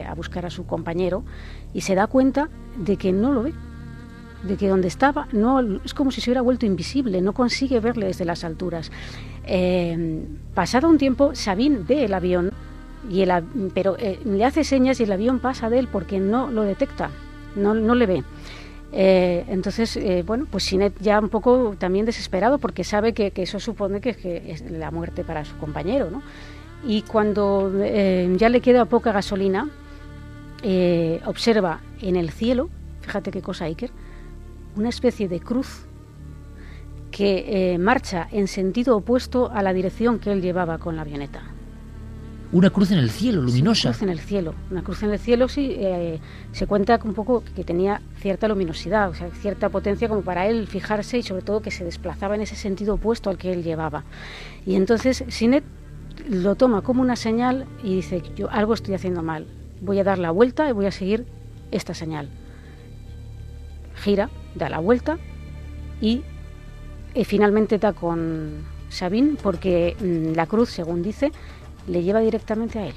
a 0.08 0.16
buscar 0.16 0.48
a 0.48 0.50
su 0.50 0.66
compañero 0.66 1.24
y 1.76 1.82
se 1.82 1.94
da 1.94 2.08
cuenta 2.08 2.50
de 2.76 2.98
que 2.98 3.12
no 3.12 3.32
lo 3.32 3.44
ve, 3.44 3.54
de 4.42 4.58
que 4.58 4.68
donde 4.68 4.88
estaba 4.88 5.28
no 5.32 5.62
es 5.86 5.94
como 5.94 6.10
si 6.10 6.22
se 6.22 6.32
hubiera 6.32 6.42
vuelto 6.42 6.66
invisible, 6.66 7.22
no 7.22 7.34
consigue 7.34 7.80
verle 7.80 8.08
desde 8.08 8.26
las 8.26 8.44
alturas. 8.44 8.92
pasado 10.56 10.90
un 10.90 10.98
tiempo, 10.98 11.36
Sabine 11.36 11.82
ve 11.88 12.06
el 12.06 12.16
avión 12.16 12.52
y 13.08 13.22
el, 13.22 13.32
pero 13.74 13.96
eh, 13.98 14.20
le 14.26 14.44
hace 14.44 14.64
señas 14.64 15.00
y 15.00 15.04
el 15.04 15.12
avión 15.12 15.40
pasa 15.40 15.70
de 15.70 15.80
él 15.80 15.88
porque 15.88 16.20
no 16.20 16.50
lo 16.50 16.64
detecta, 16.64 17.12
no, 17.56 17.74
no 17.74 17.96
le 17.96 18.06
ve. 18.06 18.24
Eh, 18.92 19.46
entonces, 19.48 19.96
eh, 19.98 20.24
bueno, 20.26 20.48
pues 20.50 20.64
Sinet 20.64 21.00
ya 21.00 21.20
un 21.20 21.30
poco 21.30 21.76
también 21.78 22.06
desesperado 22.06 22.58
porque 22.58 22.84
sabe 22.84 23.14
que, 23.14 23.32
eso 23.36 23.60
supone 23.60 24.02
que, 24.02 24.44
es 24.48 24.70
la 24.70 24.92
muerte 24.92 25.24
para 25.24 25.46
su 25.46 25.56
compañero, 25.58 26.10
¿no? 26.10 26.24
Y 26.84 27.02
cuando 27.04 27.72
ya 27.84 28.48
le 28.48 28.62
queda 28.62 28.86
poca 28.86 29.12
gasolina, 29.12 29.70
observa 31.26 31.82
en 32.02 32.16
el 32.16 32.32
cielo, 32.32 32.70
fíjate 33.02 33.32
qué 33.32 33.42
cosa 33.42 33.66
Iker, 33.66 33.92
una 34.78 34.88
especie 34.88 35.28
de 35.28 35.42
cruz 35.42 35.86
que 37.12 37.76
marcha 37.78 38.30
en 38.32 38.48
sentido 38.48 38.96
opuesto 38.96 39.52
a 39.52 39.62
la 39.62 39.74
dirección 39.74 40.20
que 40.20 40.32
él 40.32 40.42
llevaba 40.42 40.78
con 40.78 40.96
la 40.96 41.02
avioneta. 41.02 41.42
Una 42.52 42.72
cruz 42.72 42.90
en 42.92 42.98
el 42.98 43.12
cielo, 43.12 43.44
luminosa. 43.44 43.90
una 43.90 43.94
cruz 43.94 44.02
en 44.02 44.10
el 44.10 44.20
cielo. 44.20 44.56
Una 44.72 44.82
cruz 44.82 45.04
en 45.04 45.12
el 45.12 45.20
cielo 45.20 45.48
sí 45.48 45.76
eh, 45.78 46.20
se 46.52 46.66
cuenta 46.66 47.00
un 47.04 47.14
poco 47.14 47.44
que 47.56 47.64
tenía 47.64 48.02
cierta 48.18 48.48
luminosidad, 48.48 49.10
o 49.10 49.14
sea, 49.14 49.30
cierta 49.30 49.70
potencia 49.70 50.10
como 50.10 50.22
para 50.22 50.48
él 50.48 50.66
fijarse 50.68 51.20
y 51.20 51.24
sobre 51.24 51.44
todo 51.44 51.62
que 51.62 51.70
se 51.70 51.84
desplazaba 51.84 52.34
en 52.34 52.42
ese 52.42 52.56
sentido 52.56 52.96
opuesto 52.96 53.30
al 53.30 53.38
que 53.38 53.54
él 53.54 53.64
llevaba. 53.64 54.04
Y 54.66 54.76
entonces 54.76 55.24
Sinet 55.28 55.64
lo 56.28 56.56
toma 56.56 56.82
como 56.82 57.04
una 57.04 57.16
señal 57.16 57.68
y 57.84 57.96
dice, 57.96 58.24
yo 58.36 58.50
algo 58.50 58.74
estoy 58.74 58.96
haciendo 58.96 59.22
mal, 59.22 59.46
voy 59.82 60.00
a 60.00 60.04
dar 60.04 60.18
la 60.18 60.32
vuelta 60.32 60.68
y 60.68 60.72
voy 60.72 60.88
a 60.88 60.92
seguir 60.92 61.28
esta 61.70 61.94
señal. 61.94 62.30
Gira, 63.96 64.30
da 64.56 64.70
la 64.70 64.80
vuelta 64.80 65.20
y 66.02 66.24
eh, 67.14 67.26
finalmente 67.26 67.78
da 67.78 67.94
con 67.94 68.66
Sabine 68.90 69.38
porque 69.42 69.96
mm, 70.00 70.36
la 70.36 70.48
cruz, 70.48 70.70
según 70.70 71.04
dice, 71.04 71.32
le 71.88 72.04
lleva 72.04 72.20
directamente 72.20 72.80
a 72.80 72.88
él. 72.88 72.94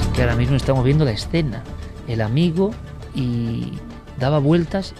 Es 0.00 0.06
que 0.08 0.22
ahora 0.22 0.36
mismo 0.36 0.56
estamos 0.56 0.84
viendo 0.84 1.04
la 1.04 1.12
escena. 1.12 1.62
El 2.08 2.20
amigo 2.20 2.72
y 3.14 3.72
daba 4.18 4.38
vueltas, 4.38 4.94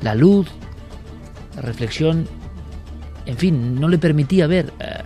la 0.00 0.14
luz, 0.14 0.48
la 1.56 1.62
reflexión, 1.62 2.26
en 3.26 3.36
fin, 3.36 3.80
no 3.80 3.88
le 3.88 3.98
permitía 3.98 4.46
ver. 4.46 4.72
Eh, 4.80 5.02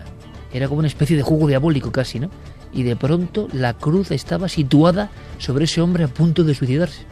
era 0.52 0.68
como 0.68 0.78
una 0.78 0.88
especie 0.88 1.16
de 1.16 1.22
juego 1.22 1.48
diabólico 1.48 1.92
casi, 1.92 2.18
¿no? 2.18 2.30
Y 2.72 2.82
de 2.82 2.96
pronto 2.96 3.48
la 3.52 3.74
cruz 3.74 4.10
estaba 4.10 4.48
situada 4.48 5.10
sobre 5.38 5.64
ese 5.64 5.80
hombre 5.80 6.04
a 6.04 6.08
punto 6.08 6.44
de 6.44 6.54
suicidarse. 6.54 7.04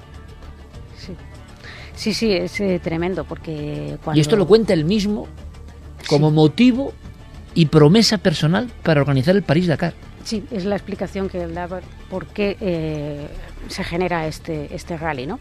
Sí, 1.94 2.12
sí, 2.14 2.32
es 2.32 2.60
eh, 2.60 2.80
tremendo 2.82 3.24
porque 3.24 3.98
Y 4.14 4.20
esto 4.20 4.36
lo 4.36 4.46
cuenta 4.46 4.72
él 4.72 4.84
mismo 4.84 5.28
como 6.08 6.30
motivo 6.30 6.92
y 7.54 7.66
promesa 7.66 8.18
personal 8.18 8.68
para 8.82 9.00
organizar 9.00 9.36
el 9.36 9.42
París-Dakar. 9.42 9.94
Sí, 10.24 10.44
es 10.50 10.64
la 10.64 10.74
explicación 10.76 11.28
que 11.28 11.42
él 11.42 11.54
da 11.54 11.68
por 12.10 12.26
qué 12.26 12.56
eh, 12.60 13.28
se 13.68 13.84
genera 13.84 14.26
este, 14.26 14.74
este 14.74 14.96
rally, 14.96 15.26
¿no? 15.26 15.38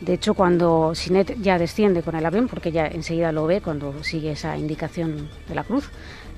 De 0.00 0.14
hecho, 0.14 0.34
cuando 0.34 0.94
Sinet 0.94 1.40
ya 1.40 1.58
desciende 1.58 2.02
con 2.02 2.14
el 2.14 2.24
avión, 2.24 2.46
porque 2.46 2.70
ya 2.70 2.86
enseguida 2.86 3.32
lo 3.32 3.46
ve 3.46 3.60
cuando 3.60 4.04
sigue 4.04 4.32
esa 4.32 4.56
indicación 4.56 5.28
de 5.48 5.54
la 5.56 5.64
cruz, 5.64 5.90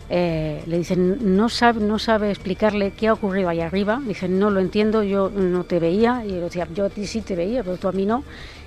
eh, 0.09 0.63
le 0.67 0.79
dicen, 0.79 1.37
no 1.37 1.49
sabe, 1.49 1.81
no 1.81 1.99
sabe 1.99 2.31
explicarle 2.31 2.93
qué 2.93 3.09
ha 3.09 3.13
ocurrido 3.13 3.49
allá 3.49 3.67
arriba. 3.67 4.01
Dicen, 4.05 4.39
no 4.39 4.51
lo 4.51 4.61
entiendo, 4.61 5.03
yo 5.03 5.31
no 5.31 5.65
te 5.65 5.79
veía. 5.79 6.25
Y 6.27 6.33
él 6.33 6.41
decía, 6.41 6.67
yo 6.75 6.87
a 6.87 6.91
ti 6.91 7.07
sí 7.07 7.21
te 7.21 7.37
veía, 7.37 7.63
pero 7.63 7.77
tú 7.77 7.87
a 7.87 7.93
mí 7.93 8.07
no. 8.07 8.25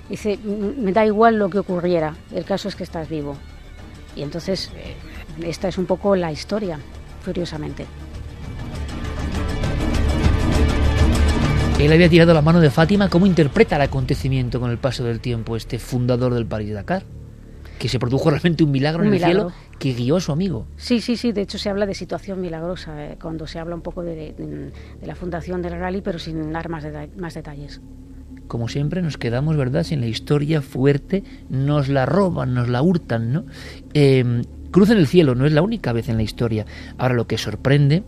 Dice, 0.08 0.38
me 0.38 0.92
da 0.92 1.06
igual 1.06 1.38
lo 1.38 1.48
que 1.48 1.58
ocurriera, 1.58 2.14
el 2.32 2.44
caso 2.44 2.68
es 2.68 2.76
que 2.76 2.84
estás 2.84 3.08
vivo. 3.08 3.36
Y 4.14 4.22
entonces, 4.22 4.70
eh, 4.76 4.94
esta 5.46 5.68
es 5.68 5.78
un 5.78 5.86
poco 5.86 6.14
la 6.14 6.30
historia, 6.30 6.78
curiosamente. 7.24 7.86
Él 11.80 11.92
había 11.92 12.08
tirado 12.08 12.32
la 12.34 12.42
mano 12.42 12.60
de 12.60 12.70
Fátima. 12.70 13.08
¿Cómo 13.08 13.26
interpreta 13.26 13.76
el 13.76 13.82
acontecimiento 13.82 14.60
con 14.60 14.70
el 14.70 14.78
paso 14.78 15.04
del 15.04 15.20
tiempo 15.20 15.56
este 15.56 15.78
fundador 15.78 16.32
del 16.32 16.46
París-Dakar? 16.46 17.02
Que 17.78 17.88
se 17.88 17.98
produjo 17.98 18.30
realmente 18.30 18.62
un 18.62 18.70
milagro 18.70 19.04
en 19.04 19.12
el 19.12 19.20
cielo 19.20 19.52
que 19.78 19.92
guió 19.92 20.16
a 20.16 20.20
su 20.20 20.30
amigo. 20.30 20.66
Sí, 20.76 21.00
sí, 21.00 21.16
sí. 21.16 21.32
De 21.32 21.42
hecho, 21.42 21.58
se 21.58 21.68
habla 21.68 21.84
de 21.86 21.94
situación 21.94 22.40
milagrosa 22.40 23.04
eh, 23.04 23.18
cuando 23.20 23.46
se 23.46 23.58
habla 23.58 23.74
un 23.74 23.82
poco 23.82 24.02
de, 24.02 24.70
la 25.02 25.14
fundación 25.16 25.62
del 25.62 25.72
rally, 25.72 26.00
pero 26.00 26.18
sin 26.18 26.52
dar 26.52 26.68
más 26.68 26.84
detalles 27.34 27.80
como 28.48 28.68
siempre 28.68 29.02
nos 29.02 29.18
quedamos, 29.18 29.56
¿verdad?, 29.56 29.84
sin 29.84 30.00
la 30.00 30.06
historia 30.06 30.62
fuerte, 30.62 31.24
nos 31.48 31.88
la 31.88 32.06
roban, 32.06 32.54
nos 32.54 32.68
la 32.68 32.82
hurtan, 32.82 33.32
¿no? 33.32 33.44
Eh, 33.94 34.42
Cruz 34.74 34.90
en 34.90 34.98
el 34.98 35.06
cielo 35.06 35.36
no 35.36 35.46
es 35.46 35.52
la 35.52 35.62
única 35.62 35.92
vez 35.92 36.08
en 36.08 36.16
la 36.16 36.24
historia. 36.24 36.66
Ahora 36.98 37.14
lo 37.14 37.28
que 37.28 37.38
sorprende 37.38 38.02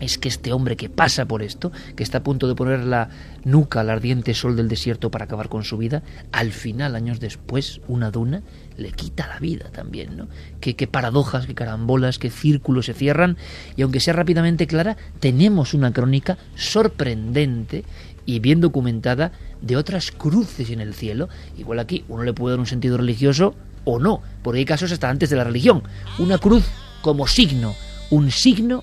es 0.00 0.18
que 0.18 0.28
este 0.28 0.52
hombre 0.52 0.76
que 0.76 0.88
pasa 0.88 1.24
por 1.24 1.42
esto, 1.42 1.72
que 1.96 2.04
está 2.04 2.18
a 2.18 2.22
punto 2.22 2.46
de 2.46 2.54
poner 2.54 2.84
la 2.84 3.08
nuca 3.42 3.80
al 3.80 3.90
ardiente 3.90 4.32
sol 4.32 4.54
del 4.54 4.68
desierto 4.68 5.10
para 5.10 5.24
acabar 5.24 5.48
con 5.48 5.64
su 5.64 5.78
vida, 5.78 6.04
al 6.30 6.52
final, 6.52 6.94
años 6.94 7.18
después, 7.18 7.80
una 7.88 8.12
duna 8.12 8.42
le 8.76 8.92
quita 8.92 9.26
la 9.26 9.40
vida 9.40 9.68
también, 9.72 10.16
¿no? 10.16 10.28
Qué, 10.60 10.76
qué 10.76 10.86
paradojas, 10.86 11.46
qué 11.46 11.56
carambolas, 11.56 12.20
qué 12.20 12.30
círculos 12.30 12.86
se 12.86 12.94
cierran, 12.94 13.36
y 13.74 13.82
aunque 13.82 13.98
sea 13.98 14.14
rápidamente 14.14 14.68
clara, 14.68 14.96
tenemos 15.18 15.74
una 15.74 15.92
crónica 15.92 16.38
sorprendente 16.54 17.84
y 18.26 18.40
bien 18.40 18.60
documentada 18.60 19.32
de 19.62 19.76
otras 19.76 20.10
cruces 20.10 20.70
en 20.70 20.80
el 20.80 20.92
cielo. 20.92 21.28
Igual 21.56 21.78
aquí 21.78 22.04
uno 22.08 22.24
le 22.24 22.34
puede 22.34 22.54
dar 22.54 22.60
un 22.60 22.66
sentido 22.66 22.98
religioso 22.98 23.54
o 23.84 23.98
no, 23.98 24.20
porque 24.42 24.58
hay 24.58 24.64
casos 24.64 24.92
hasta 24.92 25.08
antes 25.08 25.30
de 25.30 25.36
la 25.36 25.44
religión. 25.44 25.82
Una 26.18 26.38
cruz 26.38 26.64
como 27.00 27.26
signo, 27.26 27.74
un 28.10 28.30
signo 28.30 28.82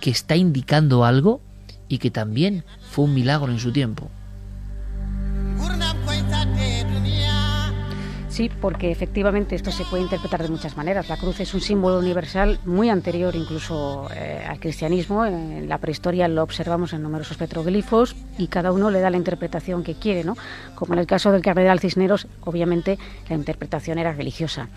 que 0.00 0.10
está 0.10 0.36
indicando 0.36 1.04
algo 1.04 1.40
y 1.86 1.98
que 1.98 2.10
también 2.10 2.64
fue 2.90 3.04
un 3.04 3.14
milagro 3.14 3.52
en 3.52 3.60
su 3.60 3.72
tiempo. 3.72 4.10
Sí, 8.38 8.48
porque 8.48 8.92
efectivamente 8.92 9.56
esto 9.56 9.72
se 9.72 9.84
puede 9.84 10.04
interpretar 10.04 10.40
de 10.44 10.48
muchas 10.48 10.76
maneras. 10.76 11.08
La 11.08 11.16
cruz 11.16 11.40
es 11.40 11.54
un 11.54 11.60
símbolo 11.60 11.98
universal 11.98 12.60
muy 12.64 12.88
anterior 12.88 13.34
incluso 13.34 14.08
eh, 14.14 14.46
al 14.48 14.60
cristianismo. 14.60 15.26
En 15.26 15.68
la 15.68 15.78
prehistoria 15.78 16.28
lo 16.28 16.44
observamos 16.44 16.92
en 16.92 17.02
numerosos 17.02 17.36
petroglifos 17.36 18.14
y 18.38 18.46
cada 18.46 18.70
uno 18.70 18.92
le 18.92 19.00
da 19.00 19.10
la 19.10 19.16
interpretación 19.16 19.82
que 19.82 19.96
quiere, 19.96 20.22
¿no? 20.22 20.36
Como 20.76 20.92
en 20.92 21.00
el 21.00 21.08
caso 21.08 21.32
del 21.32 21.42
cardenal 21.42 21.80
Cisneros, 21.80 22.28
obviamente 22.44 22.96
la 23.28 23.34
interpretación 23.34 23.98
era 23.98 24.12
religiosa. 24.12 24.68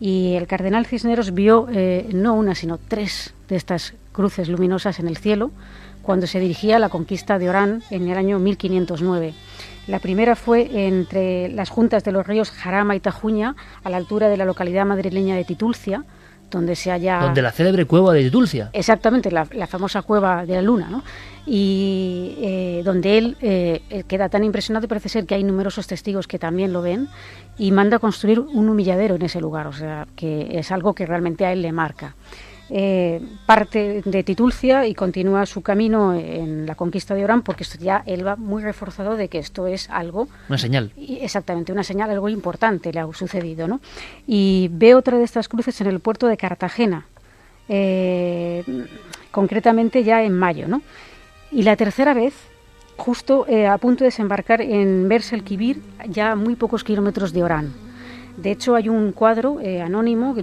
Y 0.00 0.32
el 0.36 0.46
cardenal 0.46 0.86
Cisneros 0.86 1.34
vio 1.34 1.68
eh, 1.70 2.08
no 2.14 2.32
una, 2.32 2.54
sino 2.54 2.78
tres 2.78 3.34
de 3.50 3.56
estas 3.56 3.92
cruces 4.12 4.48
luminosas 4.48 4.98
en 4.98 5.08
el 5.08 5.18
cielo 5.18 5.50
cuando 6.00 6.26
se 6.26 6.40
dirigía 6.40 6.76
a 6.76 6.78
la 6.78 6.88
conquista 6.88 7.38
de 7.38 7.50
Orán 7.50 7.82
en 7.90 8.08
el 8.08 8.16
año 8.16 8.38
1509. 8.38 9.34
La 9.86 9.98
primera 9.98 10.36
fue 10.36 10.86
entre 10.86 11.48
las 11.48 11.70
juntas 11.70 12.04
de 12.04 12.12
los 12.12 12.26
ríos 12.26 12.50
Jarama 12.50 12.94
y 12.94 13.00
Tajuña, 13.00 13.56
a 13.82 13.90
la 13.90 13.96
altura 13.96 14.28
de 14.28 14.36
la 14.36 14.44
localidad 14.44 14.86
madrileña 14.86 15.36
de 15.36 15.44
Titulcia, 15.44 16.04
donde 16.50 16.76
se 16.76 16.90
halla... 16.90 17.20
Donde 17.20 17.42
la 17.42 17.52
célebre 17.52 17.84
cueva 17.86 18.12
de 18.12 18.22
Titulcia. 18.24 18.70
Exactamente, 18.72 19.30
la, 19.30 19.46
famosa 19.66 20.02
cueva 20.02 20.44
de 20.44 20.54
la 20.54 20.62
luna, 20.62 20.88
¿no? 20.90 21.02
Y 21.46 22.36
eh, 22.40 22.82
donde 22.84 23.18
él 23.18 23.36
eh, 23.40 24.04
queda 24.06 24.28
tan 24.28 24.44
impresionado 24.44 24.86
parece 24.88 25.08
ser 25.08 25.26
que 25.26 25.34
hay 25.34 25.44
numerosos 25.44 25.86
testigos 25.86 26.26
que 26.26 26.38
también 26.38 26.72
lo 26.72 26.82
ven 26.82 27.08
y 27.56 27.72
manda 27.72 27.96
a 27.96 28.00
construir 28.00 28.40
un 28.40 28.68
humilladero 28.68 29.14
en 29.14 29.22
ese 29.22 29.40
lugar, 29.40 29.66
o 29.66 29.72
sea, 29.72 30.06
que 30.16 30.58
es 30.58 30.70
algo 30.70 30.94
que 30.94 31.06
realmente 31.06 31.46
a 31.46 31.52
él 31.52 31.62
le 31.62 31.72
marca. 31.72 32.14
Eh, 32.72 33.20
parte 33.46 34.00
de 34.04 34.22
Titulcia 34.22 34.86
y 34.86 34.94
continúa 34.94 35.44
su 35.44 35.60
camino 35.60 36.14
en 36.14 36.66
la 36.66 36.76
conquista 36.76 37.16
de 37.16 37.24
Orán, 37.24 37.42
porque 37.42 37.64
esto 37.64 37.78
ya 37.80 38.04
él 38.06 38.24
va 38.24 38.36
muy 38.36 38.62
reforzado 38.62 39.16
de 39.16 39.28
que 39.28 39.38
esto 39.38 39.66
es 39.66 39.90
algo. 39.90 40.28
Una 40.48 40.58
señal. 40.58 40.92
Exactamente, 40.96 41.72
una 41.72 41.82
señal, 41.82 42.10
algo 42.10 42.28
importante 42.28 42.92
le 42.92 43.00
ha 43.00 43.12
sucedido. 43.12 43.66
¿no? 43.66 43.80
Y 44.26 44.70
ve 44.72 44.94
otra 44.94 45.18
de 45.18 45.24
estas 45.24 45.48
cruces 45.48 45.80
en 45.80 45.88
el 45.88 45.98
puerto 45.98 46.28
de 46.28 46.36
Cartagena, 46.36 47.06
eh, 47.68 48.62
concretamente 49.32 50.04
ya 50.04 50.22
en 50.22 50.38
mayo. 50.38 50.68
¿no? 50.68 50.82
Y 51.50 51.64
la 51.64 51.74
tercera 51.74 52.14
vez 52.14 52.34
justo 52.96 53.46
eh, 53.48 53.66
a 53.66 53.78
punto 53.78 54.04
de 54.04 54.08
desembarcar 54.08 54.60
en 54.60 55.08
Bersel 55.08 55.42
Kibir, 55.42 55.82
ya 56.08 56.32
a 56.32 56.36
muy 56.36 56.54
pocos 56.54 56.84
kilómetros 56.84 57.32
de 57.32 57.42
Orán. 57.42 57.89
De 58.42 58.50
hecho, 58.50 58.74
hay 58.74 58.88
un 58.88 59.12
cuadro 59.12 59.60
eh, 59.60 59.82
anónimo 59.82 60.32
de 60.32 60.42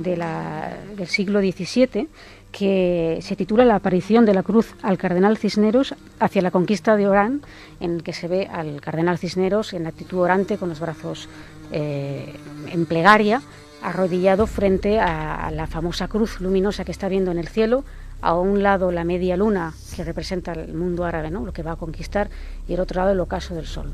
del 0.96 1.08
siglo 1.08 1.40
XVII 1.40 2.08
que 2.52 3.20
se 3.22 3.36
titula 3.36 3.66
La 3.66 3.76
aparición 3.76 4.24
de 4.26 4.36
la 4.36 4.44
cruz 4.44 4.76
al 4.84 5.00
cardenal 5.00 5.38
Cisneros 5.38 5.96
hacia 6.20 6.44
la 6.44 6.52
conquista 6.52 6.96
de 6.96 7.08
Orán, 7.08 7.42
en 7.80 7.96
el 7.96 8.04
que 8.04 8.14
se 8.14 8.28
ve 8.28 8.48
al 8.52 8.82
cardenal 8.82 9.18
Cisneros 9.18 9.74
en 9.74 9.88
actitud 9.88 10.20
orante 10.20 10.58
con 10.58 10.70
los 10.70 10.80
brazos 10.80 11.28
eh, 11.72 12.36
en 12.72 12.86
plegaria, 12.86 13.42
arrodillado 13.82 14.46
frente 14.46 15.00
a 15.00 15.50
la 15.52 15.66
famosa 15.66 16.08
cruz 16.08 16.40
luminosa 16.40 16.86
que 16.86 16.92
está 16.92 17.10
viendo 17.10 17.32
en 17.32 17.40
el 17.40 17.48
cielo, 17.48 17.84
a 18.22 18.36
un 18.36 18.62
lado 18.62 18.92
la 18.92 19.06
media 19.06 19.38
luna 19.38 19.74
que 19.96 20.04
representa 20.04 20.54
el 20.54 20.74
mundo 20.74 21.04
árabe, 21.04 21.32
¿no? 21.32 21.46
lo 21.46 21.54
que 21.54 21.64
va 21.64 21.74
a 21.74 21.76
conquistar, 21.78 22.30
y 22.68 22.74
el 22.74 22.80
otro 22.80 23.02
lado 23.02 23.12
el 23.14 23.20
ocaso 23.20 23.56
del 23.56 23.66
sol. 23.66 23.92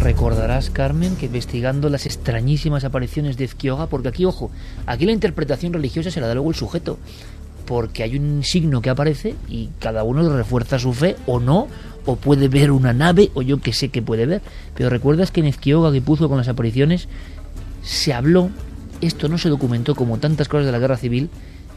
Recordarás, 0.00 0.70
Carmen, 0.70 1.14
que 1.16 1.26
investigando 1.26 1.90
las 1.90 2.06
extrañísimas 2.06 2.84
apariciones 2.84 3.36
de 3.36 3.44
Ezquioga, 3.44 3.86
porque 3.86 4.08
aquí, 4.08 4.24
ojo, 4.24 4.50
aquí 4.86 5.04
la 5.04 5.12
interpretación 5.12 5.74
religiosa 5.74 6.10
se 6.10 6.22
la 6.22 6.26
da 6.26 6.32
luego 6.34 6.48
el 6.48 6.56
sujeto, 6.56 6.98
porque 7.66 8.02
hay 8.02 8.16
un 8.16 8.42
signo 8.42 8.80
que 8.80 8.88
aparece 8.88 9.34
y 9.46 9.68
cada 9.78 10.02
uno 10.02 10.26
refuerza 10.34 10.78
su 10.78 10.94
fe 10.94 11.16
o 11.26 11.38
no, 11.38 11.68
o 12.06 12.16
puede 12.16 12.48
ver 12.48 12.70
una 12.70 12.94
nave, 12.94 13.30
o 13.34 13.42
yo 13.42 13.60
que 13.60 13.74
sé 13.74 13.90
que 13.90 14.00
puede 14.00 14.24
ver. 14.24 14.40
Pero 14.74 14.88
recuerdas 14.88 15.30
que 15.30 15.40
en 15.40 15.46
Ezquioga, 15.46 15.92
que 15.92 16.00
puso 16.00 16.30
con 16.30 16.38
las 16.38 16.48
apariciones, 16.48 17.06
se 17.82 18.14
habló, 18.14 18.48
esto 19.02 19.28
no 19.28 19.36
se 19.36 19.50
documentó 19.50 19.94
como 19.94 20.16
tantas 20.16 20.48
cosas 20.48 20.64
de 20.64 20.72
la 20.72 20.78
guerra 20.78 20.96
civil, 20.96 21.28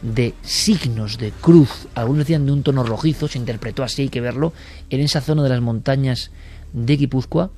de 0.01 0.33
signos 0.43 1.17
de 1.17 1.31
cruz, 1.31 1.87
algunos 1.93 2.19
decían 2.19 2.45
de 2.45 2.53
un 2.53 2.63
tono 2.63 2.83
rojizo, 2.83 3.27
se 3.27 3.37
interpretó 3.37 3.83
así, 3.83 4.03
hay 4.03 4.09
que 4.09 4.21
verlo, 4.21 4.53
en 4.89 5.01
esa 5.01 5.19
zona 5.19 5.43
de 5.43 5.49
las 5.49 5.61
montañas 5.61 6.31
de 6.71 6.95
Guipúzcoa, 6.95 7.51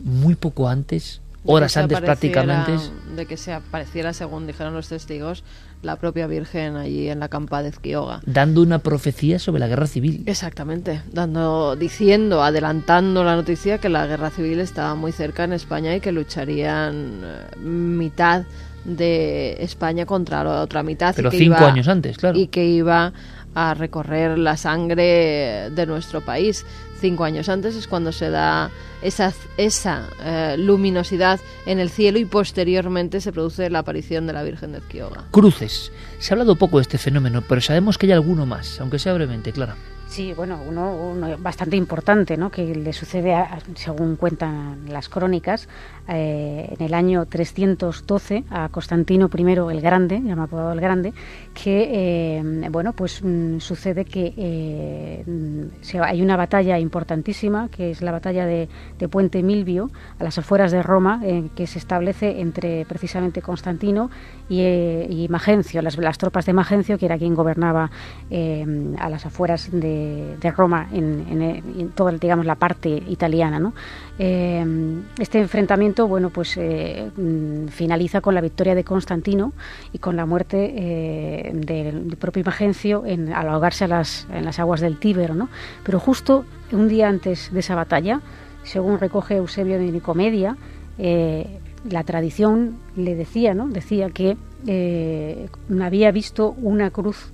muy 0.00 0.34
poco 0.34 0.68
antes, 0.68 1.20
horas 1.44 1.76
antes 1.76 2.00
prácticamente. 2.00 2.72
De 3.14 3.26
que 3.26 3.36
se 3.36 3.52
apareciera, 3.52 4.12
según 4.12 4.46
dijeron 4.46 4.74
los 4.74 4.88
testigos, 4.88 5.44
la 5.82 5.96
propia 5.96 6.26
Virgen 6.26 6.76
allí 6.76 7.08
en 7.08 7.20
la 7.20 7.28
campa 7.28 7.62
de 7.62 7.70
Ezquioga. 7.70 8.20
Dando 8.26 8.62
una 8.62 8.80
profecía 8.80 9.38
sobre 9.38 9.60
la 9.60 9.68
guerra 9.68 9.86
civil. 9.86 10.24
Exactamente, 10.26 11.02
dando, 11.12 11.76
diciendo, 11.76 12.42
adelantando 12.42 13.24
la 13.24 13.36
noticia 13.36 13.78
que 13.78 13.88
la 13.88 14.06
guerra 14.06 14.30
civil 14.30 14.60
estaba 14.60 14.94
muy 14.94 15.12
cerca 15.12 15.44
en 15.44 15.52
España 15.52 15.94
y 15.94 16.00
que 16.00 16.12
lucharían 16.12 17.20
eh, 17.22 17.56
mitad 17.60 18.44
de 18.84 19.56
España 19.60 20.06
contra 20.06 20.42
la 20.44 20.62
otra 20.62 20.82
mitad. 20.82 21.14
Pero 21.14 21.30
cinco 21.30 21.64
años 21.64 21.88
antes, 21.88 22.16
claro. 22.16 22.38
Y 22.38 22.48
que 22.48 22.64
iba 22.64 23.12
a 23.54 23.74
recorrer 23.74 24.38
la 24.38 24.56
sangre 24.56 25.70
de 25.70 25.86
nuestro 25.86 26.20
país. 26.20 26.64
Cinco 27.00 27.24
años 27.24 27.48
antes 27.48 27.76
es 27.76 27.86
cuando 27.86 28.12
se 28.12 28.30
da 28.30 28.70
esa, 29.02 29.32
esa 29.56 30.08
eh, 30.22 30.56
luminosidad 30.58 31.38
en 31.66 31.78
el 31.78 31.90
cielo 31.90 32.18
y 32.18 32.24
posteriormente 32.24 33.20
se 33.20 33.32
produce 33.32 33.70
la 33.70 33.80
aparición 33.80 34.26
de 34.26 34.32
la 34.32 34.42
Virgen 34.42 34.72
de 34.72 34.78
Ezquioga. 34.78 35.24
Cruces. 35.30 35.92
Se 36.18 36.32
ha 36.32 36.34
hablado 36.34 36.56
poco 36.56 36.78
de 36.78 36.82
este 36.82 36.98
fenómeno, 36.98 37.42
pero 37.48 37.60
sabemos 37.60 37.98
que 37.98 38.06
hay 38.06 38.12
alguno 38.12 38.46
más, 38.46 38.80
aunque 38.80 38.98
sea 38.98 39.14
brevemente, 39.14 39.52
claro. 39.52 39.74
Sí, 40.08 40.32
bueno, 40.32 40.58
uno, 40.66 41.36
bastante 41.38 41.76
importante, 41.76 42.38
¿no? 42.38 42.50
que 42.50 42.74
le 42.74 42.92
sucede, 42.94 43.36
según 43.74 44.16
cuentan 44.16 44.86
las 44.88 45.08
crónicas, 45.10 45.68
eh, 46.08 46.74
en 46.78 46.84
el 46.84 46.94
año 46.94 47.26
312 47.26 48.44
a 48.48 48.70
Constantino 48.70 49.28
I 49.32 49.42
el 49.70 49.80
Grande, 49.82 50.20
llamado 50.24 50.72
el 50.72 50.80
Grande, 50.80 51.12
que, 51.62 52.38
eh, 52.38 52.68
bueno, 52.70 52.92
pues 52.92 53.20
mm, 53.22 53.58
sucede 53.58 54.04
que 54.04 54.32
eh, 54.36 55.24
hay 56.00 56.22
una 56.22 56.36
batalla 56.36 56.78
importantísima, 56.78 57.68
que 57.68 57.90
es 57.90 58.00
la 58.00 58.12
batalla 58.12 58.46
de, 58.46 58.68
Puente 59.10 59.42
Milvio, 59.42 59.90
a 60.18 60.24
las 60.24 60.36
afueras 60.38 60.70
de 60.70 60.82
Roma, 60.82 61.22
que 61.56 61.66
se 61.66 61.78
establece 61.78 62.40
entre 62.40 62.84
precisamente 62.84 63.40
Constantino 63.40 64.10
y, 64.50 65.26
Magencio, 65.30 65.80
las, 65.80 65.96
las, 65.96 66.18
tropas 66.18 66.44
de 66.44 66.52
Magencio, 66.52 66.98
que 66.98 67.06
era 67.06 67.16
quien 67.16 67.34
gobernaba 67.34 67.90
a 68.30 69.08
las 69.08 69.24
afueras 69.24 69.70
de 69.72 70.52
Roma 70.54 70.88
en, 70.92 71.92
toda 71.94 72.12
digamos 72.12 72.46
la 72.46 72.54
parte 72.54 72.88
italiana 73.08 73.58
¿no? 73.58 73.74
Eh, 74.18 74.64
este 75.18 75.38
enfrentamiento 75.38 76.08
bueno 76.08 76.30
pues 76.30 76.56
eh, 76.56 77.10
mm, 77.16 77.68
finaliza 77.68 78.20
con 78.20 78.34
la 78.34 78.40
victoria 78.40 78.74
de 78.74 78.84
Constantino 78.84 79.52
y 79.92 79.98
con 79.98 80.16
la 80.16 80.26
muerte 80.26 81.47
eh, 81.48 81.52
del, 81.54 82.16
propio 82.16 82.42
Imagencio 82.42 83.04
en, 83.06 83.32
al 83.32 83.48
ahogarse 83.48 83.88
las, 83.88 84.26
en 84.32 84.44
las 84.44 84.58
aguas 84.58 84.80
del 84.80 84.98
Tíbero 84.98 85.34
¿no? 85.34 85.48
pero 85.84 86.00
justo 86.00 86.44
un 86.72 86.88
día 86.88 87.08
antes 87.08 87.52
de 87.52 87.60
esa 87.60 87.74
batalla 87.74 88.20
según 88.62 88.98
recoge 88.98 89.36
Eusebio 89.36 89.78
de 89.78 89.90
Nicomedia 89.90 90.56
la 91.88 92.04
tradición 92.04 92.78
le 92.96 93.14
decía, 93.14 93.54
¿no? 93.54 93.68
Decía 93.68 94.10
que 94.10 94.36
había 95.80 96.10
visto 96.10 96.54
una 96.60 96.90
cruz 96.90 97.32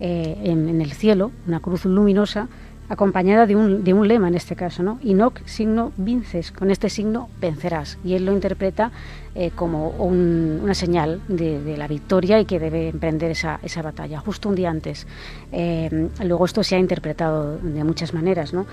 eh, 0.00 0.36
en, 0.42 0.80
el 0.80 0.92
cielo, 0.92 1.30
una 1.46 1.60
cruz 1.60 1.84
luminosa, 1.84 2.48
acompañada 2.88 3.46
de 3.46 3.56
un, 3.56 3.84
de 3.84 3.94
un 3.94 4.06
lema 4.06 4.28
en 4.28 4.34
este 4.34 4.56
caso, 4.56 4.82
¿no? 4.82 4.98
Inoc 5.02 5.44
signo 5.46 5.92
vinces, 5.96 6.52
con 6.52 6.70
este 6.70 6.90
signo 6.90 7.28
vencerás. 7.40 7.98
Y 8.04 8.14
él 8.14 8.26
lo 8.26 8.32
interpreta 8.32 8.92
eh, 9.34 9.50
como 9.54 9.90
una 9.90 10.74
señal 10.74 11.20
de, 11.28 11.76
la 11.76 11.88
victoria 11.88 12.40
y 12.40 12.44
que 12.44 12.58
debe 12.58 12.88
emprender 12.88 13.30
esa, 13.30 13.58
esa 13.62 13.82
batalla, 13.82 14.20
justo 14.20 14.48
un 14.48 14.54
día 14.54 14.70
antes. 14.70 15.06
Eh, 15.52 16.08
luego 16.24 16.44
esto 16.44 16.62
se 16.62 16.76
ha 16.76 16.78
interpretado 16.78 17.58
de 17.58 17.84
muchas 17.84 18.14
maneras, 18.14 18.52
¿no? 18.52 18.66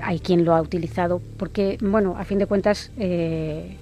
hay 0.00 0.20
quien 0.20 0.44
lo 0.44 0.54
ha 0.54 0.62
utilizado 0.62 1.20
porque, 1.38 1.76
bueno, 1.80 2.14
a 2.16 2.24
fin 2.24 2.38
de 2.38 2.46
cuentas, 2.46 2.92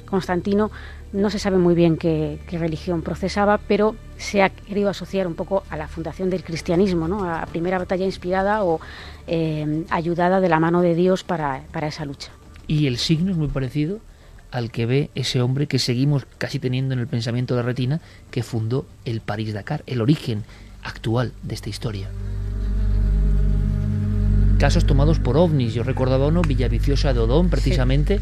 Constantino 0.06 0.70
no 1.12 1.30
se 1.30 1.38
sabe 1.38 1.58
muy 1.58 1.74
bien 1.74 1.96
qué, 1.96 2.38
religión 2.50 3.02
procesaba, 3.02 3.58
pero 3.58 3.96
se 4.16 4.42
ha 4.42 4.50
querido 4.50 4.90
asociar 4.90 5.26
un 5.26 5.34
poco 5.34 5.64
a 5.70 5.76
la 5.76 5.88
fundación 5.88 6.30
del 6.30 6.42
cristianismo, 6.42 7.08
¿no? 7.08 7.24
a 7.24 7.40
la 7.40 7.46
primera 7.46 7.78
batalla 7.78 8.04
inspirada 8.04 8.64
o 8.64 8.80
eh, 9.26 9.84
ayudada 9.90 10.40
de 10.40 10.48
la 10.48 10.60
mano 10.60 10.82
de 10.82 10.94
Dios 10.94 11.24
para, 11.24 11.62
para 11.72 11.88
esa 11.88 12.04
lucha. 12.04 12.30
Y 12.66 12.86
el 12.86 12.98
signo 12.98 13.30
es 13.30 13.36
muy 13.36 13.48
parecido 13.48 14.00
al 14.50 14.70
que 14.70 14.86
ve 14.86 15.10
ese 15.14 15.40
hombre 15.42 15.66
que 15.66 15.78
seguimos 15.78 16.26
casi 16.38 16.58
teniendo 16.58 16.94
en 16.94 17.00
el 17.00 17.06
pensamiento 17.06 17.56
de 17.56 17.62
Retina, 17.62 18.00
que 18.30 18.42
fundó 18.42 18.86
el 19.04 19.20
París-Dakar, 19.20 19.82
el 19.86 20.00
origen 20.00 20.44
actual 20.82 21.32
de 21.42 21.54
esta 21.54 21.68
historia. 21.68 22.08
Casos 24.58 24.86
tomados 24.86 25.18
por 25.18 25.36
ovnis, 25.36 25.74
yo 25.74 25.82
recordaba 25.82 26.28
uno, 26.28 26.40
Villaviciosa 26.40 27.12
de 27.12 27.20
Odón, 27.20 27.50
precisamente, 27.50 28.20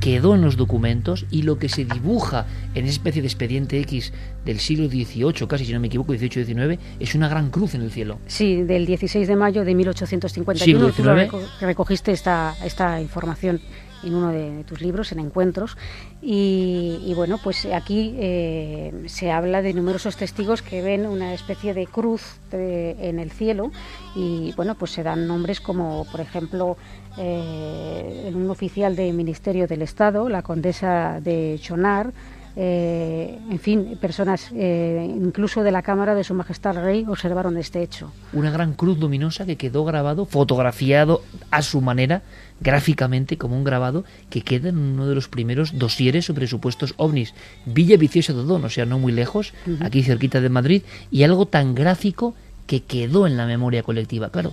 quedó 0.00 0.34
en 0.34 0.42
los 0.42 0.56
documentos 0.56 1.24
y 1.30 1.42
lo 1.42 1.58
que 1.58 1.68
se 1.68 1.84
dibuja 1.84 2.46
en 2.74 2.84
esa 2.84 2.92
especie 2.92 3.22
de 3.22 3.28
expediente 3.28 3.80
X 3.80 4.12
del 4.44 4.60
siglo 4.60 4.88
XVIII, 4.88 5.46
casi 5.48 5.64
si 5.64 5.72
no 5.72 5.80
me 5.80 5.86
equivoco, 5.88 6.12
XVIII-XIX, 6.14 6.78
es 7.00 7.14
una 7.14 7.28
gran 7.28 7.50
cruz 7.50 7.74
en 7.74 7.82
el 7.82 7.90
cielo. 7.90 8.18
Sí, 8.26 8.62
del 8.62 8.86
16 8.86 9.26
de 9.26 9.36
mayo 9.36 9.64
de 9.64 9.74
1851. 9.74 10.64
Siglo 10.64 10.92
XIX. 10.92 11.30
reco- 11.30 11.40
recogiste 11.60 12.12
esta, 12.12 12.54
esta 12.64 13.00
información 13.00 13.60
en 14.02 14.14
uno 14.14 14.30
de 14.30 14.64
tus 14.64 14.80
libros, 14.80 15.12
en 15.12 15.20
Encuentros. 15.20 15.76
Y, 16.22 17.12
bueno, 17.14 17.38
pues 17.42 17.66
aquí 17.66 18.14
eh, 18.18 19.04
se 19.06 19.30
habla 19.30 19.62
de 19.62 19.72
numerosos 19.74 20.16
testigos 20.16 20.62
que 20.62 20.82
ven 20.82 21.06
una 21.06 21.32
especie 21.34 21.72
de 21.74 21.86
cruz 21.86 22.22
de- 22.50 22.96
en 23.08 23.18
el 23.18 23.30
cielo 23.30 23.70
y 24.14 24.52
bueno, 24.56 24.74
pues 24.74 24.90
se 24.92 25.02
dan 25.02 25.26
nombres 25.26 25.60
como, 25.60 26.04
por 26.10 26.20
ejemplo, 26.20 26.76
eh, 27.18 28.30
un 28.34 28.50
oficial 28.50 28.96
del 28.96 29.14
Ministerio 29.14 29.66
del 29.66 29.82
Estado, 29.82 30.28
la 30.28 30.42
condesa 30.42 31.20
de 31.20 31.58
Chonar, 31.62 32.12
eh, 32.58 33.38
en 33.50 33.58
fin, 33.58 33.98
personas 34.00 34.50
eh, 34.54 35.06
incluso 35.14 35.62
de 35.62 35.70
la 35.70 35.82
Cámara 35.82 36.14
de 36.14 36.24
Su 36.24 36.32
Majestad 36.32 36.78
el 36.78 36.84
Rey 36.84 37.04
observaron 37.06 37.58
este 37.58 37.82
hecho. 37.82 38.10
Una 38.32 38.50
gran 38.50 38.72
cruz 38.72 38.98
luminosa 38.98 39.44
que 39.44 39.56
quedó 39.56 39.84
grabado, 39.84 40.24
fotografiado 40.24 41.20
a 41.50 41.60
su 41.60 41.82
manera, 41.82 42.22
gráficamente 42.60 43.36
como 43.36 43.56
un 43.56 43.64
grabado, 43.64 44.04
que 44.30 44.42
queda 44.42 44.68
en 44.70 44.78
uno 44.78 45.06
de 45.06 45.14
los 45.14 45.28
primeros 45.28 45.78
dosieres 45.78 46.24
sobre 46.24 46.46
supuestos 46.46 46.94
ovnis. 46.96 47.34
Villa 47.64 47.96
Viciosa 47.96 48.32
de 48.32 48.40
Odón, 48.40 48.64
o 48.64 48.70
sea, 48.70 48.86
no 48.86 48.98
muy 48.98 49.12
lejos, 49.12 49.52
aquí 49.80 50.02
cerquita 50.02 50.40
de 50.40 50.48
Madrid, 50.48 50.82
y 51.10 51.22
algo 51.22 51.46
tan 51.46 51.74
gráfico 51.74 52.34
que 52.66 52.82
quedó 52.82 53.26
en 53.26 53.36
la 53.36 53.46
memoria 53.46 53.82
colectiva. 53.82 54.30
Claro, 54.30 54.52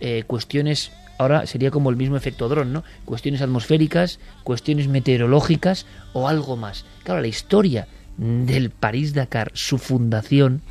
eh, 0.00 0.24
cuestiones, 0.26 0.90
ahora 1.18 1.46
sería 1.46 1.70
como 1.70 1.90
el 1.90 1.96
mismo 1.96 2.16
efecto 2.16 2.48
dron, 2.48 2.72
¿no? 2.72 2.84
Cuestiones 3.04 3.42
atmosféricas, 3.42 4.18
cuestiones 4.42 4.88
meteorológicas 4.88 5.86
o 6.12 6.28
algo 6.28 6.56
más. 6.56 6.84
Claro, 7.04 7.20
la 7.20 7.28
historia 7.28 7.86
del 8.16 8.70
París-Dakar, 8.70 9.50
su 9.54 9.78
fundación, 9.78 10.62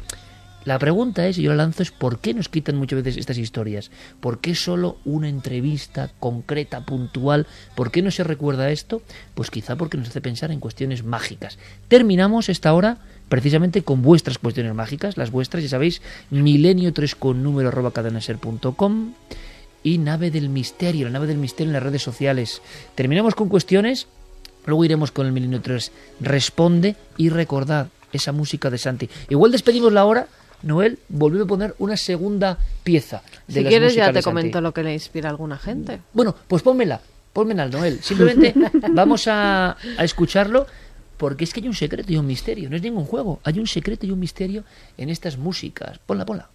la 0.65 0.79
pregunta 0.79 1.27
es, 1.27 1.37
y 1.37 1.43
yo 1.43 1.51
la 1.51 1.57
lanzo, 1.57 1.83
es 1.83 1.91
¿por 1.91 2.19
qué 2.19 2.33
nos 2.33 2.49
quitan 2.49 2.77
muchas 2.77 3.03
veces 3.03 3.17
estas 3.17 3.37
historias? 3.37 3.91
¿Por 4.19 4.39
qué 4.39 4.55
solo 4.55 4.97
una 5.03 5.27
entrevista 5.27 6.09
concreta, 6.19 6.85
puntual? 6.85 7.47
¿Por 7.75 7.91
qué 7.91 8.01
no 8.01 8.11
se 8.11 8.23
recuerda 8.23 8.71
esto? 8.71 9.01
Pues 9.35 9.51
quizá 9.51 9.75
porque 9.75 9.97
nos 9.97 10.09
hace 10.09 10.21
pensar 10.21 10.51
en 10.51 10.59
cuestiones 10.59 11.03
mágicas. 11.03 11.57
Terminamos 11.87 12.49
esta 12.49 12.73
hora 12.73 12.99
precisamente 13.29 13.83
con 13.83 14.01
vuestras 14.01 14.37
cuestiones 14.37 14.73
mágicas, 14.73 15.17
las 15.17 15.31
vuestras, 15.31 15.63
ya 15.63 15.69
sabéis, 15.69 16.01
milenio 16.29 16.93
3 16.93 17.15
con 17.15 17.43
número 17.43 17.69
arroba 17.69 17.91
cadenaser.com 17.91 19.13
y 19.83 19.97
nave 19.97 20.31
del 20.31 20.49
misterio, 20.49 21.07
la 21.07 21.13
nave 21.13 21.27
del 21.27 21.37
misterio 21.37 21.69
en 21.69 21.73
las 21.73 21.83
redes 21.83 22.03
sociales. 22.03 22.61
Terminamos 22.95 23.35
con 23.35 23.49
cuestiones, 23.49 24.07
luego 24.65 24.85
iremos 24.85 25.11
con 25.11 25.25
el 25.25 25.33
milenio 25.33 25.61
3. 25.61 25.91
Responde 26.21 26.95
y 27.17 27.29
recordad 27.29 27.87
esa 28.13 28.31
música 28.31 28.69
de 28.69 28.77
Santi. 28.77 29.09
Igual 29.29 29.51
despedimos 29.51 29.91
la 29.91 30.05
hora, 30.05 30.27
Noel, 30.63 30.99
volvió 31.09 31.43
a 31.43 31.45
poner 31.45 31.75
una 31.79 31.97
segunda 31.97 32.57
pieza. 32.83 33.21
De 33.47 33.53
Si 33.55 33.61
las 33.61 33.69
quieres 33.69 33.95
ya 33.95 34.07
de 34.07 34.13
te 34.13 34.23
comento 34.23 34.61
lo 34.61 34.73
que 34.73 34.83
le 34.83 34.93
inspira 34.93 35.29
a 35.29 35.31
alguna 35.31 35.57
gente. 35.57 35.99
Bueno, 36.13 36.35
pues 36.47 36.63
pónmela, 36.63 37.01
pónmela 37.33 37.63
al 37.63 37.71
Noel. 37.71 38.01
Simplemente 38.01 38.53
vamos 38.91 39.27
a, 39.27 39.77
a 39.97 40.03
escucharlo 40.03 40.65
porque 41.17 41.43
es 41.43 41.53
que 41.53 41.61
hay 41.61 41.67
un 41.67 41.75
secreto 41.75 42.11
y 42.11 42.17
un 42.17 42.25
misterio. 42.25 42.69
No 42.69 42.75
es 42.75 42.81
ningún 42.81 43.05
juego. 43.05 43.39
Hay 43.43 43.59
un 43.59 43.67
secreto 43.67 44.05
y 44.05 44.11
un 44.11 44.19
misterio 44.19 44.63
en 44.97 45.09
estas 45.09 45.37
músicas. 45.37 45.99
Ponla, 45.99 46.25
ponla. 46.25 46.49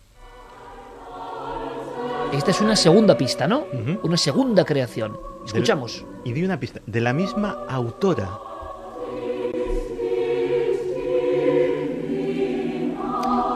Esta 2.32 2.50
es 2.50 2.60
una 2.60 2.76
segunda 2.76 3.16
pista, 3.16 3.46
¿no? 3.46 3.64
Una 4.02 4.16
segunda 4.16 4.64
creación. 4.64 5.16
Escuchamos. 5.46 6.04
y 6.24 6.32
di 6.32 6.44
una 6.44 6.60
pista. 6.60 6.80
De 6.86 7.00
la 7.00 7.14
misma 7.14 7.64
autora. 7.68 8.47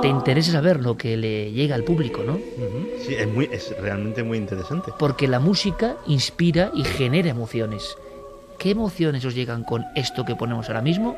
Te 0.03 0.09
interesa 0.09 0.51
saber 0.51 0.81
lo 0.81 0.97
que 0.97 1.17
le 1.17 1.53
llega 1.53 1.77
al 1.77 1.85
público, 1.85 2.25
¿no? 2.25 2.37
Sí, 3.07 3.15
es, 3.15 3.29
muy, 3.29 3.49
es 3.53 3.73
realmente 3.81 4.25
muy 4.25 4.37
interesante. 4.37 4.93
Porque 4.99 5.29
la 5.29 5.39
música 5.39 5.97
inspira 6.09 6.73
y 6.75 6.83
genera 6.83 7.31
emociones. 7.31 7.97
¿Qué 8.59 8.71
emociones 8.71 9.25
os 9.25 9.37
llegan 9.37 9.63
con 9.63 9.85
esto 9.95 10.25
que 10.25 10.35
ponemos 10.35 10.69
ahora 10.69 10.83
mismo? 10.83 11.17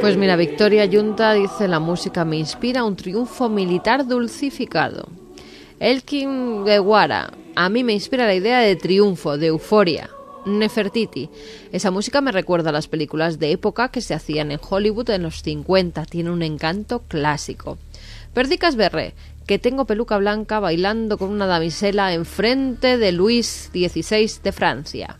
Pues 0.00 0.16
mira, 0.16 0.34
Victoria 0.34 0.84
Yunta 0.84 1.34
dice 1.34 1.68
la 1.68 1.78
música 1.78 2.24
me 2.24 2.38
inspira 2.38 2.82
un 2.82 2.96
triunfo 2.96 3.48
militar 3.48 4.06
dulcificado. 4.06 5.08
Elkin 5.78 6.64
Guevara, 6.64 7.30
a 7.58 7.70
mí 7.70 7.82
me 7.82 7.92
inspira 7.92 8.24
la 8.24 8.36
idea 8.36 8.60
de 8.60 8.76
triunfo, 8.76 9.36
de 9.36 9.48
euforia. 9.48 10.10
Nefertiti, 10.46 11.28
esa 11.72 11.90
música 11.90 12.20
me 12.20 12.30
recuerda 12.30 12.70
a 12.70 12.72
las 12.72 12.86
películas 12.86 13.40
de 13.40 13.50
época 13.50 13.88
que 13.88 14.00
se 14.00 14.14
hacían 14.14 14.52
en 14.52 14.60
Hollywood 14.62 15.10
en 15.10 15.24
los 15.24 15.42
50, 15.42 16.04
tiene 16.04 16.30
un 16.30 16.44
encanto 16.44 17.00
clásico. 17.08 17.76
Perdicas 18.32 18.76
Berré, 18.76 19.14
que 19.44 19.58
tengo 19.58 19.86
peluca 19.86 20.18
blanca 20.18 20.60
bailando 20.60 21.18
con 21.18 21.30
una 21.30 21.46
damisela 21.46 22.14
enfrente 22.14 22.96
de 22.96 23.10
Luis 23.10 23.70
XVI 23.72 24.40
de 24.40 24.52
Francia. 24.52 25.16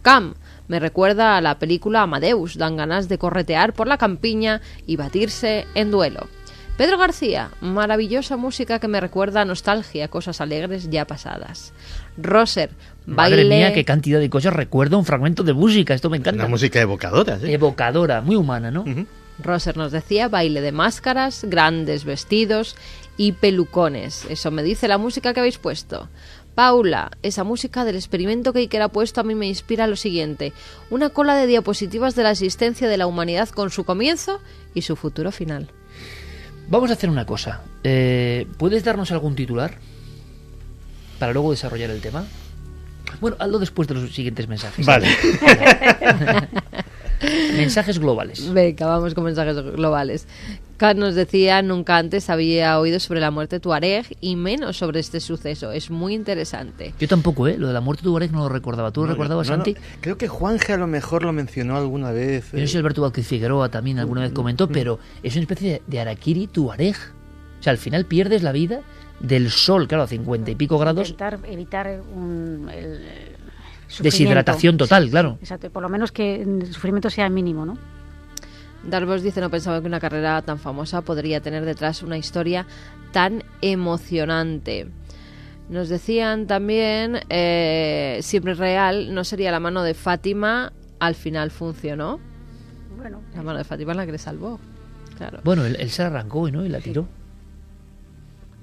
Cam, 0.00 0.34
me 0.68 0.80
recuerda 0.80 1.36
a 1.36 1.42
la 1.42 1.58
película 1.58 2.00
Amadeus, 2.00 2.56
dan 2.56 2.78
ganas 2.78 3.10
de 3.10 3.18
corretear 3.18 3.74
por 3.74 3.86
la 3.86 3.98
campiña 3.98 4.62
y 4.86 4.96
batirse 4.96 5.66
en 5.74 5.90
duelo. 5.90 6.26
Pedro 6.76 6.98
García, 6.98 7.50
maravillosa 7.62 8.36
música 8.36 8.78
que 8.78 8.88
me 8.88 9.00
recuerda 9.00 9.40
a 9.40 9.44
nostalgia, 9.46 10.08
cosas 10.08 10.42
alegres 10.42 10.90
ya 10.90 11.06
pasadas. 11.06 11.72
Roser, 12.18 12.70
Madre 13.06 13.36
baile... 13.36 13.56
mía, 13.56 13.72
qué 13.72 13.86
cantidad 13.86 14.20
de 14.20 14.28
cosas. 14.28 14.52
Recuerda 14.52 14.98
un 14.98 15.06
fragmento 15.06 15.42
de 15.42 15.54
música. 15.54 15.94
Esto 15.94 16.10
me 16.10 16.18
encanta. 16.18 16.42
Una 16.42 16.50
música 16.50 16.78
evocadora, 16.78 17.38
¿sí? 17.38 17.50
Evocadora, 17.50 18.20
muy 18.20 18.36
humana, 18.36 18.70
¿no? 18.70 18.84
Roser 19.38 19.76
nos 19.76 19.92
decía 19.92 20.28
baile 20.28 20.60
de 20.60 20.72
máscaras, 20.72 21.44
grandes 21.44 22.04
vestidos 22.04 22.76
y 23.16 23.32
pelucones. 23.32 24.26
Eso 24.28 24.50
me 24.50 24.62
dice 24.62 24.86
la 24.86 24.98
música 24.98 25.32
que 25.32 25.40
habéis 25.40 25.58
puesto. 25.58 26.10
Paula, 26.54 27.10
esa 27.22 27.44
música 27.44 27.84
del 27.84 27.96
experimento 27.96 28.52
que 28.52 28.60
Iker 28.60 28.82
ha 28.82 28.88
puesto 28.88 29.20
a 29.20 29.24
mí 29.24 29.34
me 29.34 29.46
inspira 29.46 29.86
lo 29.86 29.96
siguiente. 29.96 30.52
Una 30.90 31.08
cola 31.10 31.36
de 31.36 31.46
diapositivas 31.46 32.14
de 32.16 32.22
la 32.22 32.30
existencia 32.32 32.88
de 32.88 32.96
la 32.96 33.06
humanidad 33.06 33.48
con 33.50 33.70
su 33.70 33.84
comienzo 33.84 34.40
y 34.74 34.82
su 34.82 34.96
futuro 34.96 35.32
final. 35.32 35.70
Vamos 36.68 36.90
a 36.90 36.94
hacer 36.94 37.10
una 37.10 37.24
cosa. 37.24 37.62
Eh, 37.84 38.46
¿Puedes 38.58 38.84
darnos 38.84 39.12
algún 39.12 39.36
titular? 39.36 39.74
Para 41.18 41.32
luego 41.32 41.50
desarrollar 41.50 41.90
el 41.90 42.00
tema. 42.00 42.24
Bueno, 43.20 43.36
hazlo 43.38 43.58
después 43.58 43.88
de 43.88 43.94
los 43.94 44.14
siguientes 44.14 44.48
mensajes. 44.48 44.84
Vale. 44.84 45.08
mensajes 47.56 47.98
globales. 47.98 48.52
Venga, 48.52 48.86
vamos 48.86 49.14
con 49.14 49.24
mensajes 49.24 49.56
globales. 49.56 50.26
Kat 50.76 50.96
nos 50.96 51.14
decía, 51.14 51.62
nunca 51.62 51.96
antes 51.96 52.28
había 52.28 52.78
oído 52.78 53.00
sobre 53.00 53.20
la 53.20 53.30
muerte 53.30 53.56
de 53.56 53.60
Tuareg 53.60 54.06
y 54.20 54.36
menos 54.36 54.76
sobre 54.76 55.00
este 55.00 55.20
suceso. 55.20 55.72
Es 55.72 55.90
muy 55.90 56.14
interesante. 56.14 56.92
Yo 57.00 57.08
tampoco, 57.08 57.48
¿eh? 57.48 57.56
Lo 57.56 57.68
de 57.68 57.72
la 57.72 57.80
muerte 57.80 58.02
de 58.02 58.10
Tuareg 58.10 58.30
no 58.30 58.40
lo 58.40 58.48
recordaba. 58.50 58.90
¿Tú 58.90 59.02
lo 59.02 59.08
recordabas, 59.08 59.48
no, 59.48 59.56
no. 59.56 59.64
Santi? 59.64 59.80
Creo 60.02 60.18
que 60.18 60.28
Juanje 60.28 60.74
a 60.74 60.76
lo 60.76 60.86
mejor 60.86 61.22
lo 61.22 61.32
mencionó 61.32 61.78
alguna 61.78 62.10
vez. 62.10 62.52
Yo 62.52 62.58
no 62.58 62.66
sé 62.66 62.72
si 62.72 62.76
Alberto 62.76 63.00
Vázquez 63.00 63.26
Figueroa 63.26 63.70
también 63.70 63.98
alguna 63.98 64.20
vez 64.20 64.32
comentó, 64.32 64.68
pero 64.68 64.98
es 65.22 65.34
una 65.34 65.42
especie 65.42 65.82
de, 65.86 66.00
Araquiri 66.00 66.46
Tuareg. 66.46 66.96
O 67.58 67.62
sea, 67.62 67.70
al 67.70 67.78
final 67.78 68.04
pierdes 68.04 68.42
la 68.42 68.52
vida 68.52 68.82
del 69.20 69.50
sol, 69.50 69.88
claro, 69.88 70.04
a 70.04 70.06
50 70.06 70.50
y 70.50 70.54
pico 70.56 70.78
grados. 70.78 71.08
Intentar 71.08 71.38
evitar 71.48 72.02
un, 72.14 72.68
el, 72.70 72.84
el 72.84 73.00
sufrimiento. 73.88 74.02
Deshidratación 74.02 74.76
total, 74.76 75.04
Sí, 75.04 75.10
claro. 75.10 75.38
Exacto, 75.40 75.70
por 75.70 75.82
lo 75.82 75.88
menos 75.88 76.12
que 76.12 76.42
el 76.42 76.66
sufrimiento 76.70 77.08
sea 77.08 77.30
mínimo, 77.30 77.64
¿no? 77.64 77.78
Darvos 78.88 79.22
dice, 79.22 79.40
no 79.40 79.50
pensaba 79.50 79.80
que 79.80 79.86
una 79.86 80.00
carrera 80.00 80.40
tan 80.42 80.58
famosa 80.58 81.02
podría 81.02 81.40
tener 81.40 81.64
detrás 81.64 82.02
una 82.02 82.18
historia 82.18 82.66
tan 83.12 83.42
emocionante. 83.60 84.86
Nos 85.68 85.88
decían 85.88 86.46
también, 86.46 87.20
eh, 87.28 88.20
siempre 88.22 88.54
real, 88.54 89.12
no 89.14 89.24
sería 89.24 89.50
la 89.50 89.58
mano 89.58 89.82
de 89.82 89.94
Fátima, 89.94 90.72
al 91.00 91.14
final 91.14 91.50
funcionó. 91.50 92.20
Bueno, 92.96 93.20
La 93.34 93.42
mano 93.42 93.58
de 93.58 93.64
Fátima 93.64 93.92
es 93.92 93.96
la 93.96 94.06
que 94.06 94.12
le 94.12 94.18
salvó. 94.18 94.60
Claro. 95.16 95.40
Bueno, 95.44 95.64
él, 95.64 95.76
él 95.78 95.90
se 95.90 96.02
arrancó 96.02 96.50
¿no? 96.50 96.64
y 96.64 96.68
la 96.68 96.80
tiró. 96.80 97.06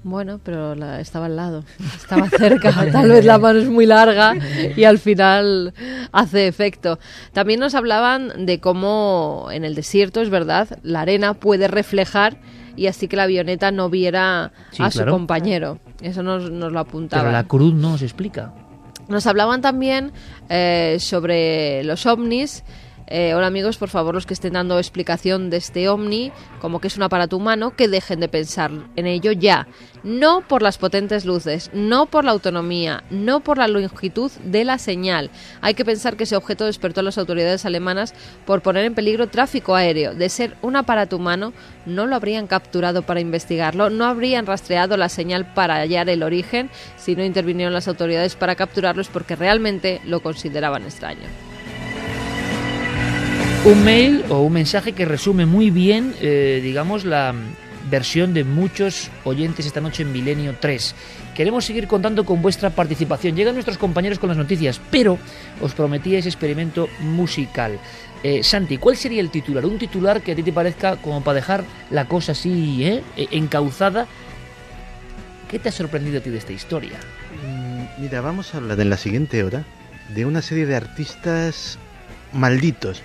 Bueno, 0.04 0.38
pero 0.44 0.74
la- 0.74 1.00
estaba 1.00 1.26
al 1.26 1.36
lado, 1.36 1.64
estaba 1.96 2.28
cerca. 2.28 2.70
Tal 2.92 3.08
vez 3.08 3.24
la 3.24 3.38
mano 3.38 3.58
es 3.58 3.68
muy 3.68 3.86
larga 3.86 4.34
y 4.76 4.84
al 4.84 4.98
final 4.98 5.72
hace 6.12 6.46
efecto. 6.46 6.98
También 7.32 7.58
nos 7.60 7.74
hablaban 7.74 8.44
de 8.46 8.60
cómo 8.60 9.48
en 9.50 9.64
el 9.64 9.74
desierto, 9.74 10.20
es 10.20 10.28
verdad, 10.28 10.78
la 10.82 11.00
arena 11.00 11.32
puede 11.34 11.68
reflejar 11.68 12.36
y 12.76 12.86
así 12.88 13.08
que 13.08 13.16
la 13.16 13.22
avioneta 13.22 13.70
no 13.70 13.88
viera 13.88 14.52
Sí, 14.72 14.82
a 14.82 14.90
su 14.90 14.98
claro. 14.98 15.12
compañero. 15.12 15.78
Eso 16.02 16.22
nos, 16.22 16.50
nos 16.50 16.70
lo 16.70 16.80
apuntaba. 16.80 17.22
Pero 17.22 17.32
la 17.32 17.44
cruz 17.44 17.72
no 17.72 17.96
se 17.96 18.04
explica. 18.04 18.52
Nos 19.08 19.26
hablaban 19.26 19.62
también 19.62 20.12
eh, 20.50 20.96
sobre 21.00 21.82
los 21.84 22.04
ovnis 22.04 22.62
Eh, 23.06 23.34
hola 23.34 23.48
amigos, 23.48 23.76
por 23.76 23.90
favor, 23.90 24.14
los 24.14 24.24
que 24.24 24.32
estén 24.32 24.54
dando 24.54 24.78
explicación 24.78 25.50
de 25.50 25.58
este 25.58 25.88
ovni, 25.90 26.32
como 26.60 26.80
que 26.80 26.88
es 26.88 26.96
un 26.96 27.02
aparato 27.02 27.36
humano, 27.36 27.76
que 27.76 27.86
dejen 27.86 28.18
de 28.18 28.28
pensar 28.28 28.70
en 28.96 29.06
ello 29.06 29.32
ya. 29.32 29.66
No 30.02 30.40
por 30.40 30.62
las 30.62 30.78
potentes 30.78 31.26
luces, 31.26 31.70
no 31.74 32.06
por 32.06 32.24
la 32.24 32.30
autonomía, 32.30 33.04
no 33.10 33.40
por 33.40 33.58
la 33.58 33.68
longitud 33.68 34.32
de 34.42 34.64
la 34.64 34.78
señal. 34.78 35.30
Hay 35.60 35.74
que 35.74 35.84
pensar 35.84 36.16
que 36.16 36.24
ese 36.24 36.36
objeto 36.36 36.64
despertó 36.64 37.00
a 37.00 37.02
las 37.02 37.18
autoridades 37.18 37.66
alemanas 37.66 38.14
por 38.46 38.62
poner 38.62 38.86
en 38.86 38.94
peligro 38.94 39.28
tráfico 39.28 39.74
aéreo. 39.74 40.14
De 40.14 40.30
ser 40.30 40.56
un 40.62 40.76
aparato 40.76 41.16
humano, 41.16 41.52
no 41.84 42.06
lo 42.06 42.16
habrían 42.16 42.46
capturado 42.46 43.02
para 43.02 43.20
investigarlo, 43.20 43.90
no 43.90 44.06
habrían 44.06 44.46
rastreado 44.46 44.96
la 44.96 45.10
señal 45.10 45.52
para 45.52 45.76
hallar 45.76 46.08
el 46.08 46.22
origen, 46.22 46.70
si 46.96 47.16
no 47.16 47.24
intervinieron 47.24 47.74
las 47.74 47.88
autoridades 47.88 48.34
para 48.34 48.54
capturarlos 48.54 49.08
porque 49.08 49.36
realmente 49.36 50.00
lo 50.04 50.20
consideraban 50.20 50.84
extraño. 50.84 51.53
Un 53.64 53.82
mail 53.82 54.22
o 54.28 54.42
un 54.42 54.52
mensaje 54.52 54.92
que 54.92 55.06
resume 55.06 55.46
muy 55.46 55.70
bien, 55.70 56.14
eh, 56.20 56.60
digamos, 56.62 57.06
la 57.06 57.34
versión 57.90 58.34
de 58.34 58.44
muchos 58.44 59.10
oyentes 59.24 59.64
esta 59.64 59.80
noche 59.80 60.02
en 60.02 60.12
Milenio 60.12 60.54
3. 60.60 60.94
Queremos 61.34 61.64
seguir 61.64 61.86
contando 61.86 62.26
con 62.26 62.42
vuestra 62.42 62.68
participación. 62.68 63.34
Llegan 63.34 63.54
nuestros 63.54 63.78
compañeros 63.78 64.18
con 64.18 64.28
las 64.28 64.36
noticias, 64.36 64.82
pero 64.90 65.16
os 65.62 65.72
prometí 65.72 66.14
ese 66.14 66.28
experimento 66.28 66.90
musical. 67.00 67.78
Eh, 68.22 68.42
Santi, 68.44 68.76
¿cuál 68.76 68.98
sería 68.98 69.22
el 69.22 69.30
titular? 69.30 69.64
Un 69.64 69.78
titular 69.78 70.20
que 70.20 70.32
a 70.32 70.36
ti 70.36 70.42
te 70.42 70.52
parezca 70.52 70.96
como 70.96 71.24
para 71.24 71.36
dejar 71.36 71.64
la 71.90 72.06
cosa 72.06 72.32
así 72.32 72.84
¿eh? 72.84 73.02
E, 73.16 73.28
encauzada. 73.30 74.06
¿Qué 75.50 75.58
te 75.58 75.70
ha 75.70 75.72
sorprendido 75.72 76.18
a 76.18 76.22
ti 76.22 76.28
de 76.28 76.36
esta 76.36 76.52
historia? 76.52 76.98
Mm, 77.46 78.02
mira, 78.02 78.20
vamos 78.20 78.54
a 78.54 78.58
hablar 78.58 78.78
en 78.78 78.90
la 78.90 78.98
siguiente 78.98 79.42
hora 79.42 79.64
de 80.14 80.26
una 80.26 80.42
serie 80.42 80.66
de 80.66 80.76
artistas 80.76 81.78
malditos 82.34 83.02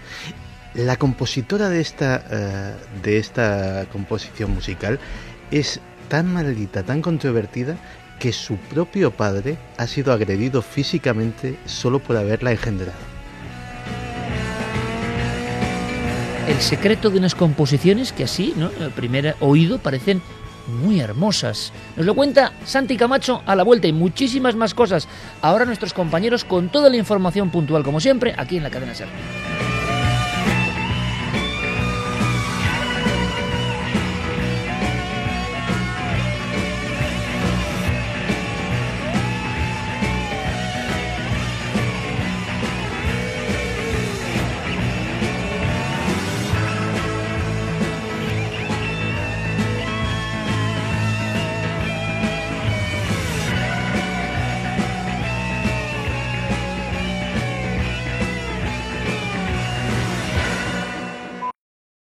la 0.73 0.97
compositora 0.97 1.69
de 1.69 1.81
esta, 1.81 2.23
eh, 2.29 2.73
de 3.03 3.17
esta 3.17 3.85
composición 3.91 4.51
musical 4.51 4.99
es 5.51 5.79
tan 6.07 6.31
maldita, 6.31 6.83
tan 6.83 7.01
controvertida, 7.01 7.77
que 8.19 8.33
su 8.33 8.57
propio 8.57 9.11
padre 9.11 9.57
ha 9.77 9.87
sido 9.87 10.11
agredido 10.11 10.61
físicamente 10.61 11.57
solo 11.65 11.99
por 11.99 12.17
haberla 12.17 12.51
engendrado. 12.51 12.91
El 16.47 16.59
secreto 16.59 17.09
de 17.09 17.19
unas 17.19 17.35
composiciones 17.35 18.11
que 18.11 18.25
así, 18.25 18.53
¿no? 18.57 18.69
Primer 18.95 19.35
oído 19.39 19.77
parecen 19.77 20.21
muy 20.81 20.99
hermosas. 20.99 21.71
Nos 21.95 22.05
lo 22.05 22.15
cuenta 22.15 22.53
Santi 22.65 22.97
Camacho 22.97 23.41
a 23.45 23.55
la 23.55 23.63
vuelta 23.63 23.87
y 23.87 23.93
muchísimas 23.93 24.55
más 24.55 24.73
cosas. 24.73 25.07
Ahora 25.41 25.65
nuestros 25.65 25.93
compañeros 25.93 26.43
con 26.43 26.69
toda 26.69 26.89
la 26.89 26.97
información 26.97 27.51
puntual, 27.51 27.83
como 27.83 27.99
siempre, 27.99 28.33
aquí 28.37 28.57
en 28.57 28.63
la 28.63 28.69
cadena 28.69 28.95
Ser. 28.95 29.07